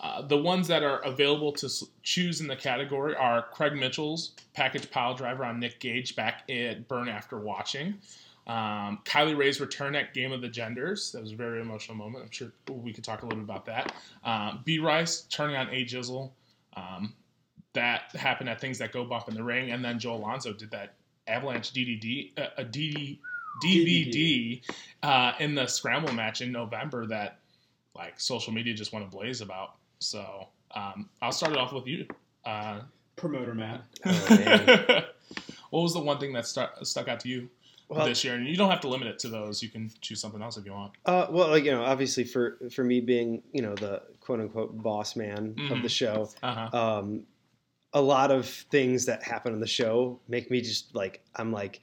Uh, 0.00 0.22
the 0.22 0.36
ones 0.36 0.68
that 0.68 0.82
are 0.82 0.98
available 1.00 1.52
to 1.52 1.68
choose 2.02 2.40
in 2.40 2.46
the 2.46 2.56
category 2.56 3.14
are 3.16 3.46
Craig 3.52 3.72
Mitchell's 3.72 4.32
package 4.52 4.90
pile 4.90 5.14
driver 5.14 5.44
on 5.44 5.58
Nick 5.58 5.80
Gage 5.80 6.14
back 6.16 6.48
at 6.50 6.86
Burn 6.88 7.08
After 7.08 7.38
Watching. 7.38 7.94
Um, 8.46 9.00
Kylie 9.04 9.36
Rae's 9.36 9.60
return 9.60 9.96
at 9.96 10.14
Game 10.14 10.32
of 10.32 10.40
the 10.40 10.48
Genders. 10.48 11.10
That 11.12 11.22
was 11.22 11.32
a 11.32 11.36
very 11.36 11.60
emotional 11.60 11.96
moment. 11.96 12.24
I'm 12.24 12.30
sure 12.30 12.52
we 12.70 12.92
could 12.92 13.02
talk 13.02 13.22
a 13.22 13.26
little 13.26 13.40
bit 13.40 13.44
about 13.44 13.66
that. 13.66 13.94
Um, 14.24 14.60
B 14.64 14.78
Rice 14.78 15.22
turning 15.22 15.56
on 15.56 15.68
A 15.70 15.84
Jizzle. 15.84 16.30
Um, 16.76 17.14
that 17.72 18.14
happened 18.14 18.48
at 18.48 18.60
Things 18.60 18.78
That 18.78 18.92
Go 18.92 19.04
Bump 19.04 19.28
in 19.28 19.34
the 19.34 19.42
Ring. 19.42 19.72
And 19.72 19.84
then 19.84 19.98
Joe 19.98 20.14
Alonzo 20.14 20.52
did 20.52 20.70
that 20.70 20.94
Avalanche 21.26 21.72
DDD, 21.72 22.38
uh, 22.38 22.48
a 22.58 22.64
DD, 22.64 23.18
DVD 23.64 24.62
uh, 25.02 25.32
in 25.40 25.54
the 25.54 25.66
Scramble 25.66 26.12
match 26.12 26.40
in 26.40 26.52
November 26.52 27.06
that 27.06 27.38
like 27.94 28.20
social 28.20 28.52
media 28.52 28.74
just 28.74 28.92
went 28.92 29.04
ablaze 29.04 29.40
about. 29.40 29.76
So 30.06 30.48
um, 30.74 31.08
I'll 31.20 31.32
start 31.32 31.52
it 31.52 31.58
off 31.58 31.72
with 31.72 31.86
you. 31.86 32.06
Uh, 32.44 32.80
Promoter 33.16 33.54
Matt. 33.54 33.82
Oh, 34.04 34.26
man. 34.30 35.04
what 35.70 35.80
was 35.82 35.94
the 35.94 36.00
one 36.00 36.18
thing 36.18 36.32
that 36.34 36.46
stu- 36.46 36.66
stuck 36.82 37.08
out 37.08 37.18
to 37.20 37.28
you 37.28 37.48
Well, 37.88 38.06
this 38.06 38.22
year? 38.22 38.34
And 38.34 38.46
you 38.46 38.56
don't 38.56 38.70
have 38.70 38.82
to 38.82 38.88
limit 38.88 39.08
it 39.08 39.18
to 39.20 39.28
those. 39.28 39.62
You 39.62 39.68
can 39.68 39.90
choose 40.00 40.20
something 40.20 40.42
else 40.42 40.56
if 40.58 40.64
you 40.64 40.72
want. 40.72 40.92
Uh, 41.06 41.26
well, 41.30 41.48
like, 41.48 41.64
you 41.64 41.72
know, 41.72 41.82
obviously 41.82 42.24
for 42.24 42.58
for 42.70 42.84
me 42.84 43.00
being 43.00 43.42
you 43.52 43.62
know 43.62 43.74
the 43.74 44.02
quote 44.20 44.40
unquote 44.40 44.80
boss 44.82 45.16
man 45.16 45.38
of 45.70 45.78
Mhm. 45.78 45.82
the 45.82 45.88
show, 45.88 46.30
Uh 46.42 46.68
huh. 46.68 46.78
um, 46.98 47.22
a 47.94 48.00
lot 48.00 48.30
of 48.30 48.46
things 48.46 49.06
that 49.06 49.22
happen 49.22 49.54
on 49.54 49.60
the 49.60 49.66
show 49.66 50.20
make 50.28 50.50
me 50.50 50.60
just 50.60 50.94
like 50.94 51.24
I'm 51.34 51.50
like, 51.52 51.80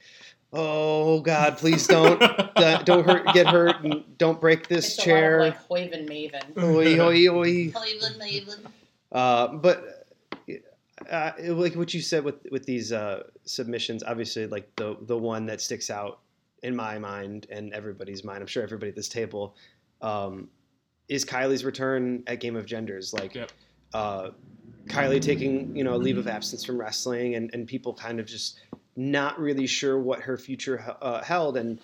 oh 0.54 1.20
God, 1.20 1.58
please 1.58 1.86
don't 1.86 2.22
uh, 2.22 2.82
don't 2.84 3.04
hurt 3.04 3.26
get 3.34 3.46
hurt 3.46 3.82
and 3.84 4.04
don't 4.18 4.40
break 4.40 4.68
this 4.68 4.94
It's 4.94 5.04
chair. 5.04 5.40
a 5.40 5.44
lot 5.46 5.56
of 5.56 5.70
like 5.70 5.90
Hoyven 5.92 6.08
Maven. 6.08 6.62
Oi, 6.62 7.00
oi, 7.00 7.28
oi. 7.28 7.70
Cleveland, 7.72 8.16
Cleveland. 8.20 8.66
Uh, 9.12 9.48
but 9.48 10.06
uh, 11.10 11.32
like 11.48 11.74
what 11.74 11.92
you 11.92 12.00
said 12.00 12.24
with 12.24 12.36
with 12.50 12.64
these 12.64 12.92
uh, 12.92 13.24
submissions, 13.44 14.02
obviously, 14.02 14.46
like 14.46 14.74
the 14.76 14.96
the 15.02 15.16
one 15.18 15.46
that 15.46 15.60
sticks 15.60 15.90
out 15.90 16.20
in 16.62 16.74
my 16.74 16.98
mind 16.98 17.46
and 17.50 17.72
everybody's 17.74 18.24
mind, 18.24 18.40
I'm 18.40 18.46
sure 18.46 18.62
everybody 18.62 18.88
at 18.90 18.96
this 18.96 19.08
table, 19.08 19.54
um, 20.00 20.48
is 21.08 21.24
Kylie's 21.24 21.64
return 21.64 22.22
at 22.26 22.40
Game 22.40 22.56
of 22.56 22.64
Genders. 22.64 23.12
Like, 23.12 23.34
Yep. 23.34 23.52
uh, 23.92 24.30
Kylie 24.86 25.20
taking 25.20 25.76
you 25.76 25.84
know 25.84 25.94
a 25.94 25.98
leave 25.98 26.16
of 26.18 26.26
absence 26.28 26.64
from 26.64 26.78
wrestling, 26.80 27.34
and 27.34 27.50
and 27.52 27.66
people 27.66 27.92
kind 27.94 28.18
of 28.20 28.26
just 28.26 28.60
not 28.96 29.38
really 29.40 29.66
sure 29.66 29.98
what 29.98 30.20
her 30.20 30.36
future 30.36 30.96
uh, 31.00 31.22
held, 31.22 31.56
and 31.56 31.80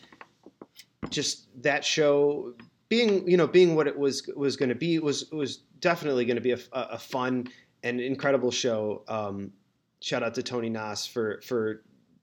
just 1.08 1.48
that 1.62 1.84
show 1.84 2.54
being 2.88 3.26
you 3.28 3.36
know 3.36 3.46
being 3.46 3.74
what 3.74 3.86
it 3.86 3.98
was 3.98 4.28
was 4.36 4.56
going 4.56 4.68
to 4.68 4.74
be 4.74 4.98
was 4.98 5.30
was 5.30 5.58
definitely 5.80 6.24
going 6.24 6.36
to 6.36 6.42
be 6.42 6.52
a, 6.52 6.58
a 6.72 6.98
fun 6.98 7.48
and 7.82 8.00
incredible 8.00 8.50
show. 8.50 9.02
Um, 9.08 9.52
shout 10.00 10.22
out 10.22 10.34
to 10.34 10.42
Tony 10.42 10.68
Nas 10.68 11.06
for 11.06 11.40
for 11.42 11.82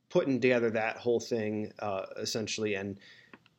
putting 0.09 0.39
together 0.39 0.69
that 0.71 0.97
whole 0.97 1.19
thing 1.19 1.71
uh, 1.79 2.03
essentially 2.17 2.75
and 2.75 2.97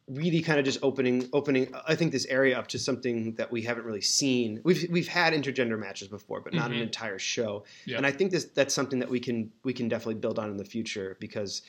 really 0.08 0.40
kind 0.40 0.58
of 0.58 0.64
just 0.64 0.78
opening 0.82 1.28
opening 1.32 1.72
I 1.86 1.94
think 1.94 2.12
this 2.12 2.26
area 2.26 2.58
up 2.58 2.66
to 2.68 2.78
something 2.78 3.34
that 3.34 3.50
we 3.52 3.62
haven't 3.62 3.84
really 3.84 4.00
seen. 4.00 4.60
We've 4.64 4.86
we've 4.90 5.08
had 5.08 5.32
intergender 5.34 5.78
matches 5.78 6.08
before, 6.08 6.40
but 6.40 6.54
not 6.54 6.70
an 6.70 6.78
Mhm. 6.78 6.82
entire 6.82 7.18
show. 7.18 7.64
Yeah. 7.84 7.98
And 7.98 8.06
I 8.06 8.10
think 8.10 8.30
this 8.30 8.46
that's 8.46 8.74
something 8.74 8.98
that 9.00 9.08
we 9.10 9.20
can 9.20 9.52
we 9.64 9.72
can 9.72 9.88
definitely 9.88 10.16
build 10.16 10.38
on 10.38 10.50
in 10.50 10.56
the 10.56 10.64
future 10.64 11.16
because 11.20 11.62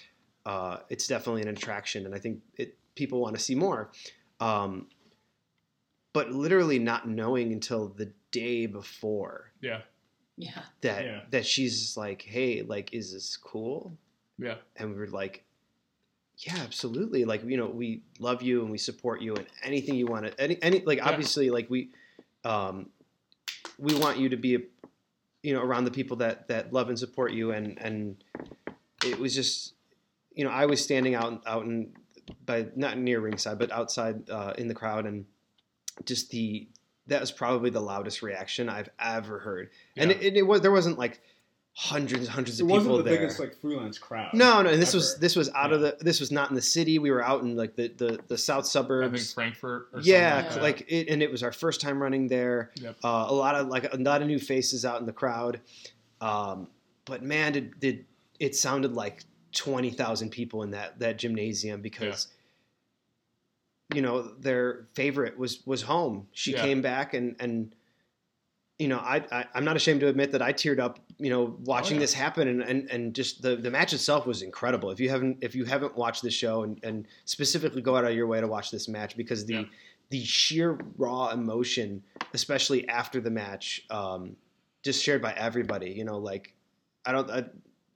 uh, 0.45 0.77
it's 0.89 1.05
definitely 1.05 1.41
an 1.41 1.49
attraction, 1.49 2.05
and 2.05 2.15
I 2.15 2.19
think 2.19 2.41
it 2.57 2.77
people 2.95 3.19
want 3.21 3.35
to 3.35 3.41
see 3.41 3.55
more. 3.55 3.91
Um, 4.39 4.87
but 6.13 6.31
literally 6.31 6.79
not 6.79 7.07
knowing 7.07 7.51
until 7.53 7.89
the 7.89 8.11
day 8.31 8.65
before 8.65 9.51
Yeah. 9.61 9.81
Yeah. 10.37 10.63
that 10.81 11.03
Yeah. 11.05 11.21
that 11.31 11.45
she's 11.45 11.95
like, 11.97 12.21
hey, 12.21 12.61
like, 12.63 12.93
is 12.93 13.13
this 13.13 13.37
cool? 13.37 13.97
Yeah. 14.37 14.55
And 14.77 14.91
we 14.91 14.95
were 14.97 15.07
like, 15.07 15.43
yeah, 16.39 16.57
absolutely. 16.59 17.25
Like, 17.25 17.43
you 17.43 17.57
know, 17.57 17.67
we 17.67 18.01
love 18.17 18.41
you 18.41 18.61
and 18.61 18.71
we 18.71 18.77
support 18.77 19.21
you 19.21 19.35
and 19.35 19.45
anything 19.63 19.95
you 19.95 20.07
want 20.07 20.25
to, 20.25 20.39
any, 20.41 20.57
any, 20.61 20.79
like, 20.85 20.99
Yeah. 20.99 21.09
obviously, 21.09 21.49
like, 21.49 21.69
we, 21.69 21.89
um, 22.45 22.89
we 23.77 23.93
want 23.95 24.17
you 24.17 24.29
to 24.29 24.37
be, 24.37 24.57
you 25.43 25.53
know, 25.53 25.61
around 25.61 25.83
the 25.83 25.91
people 25.91 26.17
that, 26.17 26.47
that 26.47 26.71
love 26.71 26.87
and 26.89 26.97
support 26.97 27.33
you. 27.33 27.51
And, 27.51 27.77
and 27.81 28.23
it 29.05 29.19
was 29.19 29.35
just, 29.35 29.73
you 30.33 30.45
know, 30.45 30.49
I 30.49 30.65
was 30.65 30.81
standing 30.81 31.15
out, 31.15 31.43
out 31.45 31.65
in, 31.65 31.93
by, 32.45 32.67
not 32.75 32.97
near 32.97 33.19
ringside, 33.19 33.59
but 33.59 33.71
outside 33.71 34.29
uh, 34.29 34.53
in 34.57 34.67
the 34.67 34.73
crowd. 34.73 35.05
And 35.05 35.25
just 36.05 36.29
the, 36.29 36.69
that 37.07 37.19
was 37.19 37.31
probably 37.31 37.69
the 37.69 37.81
loudest 37.81 38.21
reaction 38.21 38.69
I've 38.69 38.89
ever 38.97 39.39
heard. 39.39 39.71
And 39.97 40.11
Yeah. 40.11 40.17
it, 40.17 40.37
it 40.37 40.43
was, 40.43 40.61
there 40.61 40.71
wasn't 40.71 40.97
like 40.97 41.21
hundreds 41.81 42.25
and 42.25 42.27
hundreds 42.27 42.59
It 42.59 42.63
of 42.63 42.69
wasn't 42.69 42.87
people 42.87 42.97
the 42.97 43.03
there. 43.03 43.19
biggest 43.19 43.39
like 43.39 43.55
freelance 43.55 43.97
crowd. 43.97 44.33
No, 44.33 44.61
no, 44.61 44.69
and 44.69 44.81
this 44.81 44.93
was 44.93 45.17
this 45.17 45.37
was 45.37 45.49
out 45.55 45.71
of 45.71 45.79
the 45.79 45.95
this 46.01 46.19
was 46.19 46.29
not 46.29 46.49
in 46.49 46.55
the 46.55 46.61
city. 46.61 46.99
We 46.99 47.09
were 47.09 47.23
out 47.23 47.41
in 47.43 47.55
like 47.55 47.77
the 47.77 47.87
the, 47.87 48.19
the 48.27 48.37
south 48.37 48.57
I 48.57 48.61
think 48.63 48.71
suburbs. 48.71 49.33
Frankfort. 49.33 49.87
Or 49.93 50.01
Yeah, 50.01 50.41
something 50.43 50.61
like, 50.61 50.79
like, 50.81 50.91
it, 50.91 51.07
and 51.07 51.23
it 51.23 51.31
was 51.31 51.41
our 51.41 51.53
first 51.53 51.79
time 51.79 52.01
running 52.01 52.27
there. 52.27 52.71
Yep. 52.75 52.97
Uh, 53.01 53.27
a 53.29 53.33
lot 53.33 53.55
of 53.55 53.67
like 53.69 53.93
a 53.93 53.97
lot 53.97 54.21
of 54.21 54.27
new 54.27 54.39
faces 54.39 54.83
out 54.83 54.99
in 54.99 55.05
the 55.05 55.13
crowd. 55.13 55.61
Um, 56.19 56.67
but 57.05 57.23
man, 57.23 57.53
did, 57.53 57.79
did 57.79 58.05
it 58.41 58.57
sounded 58.57 58.93
like 58.93 59.23
twenty 59.53 59.91
thousand 59.91 60.31
people 60.31 60.63
in 60.63 60.71
that 60.71 60.99
that 60.99 61.17
gymnasium 61.17 61.81
because 61.81 62.27
you 63.95 64.01
know 64.01 64.33
their 64.39 64.87
favorite 64.95 65.37
was 65.37 65.65
was 65.65 65.81
home. 65.83 66.27
She 66.33 66.51
Yeah. 66.51 66.61
came 66.61 66.81
back 66.81 67.13
and 67.13 67.37
and 67.39 67.73
you 68.79 68.87
know 68.87 68.97
I, 68.97 69.23
I 69.31 69.45
I'm 69.53 69.65
not 69.65 69.75
ashamed 69.75 69.99
to 69.99 70.07
admit 70.07 70.31
that 70.31 70.41
I 70.41 70.53
teared 70.53 70.79
up 70.79 70.99
you 71.17 71.29
know 71.29 71.57
watching 71.65 71.97
yeah. 71.97 72.01
this 72.01 72.13
happen 72.13 72.47
and, 72.47 72.61
and 72.63 72.89
and 72.89 73.13
just 73.13 73.41
the 73.41 73.57
the 73.57 73.69
match 73.69 73.93
itself 73.93 74.25
was 74.25 74.41
incredible. 74.41 74.89
If 74.89 74.99
you 74.99 75.09
haven't 75.09 75.37
if 75.41 75.53
you 75.53 75.65
haven't 75.65 75.95
watched 75.97 76.23
the 76.23 76.31
show 76.31 76.63
and 76.63 76.79
and 76.81 77.05
specifically 77.25 77.81
go 77.81 77.95
out 77.97 78.05
of 78.05 78.13
your 78.15 78.25
way 78.25 78.39
to 78.39 78.47
watch 78.47 78.71
this 78.71 78.87
match 78.87 79.15
because 79.17 79.45
the 79.45 79.53
Yeah. 79.53 79.63
the 80.09 80.23
sheer 80.23 80.79
raw 80.97 81.29
emotion, 81.29 82.01
especially 82.33 82.87
after 82.89 83.19
the 83.21 83.29
match, 83.29 83.85
um, 83.89 84.35
just 84.81 85.03
shared 85.03 85.21
by 85.21 85.33
everybody. 85.33 85.91
You 85.91 86.05
know, 86.05 86.17
like 86.17 86.53
I 87.05 87.11
don't, 87.11 87.29
I, 87.29 87.45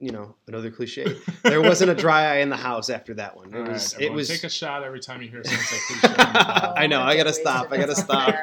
you 0.00 0.10
know, 0.10 0.34
another 0.48 0.70
cliche. 0.70 1.16
there 1.44 1.62
wasn't 1.62 1.90
a 1.90 1.94
dry 1.94 2.34
eye 2.34 2.38
in 2.38 2.48
the 2.50 2.56
house 2.56 2.90
after 2.90 3.14
that 3.14 3.36
one. 3.36 3.48
It 3.52 3.56
All 3.56 3.62
right, 3.62 3.72
was, 3.72 3.96
it 3.98 4.12
was. 4.12 4.28
take 4.28 4.44
a 4.44 4.48
shot 4.50 4.82
every 4.82 5.00
time 5.00 5.22
you 5.22 5.28
hear 5.30 5.42
someone 5.44 5.64
say 5.64 5.78
cliche. 6.00 6.14
on. 6.22 6.78
I 6.78 6.86
know, 6.86 7.00
I 7.02 7.16
gotta 7.16 7.32
stop, 7.32 7.72
I 7.72 7.76
gotta 7.78 7.94
stop. 7.94 8.34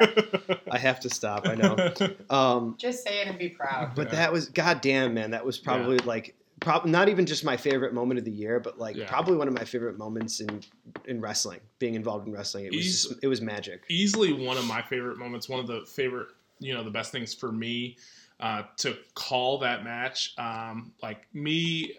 I 0.70 0.78
have 0.78 1.00
to 1.00 1.10
stop. 1.10 1.46
I 1.46 1.54
know. 1.54 1.92
Um, 2.30 2.76
Just 2.78 3.04
say 3.04 3.20
it 3.22 3.28
and 3.28 3.38
be 3.38 3.48
proud. 3.50 3.94
but 3.94 4.08
Yeah. 4.08 4.16
that 4.16 4.32
was 4.32 4.48
goddamn 4.48 5.14
man. 5.14 5.30
That 5.32 5.44
was 5.44 5.58
probably 5.58 5.98
like. 5.98 6.34
Prob- 6.60 6.86
not 6.86 7.08
even 7.08 7.26
just 7.26 7.44
my 7.44 7.56
favorite 7.56 7.92
moment 7.92 8.18
of 8.18 8.24
the 8.24 8.30
year, 8.30 8.60
but 8.60 8.78
like 8.78 8.94
Yeah. 8.94 9.08
probably 9.08 9.36
one 9.36 9.48
of 9.48 9.54
my 9.54 9.64
favorite 9.64 9.98
moments 9.98 10.38
in 10.38 10.60
in 11.06 11.20
wrestling. 11.20 11.58
Being 11.80 11.94
involved 11.96 12.28
in 12.28 12.32
wrestling, 12.32 12.66
it 12.66 12.70
was 12.70 12.86
Eas- 12.86 13.02
just, 13.08 13.18
it 13.20 13.26
was 13.26 13.40
magic. 13.40 13.82
easily 13.90 14.32
one 14.32 14.56
of 14.56 14.64
my 14.66 14.80
favorite 14.80 15.18
moments. 15.18 15.48
One 15.48 15.58
of 15.58 15.66
the 15.66 15.84
favorite, 15.86 16.28
you 16.60 16.72
know, 16.72 16.84
the 16.84 16.90
best 16.92 17.10
things 17.10 17.34
for 17.34 17.50
me 17.50 17.96
uh, 18.42 18.64
to 18.78 18.96
call 19.14 19.58
that 19.58 19.84
match. 19.84 20.34
Um, 20.36 20.92
like 21.02 21.32
me, 21.32 21.96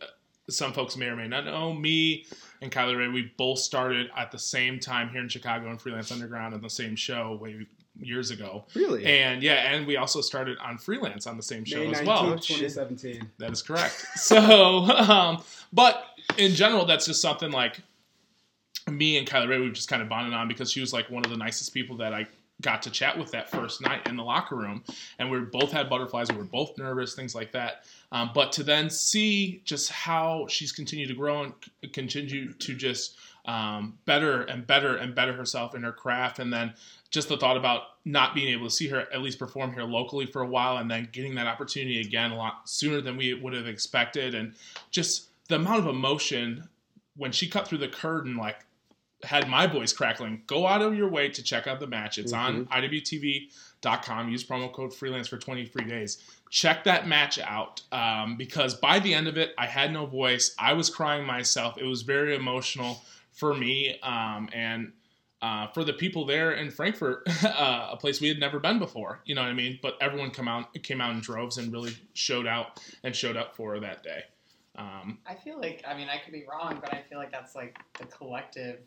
some 0.49 0.73
folks 0.73 0.97
may 0.97 1.07
or 1.07 1.15
may 1.15 1.27
not 1.27 1.45
know 1.45 1.73
me 1.73 2.25
and 2.61 2.71
Kylie 2.71 2.97
Rae. 2.97 3.07
We 3.07 3.31
both 3.37 3.59
started 3.59 4.09
at 4.15 4.31
the 4.31 4.37
same 4.37 4.79
time 4.79 5.09
here 5.09 5.21
in 5.21 5.29
Chicago 5.29 5.71
in 5.71 5.77
Freelance 5.77 6.11
Underground 6.11 6.53
on 6.53 6.61
the 6.61 6.69
same 6.69 6.95
show 6.95 7.39
way 7.41 7.65
years 7.97 8.29
ago. 8.31 8.65
Really, 8.75 9.05
And 9.05 9.41
yeah, 9.41 9.73
and 9.73 9.87
we 9.87 9.95
also 9.97 10.19
started 10.19 10.57
on 10.59 10.77
freelance 10.77 11.27
on 11.27 11.37
the 11.37 11.43
same 11.43 11.63
show 11.63 11.77
May 11.77 11.91
as 11.91 12.01
19th, 12.01 12.05
well. 12.05 12.23
2017. 12.31 13.31
That 13.37 13.51
is 13.51 13.61
correct. 13.61 14.05
So, 14.15 14.39
um, 14.39 15.43
but 15.71 16.05
in 16.37 16.53
general, 16.53 16.85
that's 16.85 17.05
just 17.05 17.21
something 17.21 17.51
like 17.51 17.79
me 18.91 19.17
and 19.17 19.27
Kylie 19.27 19.47
Rae, 19.47 19.59
we've 19.59 19.73
just 19.73 19.89
kind 19.89 20.01
of 20.01 20.09
bonded 20.09 20.33
on 20.33 20.47
because 20.47 20.71
she 20.71 20.81
was 20.81 20.91
like 20.91 21.09
one 21.09 21.23
of 21.23 21.31
the 21.31 21.37
nicest 21.37 21.73
people 21.73 21.97
that 21.97 22.13
I 22.13 22.27
got 22.63 22.81
to 22.83 22.89
chat 22.89 23.17
with 23.17 23.29
that 23.31 23.51
first 23.51 23.81
night 23.81 24.07
in 24.07 24.15
the 24.15 24.23
locker 24.23 24.55
room. 24.55 24.83
And 25.19 25.29
we 25.29 25.39
both 25.41 25.71
had 25.71 25.89
butterflies. 25.89 26.31
We 26.31 26.37
were 26.37 26.43
both 26.45 26.77
nervous, 26.77 27.13
things 27.13 27.35
like 27.35 27.51
that. 27.51 27.83
Um, 28.11 28.31
but 28.33 28.51
to 28.53 28.63
then 28.63 28.89
see 28.89 29.61
just 29.65 29.91
how 29.91 30.47
she's 30.47 30.71
continued 30.71 31.09
to 31.09 31.15
grow 31.15 31.43
and 31.43 31.53
continue 31.93 32.53
to 32.53 32.75
just 32.75 33.17
um, 33.45 33.97
better 34.05 34.43
and 34.43 34.65
better 34.65 34.95
and 34.95 35.13
better 35.13 35.33
herself 35.33 35.75
in 35.75 35.83
her 35.83 35.91
craft. 35.91 36.39
And 36.39 36.51
then 36.51 36.73
just 37.11 37.29
the 37.29 37.37
thought 37.37 37.57
about 37.57 37.81
not 38.05 38.33
being 38.33 38.47
able 38.53 38.65
to 38.65 38.73
see 38.73 38.87
her 38.87 39.01
at 39.13 39.21
least 39.21 39.37
perform 39.37 39.73
here 39.73 39.83
locally 39.83 40.25
for 40.25 40.41
a 40.41 40.47
while 40.47 40.77
and 40.77 40.89
then 40.89 41.09
getting 41.11 41.35
that 41.35 41.47
opportunity 41.47 42.01
again 42.01 42.31
a 42.31 42.35
lot 42.35 42.67
sooner 42.67 43.01
than 43.01 43.17
we 43.17 43.33
would 43.33 43.53
have 43.53 43.67
expected. 43.67 44.33
And 44.33 44.55
just 44.89 45.29
the 45.49 45.55
amount 45.55 45.79
of 45.79 45.87
emotion 45.87 46.67
when 47.15 47.31
she 47.31 47.47
cut 47.47 47.67
through 47.67 47.77
the 47.77 47.87
curtain, 47.87 48.37
like, 48.37 48.65
had 49.23 49.49
my 49.49 49.67
voice 49.67 49.93
crackling. 49.93 50.43
Go 50.47 50.67
out 50.67 50.81
of 50.81 50.95
your 50.95 51.09
way 51.09 51.29
to 51.29 51.43
check 51.43 51.67
out 51.67 51.79
the 51.79 51.87
match. 51.87 52.17
It's 52.17 52.33
on 52.33 52.65
IWTV.com. 52.67 54.29
Use 54.29 54.43
promo 54.43 54.71
code 54.71 54.93
freelance 54.93 55.27
for 55.27 55.37
20 55.37 55.65
free 55.65 55.85
days. 55.85 56.17
Check 56.49 56.83
that 56.83 57.07
match 57.07 57.39
out 57.39 57.81
um, 57.91 58.37
because 58.37 58.75
by 58.75 58.99
the 58.99 59.13
end 59.13 59.27
of 59.27 59.37
it, 59.37 59.53
I 59.57 59.65
had 59.65 59.91
no 59.91 60.05
voice. 60.05 60.55
I 60.59 60.73
was 60.73 60.89
crying 60.89 61.25
myself. 61.25 61.77
It 61.77 61.85
was 61.85 62.03
very 62.03 62.35
emotional 62.35 63.01
for 63.31 63.53
me 63.53 63.99
um, 64.01 64.49
and 64.53 64.91
uh, 65.43 65.67
for 65.67 65.83
the 65.83 65.91
people 65.91 66.25
there 66.25 66.53
in 66.53 66.71
Frankfort, 66.71 67.23
uh, 67.43 67.89
a 67.91 67.97
place 67.97 68.21
we 68.21 68.29
had 68.29 68.39
never 68.39 68.59
been 68.59 68.79
before. 68.79 69.19
You 69.25 69.35
know 69.35 69.41
what 69.41 69.49
I 69.49 69.53
mean? 69.53 69.77
But 69.81 69.97
everyone 69.99 70.31
come 70.31 70.47
out 70.47 70.73
came 70.83 71.01
out 71.01 71.13
in 71.13 71.19
droves 71.19 71.57
and 71.57 71.71
really 71.71 71.97
showed 72.13 72.47
out 72.47 72.79
and 73.03 73.13
showed 73.13 73.35
up 73.35 73.53
for 73.53 73.73
her 73.73 73.79
that 73.81 74.03
day. 74.03 74.23
Um, 74.75 75.19
I 75.27 75.35
feel 75.35 75.59
like 75.59 75.83
I 75.85 75.95
mean 75.95 76.07
I 76.09 76.17
could 76.17 76.33
be 76.33 76.45
wrong, 76.49 76.79
but 76.79 76.93
I 76.93 77.03
feel 77.09 77.17
like 77.17 77.31
that's 77.31 77.55
like 77.55 77.77
the 77.99 78.05
collective 78.05 78.79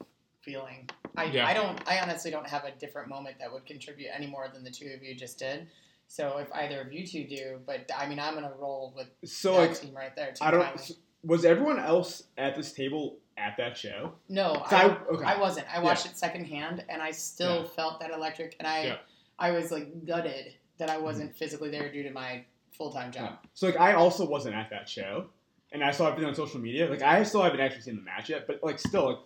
feeling. 0.51 0.89
I, 1.17 1.25
Yeah. 1.25 1.47
I 1.47 1.53
don't 1.55 1.79
I 1.87 1.99
honestly 2.01 2.31
don't 2.31 2.47
have 2.49 2.65
a 2.65 2.71
different 2.79 3.09
moment 3.09 3.37
that 3.41 3.53
would 3.53 3.67
contribute 3.67 4.09
any 4.15 4.27
more 4.27 4.49
than 4.53 4.65
the 4.65 4.71
two 4.71 4.87
of 4.97 5.03
you 5.03 5.15
just 5.15 5.39
did. 5.39 5.67
So 6.09 6.39
if 6.39 6.51
either 6.55 6.81
of 6.81 6.93
you 6.93 7.05
two 7.07 7.25
do, 7.27 7.59
but 7.67 7.91
I 7.95 8.07
mean 8.09 8.19
I'm 8.21 8.35
gonna 8.35 8.53
roll 8.59 8.95
with 8.97 9.09
So 9.29 9.53
that 9.55 9.71
like, 9.71 9.81
team 9.81 9.95
right 9.95 10.15
there. 10.17 10.33
Too, 10.33 10.45
I 10.45 10.51
don't. 10.53 10.63
Kylie. 10.63 10.97
Was 11.25 11.45
everyone 11.45 11.81
else 11.81 12.23
at 12.39 12.55
this 12.55 12.73
table 12.73 13.17
at 13.37 13.57
that 13.59 13.77
show? 13.77 14.13
No, 14.29 14.53
I, 14.71 14.77
I- 14.87 14.99
okay. 15.15 15.25
I 15.25 15.41
wasn't. 15.41 15.67
I 15.75 15.81
watched 15.81 16.07
it 16.07 16.17
secondhand, 16.17 16.85
and 16.89 17.03
I 17.03 17.11
still 17.11 17.63
Yeah. 17.63 17.69
felt 17.75 18.01
that 18.01 18.13
electric, 18.13 18.55
and 18.61 18.69
I 18.69 18.85
Yeah. 18.85 18.97
I 19.39 19.51
was 19.51 19.73
like 19.73 20.07
gutted 20.07 20.55
that 20.79 20.89
I 20.91 20.99
wasn't 20.99 21.35
physically 21.37 21.71
there 21.71 21.91
due 21.91 22.05
to 22.05 22.11
my 22.11 22.45
full 22.77 22.93
time 22.93 23.11
job. 23.11 23.39
So 23.55 23.67
like, 23.67 23.79
I 23.81 23.95
also 23.95 24.25
wasn't 24.25 24.55
at 24.55 24.71
that 24.71 24.89
show, 24.89 25.27
and 25.73 25.83
I 25.83 25.91
saw 25.91 26.07
everything 26.09 26.29
on 26.29 26.35
social 26.37 26.61
media. 26.61 26.89
Like, 26.89 27.03
I 27.03 27.23
still 27.25 27.43
haven't 27.43 27.61
actually 27.61 27.81
seen 27.83 27.97
the 27.97 28.03
match 28.03 28.29
yet, 28.29 28.47
but 28.47 28.61
like, 28.63 28.79
still, 28.79 29.07
like, 29.07 29.19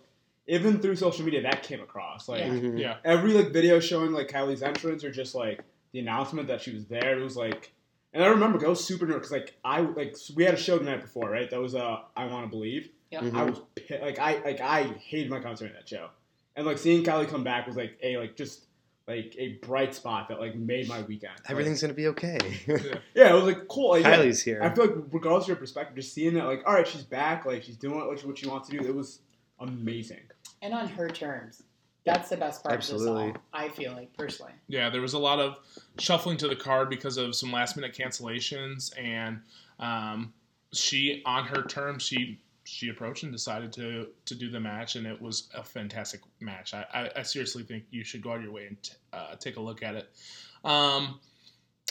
even 0.47 0.79
through 0.79 0.95
social 0.95 1.23
media, 1.23 1.41
that 1.43 1.63
came 1.63 1.81
across. 1.81 2.27
Like, 2.27 2.41
Yeah. 2.41 2.49
Mhm. 2.49 2.79
yeah, 2.79 2.97
every 3.05 3.33
like 3.33 3.51
video 3.51 3.79
showing 3.79 4.11
like 4.11 4.27
Kylie's 4.27 4.63
entrance 4.63 5.03
or 5.03 5.11
just 5.11 5.35
like 5.35 5.61
the 5.93 5.99
announcement 5.99 6.47
that 6.47 6.61
she 6.61 6.73
was 6.73 6.85
there. 6.85 7.17
It 7.19 7.21
was 7.23 7.37
like, 7.37 7.71
and 8.13 8.23
I 8.23 8.27
remember 8.27 8.63
I 8.65 8.69
was 8.69 8.83
super 8.83 9.05
nervous 9.05 9.29
because 9.29 9.31
like 9.31 9.53
I 9.63 9.81
like 9.81 10.15
we 10.35 10.43
had 10.43 10.53
a 10.53 10.57
show 10.57 10.77
the 10.77 10.85
night 10.85 11.01
before, 11.01 11.29
right? 11.29 11.49
That 11.49 11.61
was 11.61 11.75
uh 11.75 11.99
I 12.15 12.25
Want 12.25 12.45
to 12.45 12.49
Believe. 12.49 12.89
Yep. 13.11 13.23
Mhm. 13.23 13.35
I 13.35 13.43
was 13.43 13.59
pi- 13.87 13.99
like 14.01 14.19
I 14.19 14.41
like 14.43 14.59
I 14.61 14.83
hated 14.83 15.29
my 15.29 15.39
concert 15.39 15.67
in 15.67 15.73
that 15.73 15.87
show, 15.87 16.09
and 16.55 16.65
like 16.65 16.77
seeing 16.77 17.03
Kylie 17.03 17.27
come 17.29 17.43
back 17.43 17.67
was 17.67 17.75
like 17.75 17.97
a 18.01 18.17
like 18.17 18.35
just 18.35 18.65
like 19.07 19.35
a 19.37 19.53
bright 19.65 19.93
spot 19.93 20.29
that 20.29 20.39
like 20.39 20.55
made 20.55 20.87
my 20.87 21.01
weekend. 21.01 21.33
Like, 21.39 21.51
Everything's 21.51 21.81
gonna 21.81 21.93
be 21.93 22.07
okay. 22.07 22.37
yeah, 23.13 23.29
it 23.31 23.33
was 23.33 23.43
like 23.43 23.67
cool. 23.67 23.89
Like, 23.91 24.03
yeah, 24.03 24.17
Kylie's 24.17 24.41
here. 24.41 24.61
I 24.63 24.73
feel 24.73 24.85
like 24.85 24.95
regardless 25.11 25.43
of 25.45 25.49
your 25.49 25.57
perspective, 25.57 25.95
just 25.95 26.13
seeing 26.13 26.33
that 26.35 26.45
like 26.45 26.61
all 26.65 26.73
right, 26.73 26.87
she's 26.87 27.03
back, 27.03 27.45
like 27.45 27.63
she's 27.63 27.77
doing 27.77 27.97
what 28.07 28.19
she, 28.19 28.27
what 28.27 28.37
she 28.37 28.47
wants 28.47 28.69
to 28.69 28.77
do. 28.77 28.87
It 28.87 28.95
was 28.95 29.19
amazing. 29.59 30.19
And 30.61 30.73
on 30.73 30.87
her 30.87 31.09
terms. 31.09 31.63
That's 32.03 32.29
the 32.29 32.37
best 32.37 32.63
part 32.63 32.73
of 32.73 32.79
Absolutely. 32.79 33.27
this 33.27 33.35
all. 33.35 33.41
I 33.53 33.69
feel 33.69 33.93
like 33.93 34.15
personally. 34.17 34.53
Yeah, 34.67 34.89
there 34.89 35.01
was 35.01 35.13
a 35.13 35.19
lot 35.19 35.39
of 35.39 35.57
shuffling 35.99 36.37
to 36.37 36.47
the 36.47 36.55
card 36.55 36.89
because 36.89 37.17
of 37.17 37.35
some 37.35 37.51
last 37.51 37.75
minute 37.75 37.95
cancellations, 37.95 38.91
and 38.99 39.39
um, 39.79 40.33
she, 40.73 41.21
on 41.25 41.45
her 41.45 41.61
terms, 41.63 42.01
she 42.03 42.39
she 42.63 42.89
approached 42.89 43.23
and 43.23 43.31
decided 43.31 43.71
to 43.73 44.07
to 44.25 44.35
do 44.35 44.49
the 44.49 44.59
match, 44.59 44.95
and 44.95 45.05
it 45.05 45.21
was 45.21 45.49
a 45.53 45.63
fantastic 45.63 46.21
match. 46.39 46.73
I, 46.73 46.85
I, 46.93 47.09
I 47.17 47.21
seriously 47.21 47.63
think 47.63 47.83
you 47.91 48.03
should 48.03 48.23
go 48.23 48.31
out 48.31 48.37
of 48.37 48.43
your 48.43 48.51
way 48.51 48.65
and 48.67 48.81
t- 48.81 48.93
uh, 49.13 49.35
take 49.35 49.57
a 49.57 49.61
look 49.61 49.83
at 49.83 49.93
it. 49.95 50.09
Um, 50.63 51.19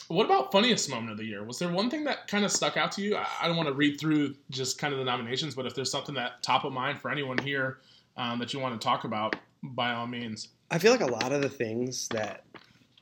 what 0.09 0.25
about 0.25 0.51
funniest 0.51 0.91
moment 0.91 1.13
of 1.13 1.19
the 1.19 1.25
year? 1.25 1.45
Was 1.45 1.61
there 1.61 1.69
one 1.69 1.89
thing 1.89 2.03
that 2.05 2.27
kind 2.27 2.45
of 2.45 2.51
stuck 2.51 2.77
out 2.77 2.91
to 2.93 3.03
you? 3.03 3.15
I, 3.15 3.27
I 3.43 3.47
don't 3.47 3.57
want 3.57 3.69
to 3.69 3.75
read 3.75 4.01
through 4.01 4.35
just 4.51 4.77
kind 4.77 4.93
of 4.93 4.99
the 4.99 5.05
nominations, 5.05 5.55
but 5.55 5.67
if 5.67 5.77
there's 5.77 5.91
something 5.91 6.17
that 6.17 6.43
top 6.43 6.65
of 6.65 6.73
mind 6.73 6.99
for 6.99 7.13
anyone 7.13 7.39
here 7.39 7.79
um, 8.17 8.39
that 8.39 8.53
you 8.53 8.61
want 8.61 8.81
to 8.81 8.85
talk 8.85 9.05
about, 9.05 9.37
by 9.63 9.93
all 9.93 10.07
means. 10.07 10.49
I 10.71 10.79
feel 10.79 10.93
like 10.93 11.01
a 11.01 11.07
lot 11.07 11.33
of 11.33 11.43
the 11.43 11.49
things 11.49 12.09
that 12.09 12.45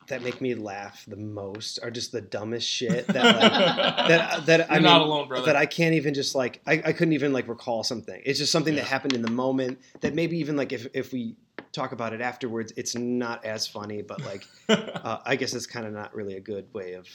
that 0.09 0.23
make 0.23 0.41
me 0.41 0.55
laugh 0.55 1.05
the 1.07 1.17
most 1.17 1.79
are 1.83 1.91
just 1.91 2.13
the 2.13 2.21
dumbest 2.23 2.67
shit 2.67 3.07
that 3.09 3.25
like, 3.25 3.53
that 4.09 4.47
that 4.47 4.71
I 4.71 4.75
You're 4.75 4.83
mean, 4.83 4.91
not 4.91 5.03
alone, 5.03 5.29
brother. 5.29 5.47
that 5.47 5.57
I 5.57 5.67
can't 5.67 5.95
even 5.95 6.15
just 6.15 6.35
like 6.35 6.61
I, 6.67 6.83
I 6.85 6.93
couldn't 6.93 7.13
even 7.13 7.33
like 7.33 7.47
recall 7.47 7.85
something. 7.85 8.21
It's 8.25 8.39
just 8.39 8.51
something 8.51 8.75
that 8.77 8.85
happened 8.85 9.13
in 9.13 9.23
the 9.23 9.31
moment 9.31 9.81
that 10.01 10.15
maybe 10.15 10.39
even 10.39 10.57
like 10.57 10.73
if 10.73 10.87
if 10.95 11.13
we 11.13 11.37
talk 11.73 11.93
about 11.93 12.13
it 12.15 12.21
afterwards, 12.23 12.73
it's 12.77 12.95
not 12.97 13.45
as 13.45 13.67
funny. 13.67 14.01
But 14.03 14.25
like 14.25 14.47
uh, 14.69 15.19
I 15.25 15.37
guess 15.37 15.53
it's 15.55 15.67
kind 15.67 15.87
of 15.87 15.93
not 15.93 16.15
really 16.15 16.37
a 16.37 16.41
good 16.41 16.73
way 16.73 16.95
of 16.95 17.07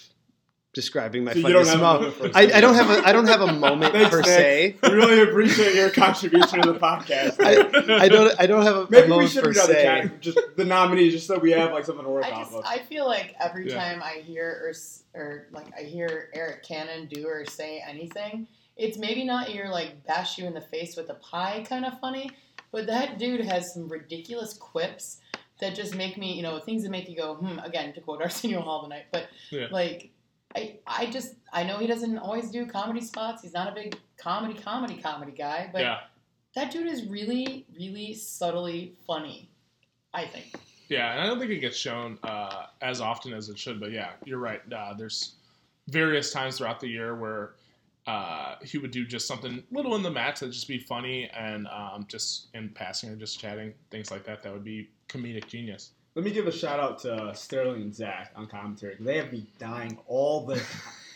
describing 0.73 1.23
my 1.23 1.33
So 1.33 1.39
you 1.39 1.53
don't 1.53 1.65
funniest 1.65 1.77
moment. 1.79 2.19
moment 2.19 2.35
I, 2.35 2.57
I 2.57 2.61
don't 2.61 2.73
have 2.73 2.89
a 2.89 3.07
I 3.07 3.13
don't 3.13 3.27
have 3.27 3.41
a 3.41 3.51
moment 3.53 3.91
Thanks, 3.93 4.09
per 4.09 4.17
Nick. 4.17 4.25
se. 4.25 4.75
We 4.83 4.89
really 4.89 5.21
appreciate 5.21 5.75
your 5.75 5.89
contribution 5.91 6.61
to 6.63 6.71
the 6.73 6.79
podcast. 6.79 7.37
I, 7.43 8.03
I 8.03 8.09
don't 8.09 8.33
I 8.39 8.47
don't 8.47 8.63
have 8.63 8.75
a, 8.75 8.81
a 8.81 8.87
Maybe 8.89 9.11
we 9.11 9.27
should 9.27 9.41
per 9.43 9.49
read 9.49 9.55
the 9.57 9.61
say. 9.61 9.83
cat, 9.83 10.21
just 10.21 10.39
the 10.57 10.65
nominees, 10.65 11.13
just 11.13 11.27
so 11.27 11.37
we 11.37 11.51
have 11.51 11.71
like 11.71 11.85
something 11.85 12.03
to 12.03 12.09
work 12.09 12.25
I 12.25 12.31
off 12.31 12.45
just 12.47 12.55
of. 12.57 12.65
I 12.65 12.79
feel 12.79 13.05
like 13.05 13.35
every 13.39 13.69
Yeah. 13.69 13.75
time 13.75 14.01
I 14.03 14.21
hear 14.25 14.73
or 15.15 15.21
or 15.21 15.47
like 15.51 15.67
I 15.79 15.83
hear 15.83 16.29
Eric 16.33 16.63
Cannon 16.63 17.05
do 17.07 17.27
or 17.27 17.45
say 17.45 17.83
anything, 17.87 18.47
it's 18.75 18.97
maybe 18.97 19.23
not 19.23 19.53
your 19.53 19.69
like 19.69 20.05
bash 20.07 20.37
you 20.39 20.45
in 20.47 20.53
the 20.55 20.61
face 20.61 20.97
with 20.97 21.09
a 21.09 21.15
pie 21.15 21.63
kind 21.69 21.85
of 21.85 21.99
funny, 21.99 22.31
but 22.71 22.87
that 22.87 23.19
dude 23.19 23.41
has 23.41 23.73
some 23.73 23.87
ridiculous 23.87 24.53
quips 24.55 25.19
that 25.59 25.75
just 25.75 25.93
make 25.95 26.17
me 26.17 26.33
you 26.33 26.41
know 26.41 26.57
things 26.59 26.81
that 26.81 26.89
make 26.89 27.07
you 27.07 27.15
go 27.15 27.35
hmm 27.35 27.59
again 27.59 27.93
to 27.93 28.01
quote 28.01 28.23
Arsenio 28.23 28.61
Hall 28.61 28.81
tonight, 28.81 29.05
but 29.11 29.27
Yeah. 29.51 29.67
like. 29.69 30.09
I, 30.55 30.79
I 30.85 31.05
just 31.07 31.35
I 31.51 31.63
know 31.63 31.77
he 31.77 31.87
doesn't 31.87 32.17
always 32.17 32.51
do 32.51 32.65
comedy 32.65 33.01
spots. 33.01 33.41
He's 33.41 33.53
not 33.53 33.71
a 33.71 33.75
big 33.75 33.97
comedy 34.17 34.59
comedy 34.59 34.97
comedy 35.01 35.31
guy, 35.31 35.69
but 35.71 35.81
yeah. 35.81 35.99
that 36.55 36.71
dude 36.71 36.87
is 36.87 37.05
really 37.07 37.65
really 37.77 38.13
subtly 38.13 38.93
funny. 39.05 39.49
I 40.13 40.25
think. 40.25 40.53
Yeah, 40.89 41.11
and 41.11 41.21
I 41.21 41.25
don't 41.25 41.39
think 41.39 41.51
it 41.51 41.59
gets 41.59 41.77
shown 41.77 42.19
uh, 42.23 42.67
as 42.81 43.01
often 43.01 43.33
as 43.33 43.49
it 43.49 43.57
should. 43.57 43.79
But 43.79 43.91
yeah, 43.91 44.11
you're 44.25 44.39
right. 44.39 44.61
Uh, 44.71 44.93
there's 44.93 45.35
various 45.87 46.31
times 46.31 46.57
throughout 46.57 46.79
the 46.79 46.87
year 46.87 47.15
where 47.15 47.55
uh, 48.05 48.55
he 48.63 48.77
would 48.77 48.91
do 48.91 49.05
just 49.05 49.27
something 49.27 49.63
little 49.71 49.95
in 49.95 50.03
the 50.03 50.11
match 50.11 50.41
that 50.41 50.51
just 50.51 50.67
be 50.67 50.77
funny 50.77 51.29
and 51.35 51.67
um, 51.67 52.05
just 52.07 52.47
in 52.53 52.69
passing 52.69 53.09
or 53.09 53.15
just 53.15 53.39
chatting 53.39 53.73
things 53.91 54.11
like 54.11 54.23
that. 54.25 54.43
That 54.43 54.53
would 54.53 54.63
be 54.63 54.89
comedic 55.09 55.47
genius. 55.47 55.91
Let 56.15 56.23
me 56.25 56.31
give 56.31 56.45
a 56.47 56.51
shout 56.51 56.79
out 56.79 56.99
to 56.99 57.33
Sterling 57.35 57.81
and 57.81 57.95
Zach 57.95 58.31
on 58.35 58.47
commentary. 58.47 58.95
They 58.99 59.17
have 59.17 59.31
me 59.31 59.45
dying 59.57 59.97
all 60.07 60.45
the 60.45 60.55
time. 60.55 60.65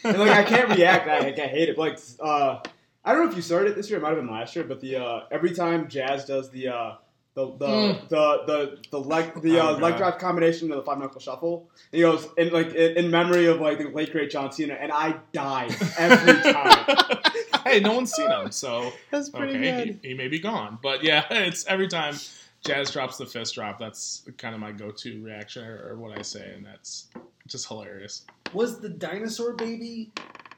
and 0.05 0.17
like 0.19 0.31
I 0.31 0.43
can't 0.43 0.69
react. 0.75 1.07
I, 1.07 1.19
like, 1.19 1.37
I 1.39 1.47
hate 1.47 1.69
it. 1.69 1.75
But, 1.75 1.81
like 1.89 1.99
uh, 2.19 2.59
I 3.05 3.13
don't 3.13 3.25
know 3.25 3.29
if 3.29 3.35
you 3.35 3.41
started 3.43 3.71
it 3.71 3.75
this 3.75 3.89
year. 3.89 3.99
It 3.99 4.01
might 4.01 4.09
have 4.09 4.17
been 4.17 4.29
last 4.31 4.55
year. 4.55 4.65
But 4.65 4.81
the 4.81 4.95
uh, 4.97 5.21
every 5.31 5.53
time 5.53 5.87
Jazz 5.87 6.25
does 6.25 6.49
the 6.49 6.69
uh, 6.69 6.95
the 7.35 7.45
the, 7.57 7.67
Mm. 7.67 8.09
the 8.09 8.43
the 8.47 8.77
the 8.89 8.99
leg 8.99 9.39
the 9.43 9.59
uh, 9.59 9.69
Oh, 9.69 9.73
leg 9.73 9.93
God. 9.93 9.97
drop 9.97 10.19
combination 10.19 10.71
of 10.71 10.77
the 10.77 10.83
five 10.83 10.97
knuckle 10.97 11.21
shuffle. 11.21 11.69
He 11.91 11.99
goes 12.01 12.27
in 12.35 12.49
like 12.51 12.73
in, 12.73 12.97
in 13.05 13.11
memory 13.11 13.45
of 13.45 13.61
like 13.61 13.77
the 13.77 13.89
late 13.89 14.11
great 14.11 14.31
John 14.31 14.51
Cena, 14.51 14.73
and 14.73 14.91
I 14.91 15.15
die 15.31 15.67
every 15.99 16.41
time. 16.51 17.17
hey, 17.65 17.79
no 17.81 17.93
one's 17.93 18.11
seen 18.13 18.31
him, 18.31 18.49
so 18.51 18.91
That's 19.11 19.29
pretty 19.29 19.55
okay, 19.57 19.85
good. 19.85 19.99
he, 20.01 20.09
he 20.09 20.13
may 20.15 20.27
be 20.27 20.39
gone. 20.39 20.79
But 20.81 21.03
yeah, 21.03 21.25
it's 21.31 21.67
every 21.67 21.87
time 21.87 22.15
Jazz 22.67 22.91
drops 22.91 23.17
the 23.17 23.25
fist 23.25 23.55
drop. 23.55 23.79
That's 23.79 24.23
kind 24.37 24.53
of 24.53 24.61
my 24.61 24.71
go-to 24.71 25.21
reaction 25.23 25.63
or, 25.65 25.89
or 25.91 25.97
what 25.97 26.17
I 26.17 26.21
say, 26.21 26.51
and 26.55 26.65
that's 26.65 27.07
just 27.47 27.67
hilarious. 27.67 28.25
Was 28.53 28.79
the 28.79 28.89
dinosaur 28.89 29.53
baby? 29.53 30.11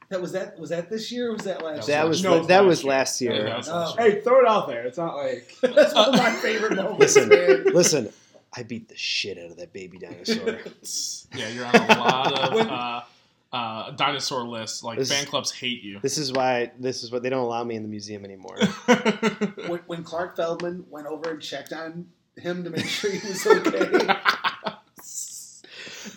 That 0.10 0.20
was 0.22 0.32
that. 0.32 0.57
Was 0.60 0.72
that 0.72 0.89
this 0.89 1.12
year? 1.12 1.30
or 1.30 1.34
Was 1.34 1.43
that 1.43 1.64
last? 1.64 1.86
That 1.88 2.01
That 2.01 2.07
was 2.10 2.24
No, 2.24 2.43
that 2.45 2.62
last 2.62 2.66
was 2.68 2.84
year. 2.84 2.89
last 2.89 3.22
year. 3.22 3.43
That 3.43 3.57
was 3.57 3.70
Oh. 3.70 3.76
last 3.78 3.99
year. 3.99 4.12
hey, 4.12 4.22
throw 4.22 4.39
it 4.41 4.47
out 4.47 4.68
there. 4.68 4.84
It's 4.88 4.97
not 4.97 5.16
like 5.16 5.55
year? 5.62 5.72
That's 5.76 5.93
one 5.93 6.10
of 6.10 6.16
my 6.16 6.32
favorite 6.32 6.76
moments. 6.76 6.99
Listen, 6.99 7.30
Dude. 7.30 7.74
listen. 7.74 8.10
I 8.57 8.64
beat 8.64 8.89
the 8.89 8.97
shit 8.97 9.38
out 9.38 9.51
of 9.51 9.57
that 9.57 9.72
baby 9.74 9.99
dinosaur. 9.99 10.57
Yeah, 11.36 11.49
you're 11.49 11.66
on 11.66 11.76
a 11.76 11.88
lot 11.99 12.34
of 12.39 12.53
When- 12.55 12.68
uh, 12.70 13.03
uh, 13.52 13.91
dinosaur 13.91 14.43
list. 14.47 14.84
Like 14.84 14.97
This- 15.00 15.12
fan 15.12 15.26
clubs 15.26 15.52
hate 15.52 15.82
you. 15.84 16.00
This 16.02 16.18
is 16.18 16.32
why 16.32 16.72
this 16.80 17.04
is 17.04 17.12
what 17.12 17.24
they 17.24 17.30
don't 17.30 17.43
allow 17.43 17.64
me 17.64 17.76
in 17.76 17.84
the 17.84 17.89
museum 17.89 18.24
anymore. 18.26 18.58
when, 19.68 19.80
when 19.88 20.04
Clark 20.04 20.36
Feldman 20.36 20.86
went 20.89 21.08
over 21.08 21.32
and 21.32 21.41
checked 21.41 21.74
on 21.74 22.08
him 22.38 22.64
to 22.64 22.70
make 22.70 22.86
sure 22.86 23.12
he 23.12 23.28
was 23.28 23.45
okay. 23.47 24.16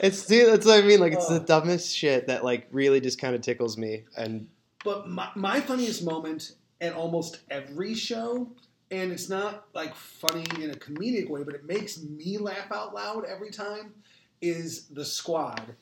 It's 0.00 0.26
dude, 0.26 0.48
that's 0.48 0.66
what 0.66 0.82
I 0.82 0.86
mean. 0.86 1.00
Like 1.00 1.12
it's 1.12 1.28
the 1.28 1.40
Oh. 1.40 1.44
dumbest 1.44 1.94
shit 1.96 2.26
that 2.28 2.44
like 2.44 2.66
really 2.72 3.00
just 3.00 3.20
kind 3.20 3.34
of 3.34 3.40
tickles 3.40 3.76
me. 3.76 4.04
And 4.16 4.48
But 4.84 5.08
my, 5.08 5.28
my 5.34 5.60
funniest 5.60 6.04
moment 6.04 6.52
at 6.80 6.94
almost 6.94 7.40
every 7.50 7.94
show, 7.94 8.48
and 8.90 9.12
it's 9.12 9.28
not 9.28 9.64
like 9.74 9.94
funny 9.94 10.44
in 10.62 10.70
a 10.70 10.74
comedic 10.74 11.28
way, 11.28 11.42
but 11.44 11.54
it 11.54 11.64
makes 11.64 12.00
me 12.02 12.38
laugh 12.38 12.70
out 12.72 12.94
loud 12.94 13.24
every 13.24 13.50
time, 13.50 13.94
is 14.40 14.86
the 14.88 15.04
squad 15.04 15.74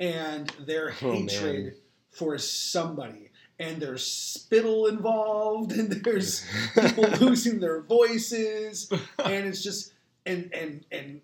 and 0.00 0.48
their 0.60 0.94
Oh, 1.02 1.12
man. 1.14 1.28
hatred 1.28 1.74
for 2.10 2.38
somebody. 2.38 3.30
And 3.60 3.82
there's 3.82 4.06
spittle 4.06 4.86
involved, 4.86 5.72
and 5.78 5.90
there's 5.90 6.46
people 6.74 7.04
losing 7.20 7.58
their 7.58 7.80
voices, 7.82 8.88
and 9.24 9.46
it's 9.48 9.62
just 9.64 9.92
and 10.26 10.52
and 10.54 10.84
and 10.92 11.20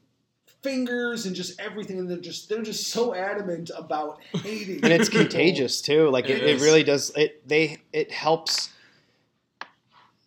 fingers 0.63 1.27
and 1.27 1.37
just 1.37 1.61
everything, 1.61 1.99
and 1.99 2.11
they're 2.11 2.17
just 2.19 2.49
they're 2.49 2.63
just 2.63 2.89
so 2.89 3.15
adamant 3.15 3.71
about 3.77 4.19
hating. 4.43 4.83
and 4.83 4.93
it's 4.93 5.09
people. 5.09 5.27
contagious 5.27 5.81
too. 5.81 6.09
Like 6.11 6.25
It 6.25 6.39
it, 6.39 6.43
it 6.43 6.57
is. 6.57 6.63
really 6.63 6.83
does. 6.83 7.11
It 7.17 7.47
they 7.49 7.79
it 7.93 8.11
helps. 8.11 8.71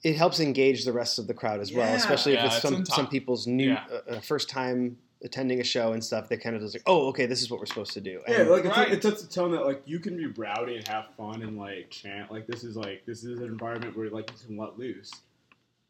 It 0.03 0.15
helps 0.15 0.39
engage 0.39 0.85
the 0.85 0.93
rest 0.93 1.19
of 1.19 1.27
the 1.27 1.33
crowd 1.33 1.59
as 1.59 1.73
well, 1.73 1.93
especially 1.93 2.33
Yeah, 2.33 2.45
if 2.45 2.45
it's 2.45 2.55
it's 2.55 2.61
some 2.63 2.73
in 2.75 2.85
some 2.85 3.07
people's 3.09 3.47
new 3.47 3.71
yeah. 3.71 3.83
uh, 3.91 4.11
uh, 4.15 4.19
first 4.21 4.47
time 4.49 4.97
attending 5.23 5.59
a 5.59 5.63
show 5.63 5.93
and 5.93 6.03
stuff. 6.03 6.29
They 6.29 6.37
kind 6.37 6.55
of 6.55 6.61
just 6.61 6.75
like, 6.75 6.83
oh, 6.85 7.07
okay, 7.09 7.25
this 7.25 7.41
is 7.41 7.49
what 7.49 7.59
we're 7.59 7.65
supposed 7.65 7.93
to 7.93 8.01
do. 8.01 8.21
Yeah, 8.27 8.41
And 8.41 8.49
like 8.49 8.65
it's 8.65 8.77
Right. 8.77 8.91
it 8.91 9.01
sets 9.03 9.23
a 9.23 9.29
tone 9.29 9.51
that 9.51 9.65
like 9.65 9.81
you 9.85 9.99
can 9.99 10.15
be 10.17 10.27
rowdy 10.27 10.75
and 10.77 10.87
have 10.87 11.07
fun 11.17 11.41
and 11.41 11.57
like 11.57 11.89
chant. 11.89 12.31
Like 12.31 12.45
this 12.47 12.63
is 12.63 12.75
like 12.75 13.05
this 13.05 13.23
is 13.23 13.39
an 13.39 13.45
environment 13.45 13.97
where 13.97 14.09
like 14.09 14.29
you 14.31 14.47
can 14.47 14.57
let 14.57 14.77
loose, 14.77 15.11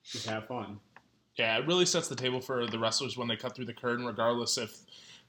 just 0.03 0.27
have 0.27 0.47
fun. 0.47 0.79
yeah, 1.35 1.57
it 1.57 1.67
really 1.67 1.85
sets 1.85 2.07
the 2.07 2.15
table 2.15 2.39
for 2.41 2.65
the 2.65 2.79
wrestlers 2.79 3.17
when 3.17 3.27
they 3.27 3.35
cut 3.35 3.55
through 3.55 3.65
the 3.65 3.73
curtain, 3.73 4.05
regardless 4.05 4.57
if 4.57 4.79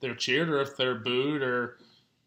they're 0.00 0.14
cheered 0.14 0.48
or 0.48 0.60
if 0.60 0.76
they're 0.76 0.94
booed 0.94 1.42
or 1.42 1.76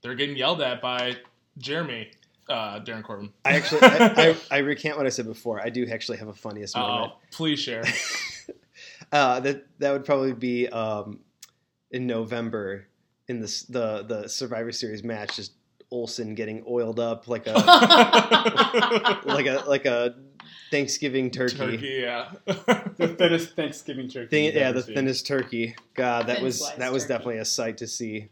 they're 0.02 0.16
getting 0.16 0.36
yelled 0.36 0.62
at 0.62 0.82
by 0.82 1.16
Jeremy, 1.58 2.12
uh, 2.50 2.80
Darren 2.82 3.02
Corbin. 3.04 3.32
I 3.46 3.54
actually 3.56 3.80
I, 3.84 4.14
I, 4.18 4.36
I 4.52 4.58
recant 4.60 4.98
what 4.98 5.06
I 5.06 5.10
said 5.10 5.26
before. 5.26 5.62
I 5.62 5.70
do 5.70 5.88
actually 5.88 6.18
have 6.18 6.28
a 6.28 6.34
funniest 6.34 6.76
moment. 6.76 7.14
Oh, 7.16 7.20
please 7.32 7.60
share. 7.60 7.84
Uh, 9.12 9.42
that 9.42 9.66
that 9.80 9.92
would 9.92 10.06
probably 10.06 10.32
be 10.32 10.70
um, 10.70 11.20
in 11.92 12.08
November 12.08 12.88
in 13.28 13.40
this 13.40 13.64
the 13.64 14.04
the 14.04 14.28
Survivor 14.28 14.72
Series 14.72 15.04
match. 15.04 15.36
Just 15.36 15.54
Olson 15.92 16.36
getting 16.36 16.64
oiled 16.68 17.00
up 17.00 17.28
like 17.28 17.48
a 17.48 17.52
like 19.26 19.46
a 19.46 19.64
like 19.68 19.86
a 19.86 20.16
Thanksgiving 20.72 21.30
turkey. 21.30 21.58
Turkey, 21.58 22.00
yeah. 22.04 22.32
The 22.46 23.16
thinnest 23.18 23.56
Thanksgiving 23.56 24.08
turkey. 24.08 24.28
Thing, 24.28 24.46
you've 24.46 24.56
yeah, 24.56 24.72
the 24.72 24.84
seen. 24.84 24.96
thinnest 24.96 25.28
turkey. 25.28 25.76
God, 25.94 26.28
that 26.28 26.38
Thin 26.38 26.46
was 26.46 26.72
that 26.78 26.92
was 26.92 27.04
turkey. 27.04 27.14
definitely 27.14 27.38
a 27.40 27.46
sight 27.46 27.78
to 27.80 27.88
see. 27.88 28.30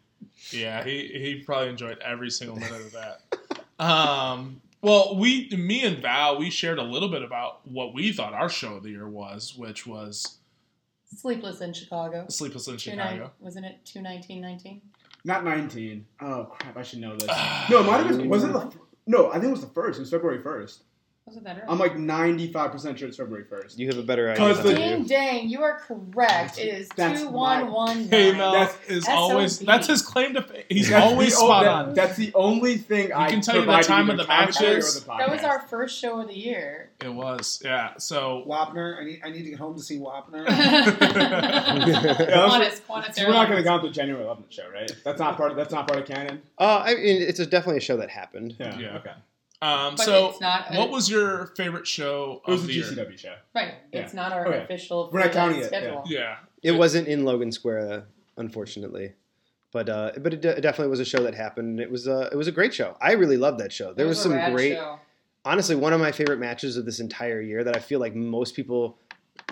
Yeah, 0.52 0.84
he 0.84 1.08
he 1.08 1.44
probably 1.46 1.70
enjoyed 1.70 2.00
every 2.00 2.30
single 2.30 2.58
minute 2.58 2.82
of 2.82 2.92
that. 2.94 3.22
Um, 3.80 4.60
well, 4.82 5.16
we, 5.16 5.50
me 5.52 5.86
and 5.86 6.02
Val, 6.02 6.38
we 6.38 6.50
shared 6.50 6.80
a 6.80 6.84
little 6.84 7.08
bit 7.08 7.24
about 7.24 7.66
what 7.66 7.94
we 7.94 8.12
thought 8.12 8.34
our 8.34 8.50
show 8.50 8.76
of 8.76 8.84
the 8.84 8.90
year 8.90 9.08
was, 9.08 9.56
which 9.56 9.88
was 9.88 10.39
Sleepless 11.16 11.62
in 11.62 11.74
Chicago. 11.74 12.26
Sleepless 12.30 12.68
in 12.68 12.78
Two 12.78 12.96
nine, 12.96 13.14
Chicago. 13.16 13.32
wasn't 13.40 13.66
it 13.66 13.80
two 13.86 14.02
nineteen 14.02 14.42
nineteen? 14.42 14.82
Not 15.26 15.44
nineteen. 15.44 16.06
Oh 16.22 16.46
crap! 16.46 16.78
I 16.78 16.84
should 16.84 17.00
know 17.00 17.16
this. 17.16 17.30
No, 17.70 17.80
it 17.82 17.86
might 17.86 18.06
have 18.06 18.18
been. 18.18 18.30
Was 18.30 18.44
it 18.44 18.54
the? 18.54 18.72
No, 19.08 19.30
I 19.30 19.34
think 19.34 19.46
it 19.46 19.52
was 19.52 19.62
the 19.62 19.68
first. 19.68 19.98
It 19.98 20.02
was 20.02 20.10
February 20.12 20.42
first. 20.42 20.84
Was 21.30 21.38
it 21.38 21.44
that 21.44 21.58
early? 21.58 21.66
I'm 21.70 21.78
like 21.78 21.94
95% 21.94 22.98
sure 22.98 23.08
it's 23.08 23.18
February 23.18 23.46
1st. 23.46 23.78
You 23.78 23.88
have 23.88 23.98
a 24.00 24.04
better 24.04 24.32
idea. 24.32 24.48
Because 24.48 24.64
than 24.64 24.74
the- 24.76 24.84
I 24.84 24.98
do. 24.98 25.06
Dang, 25.06 25.48
you 25.50 25.62
are 25.62 25.80
correct. 25.80 26.58
It 26.58 26.64
is 26.68 26.90
That's 26.96 27.22
two 27.22 27.30
one 27.30 27.72
one 27.72 28.08
Hey, 28.08 28.30
nine. 28.30 28.38
Mel 28.40 28.52
That's- 28.54 28.78
is 28.88 29.06
SOB. 29.06 29.14
always 29.16 29.60
that's 29.60 29.86
his 29.88 30.02
claim 30.02 30.34
to 30.34 30.42
fame. 30.42 30.64
He's 30.70 30.90
That's 30.90 31.06
always 31.06 31.36
the 31.36 31.42
o- 31.44 31.46
spot 31.46 31.64
that- 31.66 31.72
on. 31.72 31.94
That's 31.94 32.18
the 32.18 32.32
only 32.34 32.78
thing 32.78 33.14
I 33.14 33.30
can 33.30 33.42
tell 33.42 33.54
you 33.56 33.62
the 33.62 33.66
provide 33.68 33.84
time 33.86 34.04
either 34.06 34.14
of 34.14 34.18
the 34.18 34.26
commentary 34.26 34.72
or 34.72 34.76
matches. 34.78 35.04
the 35.04 35.18
That 35.18 35.30
was 35.30 35.42
podcast. 35.42 35.48
our 35.48 35.60
first 35.68 36.00
show 36.00 36.20
of 36.20 36.28
the 36.30 36.38
year. 36.38 36.90
It 37.02 37.14
was, 37.14 37.62
yeah. 37.64 37.94
So 37.98 38.44
Wapner, 38.48 39.00
I 39.00 39.04
need 39.06 39.22
I 39.24 39.30
need 39.30 39.44
to 39.44 39.50
get 39.52 39.60
home 39.60 39.76
to 39.78 39.84
see 39.84 40.00
Wapner. 40.00 40.46
Qantas, 40.48 42.82
Qantas 42.88 43.16
So 43.16 43.26
we're 43.26 43.34
not 43.34 43.48
going 43.48 43.58
Airlines. 43.58 43.58
to 43.58 43.64
go 43.64 43.82
to 43.82 43.88
the 43.88 43.94
January 43.94 44.26
11th 44.26 44.52
show, 44.52 44.70
right? 44.74 44.92
That's 45.04 45.20
not 45.20 45.38
part. 45.38 45.52
Of, 45.52 45.58
that's 45.58 45.72
not 45.72 45.88
part 45.88 46.00
of 46.02 46.08
canon. 46.08 46.42
Uh, 46.58 46.84
I 46.86 46.96
mean, 46.96 47.22
it's 47.22 47.40
a, 47.40 47.46
definitely 47.46 47.78
a 47.78 47.82
show 47.82 47.98
that 47.98 48.10
happened. 48.10 48.56
Yeah. 48.60 48.78
Yeah. 48.80 48.98
Okay. 48.98 49.12
Um, 49.62 49.96
But 49.96 50.06
so 50.06 50.30
it's 50.30 50.42
not. 50.42 50.74
A, 50.74 50.78
what 50.78 50.90
was 50.90 51.10
your 51.10 51.48
favorite 51.58 51.86
show 51.88 52.42
It 52.48 52.52
was 52.52 52.62
of 52.62 52.68
the 52.68 52.74
the 52.82 52.96
year? 52.96 53.06
GCW 53.06 53.18
show. 53.18 53.36
right? 53.56 53.74
It's 53.92 54.14
not 54.14 54.32
our 54.32 54.48
Okay. 54.48 54.64
official 54.64 55.10
We're 55.12 55.20
not 55.22 55.32
counting 55.32 55.62
freelance 55.62 56.06
it, 56.08 56.12
yeah. 56.12 56.20
Yeah. 56.64 56.72
It 56.74 56.78
wasn't 56.78 57.08
in 57.08 57.26
Logan 57.26 57.52
Square, 57.52 58.06
unfortunately, 58.38 59.14
but 59.72 59.88
uh, 59.90 60.12
but 60.20 60.34
it, 60.34 60.42
de- 60.42 60.58
it 60.58 60.62
definitely 60.62 60.90
was 60.90 61.00
a 61.00 61.06
show 61.06 61.24
that 61.24 61.36
happened. 61.36 61.80
It 61.80 61.90
was 61.92 62.08
uh, 62.08 62.30
it 62.32 62.36
was 62.36 62.48
a 62.48 62.52
great 62.52 62.74
show. 62.74 62.98
I 63.02 63.14
really 63.14 63.38
loved 63.38 63.60
that 63.60 63.72
show. 63.72 63.94
There 63.94 64.06
It 64.06 64.10
was 64.10 64.20
a 64.20 64.24
some 64.24 64.34
rad 64.34 64.52
great, 64.54 64.74
show. 64.76 65.00
honestly, 65.46 65.76
one 65.76 65.94
of 65.94 66.00
my 66.02 66.12
favorite 66.12 66.40
matches 66.40 66.76
of 66.78 66.86
this 66.86 67.00
entire 67.00 67.40
year 67.42 67.64
that 67.64 67.76
I 67.76 67.80
feel 67.80 68.00
like 68.00 68.14
most 68.16 68.56
people 68.56 68.98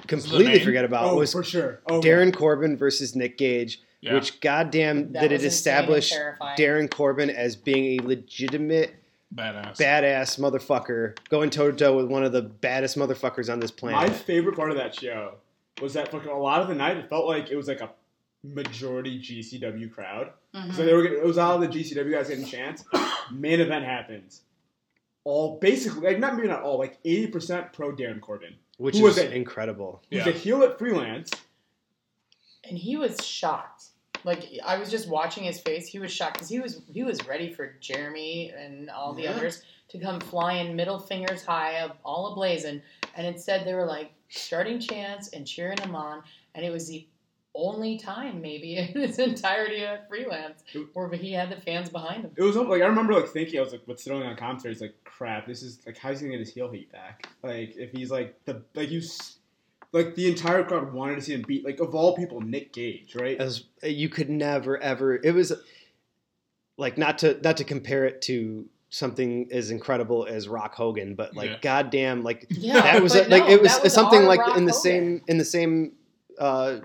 completely 0.07 0.59
forget 0.63 0.85
about 0.85 1.05
oh, 1.05 1.15
was 1.15 1.31
for 1.31 1.43
sure. 1.43 1.81
Oh, 1.89 2.01
Darren 2.01 2.33
Corbin 2.35 2.75
versus 2.77 3.15
Nick 3.15 3.37
Gage, 3.37 3.81
Yeah. 4.01 4.13
which 4.15 4.39
goddamn 4.41 5.13
That 5.13 5.21
did 5.21 5.31
it 5.31 5.43
insane 5.43 5.45
and 5.45 5.95
establish. 5.95 6.13
Darren 6.57 6.89
Corbin 6.91 7.29
as 7.29 7.55
being 7.55 7.99
a 8.01 8.03
legitimate 8.05 8.95
Badass. 9.35 9.75
badass 9.77 10.39
motherfucker 10.39 11.17
going 11.29 11.49
toe 11.49 11.69
to 11.71 11.77
toe 11.77 11.95
with 11.97 12.07
one 12.07 12.23
of 12.23 12.31
the 12.31 12.41
baddest 12.41 12.97
motherfuckers 12.97 13.51
on 13.51 13.59
this 13.59 13.71
planet. 13.71 13.99
My 14.09 14.09
favorite 14.15 14.55
part 14.55 14.71
of 14.71 14.77
that 14.77 14.95
show 14.95 15.35
was 15.81 15.93
that 15.95 16.09
fucking 16.11 16.29
a 16.29 16.37
lot 16.37 16.61
of 16.61 16.67
the 16.69 16.75
night 16.75 16.97
it 16.97 17.09
felt 17.09 17.25
like 17.27 17.51
it 17.51 17.55
was 17.57 17.67
like 17.67 17.81
a 17.81 17.89
majority 18.43 19.19
GCW 19.19 19.91
crowd. 19.91 20.31
Mhm. 20.55 20.73
So 20.73 20.85
they 20.85 20.93
were 20.93 21.03
getting, 21.03 21.17
it 21.19 21.25
was 21.25 21.37
all 21.37 21.59
the 21.59 21.67
GCW 21.67 22.11
guys 22.11 22.29
getting 22.29 22.45
a 22.45 22.47
chance. 22.47 22.85
Main 23.31 23.59
event 23.59 23.83
happens. 23.83 24.43
All 25.25 25.59
basically 25.59 26.01
like 26.07 26.19
not 26.19 26.35
maybe 26.35 26.47
not 26.47 26.61
all 26.61 26.79
like 26.79 26.97
eighty 27.03 27.27
percent 27.27 27.73
pro 27.73 27.91
Darren 27.93 28.21
Corbin. 28.21 28.55
which 28.77 28.95
Who 28.97 29.03
was 29.03 29.17
is 29.17 29.25
it? 29.25 29.33
incredible. 29.33 30.01
He's 30.09 30.25
Yeah. 30.25 30.29
a 30.29 30.31
heel 30.31 30.63
at 30.63 30.79
freelance. 30.79 31.31
and 32.63 32.77
he 32.77 32.95
was 32.97 33.25
shocked. 33.25 33.87
Like 34.23 34.49
I 34.65 34.77
was 34.77 34.89
just 34.91 35.07
watching 35.09 35.43
his 35.43 35.59
face. 35.59 35.87
He 35.87 35.99
was 35.99 36.11
shocked 36.11 36.33
because 36.35 36.49
he 36.49 36.59
was 36.59 36.81
he 36.91 37.03
was 37.03 37.25
ready 37.27 37.53
for 37.53 37.73
Jeremy 37.79 38.51
and 38.57 38.89
all 38.89 39.13
the 39.13 39.23
Yeah. 39.23 39.31
others 39.31 39.63
to 39.89 39.99
come 39.99 40.19
flying 40.19 40.75
middle 40.75 40.99
fingers 40.99 41.43
high, 41.45 41.79
up, 41.79 41.99
all 42.03 42.35
ablazing. 42.35 42.81
And 43.15 43.25
instead, 43.27 43.65
they 43.65 43.73
were 43.73 43.85
like 43.85 44.11
starting 44.29 44.79
chants 44.79 45.29
and 45.29 45.47
cheering 45.47 45.77
him 45.77 45.95
on. 45.95 46.23
And 46.55 46.65
it 46.65 46.71
was 46.71 46.87
the 46.87 47.07
only 47.55 47.97
time, 47.97 48.41
maybe 48.41 48.75
in 48.77 48.87
his 49.01 49.17
entirety 49.17 49.83
of 49.83 50.07
freelance, 50.07 50.63
where 50.93 51.09
he 51.13 51.31
had 51.33 51.49
the 51.49 51.59
fans 51.61 51.89
behind 51.89 52.23
him. 52.25 52.31
It 52.35 52.43
was 52.43 52.55
like 52.55 52.81
I 52.81 52.85
remember 52.85 53.13
like 53.13 53.29
thinking 53.29 53.59
I 53.59 53.63
was 53.63 53.71
like 53.71 53.81
what's 53.85 54.03
throwing 54.03 54.23
on 54.23 54.35
commentary. 54.35 54.73
It's 54.73 54.81
like 54.81 54.95
crap. 55.05 55.47
This 55.47 55.63
is 55.63 55.79
like 55.85 55.97
how's 55.97 56.19
he 56.19 56.25
gonna 56.27 56.37
get 56.37 56.45
his 56.45 56.53
heel 56.53 56.69
heat 56.69 56.91
back? 56.91 57.27
Like 57.43 57.75
if 57.77 57.91
he's 57.91 58.11
like 58.11 58.35
the 58.45 58.61
like 58.75 58.89
you. 58.91 58.99
s- 58.99 59.35
Like 59.93 60.15
the 60.15 60.27
entire 60.27 60.63
crowd 60.63 60.93
wanted 60.93 61.15
to 61.15 61.21
see 61.21 61.33
him 61.33 61.43
beat, 61.47 61.63
like 61.65 61.79
of 61.79 61.95
all 61.95 62.15
people, 62.15 62.41
Nick 62.41 62.73
Gage, 62.73 63.15
right? 63.15 63.39
As 63.39 63.63
you 63.83 64.09
could 64.09 64.29
never 64.29 64.77
ever. 64.77 65.15
It 65.15 65.31
was 65.33 65.53
like 66.77 66.97
not 66.97 67.17
to 67.19 67.39
not 67.41 67.57
to 67.57 67.63
compare 67.63 68.05
it 68.05 68.21
to 68.23 68.65
something 68.89 69.47
as 69.51 69.71
incredible 69.71 70.25
as 70.29 70.47
Rock 70.47 70.75
Hogan, 70.75 71.15
but 71.15 71.35
like 71.35 71.49
Yeah. 71.49 71.57
goddamn, 71.61 72.23
like 72.23 72.45
Yeah, 72.49 72.81
that 72.81 73.01
was 73.03 73.13
but 73.13 73.29
like 73.29 73.43
no, 73.43 73.49
it 73.49 73.61
was, 73.61 73.79
was 73.81 73.93
something 73.93 74.23
like 74.25 74.39
Rock 74.39 74.57
in 74.57 74.65
the 74.65 74.71
Hogan. 74.71 74.81
same 74.81 75.21
in 75.27 75.37
the 75.37 75.45
same 75.45 75.93
uh, 76.37 76.77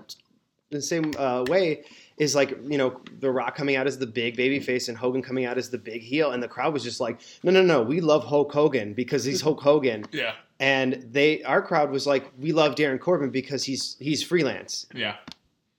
in 0.71 0.77
the 0.77 0.81
same 0.81 1.11
uh, 1.17 1.45
way 1.47 1.83
is 2.17 2.35
like 2.35 2.57
you 2.63 2.77
know 2.77 2.99
the 3.19 3.29
Rock 3.29 3.55
coming 3.55 3.75
out 3.75 3.85
as 3.87 3.97
the 3.99 4.07
big 4.07 4.35
baby 4.35 4.59
face 4.59 4.87
and 4.89 4.97
Hogan 4.97 5.21
coming 5.21 5.45
out 5.45 5.57
as 5.57 5.69
the 5.69 5.77
big 5.77 6.01
heel, 6.01 6.31
and 6.31 6.41
the 6.41 6.47
crowd 6.47 6.73
was 6.73 6.83
just 6.83 6.99
like, 6.99 7.19
no, 7.43 7.51
no, 7.51 7.61
no, 7.61 7.81
we 7.83 8.01
love 8.01 8.23
Hulk 8.25 8.51
Hogan 8.51 8.93
because 8.93 9.23
he's 9.23 9.41
Hulk 9.41 9.61
Hogan, 9.61 10.05
Yeah. 10.11 10.33
And 10.63 11.05
they 11.11 11.43
our 11.43 11.61
crowd 11.61 11.91
was 11.91 12.07
like, 12.07 12.31
we 12.39 12.51
love 12.53 12.75
Darren 12.75 12.99
Corbin 12.99 13.29
because 13.29 13.63
he's 13.63 13.97
he's 13.99 14.23
freelance, 14.23 14.85
Yeah. 14.93 15.15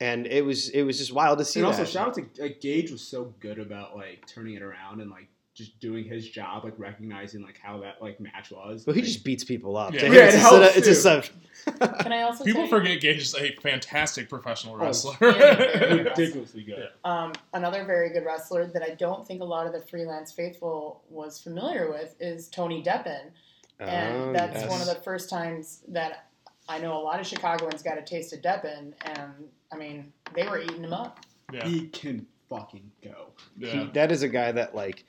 and 0.00 0.26
it 0.26 0.44
was 0.44 0.68
it 0.70 0.82
was 0.82 0.98
just 0.98 1.12
wild 1.12 1.38
to 1.38 1.44
see. 1.44 1.60
and 1.60 1.66
also 1.66 1.84
that. 1.84 1.88
shout 1.90 2.08
out 2.08 2.14
to 2.14 2.42
like 2.42 2.60
Gage 2.60 2.90
was 2.90 3.00
so 3.02 3.34
good 3.40 3.58
about 3.58 3.96
like 3.96 4.26
turning 4.26 4.54
it 4.54 4.62
around 4.62 5.00
and 5.00 5.10
like 5.10 5.28
just 5.54 5.78
doing 5.78 6.04
his 6.04 6.28
job, 6.28 6.64
like 6.64 6.74
recognizing 6.78 7.40
like 7.42 7.56
how 7.62 7.78
that 7.78 8.02
like 8.02 8.18
match 8.20 8.50
was. 8.50 8.84
But 8.84 8.96
he 8.96 9.00
Like, 9.02 9.08
just 9.08 9.24
beats 9.24 9.44
people 9.44 9.76
up. 9.76 9.94
Yeah. 9.94 10.06
Yeah, 10.10 10.24
it's 10.26 10.34
it 10.34 10.38
just 10.38 10.52
a- 10.52 10.58
helps, 10.58 10.76
it's 10.76 10.86
just 10.88 11.06
a- 11.06 12.02
Can 12.02 12.12
I 12.12 12.22
also 12.22 12.42
People 12.44 12.66
forget 12.66 13.00
Gage 13.00 13.18
is 13.22 13.34
a 13.36 13.52
fantastic 13.62 14.28
professional 14.28 14.74
Oh, 14.74 14.78
wrestler. 14.84 15.14
yeah. 15.22 15.84
ridiculously 15.94 16.64
good. 16.64 16.88
Um, 17.04 17.32
another 17.54 17.84
very 17.84 18.10
good 18.12 18.24
wrestler 18.26 18.66
that 18.66 18.82
I 18.82 18.94
don't 18.96 19.24
think 19.26 19.40
a 19.40 19.44
lot 19.44 19.66
of 19.68 19.72
the 19.72 19.80
freelance 19.80 20.32
faithful 20.32 21.04
was 21.08 21.40
familiar 21.40 21.88
with 21.88 22.16
is 22.20 22.48
Tony 22.48 22.82
Deppen. 22.82 23.30
And 23.80 24.16
Oh, 24.22 24.32
that's 24.32 24.60
yes. 24.62 24.70
one 24.70 24.80
of 24.80 24.86
the 24.86 24.94
first 25.02 25.28
times 25.28 25.82
that 25.88 26.26
I 26.68 26.78
know 26.78 26.96
a 26.96 27.02
lot 27.02 27.20
of 27.20 27.26
Chicagoans 27.26 27.82
got 27.82 27.98
a 27.98 28.02
taste 28.02 28.32
of 28.32 28.40
Deppen, 28.40 28.92
and 29.02 29.32
I 29.72 29.76
mean, 29.76 30.12
they 30.34 30.46
were 30.48 30.60
eating 30.60 30.82
him 30.84 30.92
up. 30.92 31.20
yeah. 31.52 31.66
He 31.66 31.88
can 31.88 32.26
fucking 32.48 32.90
go. 33.02 33.28
yeah. 33.58 33.70
He- 33.70 33.90
that 33.92 34.10
is 34.12 34.22
a 34.22 34.28
guy 34.28 34.52
that 34.52 34.74
like 34.74 35.04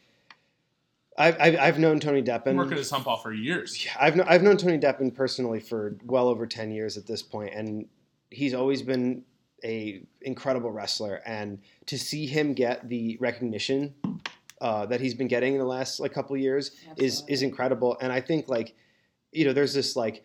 I've 1.17 1.37
I've, 1.39 1.57
I've 1.59 1.79
known 1.79 1.99
Tony 2.01 2.21
Been 2.21 2.41
Deppen. 2.41 2.55
working 2.57 2.77
his 2.77 2.89
hump 2.89 3.07
off 3.07 3.23
for 3.23 3.31
years. 3.31 3.85
Yeah, 3.85 3.91
I've 3.99 4.15
kn- 4.15 4.27
I've 4.27 4.43
known 4.43 4.57
Tony 4.57 4.77
Deppen 4.77 5.13
personally 5.15 5.59
for 5.61 5.95
well 6.05 6.27
over 6.27 6.45
ten 6.45 6.71
years 6.71 6.97
at 6.97 7.05
this 7.07 7.21
point, 7.21 7.53
and 7.53 7.87
he's 8.31 8.53
always 8.53 8.81
been 8.81 9.23
a 9.63 10.01
incredible 10.21 10.71
wrestler. 10.71 11.21
And 11.25 11.59
to 11.85 11.97
see 11.97 12.25
him 12.25 12.53
get 12.53 12.89
the 12.89 13.15
recognition 13.21 13.93
uh, 14.61 14.85
that 14.87 15.01
he's 15.01 15.13
been 15.13 15.27
getting 15.27 15.53
in 15.53 15.59
the 15.59 15.65
last 15.65 15.99
like 15.99 16.13
couple 16.13 16.35
years 16.37 16.71
is 16.97 17.13
Absolutely. 17.21 17.33
is 17.33 17.41
incredible. 17.43 17.97
And 18.01 18.11
I 18.11 18.21
think 18.21 18.47
like 18.47 18.75
you 19.31 19.45
know 19.45 19.53
there's 19.53 19.73
this 19.73 19.95
like 19.95 20.23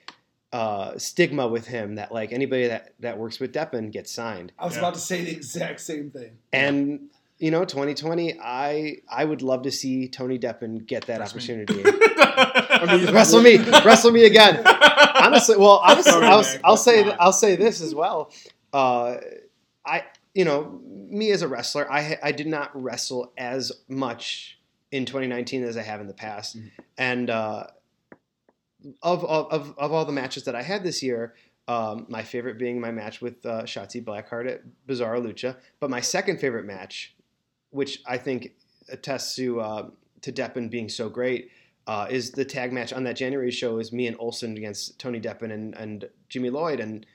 uh, 0.52 0.96
stigma 0.98 1.46
with 1.46 1.66
him 1.66 1.94
that 1.96 2.12
like 2.12 2.32
anybody 2.32 2.66
that 2.68 2.94
that 3.00 3.18
works 3.18 3.38
with 3.40 3.52
Deppen 3.52 3.90
gets 3.92 4.10
signed. 4.12 4.52
I 4.58 4.64
was 4.66 4.74
Yeah. 4.74 4.80
about 4.80 4.94
to 4.94 5.00
say 5.00 5.24
the 5.24 5.30
exact 5.32 5.80
same 5.80 6.10
thing. 6.10 6.32
And 6.52 7.08
you 7.38 7.50
know, 7.50 7.64
2020, 7.64 8.38
I 8.42 8.98
I 9.10 9.24
would 9.24 9.42
love 9.42 9.62
to 9.62 9.70
see 9.70 10.08
Tony 10.08 10.38
Deppen 10.38 10.86
get 10.86 11.06
that 11.06 11.20
Wrestle 11.20 11.38
me. 11.56 11.62
opportunity. 11.64 11.82
I 12.26 12.96
mean, 12.96 13.14
wrestle 13.14 13.42
me, 13.42 13.58
wrestle 13.84 14.10
me 14.12 14.24
again. 14.24 14.62
Honestly, 14.66 15.56
well, 15.56 15.80
honestly, 15.84 16.12
Sorry, 16.12 16.26
I'll, 16.26 16.44
I'll 16.64 16.76
say 16.76 17.10
I'll 17.18 17.32
say 17.32 17.56
this 17.56 17.80
as 17.80 17.94
well. 17.94 18.32
Uh, 18.72 19.16
I 19.86 20.04
you 20.34 20.44
know 20.44 20.80
me 21.10 21.30
as 21.32 21.42
a 21.42 21.48
wrestler, 21.48 21.90
I 21.90 22.18
I 22.22 22.32
did 22.32 22.46
not 22.46 22.70
wrestle 22.80 23.32
as 23.36 23.72
much 23.88 24.58
in 24.90 25.04
2019 25.04 25.64
as 25.64 25.76
I 25.76 25.82
have 25.82 26.00
in 26.00 26.06
the 26.06 26.14
past, 26.14 26.56
Mhm. 26.58 26.70
and 26.98 27.30
uh, 27.30 27.66
of, 29.02 29.24
of 29.24 29.46
of 29.52 29.78
of 29.78 29.92
all 29.92 30.04
the 30.04 30.12
matches 30.12 30.44
that 30.44 30.54
I 30.54 30.62
had 30.62 30.82
this 30.82 31.02
year. 31.02 31.34
Um, 31.68 32.06
my 32.08 32.22
favorite 32.24 32.58
being 32.58 32.80
my 32.80 32.90
match 32.90 33.20
with 33.20 33.44
uh, 33.46 33.62
Shotzi 33.62 34.02
Blackheart 34.04 34.50
at 34.50 34.62
Bizarro 34.88 35.22
Lucha, 35.24 35.56
but 35.78 35.88
my 35.88 36.00
second 36.00 36.40
favorite 36.40 36.64
match, 36.64 37.14
which 37.70 38.02
I 38.06 38.16
think 38.18 38.52
attests 38.88 39.36
to 39.36 39.60
uh, 39.60 39.90
to 40.22 40.32
Deppen 40.32 40.68
being 40.70 40.88
so 40.88 41.08
great, 41.08 41.50
uh, 41.86 42.08
is 42.10 42.32
the 42.32 42.44
tag 42.44 42.72
match 42.72 42.92
on 42.92 43.04
that 43.04 43.14
January 43.14 43.50
show 43.52 43.78
is 43.78 43.92
me 43.92 44.06
and 44.08 44.16
Olson 44.18 44.56
against 44.56 44.98
Tony 44.98 45.20
Deppen 45.20 45.52
and, 45.52 45.74
and 45.76 46.08
Jimmy 46.28 46.50
Lloyd 46.50 46.80
and 46.80 47.06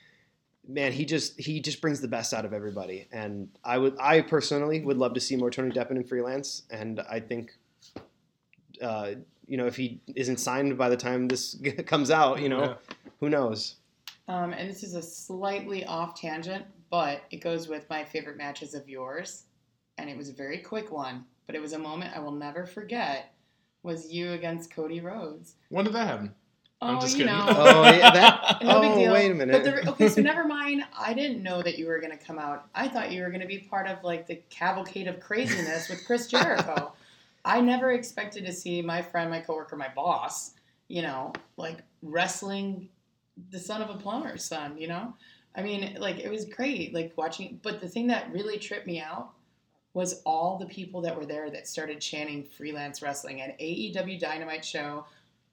man 0.68 0.92
he 0.92 1.04
just 1.04 1.38
he 1.40 1.60
just 1.60 1.80
brings 1.80 2.00
the 2.00 2.08
best 2.08 2.34
out 2.34 2.44
of 2.44 2.52
everybody 2.52 3.06
and 3.12 3.48
I 3.64 3.78
would 3.78 3.96
I 4.00 4.20
personally 4.22 4.80
would 4.80 4.96
love 4.98 5.14
to 5.14 5.20
see 5.20 5.36
more 5.36 5.50
Tony 5.50 5.70
Deppen 5.70 5.92
in 5.92 6.04
freelance 6.04 6.62
and 6.70 7.00
I 7.08 7.20
think 7.20 7.52
uh, 8.82 9.10
you 9.46 9.56
know 9.56 9.66
if 9.66 9.76
he 9.76 10.00
isn't 10.14 10.38
signed 10.38 10.76
by 10.76 10.88
the 10.88 10.96
time 10.96 11.28
this 11.28 11.56
comes 11.86 12.10
out 12.10 12.40
you 12.42 12.48
know 12.48 12.60
Yeah. 12.62 12.74
who 13.20 13.28
knows 13.30 13.76
Um, 14.28 14.52
and 14.52 14.68
this 14.68 14.82
is 14.82 14.94
a 14.94 15.02
slightly 15.02 15.84
off 15.84 16.20
tangent, 16.20 16.64
but 16.90 17.22
it 17.30 17.36
goes 17.40 17.68
with 17.68 17.88
my 17.88 18.02
favorite 18.04 18.36
matches 18.36 18.74
of 18.74 18.88
yours. 18.88 19.44
And 19.98 20.10
it 20.10 20.16
was 20.16 20.28
a 20.28 20.32
very 20.32 20.58
quick 20.58 20.90
one, 20.90 21.24
but 21.46 21.54
it 21.54 21.62
was 21.62 21.72
a 21.74 21.78
moment 21.78 22.14
I 22.16 22.18
will 22.18 22.32
never 22.32 22.66
forget. 22.66 23.32
Was 23.84 24.10
you 24.12 24.32
against 24.32 24.72
Cody 24.74 25.00
Rhodes? 25.00 25.54
when 25.68 25.84
did 25.84 25.94
that 25.94 26.08
happen? 26.08 26.34
I'm 26.80 26.98
oh, 26.98 27.00
just 27.00 27.16
you 27.16 27.24
kidding. 27.24 27.38
know. 27.38 27.46
oh 27.48 27.84
yeah 27.84 28.10
that 28.10 28.62
No 28.62 28.80
big 28.80 28.92
oh 28.92 28.94
deal. 28.94 29.12
wait 29.12 29.30
a 29.30 29.34
But 29.34 29.36
minute 29.46 29.64
the, 29.64 29.90
okay, 29.92 30.08
so 30.08 30.20
never 30.22 30.44
mind. 30.44 30.84
I 30.98 31.14
didn't 31.14 31.42
know 31.42 31.62
that 31.62 31.78
you 31.78 31.86
were 31.86 32.00
going 32.00 32.16
to 32.16 32.22
come 32.24 32.38
out. 32.38 32.68
I 32.74 32.88
thought 32.88 33.12
you 33.12 33.22
were 33.22 33.28
going 33.30 33.40
to 33.40 33.46
be 33.46 33.58
part 33.58 33.86
of 33.86 34.02
like 34.04 34.26
the 34.26 34.36
cavalcade 34.50 35.08
of 35.08 35.20
craziness 35.20 35.88
with 35.88 36.04
Chris 36.06 36.26
Jericho. 36.30 36.92
I 37.44 37.60
never 37.60 37.92
expected 37.92 38.44
to 38.46 38.52
see 38.52 38.82
my 38.82 39.02
friend, 39.02 39.30
my 39.30 39.40
coworker, 39.40 39.76
my 39.76 39.88
boss, 39.94 40.52
you 40.88 41.02
know, 41.02 41.32
like 41.56 41.78
wrestling 42.02 42.88
the 43.50 43.58
son 43.58 43.82
of 43.82 43.90
a 43.90 43.94
plumber's 43.98 44.44
son, 44.44 44.76
you 44.78 44.88
know? 44.88 45.14
I 45.54 45.62
mean, 45.62 45.96
like 45.98 46.18
it 46.18 46.30
was 46.30 46.44
great, 46.44 46.92
like 46.92 47.12
watching. 47.16 47.60
But 47.62 47.80
the 47.80 47.88
thing 47.88 48.08
that 48.08 48.30
really 48.32 48.58
tripped 48.58 48.86
me 48.86 49.00
out 49.00 49.30
was 49.94 50.20
all 50.26 50.58
the 50.58 50.66
people 50.66 51.00
that 51.02 51.16
were 51.16 51.24
there 51.24 51.50
that 51.50 51.66
started 51.66 52.00
chanting 52.00 52.44
freelance 52.44 53.00
wrestling 53.00 53.40
at 53.40 53.58
AEW 53.58 54.20
Dynamite 54.20 54.64
show 54.64 55.06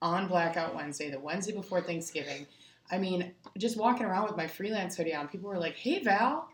on 0.03 0.27
Blackout 0.27 0.75
Wednesday, 0.75 1.09
the 1.09 1.19
Wednesday 1.19 1.53
before 1.53 1.81
Thanksgiving. 1.81 2.45
I 2.91 2.97
mean, 2.97 3.33
just 3.57 3.77
walking 3.77 4.05
around 4.05 4.25
with 4.25 4.35
my 4.35 4.45
freelance 4.45 4.97
hoodie 4.97 5.15
on, 5.15 5.29
people 5.29 5.49
were 5.49 5.57
like, 5.57 5.75
"Hey 5.75 6.03
Val," 6.03 6.49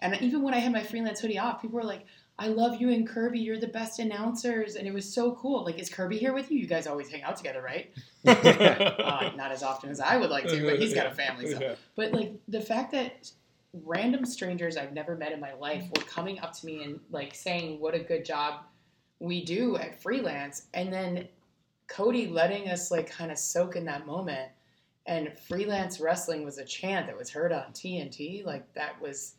and 0.00 0.16
even 0.22 0.42
when 0.42 0.54
I 0.54 0.58
had 0.58 0.72
my 0.72 0.82
freelance 0.82 1.20
hoodie 1.20 1.38
off, 1.38 1.60
people 1.60 1.76
were 1.76 1.84
like, 1.84 2.06
"I 2.38 2.48
love 2.48 2.80
you 2.80 2.90
and 2.90 3.06
Kirby. 3.06 3.38
You're 3.38 3.58
the 3.58 3.68
best 3.68 3.98
announcers," 3.98 4.76
and 4.76 4.88
it 4.88 4.94
was 4.94 5.12
so 5.12 5.32
cool. 5.32 5.62
Like, 5.62 5.78
is 5.78 5.90
Kirby 5.90 6.16
here 6.16 6.32
with 6.32 6.50
you? 6.50 6.58
You 6.58 6.66
guys 6.66 6.86
always 6.86 7.10
hang 7.10 7.22
out 7.22 7.36
together, 7.36 7.60
right? 7.60 7.92
uh, 8.26 9.30
not 9.36 9.52
as 9.52 9.62
often 9.62 9.90
as 9.90 10.00
I 10.00 10.16
would 10.16 10.30
like 10.30 10.46
to, 10.48 10.64
but 10.64 10.80
he's 10.80 10.94
got 10.94 11.06
a 11.06 11.14
family. 11.14 11.52
So. 11.52 11.60
Yeah. 11.60 11.74
But 11.96 12.12
like 12.12 12.32
the 12.48 12.62
fact 12.62 12.92
that 12.92 13.30
random 13.84 14.24
strangers 14.24 14.78
I've 14.78 14.94
never 14.94 15.14
met 15.16 15.32
in 15.32 15.40
my 15.40 15.52
life 15.52 15.84
were 15.94 16.04
coming 16.04 16.40
up 16.40 16.54
to 16.54 16.66
me 16.66 16.82
and 16.82 16.98
like 17.10 17.34
saying 17.34 17.78
what 17.78 17.94
a 17.94 17.98
good 17.98 18.24
job 18.24 18.62
we 19.18 19.44
do 19.44 19.76
at 19.76 20.00
freelance, 20.00 20.62
and 20.72 20.90
then 20.90 21.28
Cody 21.88 22.26
letting 22.28 22.68
us 22.68 22.90
like 22.90 23.10
kind 23.10 23.30
of 23.30 23.38
soak 23.38 23.76
in 23.76 23.84
that 23.86 24.06
moment. 24.06 24.50
And 25.06 25.32
freelance 25.48 26.00
wrestling 26.00 26.44
was 26.44 26.58
a 26.58 26.64
chant 26.64 27.06
that 27.06 27.16
was 27.16 27.30
heard 27.30 27.52
on 27.52 27.72
TNT. 27.72 28.44
Like 28.44 28.72
that 28.74 29.00
was 29.00 29.34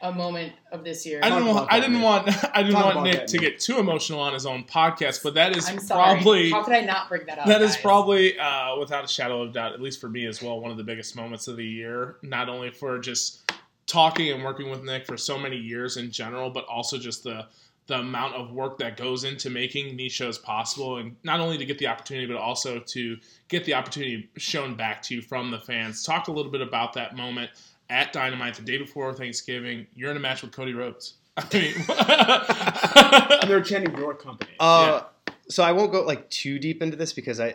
a 0.00 0.10
moment 0.12 0.52
of 0.72 0.82
this 0.84 1.06
year. 1.06 1.20
I 1.22 1.30
didn't 1.30 1.44
Talk 1.46 1.54
want. 1.54 1.72
I 1.72 1.80
didn't 1.80 1.94
Nick. 1.94 2.02
want. 2.04 2.28
I 2.56 2.62
didn't 2.62 2.74
Talk 2.74 2.94
want 2.96 3.06
Nick 3.06 3.14
that, 3.20 3.28
to 3.28 3.38
get 3.38 3.60
too 3.60 3.78
emotional 3.78 4.18
on 4.20 4.34
his 4.34 4.46
own 4.46 4.64
podcast, 4.64 5.22
but 5.22 5.34
that 5.34 5.56
is 5.56 5.70
probably 5.86 6.50
How 6.50 6.64
could 6.64 6.74
I 6.74 6.80
not 6.80 7.08
bring 7.08 7.24
that 7.26 7.38
up? 7.38 7.46
that 7.46 7.62
is 7.62 7.74
guys? 7.74 7.82
probably 7.82 8.38
uh, 8.38 8.76
without 8.78 9.04
a 9.04 9.08
shadow 9.08 9.42
of 9.42 9.52
doubt, 9.52 9.72
at 9.72 9.80
least 9.80 10.00
for 10.00 10.08
me 10.08 10.26
as 10.26 10.42
well, 10.42 10.60
one 10.60 10.72
of 10.72 10.76
the 10.76 10.84
biggest 10.84 11.14
moments 11.14 11.46
of 11.46 11.56
the 11.56 11.64
year. 11.64 12.16
Not 12.22 12.48
only 12.48 12.70
for 12.70 12.98
just 12.98 13.50
talking 13.86 14.30
and 14.32 14.42
working 14.42 14.70
with 14.70 14.82
Nick 14.82 15.06
for 15.06 15.16
so 15.16 15.38
many 15.38 15.56
years 15.56 15.96
in 15.96 16.10
general, 16.10 16.50
but 16.50 16.64
also 16.66 16.98
just 16.98 17.22
the 17.22 17.46
the 17.86 17.98
amount 17.98 18.34
of 18.34 18.52
work 18.52 18.78
that 18.78 18.96
goes 18.96 19.24
into 19.24 19.50
making 19.50 19.96
these 19.96 20.12
shows 20.12 20.38
possible, 20.38 20.96
and 20.96 21.16
not 21.22 21.40
only 21.40 21.58
to 21.58 21.64
get 21.64 21.78
the 21.78 21.86
opportunity, 21.86 22.26
but 22.26 22.36
also 22.36 22.78
to 22.78 23.16
get 23.48 23.64
the 23.64 23.74
opportunity 23.74 24.28
shown 24.36 24.74
back 24.74 25.02
to 25.02 25.14
you 25.14 25.22
from 25.22 25.50
the 25.50 25.58
fans. 25.60 26.02
Talk 26.02 26.28
a 26.28 26.32
little 26.32 26.50
bit 26.50 26.62
about 26.62 26.94
that 26.94 27.14
moment 27.16 27.50
at 27.90 28.12
Dynamite 28.12 28.54
the 28.54 28.62
day 28.62 28.78
before 28.78 29.12
Thanksgiving. 29.12 29.86
You're 29.94 30.10
in 30.10 30.16
a 30.16 30.20
match 30.20 30.42
with 30.42 30.52
Cody 30.52 30.72
Rhodes. 30.72 31.14
I 31.36 31.42
And 31.52 33.40
mean, 33.42 33.48
they 33.48 33.54
were 33.54 33.60
chanting 33.60 33.96
your 33.96 34.14
company. 34.14 34.52
Uh, 34.58 35.02
So 35.48 35.62
I 35.62 35.72
won't 35.72 35.92
go 35.92 36.02
like 36.02 36.30
too 36.30 36.58
deep 36.58 36.82
into 36.82 36.96
this 36.96 37.12
because 37.12 37.38
I, 37.38 37.54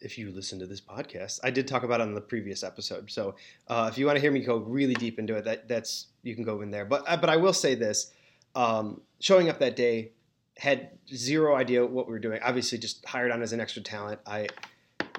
if 0.00 0.18
you 0.18 0.32
listen 0.32 0.58
to 0.58 0.66
this 0.66 0.80
podcast, 0.80 1.38
I 1.44 1.50
did 1.50 1.68
talk 1.68 1.84
about 1.84 2.00
it 2.00 2.04
on 2.04 2.14
the 2.14 2.20
previous 2.20 2.64
episode. 2.64 3.10
So 3.10 3.36
uh, 3.68 3.88
if 3.92 3.98
you 3.98 4.06
want 4.06 4.16
to 4.16 4.20
hear 4.20 4.32
me 4.32 4.40
go 4.40 4.56
really 4.56 4.94
deep 4.94 5.18
into 5.18 5.36
it, 5.36 5.44
that 5.44 5.68
that's 5.68 6.06
you 6.24 6.34
can 6.34 6.42
go 6.42 6.60
in 6.62 6.70
there. 6.70 6.84
But 6.84 7.04
uh, 7.06 7.16
but 7.18 7.30
I 7.30 7.36
will 7.36 7.52
say 7.52 7.74
this: 7.76 8.10
um, 8.54 9.00
showing 9.20 9.48
up 9.48 9.58
that 9.60 9.76
day 9.76 10.12
had 10.56 10.90
zero 11.14 11.56
idea 11.56 11.84
what 11.86 12.06
we 12.06 12.12
were 12.12 12.18
doing. 12.18 12.40
Obviously, 12.42 12.78
just 12.78 13.04
hired 13.06 13.30
on 13.30 13.42
as 13.42 13.52
an 13.52 13.60
extra 13.60 13.82
talent. 13.82 14.20
I, 14.26 14.48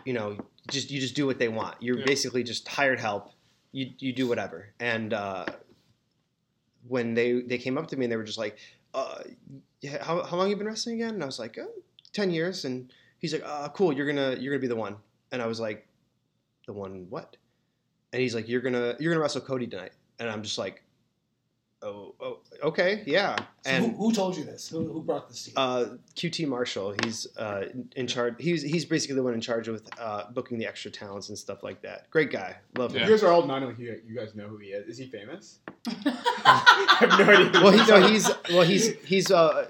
you 0.05 0.13
know, 0.13 0.37
just 0.69 0.91
you 0.91 0.99
just 1.01 1.15
do 1.15 1.25
what 1.25 1.39
they 1.39 1.47
want. 1.47 1.75
You're 1.81 1.99
Yeah. 1.99 2.05
basically 2.05 2.43
just 2.43 2.67
hired 2.67 2.99
help. 2.99 3.31
You 3.71 3.91
you 3.99 4.13
do 4.13 4.27
whatever. 4.27 4.67
And 4.79 5.13
uh, 5.13 5.45
when 6.87 7.13
they 7.13 7.41
they 7.41 7.57
came 7.57 7.77
up 7.77 7.87
to 7.87 7.97
me 7.97 8.05
and 8.05 8.11
they 8.11 8.17
were 8.17 8.23
just 8.23 8.37
like, 8.37 8.57
uh, 8.93 9.19
yeah, 9.81 10.03
how 10.03 10.23
how 10.23 10.37
long 10.37 10.49
you 10.49 10.55
been 10.55 10.67
wrestling 10.67 10.95
again? 11.01 11.13
And 11.15 11.23
I 11.23 11.25
was 11.25 11.39
like, 11.39 11.57
oh, 11.59 11.71
10 12.13 12.31
years. 12.31 12.65
And 12.65 12.91
he's 13.19 13.33
like, 13.33 13.43
uh, 13.45 13.69
cool. 13.69 13.93
You're 13.93 14.07
gonna 14.07 14.35
you're 14.39 14.53
gonna 14.53 14.61
be 14.61 14.67
the 14.67 14.75
one. 14.75 14.95
And 15.31 15.41
I 15.41 15.45
was 15.47 15.59
like, 15.59 15.87
the 16.67 16.73
one 16.73 17.07
what? 17.09 17.37
And 18.13 18.21
he's 18.21 18.35
like, 18.35 18.47
you're 18.49 18.61
gonna 18.61 18.95
you're 18.99 19.13
gonna 19.13 19.21
wrestle 19.21 19.41
Cody 19.41 19.67
tonight. 19.67 19.93
And 20.19 20.29
I'm 20.29 20.43
just 20.43 20.57
like, 20.57 20.83
oh, 21.83 22.13
oh 22.19 22.37
okay, 22.63 23.03
yeah. 23.05 23.35
So 23.37 23.45
And 23.65 23.85
who, 23.85 23.91
who 24.07 24.13
told 24.13 24.37
you 24.37 24.43
this? 24.43 24.69
Who, 24.69 24.91
who 24.91 25.01
brought 25.01 25.27
this 25.29 25.45
to 25.45 25.49
you? 25.51 25.55
uh, 25.57 25.85
QT 26.15 26.47
Marshall, 26.47 26.95
he's 27.03 27.27
uh, 27.37 27.65
in- 27.73 27.89
in 27.95 28.07
charge. 28.07 28.35
He's 28.39 28.61
he's 28.61 28.85
basically 28.85 29.15
the 29.15 29.23
one 29.23 29.33
in 29.33 29.41
charge 29.41 29.67
with 29.67 29.87
uh, 29.99 30.25
booking 30.31 30.57
the 30.57 30.65
extra 30.65 30.91
talents 30.91 31.29
and 31.29 31.37
stuff 31.37 31.63
like 31.63 31.81
that. 31.81 32.09
Great 32.09 32.31
guy, 32.31 32.55
love 32.77 32.93
Yeah. 32.93 33.01
him. 33.01 33.07
You 33.09 33.13
guys 33.15 33.23
are 33.23 33.31
old. 33.31 33.47
None 33.47 33.63
of 33.63 33.79
you, 33.79 34.01
you 34.07 34.15
guys 34.15 34.33
know 34.35 34.47
who 34.47 34.57
he 34.57 34.69
is. 34.69 34.87
Is 34.87 34.97
he 34.97 35.05
famous? 35.07 35.59
I 36.45 36.97
have 36.99 37.19
no 37.19 37.25
idea. 37.33 37.61
Well, 37.63 37.71
he 37.71 37.79
he, 37.79 37.91
no, 37.91 38.07
he's 38.07 38.29
well, 38.49 38.61
he's 38.63 38.87
he's 39.03 39.31
uh, 39.31 39.53
ba- 39.53 39.69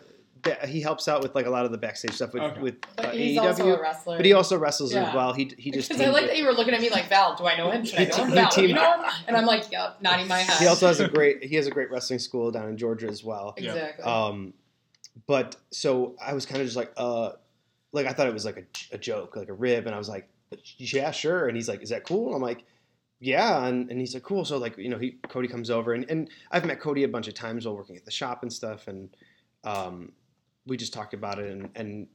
he 0.67 0.81
helps 0.81 1.07
out 1.07 1.21
with 1.21 1.35
like 1.35 1.45
a 1.45 1.49
lot 1.49 1.65
of 1.65 1.71
the 1.71 1.77
backstage 1.77 2.13
stuff 2.13 2.33
with 2.33 2.43
Okay. 2.43 2.61
with 2.61 2.75
uh, 2.97 3.03
But 3.03 3.13
he's 3.15 3.37
AEW. 3.37 3.41
also 3.43 3.75
a 3.75 3.81
wrestler. 3.81 4.17
but 4.17 4.25
he 4.25 4.33
also 4.33 4.57
wrestles 4.57 4.93
Yeah. 4.93 5.09
as 5.09 5.15
well. 5.15 5.33
He 5.33 5.51
he 5.57 5.71
just 5.71 5.89
Because 5.89 6.05
I 6.05 6.09
like 6.09 6.21
with- 6.23 6.31
that 6.31 6.37
you 6.37 6.45
were 6.45 6.53
looking 6.53 6.73
at 6.73 6.81
me 6.81 6.89
like 6.89 7.07
Val. 7.09 7.35
Do 7.35 7.45
I 7.45 7.57
know 7.57 7.71
him? 7.71 7.85
Should 7.85 7.99
I 7.99 8.03
He 8.05 8.09
know 8.09 8.23
him? 8.25 8.31
Val, 8.31 8.49
do 8.51 8.61
you 8.67 8.73
know 8.73 8.93
him? 9.03 9.11
And 9.27 9.37
I'm 9.37 9.45
like, 9.45 9.71
yep, 9.71 9.97
nodding 10.01 10.27
my 10.27 10.39
head. 10.39 10.59
he 10.59 10.67
also 10.67 10.87
has 10.87 10.99
a 10.99 11.07
great 11.17 11.43
he 11.43 11.55
has 11.55 11.67
a 11.67 11.71
great 11.71 11.91
wrestling 11.91 12.19
school 12.19 12.51
down 12.51 12.69
in 12.69 12.77
Georgia 12.77 13.07
as 13.07 13.23
well. 13.23 13.53
Exactly. 13.57 14.03
Um, 14.03 14.53
but 15.27 15.55
so 15.71 16.15
I 16.25 16.33
was 16.33 16.45
kind 16.45 16.61
of 16.61 16.67
just 16.67 16.77
like, 16.77 16.91
uh, 16.97 17.31
like 17.91 18.05
I 18.07 18.13
thought 18.13 18.27
it 18.27 18.33
was 18.33 18.45
like 18.45 18.57
a, 18.57 18.95
a 18.95 18.97
joke, 18.97 19.35
like 19.35 19.49
a 19.49 19.53
rib, 19.53 19.85
and 19.85 19.93
I 19.93 19.97
was 19.97 20.07
like, 20.09 20.29
yeah, 20.77 21.11
sure. 21.11 21.47
And 21.47 21.55
he's 21.55 21.67
like, 21.67 21.81
is 21.83 21.89
that 21.89 22.05
cool? 22.05 22.33
I'm 22.33 22.41
like, 22.41 22.63
yeah. 23.19 23.65
And, 23.65 23.91
and 23.91 23.99
he's 23.99 24.13
like, 24.13 24.23
cool. 24.23 24.45
So 24.45 24.57
like, 24.57 24.77
you 24.77 24.89
know, 24.89 24.97
he 24.97 25.17
Cody 25.27 25.47
comes 25.49 25.69
over, 25.69 25.93
and, 25.93 26.05
and 26.09 26.29
I've 26.49 26.65
met 26.65 26.79
Cody 26.79 27.03
a 27.03 27.07
bunch 27.09 27.27
of 27.27 27.33
times 27.33 27.65
while 27.65 27.75
working 27.75 27.97
at 27.97 28.05
the 28.05 28.11
shop 28.11 28.41
and 28.43 28.51
stuff, 28.51 28.87
and 28.87 29.09
um, 29.65 30.13
we 30.71 30.77
just 30.77 30.93
talked 30.93 31.13
about 31.13 31.37
it, 31.37 31.51
and, 31.51 31.69
and 31.75 32.07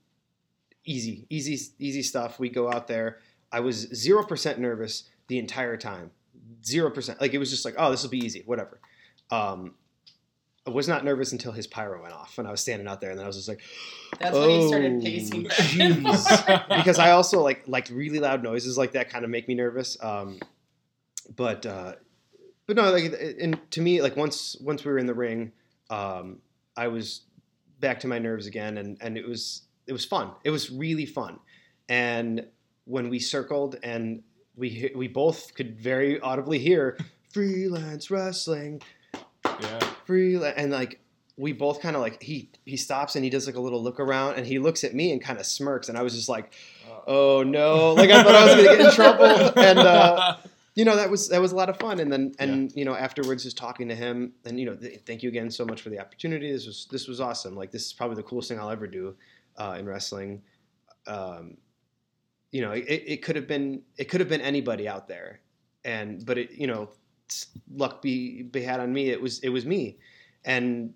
easy, 0.87 1.27
easy, 1.29 1.59
easy 1.79 2.03
stuff. 2.03 2.41
We 2.41 2.49
go 2.49 2.73
out 2.73 2.89
there. 2.89 3.19
I 3.53 3.61
was 3.61 3.77
zero 3.95 4.25
percent 4.25 4.59
nervous 4.59 5.05
the 5.29 5.39
entire 5.39 5.77
time, 5.77 6.11
zero 6.65 6.91
percent. 6.91 7.21
Like 7.21 7.35
it 7.35 7.39
was 7.39 7.51
just 7.51 7.67
like, 7.67 7.75
oh, 7.77 7.91
this 7.91 8.03
will 8.03 8.11
be 8.11 8.25
easy, 8.25 8.43
whatever. 8.47 8.81
Um, 9.31 9.75
I 10.67 10.71
was 10.71 10.89
not 10.89 11.05
nervous 11.05 11.33
until 11.33 11.53
his 11.53 11.67
pyro 11.67 12.01
went 12.01 12.15
off, 12.15 12.39
and 12.39 12.49
I 12.49 12.51
was 12.51 12.63
standing 12.63 12.89
out 12.89 13.03
there, 13.03 13.11
and 13.11 13.19
then 13.19 13.25
I 13.25 13.27
was 13.27 13.37
just 13.37 13.49
like, 13.49 13.61
That's 14.19 14.35
when 14.35 14.49
he 14.49 14.57
oh, 14.57 14.69
started 14.69 15.03
pacing 15.03 15.43
forth. 15.43 15.55
jeez. 15.55 16.69
because 16.79 16.99
I 16.99 17.11
also 17.11 17.43
like 17.43 17.65
like 17.67 17.89
really 17.93 18.21
loud 18.21 18.43
noises 18.43 18.79
like 18.79 18.93
that 18.93 19.11
kind 19.11 19.23
of 19.25 19.31
make 19.31 19.47
me 19.49 19.55
nervous. 19.55 20.03
Um, 20.03 20.41
but 21.37 21.67
uh, 21.67 21.93
but 22.67 22.77
no, 22.77 22.91
like 22.91 23.13
and 23.39 23.61
to 23.73 23.83
me, 23.83 24.01
like 24.01 24.17
once 24.17 24.57
once 24.63 24.83
we 24.83 24.93
were 24.93 24.99
in 24.99 25.07
the 25.07 25.15
ring, 25.15 25.53
um, 25.91 26.39
I 26.75 26.89
was 26.89 27.21
back 27.81 28.01
to 28.01 28.09
my 28.09 28.19
nerves 28.19 28.47
again, 28.47 28.79
and 28.79 28.97
and 29.01 29.17
it 29.17 29.27
was 29.27 29.63
it 29.87 29.93
was 29.93 30.05
fun. 30.05 30.31
It 30.45 30.51
was 30.51 30.71
really 30.71 31.07
fun, 31.07 31.39
and 31.89 32.47
when 32.85 33.09
we 33.09 33.19
circled 33.19 33.77
and 33.83 34.23
we 34.57 34.91
we 34.95 35.09
both 35.09 35.55
could 35.55 35.79
very 35.79 36.19
audibly 36.21 36.59
hear 36.59 36.99
freelance 37.33 38.11
wrestling. 38.11 38.83
Yeah. 39.45 39.79
free 40.05 40.37
and 40.37 40.73
like 40.73 41.01
we 41.37 41.53
both 41.53 41.81
kind 41.81 41.97
of 41.97 42.03
like 42.03 42.23
he 42.23 42.51
he 42.65 42.77
stops 42.77 43.15
and 43.15 43.25
he 43.25 43.31
does 43.31 43.47
like 43.47 43.57
a 43.57 43.61
little 43.61 43.83
look 43.83 44.01
around 44.01 44.35
and 44.35 44.47
he 44.47 44.59
looks 44.59 44.85
at 44.85 44.95
me 44.95 45.13
and 45.13 45.23
kind 45.23 45.39
of 45.39 45.47
smirks 45.47 45.89
and 45.89 45.97
I 45.97 46.03
was 46.03 46.15
just 46.15 46.29
like 46.29 46.53
oh 47.07 47.43
no. 47.43 47.93
Like 47.95 48.11
I 48.11 48.23
thought 48.23 48.35
I 48.35 48.45
was 48.45 48.55
gonna 48.55 48.77
get 48.77 48.81
in 48.81 48.93
trouble. 48.93 49.53
And 49.57 49.79
uh, 49.79 50.37
you 50.77 50.85
know 50.85 50.95
that 50.95 51.11
was 51.11 51.29
that 51.31 51.41
was 51.41 51.53
a 51.53 51.57
lot 51.57 51.69
of 51.71 51.79
fun. 51.79 51.99
And 51.99 52.13
then 52.13 52.33
and 52.39 52.71
you 52.77 52.85
know 52.85 52.95
afterwards 52.95 53.43
just 53.43 53.57
talking 53.57 53.89
to 53.89 53.95
him 53.95 54.33
and 54.45 54.61
you 54.61 54.67
know 54.67 54.77
th- 54.77 55.01
thank 55.07 55.23
you 55.23 55.31
again 55.31 55.51
so 55.51 55.65
much 55.65 55.81
for 55.81 55.89
the 55.89 55.99
opportunity. 55.99 56.53
This 56.53 56.67
was 56.67 56.87
this 56.91 57.09
was 57.09 57.21
awesome. 57.21 57.57
Like 57.57 57.73
this 57.73 57.87
is 57.87 57.93
probably 57.95 58.17
the 58.17 58.23
coolest 58.23 58.49
thing 58.49 58.61
I'll 58.61 58.71
ever 58.71 58.87
do 58.87 59.17
uh, 59.57 59.77
in 59.79 59.87
wrestling. 59.87 60.43
Um, 61.07 61.57
you 62.53 62.61
know 62.61 62.73
it, 62.73 62.85
it 62.85 63.23
could 63.23 63.37
have 63.37 63.49
been 63.49 63.83
it 63.97 64.05
could 64.05 64.21
have 64.21 64.29
been 64.29 64.43
anybody 64.43 64.87
out 64.87 65.09
there. 65.09 65.41
And 65.85 66.25
but 66.27 66.37
it 66.37 66.53
you 66.53 66.67
know 66.67 66.91
luck 67.75 68.03
be 68.03 68.43
be 68.43 68.61
had 68.63 68.79
on 68.79 68.93
me. 68.93 69.09
It 69.09 69.21
was 69.21 69.39
it 69.41 69.49
was 69.49 69.65
me. 69.65 69.97
And 70.45 70.93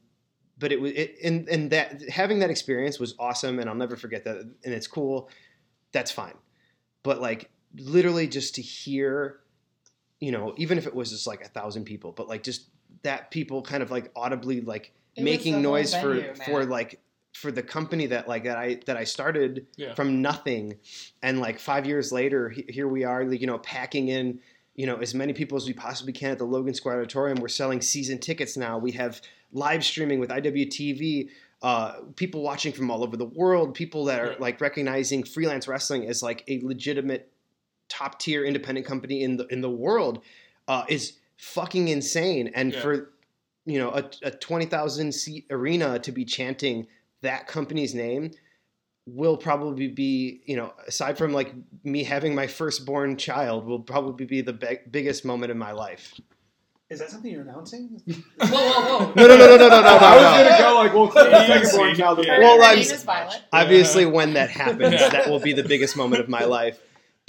but 0.59 0.73
it 0.73 0.81
was 0.81 0.93
it 0.93 1.17
and 1.25 1.49
and 1.49 1.71
that 1.71 2.07
having 2.11 2.41
that 2.41 2.51
experience 2.51 3.01
was 3.01 3.15
awesome. 3.19 3.59
And 3.59 3.69
I'll 3.69 3.75
never 3.75 3.97
forget 3.97 4.25
that. 4.25 4.37
And 4.37 4.75
it's 4.75 4.87
cool. 4.87 5.31
That's 5.93 6.11
fine. 6.11 6.37
But 7.03 7.23
like 7.23 7.51
literally 7.79 8.29
just 8.29 8.57
to 8.57 8.63
hear 8.63 9.41
you 10.21 10.31
know 10.33 10.55
even 10.57 10.79
if 10.79 10.87
it 10.87 10.95
was 10.95 11.11
just 11.11 11.27
like 11.27 11.43
a 11.45 11.49
thousand 11.49 11.85
people 11.85 12.13
but 12.13 12.29
like 12.29 12.43
just 12.43 12.69
that 13.03 13.31
people 13.31 13.63
kind 13.63 13.83
of 13.83 13.91
like 13.91 14.11
audibly 14.15 14.61
like 14.61 14.93
It 15.17 15.25
making 15.25 15.63
noise 15.63 15.95
for 15.95 16.15
venue, 16.15 16.35
for 16.35 16.61
man. 16.61 16.69
like 16.69 17.01
for 17.33 17.51
the 17.53 17.63
company 17.63 18.07
that 18.07 18.29
like 18.29 18.45
that 18.45 18.57
I 18.59 18.81
that 18.87 18.97
I 18.97 19.05
started 19.05 19.67
Yeah. 19.77 19.95
from 19.95 20.21
nothing 20.21 20.77
and 21.23 21.41
like 21.41 21.59
5 21.59 21.87
years 21.87 22.13
later 22.13 22.51
he- 22.51 22.67
here 22.69 22.89
we 22.89 23.05
are 23.05 23.25
like, 23.25 23.41
you 23.41 23.47
know 23.47 23.59
packing 23.59 24.09
in 24.09 24.41
you 24.75 24.87
know 24.87 24.97
as 24.97 25.15
many 25.15 25.33
people 25.33 25.57
as 25.57 25.67
we 25.67 25.73
possibly 25.73 26.13
can 26.13 26.33
at 26.33 26.39
the 26.39 26.45
Logan 26.45 26.75
Square 26.75 26.99
Auditorium 26.99 27.39
we're 27.41 27.49
selling 27.49 27.81
season 27.81 28.19
tickets 28.19 28.57
now 28.57 28.79
we 28.79 28.93
have 28.93 29.21
live 29.53 29.85
streaming 29.85 30.21
with 30.21 30.31
IWTV 30.31 31.29
uh, 31.63 32.01
people 32.17 32.41
watching 32.43 32.73
from 32.73 32.91
all 32.91 33.03
over 33.05 33.17
the 33.17 33.27
world 33.27 33.75
people 33.75 34.07
that 34.07 34.21
are 34.21 34.33
Yeah. 34.33 34.37
like 34.39 34.61
recognizing 34.61 35.23
freelance 35.25 35.69
wrestling 35.69 36.07
as 36.09 36.23
like 36.23 36.43
a 36.49 36.61
legitimate 36.61 37.31
top 37.91 38.19
tier 38.19 38.45
independent 38.45 38.87
company 38.87 39.23
in 39.23 39.37
the 39.37 39.47
in 39.49 39.61
the 39.61 39.69
world 39.71 40.23
uh, 40.69 40.85
is 40.89 41.19
fucking 41.37 41.89
insane 41.89 42.51
and 42.55 42.73
Yeah. 42.73 42.81
for 42.81 43.11
you 43.67 43.79
know 43.79 43.91
a, 43.91 44.05
a 44.23 44.31
20,000 44.31 45.13
seat 45.13 45.45
arena 45.51 45.99
to 45.99 46.13
be 46.13 46.25
chanting 46.25 46.87
that 47.21 47.47
company's 47.47 47.95
name 47.95 48.31
will 49.07 49.37
probably 49.37 49.89
be 49.89 50.41
you 50.47 50.57
know 50.57 50.73
aside 50.87 51.19
from 51.19 51.33
like 51.33 51.53
me 51.85 52.05
having 52.05 52.35
my 52.35 52.47
firstborn 52.47 53.17
child 53.17 53.67
will 53.67 53.81
probably 53.81 54.25
be 54.27 54.41
the 54.41 54.53
be- 54.53 54.79
biggest 54.91 55.25
moment 55.25 55.51
in 55.51 55.59
my 55.59 55.73
life 55.73 56.15
Is 56.91 56.99
that 57.01 57.11
something 57.11 57.31
you're 57.33 57.43
announcing? 57.43 58.01
Whoa, 58.07 58.49
whoa, 58.49 58.99
whoa. 59.07 59.13
No, 59.15 59.27
no, 59.29 59.37
no, 59.37 59.47
no, 59.47 59.57
no, 59.57 59.69
no, 59.69 59.81
no, 59.81 59.89
I 59.89 60.17
was 60.17 60.23
no. 60.25 60.49
gonna 60.49 60.59
go 60.59 60.75
like, 60.83 60.93
well, 60.95 61.09
Clayton's 61.09 61.51
Easy. 61.51 61.65
second 61.71 61.79
born 61.79 61.95
child. 61.95 62.27
Yeah. 62.27 62.39
Well, 62.41 62.63
I'm- 62.63 62.79
name 62.79 62.91
is 62.91 63.07
Obviously, 63.53 64.07
when 64.07 64.33
that 64.35 64.51
happens, 64.51 64.95
Yeah. 64.95 65.09
that 65.11 65.29
will 65.31 65.39
be 65.39 65.53
the 65.53 65.63
biggest 65.63 65.97
moment 65.97 66.21
of 66.21 66.29
my 66.29 66.45
life. 66.45 66.81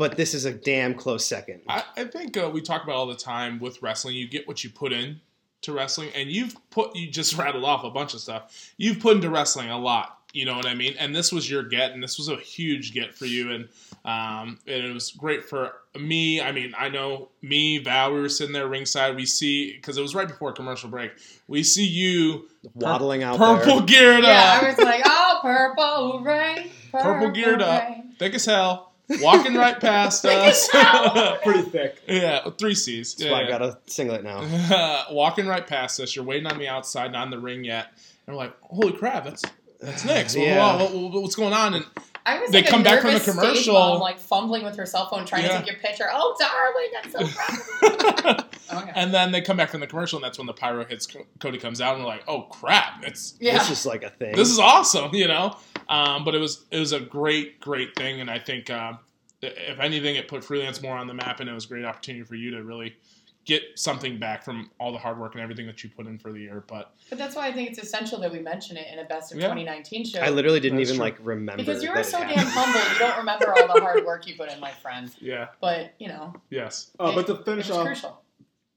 But 0.02 0.18
this 0.18 0.34
is 0.34 0.45
a 0.45 0.52
damn 0.52 0.95
close 0.95 1.23
second. 1.28 1.61
I, 1.69 1.84
I 1.95 2.06
think 2.06 2.36
uh, 2.36 2.49
we 2.52 2.60
talk 2.60 2.84
about 2.84 2.95
all 2.95 3.06
the 3.06 3.14
time 3.14 3.60
with 3.60 3.84
wrestling. 3.84 4.15
You 4.15 4.28
get 4.28 4.48
what 4.48 4.64
you 4.64 4.72
put 4.72 4.91
in 4.91 5.22
to 5.61 5.73
wrestling, 5.73 6.10
and 6.15 6.28
you've 6.32 6.56
put 6.72 6.95
you 6.95 7.07
just 7.07 7.34
rattled 7.38 7.64
off 7.64 7.84
a 7.84 7.91
bunch 7.91 8.15
of 8.15 8.19
stuff. 8.19 8.73
You've 8.78 8.99
put 8.99 9.18
into 9.18 9.30
wrestling 9.30 9.69
a 9.69 9.78
lot. 9.78 10.18
You 10.34 10.45
know 10.45 10.56
what 10.56 10.65
I 10.65 10.73
mean? 10.73 10.95
And 10.98 11.15
this 11.15 11.32
was 11.32 11.48
your 11.52 11.61
get, 11.61 11.91
and 11.91 12.02
this 12.02 12.18
was 12.18 12.30
a 12.30 12.38
huge 12.38 12.94
get 12.95 13.14
for 13.14 13.26
you, 13.28 13.52
and 13.52 13.68
um, 14.03 14.57
and 14.65 14.84
it 14.84 14.91
was 14.91 15.11
great 15.11 15.45
for 15.45 15.73
me. 15.94 16.41
I 16.41 16.52
mean, 16.52 16.73
I 16.76 16.90
know 16.90 17.30
me, 17.44 17.78
Val. 17.78 18.11
We 18.11 18.22
were 18.22 18.30
sitting 18.30 18.53
there 18.53 18.68
ringside. 18.68 19.15
We 19.15 19.28
see 19.28 19.73
because 19.73 19.99
it 19.99 20.02
was 20.02 20.15
right 20.15 20.28
before 20.28 20.52
commercial 20.52 20.90
break. 20.90 21.11
We 21.48 21.61
see 21.61 21.86
you 21.86 22.48
Waddling 22.73 23.22
out 23.22 23.38
purple 23.38 23.78
there. 23.82 23.86
geared 23.86 24.23
Yeah, 24.23 24.30
up, 24.30 24.61
Yeah, 24.64 24.68
I 24.68 24.69
was 24.72 24.78
like, 24.80 25.02
oh, 25.06 25.40
purple 25.44 26.22
rain. 26.23 26.72
purple 26.91 27.30
geared 27.30 27.61
up, 27.61 27.84
rain. 27.84 28.15
thick 28.18 28.34
as 28.34 28.45
hell, 28.45 28.90
walking 29.22 29.56
right 29.56 29.80
past 29.80 30.26
us. 30.26 30.69
Pretty 31.44 31.64
thick. 31.64 32.02
yeah, 32.07 32.49
three 32.57 32.76
C's. 32.76 33.14
That's 33.15 33.26
Yeah, 33.26 33.32
why 33.32 33.40
I 33.40 33.44
yeah. 33.44 33.49
got 33.49 33.61
a 33.61 33.78
singlet 33.88 34.23
now. 34.23 35.06
walking 35.11 35.48
right 35.48 35.65
past 35.65 35.99
us. 35.99 36.15
You're 36.15 36.26
waiting 36.26 36.48
on 36.48 36.57
the 36.57 36.68
outside, 36.68 37.11
not 37.11 37.26
in 37.26 37.32
the 37.32 37.40
ring 37.40 37.64
yet. 37.64 37.88
And 38.28 38.36
we're 38.36 38.44
like, 38.44 38.56
holy 38.61 38.94
crap, 38.94 39.26
that's 39.26 39.44
that's 39.80 40.06
Nick's. 40.06 40.36
Well, 40.36 40.45
Yeah. 40.45 40.78
what- 40.78 40.91
what- 40.94 41.22
what's 41.23 41.36
going 41.36 41.53
on? 41.53 41.73
And 41.73 41.86
I 42.23 42.40
was 42.40 42.52
They 42.52 42.61
like 42.61 42.69
come 42.69 42.82
a 42.82 42.84
back 42.84 43.02
from 43.02 43.14
the 43.15 43.19
commercial. 43.19 43.73
mom, 43.73 43.99
like 43.99 44.19
fumbling 44.19 44.64
with 44.64 44.76
her 44.78 44.86
cell 44.86 45.10
phone, 45.10 45.26
trying 45.26 45.44
Yeah. 45.44 45.53
to 45.60 45.65
take 45.65 45.72
your 45.72 45.80
picture. 45.82 46.06
Oh, 46.11 46.36
darling, 46.40 46.91
I'm 47.03 47.11
so 47.11 47.28
proud. 47.36 48.45
okay. 48.84 48.91
and 48.94 49.11
then 49.11 49.32
they 49.32 49.41
come 49.41 49.57
back 49.57 49.72
from 49.72 49.80
the 49.80 49.88
commercial, 49.88 50.18
and 50.18 50.23
that's 50.23 50.38
when 50.38 50.45
the 50.45 50.53
pyro 50.53 50.86
hits. 50.86 51.07
Cody 51.40 51.57
comes 51.57 51.82
out, 51.82 51.95
and 51.95 52.03
we're 52.03 52.10
like, 52.11 52.23
oh 52.28 52.41
crap, 52.44 53.03
it's 53.03 53.34
Yeah. 53.40 53.57
This 53.57 53.72
is 53.72 53.86
like 53.88 54.03
a 54.03 54.11
thing. 54.11 54.36
this 54.36 54.49
is 54.52 54.60
awesome, 54.60 55.15
you 55.15 55.28
know. 55.28 55.56
Um, 55.91 56.23
but 56.23 56.34
it 56.35 56.39
was 56.39 56.65
it 56.72 56.80
was 56.80 56.93
a 56.93 56.99
great 56.99 57.59
great 57.59 57.95
thing, 57.95 58.22
and 58.22 58.30
I 58.30 58.39
think 58.39 58.69
um, 58.69 58.99
if 59.41 59.80
anything, 59.80 60.15
it 60.15 60.27
put 60.27 60.43
freelance 60.43 60.81
more 60.81 60.95
on 60.97 61.07
the 61.07 61.13
map, 61.13 61.39
and 61.39 61.49
it 61.49 61.53
was 61.53 61.65
a 61.65 61.68
great 61.68 61.85
opportunity 61.85 62.23
for 62.23 62.35
you 62.35 62.51
to 62.51 62.63
really 62.63 62.95
get 63.43 63.63
something 63.76 64.19
back 64.19 64.43
from 64.43 64.69
all 64.80 64.91
the 64.91 64.99
hard 64.99 65.18
work 65.19 65.34
and 65.34 65.41
everything 65.41 65.65
that 65.65 65.84
you 65.84 65.89
put 65.89 66.05
in 66.05 66.15
for 66.19 66.31
the 66.31 66.39
year. 66.39 66.63
But 66.68 66.93
But 67.09 67.18
that's 67.18 67.35
why 67.35 67.47
I 67.47 67.51
think 67.51 67.69
it's 67.72 67.80
essential 67.80 68.19
that 68.19 68.31
we 68.31 68.38
mention 68.39 68.77
it 68.77 68.85
in 68.93 68.99
a 68.99 69.03
best 69.05 69.31
of 69.34 69.39
Yeah. 69.39 69.47
2019 69.47 70.05
show. 70.05 70.19
I 70.19 70.30
literally 70.30 70.59
didn't 70.59 70.77
That's 70.77 70.89
even 70.91 70.97
true. 70.99 71.05
like 71.05 71.18
remember 71.23 71.63
because 71.63 71.81
you 71.81 71.89
that 71.89 71.97
were 71.97 72.03
so 72.03 72.19
damn 72.19 72.38
humble, 72.45 72.80
you 72.93 72.99
don't 72.99 73.18
remember 73.18 73.51
all 73.51 73.73
the 73.73 73.81
hard 73.81 74.05
work 74.05 74.27
you 74.27 74.35
put 74.35 74.51
in, 74.51 74.59
my 74.59 74.69
friend. 74.72 75.11
yeah, 75.19 75.47
But 75.59 75.93
you 75.97 76.07
know, 76.07 76.34
yes, 76.51 76.91
Uh, 76.99 77.13
but 77.15 77.26
to 77.27 77.35
finish 77.38 77.69
off 77.72 77.85
crucial. 77.88 78.22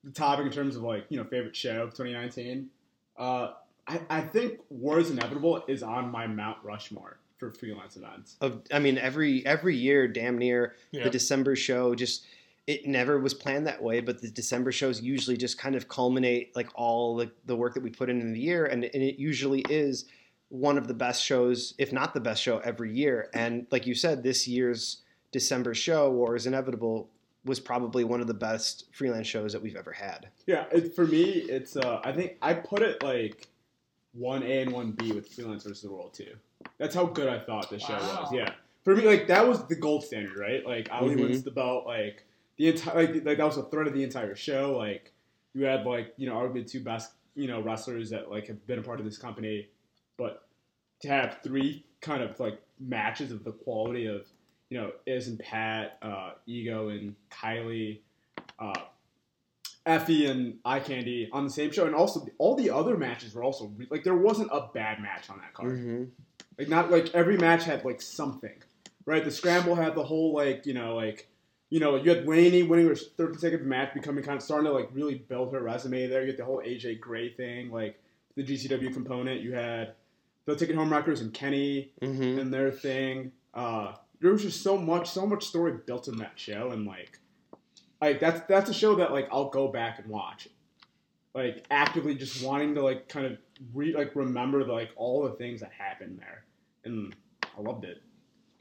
the 0.03 0.11
topic 0.13 0.47
in 0.47 0.53
terms 0.53 0.77
of 0.77 0.83
like 0.83 1.05
you 1.11 1.19
know 1.19 1.25
favorite 1.25 1.55
show 1.55 1.83
of 1.83 1.91
2019, 1.91 2.71
uh, 3.19 3.49
I, 3.87 4.01
I 4.11 4.21
think 4.21 4.61
War 4.71 4.99
is 4.99 5.11
Inevitable 5.11 5.65
is 5.69 5.83
on 5.83 6.11
my 6.11 6.27
Mount 6.27 6.59
Rushmore 6.63 7.19
for 7.39 7.51
freelance 7.51 7.97
events. 7.97 8.37
Of, 8.41 8.63
I 8.73 8.79
mean, 8.79 8.99
every 8.99 9.45
every 9.45 9.77
year, 9.77 10.09
damn 10.09 10.39
near 10.39 10.75
yeah. 10.91 11.05
the 11.05 11.11
December 11.11 11.57
show, 11.57 11.95
just 11.95 12.25
it 12.67 12.87
never 12.87 13.19
was 13.19 13.35
planned 13.35 13.67
that 13.67 13.83
way. 13.83 14.01
But 14.01 14.23
the 14.23 14.31
December 14.31 14.73
shows 14.73 15.01
usually 15.01 15.37
just 15.37 15.59
kind 15.59 15.75
of 15.75 15.89
culminate 15.89 16.55
like 16.57 16.69
all 16.75 17.17
the, 17.17 17.31
the 17.47 17.57
work 17.57 17.75
that 17.75 17.83
we 17.83 17.91
put 17.91 18.09
in 18.09 18.21
in 18.21 18.33
the 18.33 18.41
year, 18.41 18.67
and, 18.67 18.85
and 18.85 19.03
it 19.03 19.19
usually 19.19 19.65
is 19.69 20.07
one 20.49 20.79
of 20.79 20.87
the 20.87 20.95
best 20.95 21.23
shows, 21.23 21.75
if 21.79 21.93
not 21.93 22.15
the 22.15 22.21
best 22.21 22.43
show, 22.43 22.59
every 22.59 22.95
year. 22.95 23.29
And 23.35 23.67
like 23.71 23.87
you 23.87 23.95
said, 23.95 24.23
this 24.23 24.47
year's 24.47 25.03
December 25.33 25.75
show, 25.75 26.11
War 26.11 26.37
is 26.37 26.47
Inevitable, 26.47 27.09
was 27.45 27.61
probably 27.61 28.05
one 28.05 28.21
of 28.21 28.27
the 28.27 28.35
best 28.35 28.87
freelance 28.93 29.27
shows 29.27 29.53
that 29.53 29.61
we've 29.61 29.77
ever 29.77 29.93
had. 29.93 30.29
Yeah, 30.47 30.65
it, 30.73 30.95
for 30.95 31.07
me, 31.07 31.25
it's 31.25 31.77
uh, 31.77 32.01
I 32.05 32.13
think 32.13 32.37
I 32.41 32.55
put 32.55 32.83
it 32.83 33.03
like 33.03 33.49
one 34.15 34.43
A 34.43 34.63
and 34.63 34.73
one 34.73 34.93
B 34.93 35.13
with 35.13 35.29
Freelance 35.29 35.65
versus 35.65 35.83
the 35.83 35.91
World 35.93 36.15
too. 36.15 36.35
That's 36.79 36.95
how 36.95 37.07
good 37.07 37.29
I 37.29 37.39
thought 37.45 37.69
this 37.71 37.83
show 37.83 37.93
Wow. 37.95 38.21
was. 38.23 38.33
Yeah, 38.33 38.53
for 38.85 38.95
me, 38.97 39.03
like 39.03 39.27
that 39.29 39.47
was 39.47 39.67
the 39.67 39.77
gold 39.77 40.05
standard, 40.05 40.37
right? 40.37 40.65
Like 40.65 40.89
Ali 40.91 41.15
Mhm. 41.15 41.21
wins 41.21 41.43
the 41.43 41.51
belt, 41.51 41.87
like 41.87 42.25
the 42.57 42.69
entire 42.69 42.95
like, 43.13 43.25
like 43.25 43.39
that 43.39 43.45
was 43.45 43.57
the 43.57 43.65
thread 43.65 43.87
of 43.87 43.95
the 43.95 44.03
entire 44.03 44.35
show. 44.37 44.77
Like 44.77 45.13
you 45.53 45.65
had 45.65 45.85
like 45.85 46.15
you 46.17 46.29
know 46.29 46.37
arguably 46.37 46.63
the 46.65 46.69
two 46.69 46.83
best 46.83 47.13
you 47.35 47.49
know 47.49 47.61
wrestlers 47.61 48.11
that 48.11 48.31
like 48.31 48.47
have 48.47 48.65
been 48.67 48.79
a 48.79 48.83
part 48.83 49.01
of 49.01 49.05
this 49.05 49.19
company, 49.19 49.69
but 50.17 50.47
to 51.01 51.09
have 51.09 51.39
three 51.43 51.85
kind 52.01 52.23
of 52.23 52.39
like 52.39 52.61
matches 52.79 53.33
of 53.33 53.43
the 53.45 53.53
quality 53.53 54.07
of 54.07 54.27
you 54.71 54.79
know 54.81 54.93
Iz 55.07 55.29
and 55.29 55.39
Pat, 55.39 55.99
uh, 56.03 56.33
Ego 56.47 56.89
and 56.89 57.15
Kylie. 57.31 58.01
Uh, 58.59 58.73
Effie 59.87 60.27
and 60.27 60.59
Eye 60.65 60.81
Candy 60.81 61.29
on 61.33 61.45
the 61.45 61.51
same 61.51 61.71
show, 61.71 61.87
and 61.87 61.95
also 61.95 62.27
all 62.39 62.55
the 62.55 62.71
other 62.71 62.97
matches 62.97 63.35
were 63.35 63.43
also 63.45 63.73
like 63.91 64.05
there 64.05 64.15
wasn't 64.17 64.49
a 64.53 64.69
bad 64.73 65.01
match 65.01 65.29
on 65.31 65.39
that 65.39 65.53
card. 65.55 65.73
Mm-hmm. 65.73 66.05
Like 66.59 66.69
not 66.69 66.91
like 66.91 67.15
every 67.15 67.37
match 67.37 67.65
had 67.65 67.85
like 67.85 68.01
something, 68.01 68.63
right? 69.07 69.25
The 69.25 69.31
scramble 69.31 69.75
had 69.75 69.95
the 69.95 70.05
whole 70.05 70.33
like 70.35 70.65
you 70.67 70.73
know 70.75 70.95
like 70.95 71.29
you 71.71 71.81
know 71.81 71.97
you 71.97 72.09
had 72.11 72.27
Laynie 72.27 72.67
winning 72.67 72.87
her 72.89 72.95
third 72.95 73.33
consecutive 73.33 73.67
match, 73.67 73.93
becoming 73.93 74.25
kind 74.25 74.37
of 74.37 74.43
starting 74.43 74.67
to 74.67 74.73
like 74.73 74.89
really 74.93 75.17
build 75.17 75.53
her 75.53 75.61
resume 75.61 76.07
there. 76.07 76.23
You 76.23 76.29
had 76.29 76.37
the 76.39 76.45
whole 76.45 76.63
AJ 76.65 77.01
Gray 77.01 77.31
thing, 77.35 77.71
like 77.71 78.01
the 78.37 78.43
GCW 78.45 78.93
component. 78.95 79.43
You 79.43 79.53
had 79.55 79.95
the 80.47 80.57
Take 80.57 80.71
It 80.71 80.77
Home 80.77 80.91
Wreckers 80.93 81.21
and 81.21 81.33
Kenny 81.33 81.91
Mm-hmm. 82.01 82.39
and 82.39 82.53
their 82.53 82.71
thing. 82.71 83.33
Uh, 83.53 83.93
there 84.21 84.33
was 84.33 84.43
just 84.43 84.63
so 84.63 84.77
much, 84.77 85.11
so 85.11 85.27
much 85.27 85.47
story 85.47 85.79
built 85.87 86.09
in 86.09 86.17
that 86.19 86.33
show, 86.37 86.71
and 86.71 86.87
like, 86.87 87.19
like 88.01 88.21
that's 88.21 88.41
that's 88.49 88.71
a 88.71 88.75
show 88.75 88.95
that 88.97 89.13
like 89.13 89.29
I'll 89.33 89.49
go 89.51 89.69
back 89.69 89.99
and 89.99 90.09
watch, 90.09 90.49
like 91.35 91.65
actively 91.71 92.15
just 92.15 92.43
wanting 92.45 92.75
to 92.75 92.83
like 92.83 93.09
kind 93.09 93.27
of 93.27 93.39
re 93.73 93.95
like 93.95 94.15
remember 94.15 94.65
the, 94.65 94.73
like 94.73 94.91
all 94.97 95.23
the 95.25 95.33
things 95.33 95.61
that 95.61 95.71
happened 95.77 96.19
there, 96.19 96.45
and 96.85 97.15
I 97.57 97.61
loved 97.61 97.85
it. 97.85 98.03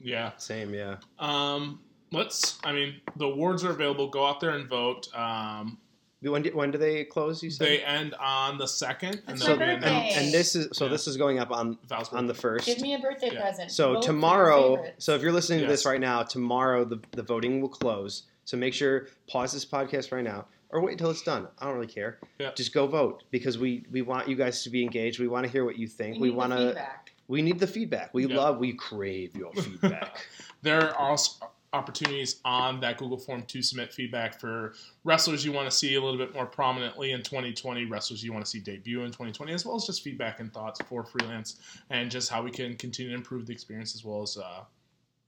yeah. 0.00 0.32
Same, 0.36 0.72
yeah. 0.74 0.96
Um, 1.18 1.80
let's. 2.12 2.58
I 2.64 2.72
mean, 2.72 3.00
the 3.16 3.26
awards 3.26 3.64
are 3.64 3.70
available. 3.70 4.08
Go 4.08 4.26
out 4.26 4.40
there 4.40 4.50
and 4.50 4.68
vote. 4.68 5.08
Um, 5.14 5.78
When 6.22 6.42
do, 6.42 6.50
when 6.56 6.70
do 6.70 6.78
they 6.78 7.04
close? 7.04 7.42
You 7.42 7.50
said. 7.50 7.66
they 7.66 7.80
end 7.84 8.14
on 8.14 8.56
the 8.56 8.66
second, 8.68 9.20
and 9.26 9.36
It's 9.36 9.44
they'll 9.44 9.56
my 9.58 9.64
be 9.66 9.70
and, 9.72 9.80
birthday. 9.82 10.12
and 10.16 10.32
this 10.32 10.56
is 10.56 10.68
so 10.72 10.84
Yeah. 10.86 10.90
this 10.92 11.06
is 11.06 11.16
going 11.18 11.38
up 11.38 11.50
on 11.50 11.76
Val's 11.86 12.08
on 12.14 12.26
the 12.26 12.32
first. 12.34 12.64
Give 12.66 12.80
me 12.80 12.94
a 12.94 12.98
birthday 12.98 13.30
Yeah. 13.32 13.42
present. 13.42 13.70
So 13.70 13.94
Vote 13.94 14.02
tomorrow, 14.02 14.86
so 14.98 15.14
if 15.14 15.20
you're 15.22 15.32
listening 15.32 15.60
to 15.60 15.66
this 15.66 15.84
right 15.84 16.00
now, 16.00 16.22
tomorrow 16.22 16.84
the, 16.86 16.98
the 17.12 17.22
voting 17.22 17.60
will 17.60 17.68
close. 17.68 18.22
So 18.44 18.56
make 18.56 18.74
sure 18.74 19.08
pause 19.28 19.52
this 19.52 19.64
podcast 19.64 20.12
right 20.12 20.24
now, 20.24 20.46
or 20.70 20.80
wait 20.80 20.92
until 20.92 21.10
it's 21.10 21.22
done. 21.22 21.48
I 21.58 21.64
don't 21.66 21.74
really 21.74 21.86
care. 21.86 22.18
Yeah. 22.38 22.50
Just 22.54 22.72
go 22.74 22.86
vote 22.86 23.24
because 23.30 23.58
we 23.58 23.84
we 23.90 24.02
want 24.02 24.28
you 24.28 24.36
guys 24.36 24.62
to 24.64 24.70
be 24.70 24.82
engaged. 24.82 25.18
We 25.20 25.28
want 25.28 25.46
to 25.46 25.50
hear 25.52 25.64
what 25.64 25.78
you 25.78 25.86
think. 25.88 26.16
we 26.16 26.20
We, 26.22 26.28
need 26.30 26.36
want 26.36 26.50
the 26.50 26.56
to. 26.58 26.66
feedback. 26.66 27.12
We 27.26 27.42
need 27.42 27.58
the 27.58 27.66
feedback. 27.66 28.12
We 28.14 28.26
Yeah. 28.26 28.36
love. 28.36 28.58
We 28.58 28.72
crave 28.74 29.34
your 29.36 29.52
feedback. 29.54 30.26
There 30.62 30.82
are 30.82 30.94
also 30.96 31.46
opportunities 31.72 32.40
on 32.44 32.78
that 32.78 32.98
Google 32.98 33.18
form 33.18 33.42
to 33.42 33.60
submit 33.60 33.92
feedback 33.92 34.38
for 34.38 34.74
wrestlers 35.02 35.44
you 35.44 35.50
want 35.50 35.68
to 35.68 35.76
see 35.76 35.96
a 35.96 36.00
little 36.00 36.16
bit 36.18 36.32
more 36.32 36.46
prominently 36.46 37.10
in 37.10 37.20
2020, 37.20 37.86
wrestlers 37.86 38.22
you 38.22 38.32
want 38.32 38.44
to 38.44 38.48
see 38.50 38.60
debut 38.60 39.00
in 39.00 39.06
2020, 39.08 39.52
as 39.52 39.66
well 39.66 39.74
as 39.74 39.84
just 39.84 40.02
feedback 40.04 40.38
and 40.38 40.54
thoughts 40.54 40.80
for 40.88 41.02
freelance 41.04 41.56
and 41.90 42.12
just 42.12 42.30
how 42.30 42.40
we 42.42 42.50
can 42.52 42.76
continue 42.76 43.10
to 43.10 43.16
improve 43.16 43.46
the 43.46 43.52
experience 43.52 43.92
as 43.96 44.04
well 44.04 44.22
as 44.22 44.36
uh, 44.36 44.60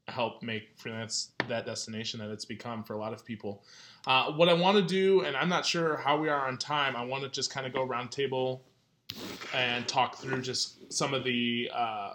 help 0.08 0.42
make 0.42 0.68
freelance 0.76 1.30
that 1.48 1.66
destination 1.66 2.20
that 2.20 2.30
it's 2.30 2.44
become 2.44 2.84
for 2.84 2.94
a 2.94 2.98
lot 2.98 3.12
of 3.12 3.24
people. 3.24 3.62
Uh, 4.06 4.32
what 4.32 4.48
I 4.48 4.54
want 4.54 4.76
to 4.76 4.82
do, 4.82 5.22
and 5.22 5.36
I'm 5.36 5.48
not 5.48 5.66
sure 5.66 5.96
how 5.96 6.18
we 6.18 6.28
are 6.28 6.46
on 6.46 6.58
time, 6.58 6.94
I 6.96 7.04
want 7.04 7.24
to 7.24 7.28
just 7.28 7.52
kind 7.52 7.66
of 7.66 7.72
go 7.72 7.82
round 7.82 8.12
table 8.12 8.62
and 9.54 9.86
talk 9.86 10.16
through 10.16 10.42
just 10.42 10.92
some 10.92 11.14
of 11.14 11.24
the 11.24 11.70
uh, 11.74 12.14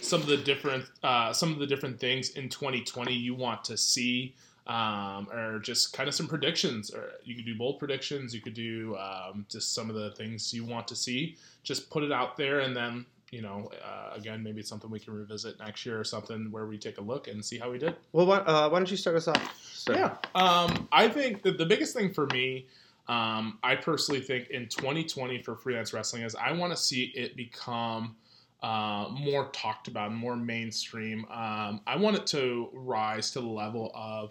some 0.00 0.20
of 0.20 0.26
the 0.26 0.36
different 0.36 0.84
uh, 1.02 1.32
some 1.32 1.52
of 1.52 1.58
the 1.58 1.66
different 1.66 1.98
things 1.98 2.30
in 2.30 2.48
2020 2.48 3.12
you 3.12 3.34
want 3.34 3.64
to 3.64 3.76
see 3.76 4.34
um, 4.66 5.28
or 5.32 5.58
just 5.58 5.92
kind 5.92 6.08
of 6.08 6.14
some 6.14 6.28
predictions 6.28 6.92
or 6.92 7.10
you 7.24 7.34
could 7.34 7.44
do 7.44 7.56
bold 7.56 7.78
predictions 7.78 8.34
you 8.34 8.40
could 8.40 8.54
do 8.54 8.96
um, 8.96 9.44
just 9.48 9.74
some 9.74 9.90
of 9.90 9.96
the 9.96 10.10
things 10.12 10.54
you 10.54 10.64
want 10.64 10.86
to 10.86 10.96
see 10.96 11.36
just 11.64 11.90
put 11.90 12.02
it 12.02 12.12
out 12.12 12.36
there 12.36 12.60
and 12.60 12.76
then 12.76 13.04
you 13.32 13.42
know 13.42 13.68
uh, 13.84 14.14
again 14.14 14.42
maybe 14.42 14.60
it's 14.60 14.68
something 14.68 14.90
we 14.90 15.00
can 15.00 15.14
revisit 15.14 15.58
next 15.58 15.84
year 15.84 15.98
or 15.98 16.04
something 16.04 16.52
where 16.52 16.66
we 16.66 16.78
take 16.78 16.98
a 16.98 17.00
look 17.00 17.26
and 17.26 17.44
see 17.44 17.58
how 17.58 17.70
we 17.70 17.78
did 17.78 17.96
well, 18.12 18.26
why, 18.26 18.36
uh, 18.38 18.68
why 18.68 18.78
don't 18.78 18.90
you 18.90 18.96
start 18.96 19.16
us 19.16 19.26
off? 19.26 19.60
sir? 19.82 19.94
yeah. 19.94 20.16
Um, 20.34 20.88
I 20.92 21.08
think 21.08 21.42
that 21.42 21.58
the 21.58 21.66
biggest 21.66 21.94
thing 21.94 22.12
for 22.12 22.26
me, 22.26 22.66
um, 23.08 23.58
I 23.62 23.74
personally 23.74 24.20
think 24.20 24.50
in 24.50 24.68
2020 24.68 25.42
for 25.42 25.56
freelance 25.56 25.92
wrestling 25.92 26.22
is 26.22 26.34
I 26.34 26.52
want 26.52 26.72
to 26.72 26.76
see 26.76 27.12
it 27.14 27.36
become 27.36 28.14
uh, 28.62 29.08
more 29.10 29.48
talked 29.52 29.88
about, 29.88 30.12
more 30.12 30.36
mainstream. 30.36 31.24
Um, 31.30 31.80
I 31.86 31.96
want 31.96 32.16
it 32.16 32.26
to 32.28 32.68
rise 32.72 33.32
to 33.32 33.40
the 33.40 33.46
level 33.46 33.90
of 33.94 34.30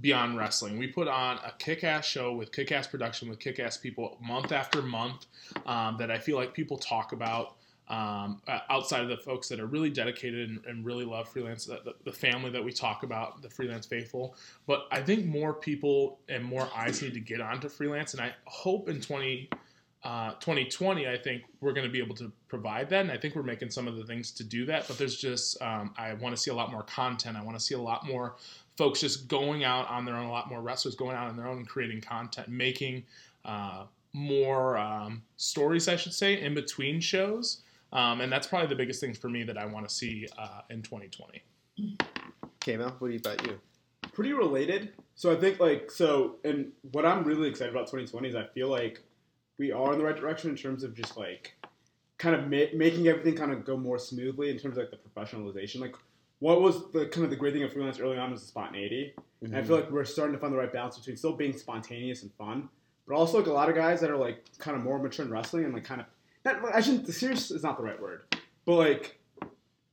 Beyond 0.00 0.36
Wrestling. 0.36 0.78
We 0.78 0.86
put 0.86 1.08
on 1.08 1.38
a 1.38 1.52
kick 1.58 1.82
ass 1.82 2.04
show 2.04 2.32
with 2.32 2.52
kick 2.52 2.70
ass 2.72 2.86
production 2.86 3.28
with 3.28 3.40
kick 3.40 3.58
ass 3.58 3.76
people 3.76 4.16
month 4.20 4.52
after 4.52 4.80
month 4.80 5.26
um, 5.66 5.96
that 5.98 6.10
I 6.10 6.18
feel 6.18 6.36
like 6.36 6.54
people 6.54 6.76
talk 6.76 7.12
about. 7.12 7.54
Um, 7.88 8.40
uh, 8.48 8.60
outside 8.70 9.02
of 9.02 9.08
the 9.08 9.16
folks 9.16 9.48
that 9.48 9.60
are 9.60 9.66
really 9.66 9.90
dedicated 9.90 10.48
and, 10.48 10.64
and 10.64 10.86
really 10.86 11.04
love 11.04 11.28
freelance, 11.28 11.66
the, 11.66 11.94
the, 12.04 12.12
family 12.12 12.50
that 12.50 12.64
we 12.64 12.72
talk 12.72 13.02
about, 13.02 13.42
the 13.42 13.50
freelance 13.50 13.84
faithful. 13.84 14.36
But 14.66 14.86
I 14.90 15.02
think 15.02 15.26
more 15.26 15.52
people 15.52 16.18
and 16.30 16.42
more 16.42 16.66
eyes 16.74 17.02
need 17.02 17.12
to 17.12 17.20
get 17.20 17.42
onto 17.42 17.68
freelance, 17.68 18.14
and 18.14 18.22
I 18.22 18.32
hope 18.46 18.88
in 18.88 19.00
20. 19.00 19.50
Uh, 20.02 20.32
2020, 20.34 21.08
I 21.08 21.16
think 21.16 21.44
we're 21.62 21.72
going 21.72 21.86
to 21.86 21.90
be 21.90 21.98
able 21.98 22.14
to 22.16 22.30
provide 22.46 22.90
that, 22.90 23.00
and 23.00 23.10
I 23.10 23.16
think 23.16 23.34
we're 23.34 23.42
making 23.42 23.70
some 23.70 23.88
of 23.88 23.96
the 23.96 24.04
things 24.04 24.32
to 24.32 24.44
do 24.44 24.66
that. 24.66 24.86
But 24.86 24.98
there's 24.98 25.16
just, 25.16 25.60
um, 25.62 25.94
I 25.96 26.12
want 26.12 26.36
to 26.36 26.40
see 26.40 26.50
a 26.50 26.54
lot 26.54 26.70
more 26.70 26.82
content. 26.82 27.38
I 27.38 27.42
want 27.42 27.56
to 27.58 27.64
see 27.64 27.74
a 27.74 27.80
lot 27.80 28.06
more 28.06 28.34
folks 28.76 29.00
just 29.00 29.28
going 29.28 29.64
out 29.64 29.88
on 29.88 30.04
their 30.04 30.16
own, 30.16 30.26
a 30.26 30.30
lot 30.30 30.50
more 30.50 30.60
wrestlers 30.60 30.94
going 30.94 31.16
out 31.16 31.28
on 31.28 31.38
their 31.38 31.46
own 31.46 31.56
and 31.56 31.66
creating 31.66 32.02
content, 32.02 32.48
making 32.48 33.02
uh, 33.46 33.84
more 34.12 34.76
um, 34.76 35.22
stories, 35.38 35.88
I 35.88 35.96
should 35.96 36.14
say, 36.14 36.40
in 36.40 36.52
between 36.52 37.00
shows. 37.00 37.62
Um, 37.94 38.20
and 38.20 38.30
that's 38.30 38.46
probably 38.46 38.68
the 38.68 38.74
biggest 38.74 39.00
thing 39.00 39.14
for 39.14 39.28
me 39.28 39.44
that 39.44 39.56
I 39.56 39.66
want 39.66 39.88
to 39.88 39.94
see 39.94 40.26
uh, 40.36 40.62
in 40.68 40.82
2020. 40.82 41.42
Okay, 42.56 42.76
Mel, 42.76 42.94
what 42.98 43.08
do 43.08 43.14
you 43.14 43.20
about 43.20 43.46
you? 43.46 43.60
Pretty 44.12 44.32
related. 44.32 44.92
So 45.14 45.32
I 45.32 45.36
think 45.36 45.60
like 45.60 45.90
so, 45.90 46.36
and 46.44 46.72
what 46.92 47.06
I'm 47.06 47.24
really 47.24 47.48
excited 47.48 47.72
about 47.72 47.86
2020 47.86 48.28
is 48.28 48.34
I 48.34 48.46
feel 48.46 48.68
like 48.68 49.00
we 49.58 49.70
are 49.70 49.92
in 49.92 49.98
the 49.98 50.04
right 50.04 50.16
direction 50.16 50.50
in 50.50 50.56
terms 50.56 50.82
of 50.82 50.94
just 50.94 51.16
like 51.16 51.54
kind 52.18 52.34
of 52.34 52.50
ma- 52.50 52.72
making 52.74 53.06
everything 53.06 53.36
kind 53.36 53.52
of 53.52 53.64
go 53.64 53.76
more 53.76 53.98
smoothly 53.98 54.50
in 54.50 54.58
terms 54.58 54.76
of 54.76 54.84
like 54.84 54.90
the 54.90 54.96
professionalization. 55.08 55.80
Like 55.80 55.94
what 56.40 56.60
was 56.60 56.90
the 56.92 57.06
kind 57.06 57.24
of 57.24 57.30
the 57.30 57.36
great 57.36 57.54
thing 57.54 57.62
of 57.62 57.72
freelance 57.72 58.00
early 58.00 58.18
on 58.18 58.30
was 58.30 58.42
the 58.42 58.48
spontaneity. 58.48 59.14
And 59.40 59.56
I 59.56 59.62
feel 59.62 59.76
like 59.76 59.90
we're 59.90 60.04
starting 60.04 60.34
to 60.34 60.40
find 60.40 60.52
the 60.52 60.56
right 60.56 60.72
balance 60.72 60.96
between 60.98 61.16
still 61.16 61.34
being 61.34 61.56
spontaneous 61.56 62.22
and 62.22 62.32
fun, 62.34 62.68
but 63.06 63.14
also 63.14 63.38
like 63.38 63.46
a 63.46 63.52
lot 63.52 63.68
of 63.68 63.74
guys 63.74 64.00
that 64.00 64.10
are 64.10 64.16
like 64.16 64.44
kind 64.58 64.76
of 64.76 64.82
more 64.82 64.98
mature 64.98 65.24
in 65.24 65.30
wrestling 65.30 65.64
and 65.64 65.74
like 65.74 65.84
kind 65.84 66.00
of 66.00 66.06
not, 66.06 66.13
I 66.44 66.80
shouldn't. 66.80 67.06
The 67.06 67.12
serious 67.12 67.50
is 67.50 67.62
not 67.62 67.76
the 67.78 67.84
right 67.84 68.00
word, 68.00 68.22
but 68.64 68.74
like 68.74 69.20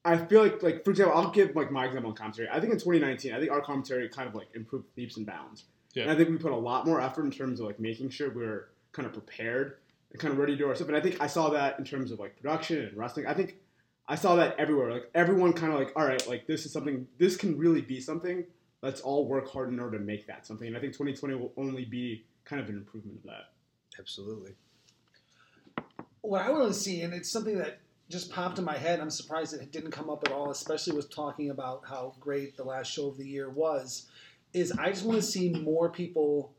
I 0.04 0.18
feel 0.18 0.42
like 0.42 0.64
like 0.64 0.84
for 0.84 0.92
example, 0.92 1.18
I'll 1.18 1.32
give 1.32 1.56
like 1.56 1.72
my 1.72 1.86
example 1.86 2.10
on 2.10 2.16
commentary. 2.16 2.50
I 2.50 2.60
think 2.60 2.74
in 2.74 2.80
2019, 2.80 3.34
I 3.34 3.40
think 3.40 3.52
our 3.52 3.62
commentary 3.62 4.08
kind 4.10 4.28
of 4.28 4.36
like 4.36 4.48
improved 4.56 4.86
leaps 4.98 5.18
and 5.18 5.26
bounds. 5.26 5.66
Yeah. 5.94 6.04
And 6.04 6.12
I 6.12 6.16
think 6.16 6.30
we 6.30 6.38
put 6.38 6.52
a 6.52 6.58
lot 6.58 6.86
more 6.86 7.02
effort 7.02 7.26
in 7.26 7.32
terms 7.32 7.60
of 7.60 7.68
like 7.68 7.80
making 7.80 8.10
sure 8.10 8.30
we 8.30 8.44
are 8.44 8.70
kind 8.94 9.06
of 9.06 9.14
prepared 9.14 9.78
and 10.12 10.20
kind 10.20 10.34
of 10.34 10.40
ready 10.40 10.54
to 10.54 10.58
do 10.58 10.68
our 10.68 10.76
stuff. 10.76 10.88
And 10.88 10.98
I 10.98 11.02
think 11.02 11.22
I 11.22 11.28
saw 11.28 11.50
that 11.50 11.78
in 11.80 11.86
terms 11.86 12.12
of 12.12 12.20
like 12.20 12.36
production 12.38 12.86
and 12.86 12.98
wrestling. 12.98 13.28
I 13.28 13.34
think 13.34 13.58
I 14.08 14.16
saw 14.16 14.36
that 14.36 14.56
everywhere. 14.58 14.92
Like 14.92 15.10
everyone 15.14 15.54
kind 15.54 15.72
of 15.72 15.80
like, 15.80 15.94
all 15.96 16.06
right, 16.06 16.26
like 16.28 16.48
this 16.48 16.66
is 16.66 16.74
something. 16.74 17.08
This 17.18 17.38
can 17.38 17.58
really 17.58 17.82
be 17.82 18.02
something. 18.02 18.46
Let's 18.82 19.02
all 19.02 19.28
work 19.28 19.52
hard 19.52 19.70
in 19.70 19.80
order 19.80 20.00
to 20.00 20.04
make 20.04 20.26
that 20.28 20.46
something. 20.48 20.68
And 20.68 20.76
I 20.76 20.80
think 20.80 20.94
2020 20.94 21.36
will 21.36 21.54
only 21.56 21.86
be 21.86 22.26
kind 22.46 22.62
of 22.62 22.70
an 22.70 22.76
improvement 22.76 23.20
of 23.20 23.24
that. 23.26 23.52
Absolutely. 24.00 24.54
What 26.22 26.42
I 26.42 26.52
want 26.52 26.68
to 26.68 26.74
see, 26.74 27.02
and 27.02 27.14
it's 27.14 27.32
something 27.32 27.58
that 27.58 27.80
just 28.10 28.32
popped 28.32 28.60
in 28.60 28.66
my 28.66 28.78
head. 28.78 29.00
I'm 29.00 29.10
surprised 29.10 29.54
it 29.54 29.72
didn't 29.72 29.92
come 29.92 30.10
up 30.10 30.24
at 30.26 30.32
all, 30.32 30.52
especially 30.52 30.96
with 30.96 31.14
talking 31.14 31.50
about 31.50 31.84
how 31.88 32.14
great 32.20 32.58
the 32.58 32.64
last 32.64 32.92
show 32.92 33.08
of 33.08 33.18
the 33.18 33.28
year 33.28 33.50
was. 33.50 34.08
Is 34.54 34.72
I 34.74 34.90
just 34.90 35.06
want 35.06 35.18
to 35.18 35.26
see 35.26 35.50
more 35.50 35.90
people. 35.90 36.54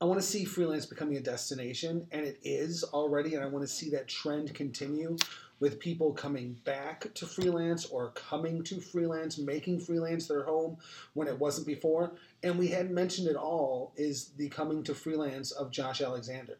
I 0.00 0.04
want 0.04 0.20
to 0.20 0.26
see 0.26 0.44
freelance 0.44 0.86
becoming 0.86 1.16
a 1.16 1.20
destination, 1.20 2.06
and 2.10 2.24
it 2.24 2.38
is 2.42 2.84
already. 2.84 3.34
And 3.34 3.44
I 3.44 3.46
want 3.46 3.64
to 3.64 3.72
see 3.72 3.90
that 3.90 4.08
trend 4.08 4.54
continue 4.54 5.16
with 5.60 5.80
people 5.80 6.12
coming 6.12 6.56
back 6.64 7.12
to 7.14 7.26
freelance 7.26 7.86
or 7.86 8.10
coming 8.10 8.62
to 8.64 8.80
freelance, 8.80 9.38
making 9.38 9.80
freelance 9.80 10.28
their 10.28 10.44
home 10.44 10.76
when 11.14 11.26
it 11.26 11.38
wasn't 11.38 11.66
before. 11.66 12.12
And 12.42 12.58
we 12.58 12.68
hadn't 12.68 12.94
mentioned 12.94 13.28
at 13.28 13.36
all 13.36 13.92
is 13.96 14.30
the 14.36 14.48
coming 14.48 14.84
to 14.84 14.94
freelance 14.94 15.50
of 15.50 15.72
Josh 15.72 16.00
Alexander. 16.00 16.58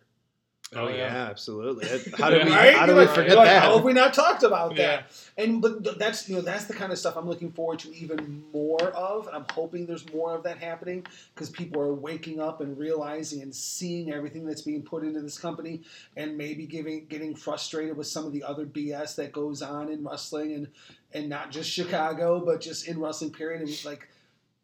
Oh, 0.74 0.80
Oh, 0.84 0.88
yeah. 0.88 0.96
yeah. 0.96 1.26
absolutely. 1.30 1.86
How 2.18 2.28
did 2.30 2.44
we? 2.46 2.52
Right? 2.52 2.74
How 2.76 2.86
You're 2.86 2.96
we 2.96 3.06
forget 3.06 3.36
like, 3.36 3.46
that? 3.46 3.62
How 3.62 3.76
have 3.76 3.84
we 3.84 3.94
not 3.94 4.12
talked 4.12 4.42
about 4.42 4.76
Yeah. 4.76 4.86
that? 4.86 5.10
And 5.38 5.62
but 5.62 5.98
that's 5.98 6.28
you 6.28 6.36
know 6.36 6.42
that's 6.42 6.66
the 6.66 6.74
kind 6.74 6.92
of 6.92 6.98
stuff 6.98 7.16
I'm 7.16 7.26
looking 7.26 7.50
forward 7.52 7.78
to 7.80 7.94
even 7.96 8.44
more 8.52 8.82
of. 8.90 9.28
I'm 9.32 9.46
hoping 9.50 9.86
there's 9.86 10.10
more 10.12 10.34
of 10.34 10.42
that 10.42 10.58
happening 10.58 11.06
because 11.34 11.48
people 11.48 11.80
are 11.80 11.94
waking 11.94 12.38
up 12.40 12.60
and 12.60 12.76
realizing 12.78 13.40
and 13.40 13.54
seeing 13.54 14.12
everything 14.12 14.44
that's 14.44 14.62
being 14.62 14.82
put 14.82 15.04
into 15.04 15.20
this 15.22 15.38
company, 15.38 15.82
and 16.16 16.36
maybe 16.36 16.66
giving 16.66 17.06
getting 17.06 17.34
frustrated 17.34 17.96
with 17.96 18.06
some 18.06 18.26
of 18.26 18.32
the 18.32 18.42
other 18.42 18.66
BS 18.66 19.16
that 19.16 19.32
goes 19.32 19.62
on 19.62 19.90
in 19.90 20.04
wrestling 20.04 20.52
and 20.52 20.68
and 21.14 21.30
not 21.30 21.50
just 21.50 21.70
Chicago, 21.70 22.44
but 22.44 22.60
just 22.60 22.86
in 22.86 23.00
wrestling 23.00 23.32
period, 23.32 23.62
and 23.62 23.84
like 23.86 24.08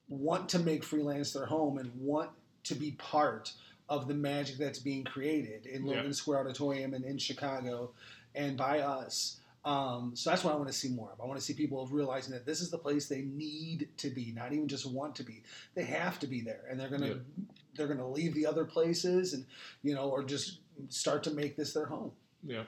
want 0.09 0.51
to 0.51 0.59
make 0.59 0.85
freelance 0.85 1.33
their 1.33 1.47
home 1.47 1.79
and 1.79 1.91
want 1.99 2.29
to 2.65 2.75
be 2.75 2.91
part 2.93 3.53
of 3.89 4.09
the 4.09 4.15
magic 4.15 4.57
that's 4.57 4.79
being 4.79 5.05
created 5.05 5.67
in 5.67 5.87
Yeah. 5.87 6.11
Square 6.13 6.41
Auditorium 6.41 6.95
and 6.95 7.05
in 7.05 7.19
Chicago 7.19 7.93
and 8.35 8.57
by 8.57 8.81
us. 8.81 9.41
Um, 9.65 10.15
so 10.15 10.29
that's 10.31 10.45
what 10.45 10.53
I 10.53 10.57
want 10.57 10.69
to 10.69 10.75
see 10.75 10.89
more 10.91 11.11
of. 11.13 11.21
I 11.21 11.25
want 11.25 11.39
to 11.39 11.45
see 11.45 11.55
people 11.55 11.87
realizing 11.87 12.33
that 12.35 12.45
this 12.45 12.61
is 12.61 12.71
the 12.71 12.79
place 12.79 13.09
they 13.09 13.23
need 13.23 13.89
to 13.99 14.11
be, 14.11 14.33
not 14.33 14.53
even 14.53 14.69
just 14.69 14.85
want 14.85 15.17
to 15.17 15.23
be. 15.23 15.43
They 15.75 15.85
have 15.85 16.19
to 16.19 16.27
be 16.27 16.43
there, 16.43 16.67
and 16.71 16.79
they're 16.79 16.91
gonna 16.91 17.07
Yeah. 17.09 17.45
they're 17.75 17.87
gonna 17.89 18.09
leave 18.09 18.35
the 18.35 18.47
other 18.47 18.65
places 18.65 19.33
and 19.33 19.47
you 19.83 19.95
know, 19.95 20.11
or 20.11 20.23
just 20.23 20.59
start 20.89 21.23
to 21.25 21.31
make 21.31 21.57
this 21.57 21.73
their 21.73 21.87
home. 21.87 22.13
Yeah. 22.43 22.65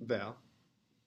Val. 0.00 0.36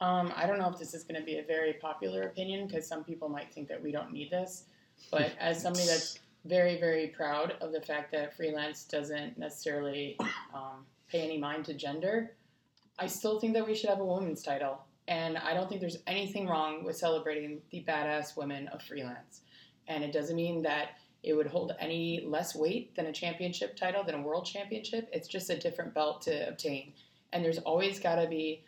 Um, 0.01 0.33
I 0.35 0.47
don't 0.47 0.57
know 0.59 0.69
if 0.69 0.79
this 0.79 0.93
is 0.93 1.03
going 1.03 1.19
to 1.19 1.25
be 1.25 1.37
a 1.37 1.43
very 1.43 1.73
popular 1.73 2.23
opinion 2.23 2.65
because 2.67 2.87
some 2.87 3.03
people 3.03 3.29
might 3.29 3.53
think 3.53 3.67
that 3.67 3.81
we 3.81 3.91
don't 3.91 4.11
need 4.11 4.31
this. 4.31 4.65
But 5.11 5.31
as 5.39 5.61
somebody 5.61 5.85
that's 5.85 6.17
very, 6.45 6.79
very 6.79 7.07
proud 7.07 7.55
of 7.61 7.71
the 7.71 7.81
fact 7.81 8.11
that 8.11 8.35
freelance 8.35 8.83
doesn't 8.85 9.37
necessarily 9.37 10.17
um, 10.53 10.85
pay 11.09 11.21
any 11.21 11.37
mind 11.37 11.65
to 11.65 11.73
gender, 11.73 12.31
I 12.97 13.07
still 13.07 13.39
think 13.39 13.53
that 13.53 13.65
we 13.65 13.75
should 13.75 13.89
have 13.89 13.99
a 13.99 14.05
women's 14.05 14.43
title. 14.43 14.79
And 15.07 15.37
I 15.37 15.53
don't 15.53 15.67
think 15.67 15.81
there's 15.81 15.97
anything 16.07 16.47
wrong 16.47 16.83
with 16.83 16.95
celebrating 16.95 17.61
the 17.71 17.83
badass 17.87 18.37
women 18.37 18.67
of 18.69 18.81
freelance. 18.81 19.41
And 19.87 20.03
it 20.03 20.11
doesn't 20.11 20.35
mean 20.35 20.61
that 20.63 20.91
it 21.23 21.33
would 21.33 21.47
hold 21.47 21.73
any 21.79 22.23
less 22.25 22.55
weight 22.55 22.95
than 22.95 23.07
a 23.07 23.13
championship 23.13 23.75
title, 23.75 24.03
than 24.03 24.15
a 24.15 24.21
world 24.21 24.45
championship. 24.45 25.09
It's 25.11 25.27
just 25.27 25.49
a 25.49 25.57
different 25.57 25.93
belt 25.93 26.21
to 26.23 26.47
obtain. 26.47 26.93
And 27.33 27.43
there's 27.43 27.59
always 27.59 27.99
got 27.99 28.15
to 28.15 28.27
be 28.27 28.63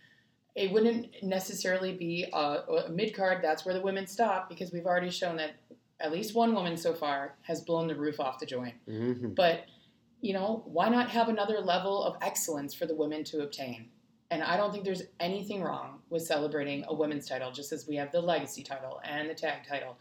it 0.56 0.72
wouldn't 0.72 1.08
necessarily 1.24 1.94
be 1.94 2.28
a, 2.32 2.38
a 2.38 2.90
mid 2.90 3.16
card. 3.16 3.40
That's 3.42 3.66
where 3.66 3.74
the 3.74 3.82
women 3.82 4.06
stop 4.06 4.50
because 4.50 4.72
we've 4.72 4.86
already 4.86 5.10
shown 5.10 5.38
that 5.38 5.56
at 6.04 6.12
least 6.12 6.36
one 6.36 6.54
woman 6.54 6.78
so 6.78 6.94
far 6.94 7.36
has 7.42 7.62
blown 7.62 7.88
the 7.88 7.96
roof 7.96 8.20
off 8.20 8.38
the 8.38 8.46
joint. 8.46 8.76
Mm-hmm. 8.88 9.30
But 9.30 9.66
you 10.22 10.34
know, 10.34 10.64
why 10.66 10.88
not 10.88 11.10
have 11.10 11.28
another 11.28 11.60
level 11.60 12.04
of 12.04 12.16
excellence 12.22 12.74
for 12.74 12.86
the 12.86 12.96
women 12.96 13.24
to 13.26 13.42
obtain? 13.42 13.90
And 14.32 14.42
I 14.42 14.58
don't 14.58 14.72
think 14.72 14.86
there's 14.86 15.04
anything 15.20 15.62
wrong 15.62 16.00
with 16.10 16.24
celebrating 16.24 16.86
a 16.88 16.94
women's 16.94 17.28
title, 17.28 17.52
just 17.52 17.72
as 17.72 17.88
we 17.88 17.96
have 17.98 18.12
the 18.12 18.22
legacy 18.22 18.64
title 18.64 19.02
and 19.04 19.30
the 19.30 19.34
tag 19.34 19.68
title, 19.68 19.98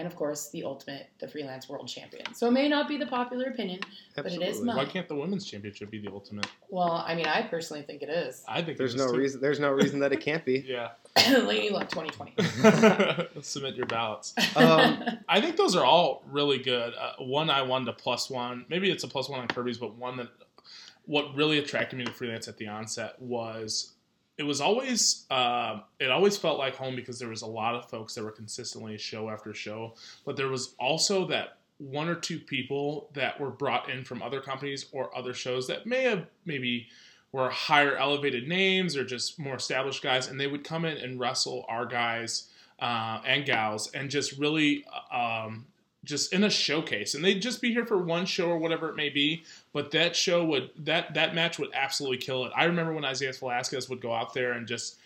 and 0.00 0.06
of 0.06 0.16
course 0.16 0.48
the 0.50 0.64
ultimate, 0.64 1.08
the 1.20 1.28
freelance 1.28 1.68
world 1.68 1.86
champion. 1.86 2.34
So 2.34 2.48
it 2.48 2.52
may 2.52 2.68
not 2.68 2.88
be 2.88 2.96
the 2.96 3.06
popular 3.06 3.46
opinion. 3.50 3.80
But 4.16 4.26
it 4.26 4.32
is 4.32 4.38
Absolutely. 4.42 4.64
not. 4.66 4.76
Why 4.76 4.84
can't 4.86 5.08
the 5.08 5.14
women's 5.14 5.44
championship 5.44 5.90
be 5.90 5.98
the 6.00 6.10
ultimate? 6.10 6.46
Well, 6.70 7.04
I 7.06 7.14
mean, 7.14 7.26
I 7.26 7.42
personally 7.42 7.82
think 7.82 8.02
it 8.02 8.08
is. 8.08 8.42
I 8.48 8.62
think 8.62 8.78
There's 8.78 8.94
it's 8.94 9.02
no 9.02 9.12
too- 9.12 9.18
reason. 9.18 9.40
There's 9.40 9.60
no 9.60 9.70
reason 9.70 10.00
that 10.00 10.12
it 10.12 10.20
can't 10.20 10.44
be. 10.44 10.58
Yeah. 11.20 11.38
Lady 11.40 11.70
Luck 11.70 11.88
2020. 11.90 13.40
Submit 13.42 13.74
your 13.74 13.86
ballots. 13.86 14.32
Um, 14.56 15.02
I 15.28 15.40
think 15.40 15.56
those 15.56 15.74
are 15.76 15.84
all 15.84 16.22
really 16.30 16.58
good. 16.58 16.94
Uh, 16.94 17.14
one 17.24 17.50
I 17.50 17.62
wanted 17.62 17.88
a 17.88 17.92
plus 17.92 18.30
one. 18.30 18.64
Maybe 18.68 18.90
it's 18.90 19.02
a 19.04 19.08
plus 19.08 19.28
one 19.28 19.40
on 19.40 19.48
Kirby's, 19.48 19.76
but 19.78 19.94
one 19.96 20.16
that 20.18 20.28
what 21.06 21.34
really 21.34 21.58
attracted 21.58 21.98
me 21.98 22.04
to 22.04 22.12
freelance 22.12 22.46
at 22.46 22.56
the 22.58 22.68
onset 22.68 23.20
was 23.20 23.94
it 24.40 24.46
was 24.46 24.62
always 24.62 25.26
uh, 25.30 25.80
it 25.98 26.10
always 26.10 26.38
felt 26.38 26.58
like 26.58 26.74
home 26.74 26.96
because 26.96 27.18
there 27.18 27.28
was 27.28 27.42
a 27.42 27.46
lot 27.46 27.74
of 27.74 27.90
folks 27.90 28.14
that 28.14 28.24
were 28.24 28.30
consistently 28.30 28.96
show 28.96 29.28
after 29.28 29.52
show, 29.52 29.92
but 30.24 30.34
there 30.34 30.48
was 30.48 30.74
also 30.80 31.26
that 31.26 31.58
one 31.76 32.08
or 32.08 32.14
two 32.14 32.38
people 32.38 33.10
that 33.12 33.38
were 33.38 33.50
brought 33.50 33.90
in 33.90 34.02
from 34.02 34.22
other 34.22 34.40
companies 34.40 34.86
or 34.92 35.14
other 35.14 35.34
shows 35.34 35.66
that 35.66 35.86
may 35.86 36.04
have 36.04 36.24
maybe 36.46 36.88
were 37.32 37.50
higher 37.50 37.96
elevated 37.96 38.48
names 38.48 38.96
or 38.96 39.04
just 39.04 39.38
more 39.38 39.56
established 39.56 40.02
guys, 40.02 40.26
and 40.26 40.40
they 40.40 40.46
would 40.46 40.64
come 40.64 40.86
in 40.86 40.96
and 40.96 41.20
wrestle 41.20 41.66
our 41.68 41.84
guys 41.84 42.48
uh, 42.78 43.20
and 43.26 43.44
gals 43.44 43.90
and 43.92 44.08
just 44.08 44.38
really 44.38 44.86
um, 45.12 45.66
just 46.04 46.32
in 46.32 46.44
a 46.44 46.50
showcase 46.50 47.14
and 47.14 47.22
they'd 47.24 47.42
just 47.42 47.60
be 47.60 47.72
here 47.72 47.84
for 47.84 47.98
one 47.98 48.24
show 48.24 48.48
or 48.48 48.56
whatever 48.58 48.88
it 48.88 48.96
may 48.96 49.10
be 49.10 49.42
but 49.74 49.90
that 49.90 50.16
show 50.16 50.44
would 50.44 50.70
that 50.78 51.12
that 51.14 51.34
match 51.34 51.58
would 51.58 51.68
absolutely 51.74 52.16
kill 52.16 52.44
it 52.46 52.52
i 52.56 52.64
remember 52.64 52.92
when 52.94 53.04
isaiah 53.04 53.32
velasquez 53.32 53.88
would 53.90 54.00
go 54.00 54.12
out 54.14 54.32
there 54.32 54.52
and 54.52 54.66
just 54.66 54.96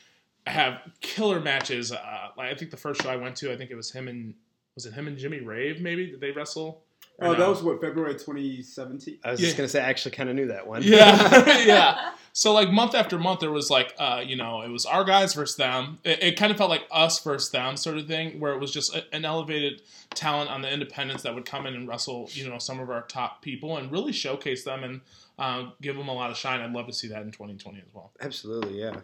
have 0.47 0.81
killer 1.01 1.41
matches 1.41 1.91
uh, 1.91 2.29
like 2.37 2.53
i 2.53 2.55
think 2.55 2.71
the 2.71 2.77
first 2.77 3.03
show 3.03 3.11
i 3.11 3.17
went 3.17 3.35
to 3.35 3.53
i 3.53 3.57
think 3.57 3.71
it 3.73 3.75
was 3.75 3.91
him 3.91 4.07
and 4.07 4.35
was 4.77 4.87
it 4.87 4.93
him 4.93 5.09
and 5.09 5.19
jimmy 5.19 5.41
rave 5.41 5.81
maybe 5.81 6.07
did 6.07 6.21
they 6.21 6.31
wrestle 6.31 6.81
Oh, 7.21 7.33
no? 7.33 7.39
that 7.39 7.49
was 7.49 7.63
what 7.63 7.81
February 7.81 8.15
2017. 8.15 9.19
I 9.23 9.31
was 9.31 9.41
Yeah. 9.41 9.45
just 9.47 9.57
gonna 9.57 9.69
say, 9.69 9.81
I 9.81 9.89
actually 9.89 10.17
kind 10.17 10.29
of 10.29 10.35
knew 10.35 10.49
that 10.49 10.67
one. 10.67 10.83
Yeah, 10.83 11.59
yeah. 11.65 12.11
So 12.37 12.53
like 12.53 12.69
month 12.73 12.97
after 12.97 13.17
month, 13.17 13.39
there 13.39 13.53
was 13.53 13.71
like, 13.71 13.95
uh, 13.97 14.21
you 14.27 14.35
know, 14.35 14.63
it 14.63 14.69
was 14.69 14.85
our 14.85 15.05
guys 15.05 15.35
versus 15.35 15.55
them. 15.55 16.01
It, 16.03 16.21
it 16.21 16.37
kind 16.37 16.51
of 16.51 16.59
felt 16.59 16.69
like 16.69 16.83
us 16.91 17.23
versus 17.23 17.51
them 17.51 17.77
sort 17.77 17.97
of 17.97 18.09
thing, 18.09 18.41
where 18.41 18.53
it 18.53 18.59
was 18.59 18.73
just 18.73 18.93
a, 18.93 19.05
an 19.15 19.25
elevated 19.25 19.83
talent 20.15 20.51
on 20.51 20.61
the 20.61 20.71
independents 20.71 21.23
that 21.23 21.33
would 21.33 21.45
come 21.47 21.65
in 21.65 21.77
and 21.77 21.87
wrestle, 21.87 22.29
you 22.33 22.49
know, 22.49 22.59
some 22.59 22.81
of 22.81 22.91
our 22.91 23.03
top 23.03 23.41
people 23.41 23.77
and 23.77 23.93
really 23.93 24.11
showcase 24.11 24.65
them 24.65 24.83
and 24.83 25.01
uh, 25.39 25.71
give 25.81 25.97
them 25.97 26.09
a 26.09 26.13
lot 26.13 26.33
of 26.33 26.37
shine. 26.37 26.61
I'd 26.61 26.73
love 26.73 26.89
to 26.89 26.93
see 26.93 27.07
that 27.07 27.23
in 27.23 27.31
2020 27.31 27.79
as 27.79 27.95
well. 27.95 28.11
Absolutely, 28.21 28.81
yeah. 28.81 28.97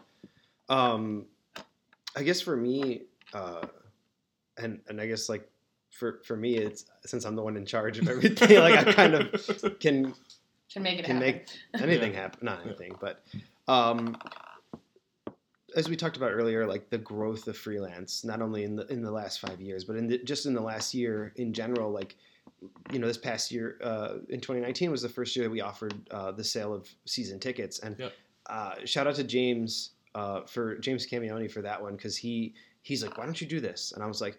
Um, 0.68 1.26
I 2.16 2.24
guess 2.24 2.40
for 2.40 2.56
me, 2.56 3.02
uh, 3.32 3.64
and 4.58 4.80
and 4.88 5.00
I 5.00 5.06
guess 5.06 5.28
like 5.28 5.48
for 5.90 6.20
for 6.24 6.36
me, 6.36 6.56
it's 6.56 6.86
since 7.06 7.24
I'm 7.24 7.36
the 7.36 7.42
one 7.42 7.56
in 7.56 7.64
charge 7.64 7.96
of 7.98 8.08
everything. 8.08 8.58
like 8.58 8.88
I 8.88 8.92
kind 8.92 9.14
of 9.14 9.78
can 9.80 10.14
Can 10.72 10.82
make 10.82 10.98
it 10.98 11.04
can 11.04 11.16
happen. 11.16 11.32
make 11.32 11.46
anything 11.82 12.12
Yeah. 12.12 12.20
happen. 12.20 12.38
Not 12.42 12.64
anything, 12.64 12.94
but 13.00 13.24
um, 13.68 14.16
as 15.76 15.88
we 15.88 15.96
talked 15.96 16.16
about 16.16 16.32
earlier, 16.32 16.66
like 16.66 16.90
the 16.90 16.98
growth 16.98 17.46
of 17.48 17.56
freelance, 17.56 18.24
not 18.24 18.40
only 18.42 18.64
in 18.64 18.76
the 18.76 18.86
in 18.86 19.02
the 19.02 19.10
last 19.10 19.40
five 19.40 19.60
years, 19.60 19.84
but 19.84 19.96
in 19.96 20.06
the, 20.08 20.18
just 20.18 20.46
in 20.46 20.54
the 20.54 20.60
last 20.60 20.94
year 20.94 21.32
in 21.36 21.52
general. 21.52 21.90
Like 21.90 22.16
you 22.92 22.98
know, 22.98 23.06
this 23.06 23.16
past 23.18 23.50
year 23.50 23.78
uh, 23.82 24.18
in 24.28 24.40
2019 24.40 24.90
was 24.90 25.02
the 25.02 25.08
first 25.08 25.34
year 25.34 25.44
that 25.46 25.50
we 25.50 25.60
offered 25.60 25.94
uh, 26.10 26.30
the 26.32 26.44
sale 26.44 26.74
of 26.74 26.88
season 27.06 27.38
tickets, 27.38 27.78
and 27.80 27.96
Yep. 27.98 28.12
uh, 28.46 28.74
shout 28.84 29.06
out 29.06 29.14
to 29.16 29.24
James 29.24 29.90
uh, 30.14 30.42
for 30.42 30.76
James 30.78 31.06
Camioni 31.06 31.50
for 31.50 31.62
that 31.62 31.80
one 31.80 31.96
because 31.96 32.16
he 32.16 32.54
he's 32.82 33.02
like, 33.02 33.16
why 33.16 33.24
don't 33.24 33.40
you 33.40 33.46
do 33.46 33.60
this? 33.60 33.92
And 33.92 34.02
I 34.02 34.06
was 34.06 34.20
like. 34.20 34.38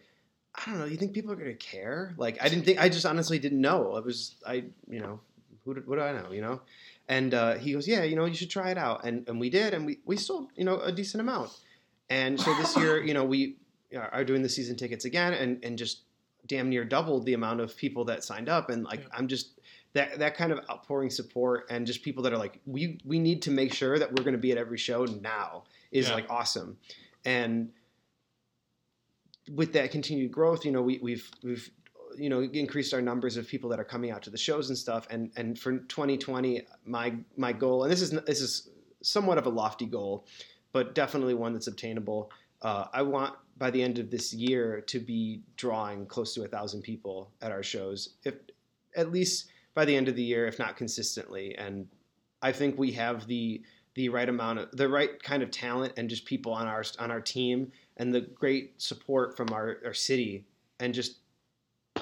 I 0.54 0.70
don't 0.70 0.80
know. 0.80 0.86
You 0.86 0.98
think 0.98 1.14
people 1.14 1.32
are 1.32 1.38
gonna 1.38 1.54
care? 1.54 2.14
Like, 2.18 2.44
I 2.44 2.50
didn't 2.50 2.66
think. 2.66 2.78
I 2.78 2.90
just 2.90 3.06
honestly 3.06 3.40
didn't 3.40 3.62
know. 3.62 3.94
I 3.96 4.02
was, 4.02 4.36
I, 4.46 4.66
you 4.90 5.00
know, 5.00 5.22
who 5.66 5.76
do, 5.76 5.82
what 5.86 5.98
do 5.98 6.02
I 6.02 6.12
know? 6.12 6.32
You 6.32 6.42
know, 6.42 6.62
and 7.08 7.34
uh, 7.34 7.56
he 7.56 7.74
goes, 7.74 7.88
yeah, 7.88 8.04
you 8.04 8.16
know, 8.16 8.26
you 8.26 8.36
should 8.36 8.50
try 8.50 8.72
it 8.72 8.78
out, 8.78 9.06
and 9.06 9.28
and 9.28 9.40
we 9.40 9.50
did, 9.50 9.74
and 9.74 9.86
we 9.86 10.00
we 10.06 10.18
sold, 10.18 10.50
you 10.56 10.64
know, 10.66 10.80
a 10.80 10.92
decent 10.92 11.22
amount, 11.22 11.52
and 12.10 12.40
so 12.40 12.54
this 12.56 12.76
year, 12.78 13.04
you 13.04 13.14
know, 13.14 13.24
we 13.26 13.58
are 13.96 14.24
doing 14.24 14.42
the 14.42 14.50
season 14.50 14.76
tickets 14.76 15.06
again, 15.06 15.34
and 15.34 15.64
and 15.64 15.78
just 15.78 16.02
damn 16.48 16.70
near 16.70 16.84
doubled 16.84 17.26
the 17.26 17.34
amount 17.34 17.60
of 17.62 17.76
people 17.78 18.06
that 18.06 18.24
signed 18.24 18.50
up, 18.50 18.70
and 18.70 18.84
like 18.84 19.02
Yeah. 19.02 19.08
I'm 19.14 19.28
just 19.28 19.60
that 19.94 20.20
that 20.20 20.36
kind 20.36 20.52
of 20.52 20.60
outpouring 20.70 21.10
support, 21.10 21.68
and 21.70 21.86
just 21.86 22.02
people 22.02 22.24
that 22.24 22.34
are 22.34 22.38
like, 22.38 22.60
we 22.66 23.00
we 23.06 23.20
need 23.20 23.42
to 23.44 23.52
make 23.52 23.74
sure 23.74 24.00
that 24.00 24.10
we're 24.12 24.24
going 24.24 24.34
to 24.36 24.40
be 24.42 24.52
at 24.52 24.58
every 24.58 24.78
show 24.78 25.06
now 25.06 25.64
is 25.92 26.08
Yeah. 26.08 26.16
like 26.16 26.30
awesome, 26.30 26.78
and 27.26 27.72
with 29.52 29.74
that 29.74 29.92
continued 29.92 30.32
growth, 30.32 30.66
you 30.66 30.72
know, 30.72 30.82
we, 30.82 31.00
we've 31.00 31.30
we've 31.44 31.70
you 32.18 32.30
know 32.30 32.42
increased 32.42 32.94
our 32.94 33.02
numbers 33.02 33.38
of 33.38 33.48
people 33.48 33.70
that 33.70 33.80
are 33.80 33.86
coming 33.86 34.12
out 34.12 34.22
to 34.24 34.30
the 34.30 34.38
shows 34.38 34.70
and 34.70 34.78
stuff. 34.78 35.08
And 35.10 35.32
and 35.36 35.58
for 35.58 35.78
2020, 35.78 36.66
my 36.86 37.16
my 37.38 37.54
goal, 37.54 37.84
and 37.84 37.92
this 37.92 38.02
is 38.02 38.12
this 38.12 38.42
is 38.42 38.70
somewhat 39.02 39.38
of 39.38 39.46
a 39.46 39.50
lofty 39.50 39.86
goal, 39.86 40.26
but 40.72 40.96
definitely 40.96 41.34
one 41.34 41.54
that's 41.54 41.68
obtainable. 41.68 42.32
Uh, 42.62 42.86
I 42.94 43.02
want 43.02 43.36
by 43.58 43.72
the 43.72 43.82
end 43.82 44.00
of 44.00 44.10
this 44.10 44.34
year 44.34 44.82
to 44.88 45.00
be 45.00 45.42
drawing 45.56 46.06
close 46.06 46.34
to 46.36 46.44
a 46.44 46.48
thousand 46.48 46.82
people 46.82 47.32
at 47.42 47.52
our 47.52 47.64
shows, 47.64 48.16
if 48.24 48.36
at 48.96 49.12
least 49.12 49.48
by 49.74 49.86
the 49.86 49.96
end 49.96 50.08
of 50.08 50.16
the 50.16 50.24
year, 50.24 50.48
if 50.48 50.60
not 50.60 50.76
consistently. 50.76 51.56
And 51.56 51.88
I 52.42 52.52
think 52.52 52.78
we 52.78 52.92
have 52.94 53.28
the 53.28 53.62
the 53.94 54.10
right 54.10 54.30
amount 54.30 54.60
of 54.60 54.72
the 54.72 54.88
right 54.88 55.22
kind 55.22 55.44
of 55.44 55.52
talent 55.52 55.94
and 55.98 56.10
just 56.10 56.26
people 56.26 56.54
on 56.54 56.68
our 56.68 56.84
on 57.00 57.12
our 57.12 57.22
team 57.22 57.72
and 57.98 58.14
the 58.14 58.22
great 58.22 58.82
support 58.82 59.36
from 59.36 59.50
our, 59.52 59.78
our 59.86 59.94
city 59.94 60.46
and 60.80 60.94
just 60.94 61.18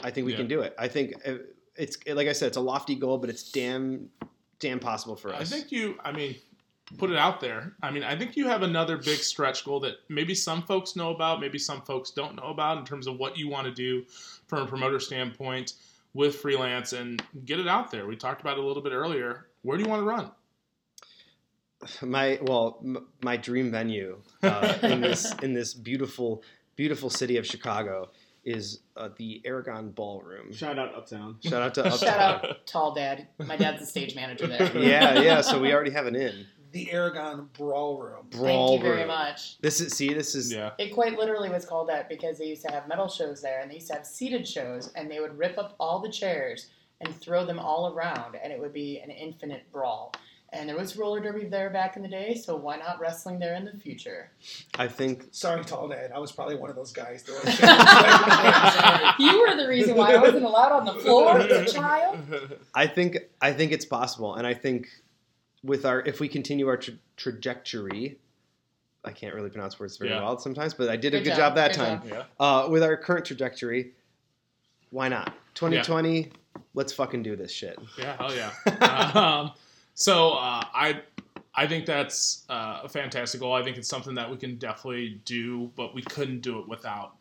I 0.03 0.11
think 0.11 0.25
we 0.25 0.31
Yeah. 0.33 0.37
can 0.39 0.47
do 0.47 0.61
it. 0.61 0.75
I 0.77 0.87
think 0.87 1.13
uh, 1.25 1.35
it's 1.75 1.97
like 2.07 2.27
I 2.27 2.33
said, 2.33 2.47
it's 2.47 2.57
a 2.57 2.61
lofty 2.61 2.95
goal, 2.95 3.17
but 3.17 3.29
it's 3.29 3.51
damn 3.51 4.09
damn 4.59 4.79
possible 4.79 5.15
for 5.15 5.33
us. 5.33 5.41
I 5.41 5.43
think 5.45 5.71
you, 5.71 5.97
I 6.03 6.11
mean, 6.11 6.35
put 6.97 7.09
it 7.11 7.17
out 7.17 7.39
there. 7.39 7.73
I 7.81 7.91
mean, 7.91 8.03
I 8.03 8.17
think 8.17 8.35
you 8.35 8.47
have 8.47 8.61
another 8.63 8.97
big 8.97 9.19
stretch 9.19 9.63
goal 9.63 9.79
that 9.81 9.95
maybe 10.09 10.35
some 10.35 10.63
folks 10.63 10.95
know 10.95 11.11
about, 11.13 11.39
maybe 11.39 11.57
some 11.59 11.81
folks 11.83 12.11
don't 12.11 12.35
know 12.35 12.49
about 12.49 12.77
in 12.77 12.85
terms 12.85 13.07
of 13.07 13.17
what 13.17 13.37
you 13.37 13.47
want 13.47 13.65
to 13.67 13.73
do 13.73 14.03
from 14.47 14.63
a 14.63 14.65
promoter 14.67 14.99
standpoint 14.99 15.73
with 16.13 16.35
freelance 16.35 16.91
and 16.93 17.23
get 17.45 17.59
it 17.59 17.67
out 17.67 17.89
there. 17.91 18.05
We 18.07 18.15
talked 18.17 18.41
about 18.41 18.57
it 18.57 18.63
a 18.63 18.67
little 18.67 18.83
bit 18.83 18.91
earlier. 18.91 19.45
Where 19.61 19.77
do 19.77 19.83
you 19.83 19.89
want 19.89 20.01
to 20.01 20.05
run? 20.05 20.31
my 22.01 22.39
well, 22.41 22.79
m- 22.83 23.07
my 23.21 23.37
dream 23.37 23.71
venue 23.71 24.17
uh, 24.43 24.77
in 24.83 25.01
this 25.01 25.33
in 25.41 25.53
this 25.53 25.73
beautiful 25.73 26.43
beautiful 26.75 27.09
city 27.09 27.37
of 27.37 27.45
Chicago 27.45 28.09
is 28.45 28.79
uh, 28.97 29.09
the 29.17 29.41
Aragon 29.45 29.91
Ballroom. 29.91 30.51
Shout 30.53 30.79
out 30.79 30.95
Uptown. 30.95 31.37
Shout 31.43 31.61
out 31.61 31.73
to 31.75 31.85
Uptown. 31.85 31.99
Shout 31.99 32.19
out, 32.19 32.65
Tall 32.67 32.93
Dad. 32.93 33.27
My 33.37 33.57
dad's 33.57 33.79
the 33.79 33.85
stage 33.85 34.15
manager 34.15 34.47
there. 34.47 34.71
Yeah, 34.77 35.19
yeah. 35.21 35.41
So 35.41 35.59
we 35.59 35.73
already 35.73 35.91
have 35.91 36.05
an 36.07 36.15
in 36.15 36.45
The 36.71 36.91
Aragon 36.91 37.49
Brawl 37.53 37.99
Room. 38.01 38.27
brawl 38.31 38.69
Thank 38.69 38.79
you 38.83 38.87
very 38.89 38.99
room. 38.99 39.07
much. 39.09 39.59
This 39.61 39.81
is 39.81 39.93
see, 39.93 40.13
this 40.13 40.35
is 40.35 40.51
Yeah. 40.53 40.71
It 40.77 40.93
quite 40.93 41.17
literally 41.17 41.49
was 41.49 41.65
called 41.65 41.89
that 41.89 42.07
because 42.09 42.37
they 42.37 42.45
used 42.45 42.63
to 42.65 42.71
have 42.71 42.87
metal 42.87 43.07
shows 43.09 43.41
there 43.41 43.59
and 43.61 43.69
they 43.69 43.75
used 43.75 43.87
to 43.87 43.93
have 43.93 44.05
seated 44.05 44.47
shows 44.47 44.91
and 44.95 45.09
they 45.11 45.19
would 45.19 45.37
rip 45.37 45.57
up 45.57 45.75
all 45.79 45.99
the 45.99 46.09
chairs 46.11 46.67
and 47.01 47.13
throw 47.15 47.45
them 47.45 47.59
all 47.59 47.93
around 47.93 48.35
and 48.41 48.51
it 48.53 48.59
would 48.59 48.73
be 48.73 48.99
an 48.99 49.09
infinite 49.09 49.71
brawl. 49.71 50.13
And 50.51 50.67
there 50.67 50.75
was 50.75 50.97
roller 50.97 51.19
derby 51.19 51.45
there 51.45 51.69
back 51.69 51.95
in 51.95 52.01
the 52.01 52.07
day, 52.07 52.33
so 52.33 52.55
why 52.55 52.75
not 52.77 52.99
wrestling 52.99 53.37
there 53.37 53.53
in 53.53 53.65
the 53.65 53.73
future? 53.73 54.31
I 54.79 54.87
think 54.87 55.27
Sorry, 55.31 55.63
Tall 55.63 55.87
Dad. 55.87 56.11
I 56.11 56.17
was 56.17 56.31
probably 56.31 56.55
one 56.55 56.71
of 56.71 56.75
those 56.75 56.91
guys. 56.91 57.21
That 57.23 57.33
was 59.19 59.19
you 59.19 59.39
were 59.41 59.55
the 59.55 59.67
reason 59.67 59.95
why 59.95 60.13
I 60.13 60.17
wasn't 60.17 60.43
allowed 60.45 60.71
on 60.71 60.85
the 60.85 60.93
floor 61.01 61.37
as 61.37 61.51
a 61.69 61.71
child. 61.71 62.17
I 62.73 62.87
think 62.87 63.17
I 63.41 63.51
think 63.53 63.71
it's 63.71 63.85
possible, 63.85 64.35
and 64.35 64.47
I 64.47 64.55
think 64.55 64.87
with 65.63 65.85
our 65.85 66.01
if 66.01 66.19
we 66.19 66.27
continue 66.27 66.67
our 66.67 66.77
tra- 66.77 66.95
trajectory, 67.15 68.17
I 69.05 69.11
can't 69.11 69.35
really 69.35 69.49
pronounce 69.51 69.79
words 69.79 69.97
very 69.97 70.09
Yeah. 70.09 70.23
well 70.23 70.39
sometimes, 70.39 70.73
but 70.73 70.89
I 70.89 70.95
did 70.95 71.13
a 71.13 71.17
Good 71.17 71.25
good 71.25 71.29
job, 71.31 71.37
job, 71.37 71.55
that 71.55 71.71
good 71.73 71.77
time. 71.77 72.09
job. 72.09 72.25
yeah. 72.39 72.45
Uh, 72.63 72.67
with 72.69 72.81
our 72.81 72.97
current 72.97 73.25
trajectory, 73.25 73.91
why 74.89 75.09
not? 75.09 75.33
2020, 75.53 76.31
let's 76.73 76.91
fucking 76.93 77.21
do 77.21 77.35
this 77.35 77.51
shit. 77.51 77.77
Yeah, 77.99 78.17
hell 78.17 78.33
yeah. 78.33 78.51
um, 79.41 79.51
so 79.99 80.31
uh, 80.31 80.63
I 80.73 81.01
I 81.53 81.67
think 81.67 81.85
that's 81.85 82.45
uh, 82.49 82.79
a 82.83 82.89
fantastic 82.89 83.41
goal. 83.41 83.53
I 83.53 83.61
think 83.63 83.77
it's 83.77 83.89
something 83.89 84.15
that 84.15 84.29
we 84.29 84.37
can 84.37 84.55
definitely 84.55 85.19
do, 85.25 85.69
but 85.75 85.93
we 85.93 86.01
couldn't 86.03 86.39
do 86.41 86.59
it 86.59 86.67
without 86.69 87.15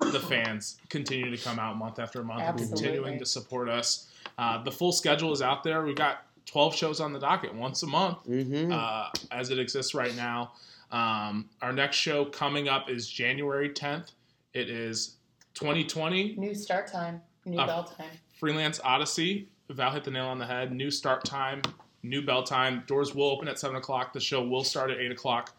the 0.00 0.20
fans 0.28 0.76
continuing 0.90 1.34
to 1.34 1.42
come 1.42 1.58
out 1.58 1.78
month 1.78 1.98
after 1.98 2.22
month 2.22 2.42
Absolutely. 2.42 2.76
continuing 2.76 3.18
to 3.18 3.24
support 3.26 3.68
us. 3.70 4.08
Uh, 4.36 4.62
the 4.62 4.70
full 4.70 4.92
schedule 4.92 5.32
is 5.32 5.40
out 5.40 5.64
there. 5.64 5.82
We've 5.82 5.96
got 5.96 6.26
12 6.46 6.74
shows 6.74 7.00
on 7.00 7.12
the 7.14 7.18
docket 7.18 7.54
once 7.54 7.82
a 7.82 7.86
month 7.86 8.18
Mm-hmm. 8.28 8.70
uh, 8.72 9.08
as 9.30 9.48
it 9.50 9.58
exists 9.58 9.94
right 9.94 10.14
now. 10.14 10.52
Um, 10.92 11.48
our 11.62 11.72
next 11.72 11.96
show 11.96 12.24
coming 12.26 12.68
up 12.68 12.90
is 12.90 13.08
January 13.08 13.70
10th. 13.70 14.10
It 14.52 14.68
is 14.68 15.14
2020 15.54 16.34
New 16.36 16.54
start 16.54 16.86
time, 16.92 17.22
new 17.46 17.58
Uh, 17.58 17.66
bell 17.66 17.84
time. 17.84 18.10
Freelance 18.38 18.78
Odyssey. 18.84 19.48
Val 19.70 19.92
hit 19.92 20.04
the 20.04 20.10
nail 20.10 20.26
on 20.26 20.38
the 20.38 20.46
head. 20.46 20.72
New 20.72 20.90
start 20.90 21.24
time, 21.24 21.62
new 22.02 22.22
bell 22.22 22.42
time. 22.42 22.82
Doors 22.86 23.14
will 23.14 23.30
open 23.30 23.48
at 23.48 23.58
7 23.58 23.76
o'clock. 23.76 24.12
The 24.12 24.20
show 24.20 24.42
will 24.42 24.64
start 24.64 24.90
at 24.90 24.98
8 24.98 25.12
o'clock. 25.12 25.54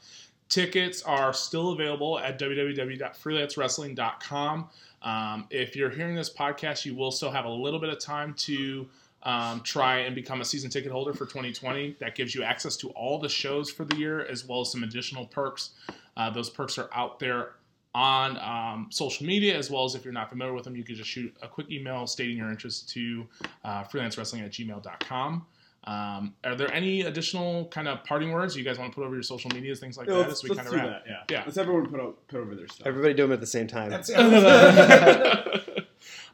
Tickets 0.49 1.01
are 1.03 1.33
still 1.33 1.71
available 1.71 2.19
at 2.19 2.37
www.freelancewrestling.com. 2.39 4.69
Um, 5.01 5.47
if 5.49 5.75
you're 5.75 5.89
hearing 5.89 6.15
this 6.15 6.31
podcast, 6.31 6.85
you 6.85 6.93
will 6.93 7.11
still 7.11 7.31
have 7.31 7.45
a 7.45 7.49
little 7.49 7.79
bit 7.79 7.89
of 7.89 7.99
time 7.99 8.35
to 8.35 8.87
um, 9.23 9.61
try 9.61 9.99
and 9.99 10.15
become 10.15 10.41
a 10.41 10.45
season 10.45 10.69
ticket 10.69 10.91
holder 10.91 11.13
for 11.13 11.25
2020. 11.25 11.95
That 11.99 12.15
gives 12.15 12.35
you 12.35 12.43
access 12.43 12.75
to 12.77 12.89
all 12.89 13.19
the 13.19 13.29
shows 13.29 13.71
for 13.71 13.85
the 13.85 13.95
year 13.95 14.25
as 14.25 14.45
well 14.45 14.61
as 14.61 14.71
some 14.71 14.83
additional 14.83 15.25
perks. 15.25 15.71
Uh, 16.17 16.29
those 16.29 16.49
perks 16.49 16.77
are 16.77 16.89
out 16.93 17.19
there 17.19 17.53
on 17.93 18.37
um, 18.37 18.87
social 18.89 19.25
media, 19.25 19.57
as 19.57 19.69
well 19.69 19.83
as 19.83 19.95
if 19.95 20.05
you're 20.05 20.13
not 20.13 20.29
familiar 20.29 20.53
with 20.53 20.63
them, 20.63 20.75
you 20.75 20.83
can 20.83 20.95
just 20.95 21.09
shoot 21.09 21.35
a 21.41 21.47
quick 21.47 21.69
email 21.69 22.07
stating 22.07 22.37
your 22.37 22.49
interest 22.49 22.89
to 22.89 23.27
uh, 23.65 23.83
freelancewrestling 23.83 24.43
at 24.43 24.51
gmail.com. 24.51 25.45
Um, 25.85 26.35
are 26.43 26.55
there 26.55 26.71
any 26.71 27.01
additional 27.01 27.65
kind 27.65 27.87
of 27.87 28.03
parting 28.03 28.31
words 28.31 28.55
you 28.55 28.63
guys 28.63 28.77
want 28.77 28.91
to 28.91 28.95
put 28.95 29.03
over 29.03 29.15
your 29.15 29.23
social 29.23 29.49
medias, 29.51 29.79
things 29.79 29.97
like 29.97 30.07
Yeah, 30.07 30.17
that, 30.17 30.27
let's 30.27 30.43
as 30.43 30.43
we 30.43 30.49
let's 30.55 30.61
kind 30.61 30.71
do 30.71 30.75
of 30.77 30.91
wrap? 30.91 31.05
that. 31.05 31.09
Yeah. 31.29 31.37
Yeah. 31.37 31.43
Let's 31.45 31.57
everyone 31.57 31.87
put 31.89 31.99
out, 31.99 32.27
put 32.27 32.39
over 32.39 32.53
their 32.53 32.67
stuff. 32.67 32.85
Everybody 32.85 33.15
do 33.15 33.23
them 33.23 33.31
at 33.31 33.39
the 33.39 33.47
same 33.47 33.67
time. 33.67 33.91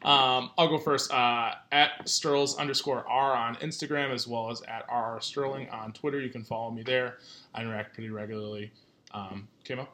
Um, 0.04 0.50
I'll 0.56 0.68
go 0.68 0.78
first. 0.78 1.12
Uh, 1.12 1.54
at 1.72 2.06
Sterls 2.06 2.56
underscore 2.56 3.06
R 3.08 3.34
on 3.36 3.56
Instagram, 3.56 4.12
as 4.12 4.28
well 4.28 4.48
as 4.50 4.62
at 4.62 4.86
RR 4.92 5.20
Sterling 5.20 5.68
on 5.70 5.92
Twitter. 5.92 6.20
You 6.20 6.30
can 6.30 6.44
follow 6.44 6.70
me 6.70 6.82
there. 6.84 7.18
I 7.52 7.62
interact 7.62 7.94
pretty 7.94 8.10
regularly. 8.10 8.70
Um, 9.12 9.48
Kimo? 9.64 9.88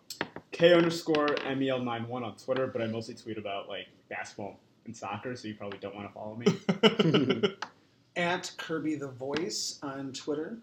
K 0.53 0.75
underscore 0.75 1.29
MEL91 1.29 2.23
on 2.23 2.37
Twitter, 2.37 2.67
but 2.67 2.83
I 2.83 2.87
mostly 2.87 3.15
tweet 3.15 3.39
about 3.39 3.69
like 3.69 3.87
basketball 4.11 4.61
and 4.85 4.95
soccer, 4.95 5.35
so 5.37 5.49
you 5.49 5.55
probably 5.55 5.79
don't 5.79 5.95
want 5.95 6.07
to 6.09 6.13
follow 6.13 6.37
me. 6.37 7.55
At 8.17 8.53
Kirby 8.59 8.95
the 8.95 9.09
Voice 9.09 9.79
on 9.83 10.13
Twitter. 10.13 10.59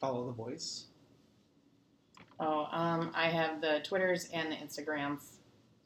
Follow 0.00 0.26
the 0.26 0.32
voice. 0.32 0.86
Oh, 2.38 2.66
um, 2.70 3.10
I 3.14 3.28
have 3.28 3.60
the 3.60 3.80
Twitters 3.84 4.28
and 4.32 4.50
the 4.50 4.56
Instagrams. 4.56 5.36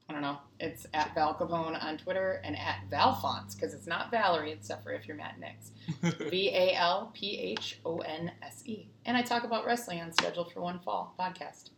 I 0.09 0.13
don't 0.13 0.23
know. 0.23 0.39
It's 0.61 0.87
at 0.93 1.15
Val 1.15 1.35
Capone 1.35 1.83
on 1.83 1.97
Twitter 1.97 2.41
and 2.45 2.57
at 2.57 2.81
Valphonse 2.91 3.55
because 3.55 3.73
it's 3.73 3.87
not 3.87 4.11
Valerie, 4.11 4.53
except 4.53 4.85
for 4.85 4.93
if 4.93 5.07
you're 5.09 5.17
Matt 5.17 5.41
Nix. 5.41 5.73
V 6.31 6.51
A 6.51 6.75
L 6.75 7.11
P 7.15 7.39
H 7.39 7.81
O 7.87 7.99
N 7.99 8.31
S 8.43 8.63
E. 8.67 8.89
And 9.07 9.17
I 9.17 9.23
talk 9.23 9.45
about 9.45 9.65
wrestling 9.65 10.01
on 10.01 10.13
Scheduled 10.13 10.53
for 10.53 10.61
One 10.61 10.79
Fall 10.81 11.15
podcast. 11.19 11.71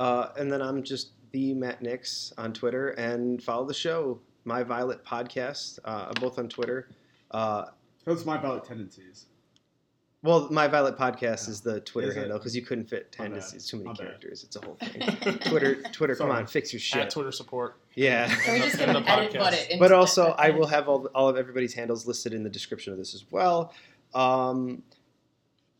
Uh, 0.00 0.28
and 0.38 0.50
then 0.50 0.62
I'm 0.62 0.82
just 0.82 1.10
the 1.32 1.52
Matt 1.54 1.82
Nix 1.82 2.32
on 2.38 2.52
Twitter 2.52 2.90
and 2.90 3.42
follow 3.42 3.66
the 3.66 3.74
show, 3.74 4.18
My 4.44 4.62
Violet 4.62 5.04
Podcast, 5.04 5.78
uh, 5.84 6.12
both 6.14 6.38
on 6.38 6.48
Twitter. 6.48 6.88
Uh, 7.30 7.66
That's 8.04 8.24
my 8.24 8.36
ballot 8.36 8.64
tendencies. 8.64 9.26
Well, 10.22 10.48
my 10.50 10.68
Violet 10.68 10.96
podcast 10.96 11.50
is 11.50 11.60
the 11.60 11.80
Twitter 11.80 12.08
Is 12.08 12.14
handle 12.14 12.38
because 12.38 12.56
you 12.56 12.62
couldn't 12.62 12.88
fit 12.88 13.12
ten. 13.12 13.32
My 13.32 13.36
It's, 13.36 13.68
too 13.68 13.76
many 13.76 13.88
My 13.88 13.92
bad. 13.92 14.06
characters. 14.06 14.42
It's 14.42 14.56
a 14.56 14.60
whole 14.64 14.76
thing. 14.76 15.38
Twitter, 15.50 15.82
Twitter, 15.92 16.16
come 16.16 16.30
on, 16.30 16.46
fix 16.46 16.72
your 16.72 16.78
At 16.78 16.82
shit. 16.82 17.10
Twitter 17.10 17.30
support. 17.30 17.76
Yeah. 17.94 18.34
Can 18.34 18.54
we 18.54 18.60
just 18.60 18.78
get 18.78 18.88
In 18.88 18.96
an 18.96 19.02
the 19.02 19.10
edit 19.10 19.32
podcast. 19.34 19.38
button? 19.38 19.58
into 19.64 19.78
but 19.78 19.88
the- 19.88 19.96
also 19.96 20.34
I 20.38 20.48
will 20.48 20.66
have 20.66 20.88
all, 20.88 21.06
all 21.14 21.28
of 21.28 21.36
everybody's 21.36 21.74
handles 21.74 22.06
listed 22.06 22.32
in 22.32 22.42
the 22.42 22.48
description 22.48 22.92
of 22.94 22.98
this 22.98 23.14
as 23.14 23.26
well. 23.30 23.74
Um, 24.14 24.82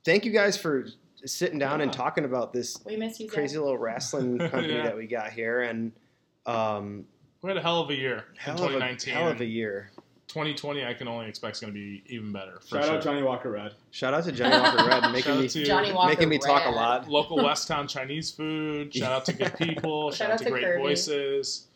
thank 0.04 0.26
you 0.26 0.30
guys 0.30 0.58
for 0.58 0.88
sitting 1.24 1.58
down 1.58 1.80
and 1.80 1.90
talking 1.90 2.26
about 2.26 2.52
this 2.52 2.78
We 2.84 2.96
miss 2.98 3.18
you, 3.20 3.30
crazy 3.30 3.56
little 3.56 3.78
wrestling 3.78 4.36
company 4.50 4.74
Yeah. 4.74 4.82
that 4.82 4.96
we 4.96 5.06
got 5.06 5.32
here, 5.32 5.62
and 5.62 5.90
um, 6.44 7.06
We 7.40 7.48
had 7.48 7.56
a 7.56 7.62
hell 7.62 7.80
of 7.80 7.88
a 7.88 7.94
year 7.96 8.24
in 8.32 8.36
hell, 8.36 8.62
of 8.62 8.74
a, 8.74 9.10
hell 9.10 9.28
of 9.30 9.40
a 9.40 9.46
year. 9.46 9.90
2020, 10.34 10.84
I 10.84 10.94
can 10.94 11.06
only 11.06 11.28
expect 11.28 11.54
is 11.56 11.60
going 11.60 11.72
to 11.72 11.78
be 11.78 12.02
even 12.08 12.32
better. 12.32 12.58
For 12.60 12.66
Shout 12.76 12.84
sure. 12.86 12.94
out 12.96 13.02
Johnnie 13.04 13.22
Walker 13.22 13.52
Red. 13.52 13.74
Shout 13.92 14.14
out 14.14 14.24
to 14.24 14.32
Johnnie 14.32 14.58
Walker 14.60 14.88
Red, 14.88 15.12
making 15.12 15.38
me 15.38 15.46
Johnnie 15.46 15.92
Walker 15.92 16.08
making 16.08 16.28
me 16.28 16.38
talk 16.38 16.66
a 16.66 16.70
lot. 16.70 17.08
local 17.08 17.38
Westtown 17.46 17.88
Chinese 17.88 18.32
food. 18.32 18.92
Shout 18.92 19.12
out 19.12 19.24
to 19.26 19.32
good 19.32 19.56
people. 19.56 20.10
Shout, 20.10 20.32
out 20.32 20.38
to, 20.40 20.50
great 20.50 20.64
Kirby. 20.64 20.82
voices. 20.82 21.68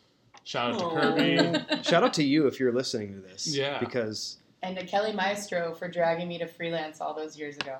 Shout 0.42 0.72
out 0.74 0.80
to 0.80 0.88
Kirby. 1.00 1.82
Shout 1.84 2.02
out 2.02 2.12
to 2.14 2.24
you 2.24 2.48
if 2.48 2.58
you're 2.58 2.72
listening 2.72 3.14
to 3.14 3.20
this. 3.20 3.46
Yeah. 3.46 3.78
Because 3.78 4.38
And 4.64 4.76
to 4.76 4.84
Kelly 4.84 5.12
Maestro 5.12 5.72
for 5.72 5.86
dragging 5.88 6.26
me 6.26 6.38
to 6.38 6.46
freelance 6.48 7.00
all 7.00 7.14
those 7.14 7.38
years 7.38 7.56
ago. 7.58 7.76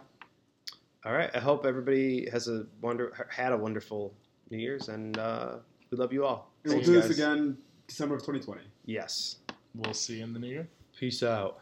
all 1.04 1.12
right, 1.12 1.30
I 1.34 1.40
hope 1.40 1.66
everybody 1.66 2.30
has 2.30 2.46
a 2.46 2.66
wonder 2.80 3.12
had 3.30 3.52
a 3.52 3.56
wonderful 3.56 4.14
New 4.50 4.58
Year's, 4.58 4.88
and 4.88 5.18
uh, 5.18 5.56
we 5.90 5.98
love 5.98 6.12
you 6.12 6.24
all. 6.24 6.52
And 6.62 6.74
we'll 6.74 6.82
Thanks, 6.84 6.88
do 6.88 7.08
this 7.08 7.18
again 7.18 7.58
December 7.88 8.14
of 8.14 8.20
2020. 8.20 8.60
Yes. 8.86 9.38
We'll 9.78 9.94
see 9.94 10.18
you 10.18 10.24
in 10.24 10.32
the 10.32 10.40
new 10.40 10.48
year. 10.48 10.68
Peace 10.98 11.22
out. 11.22 11.60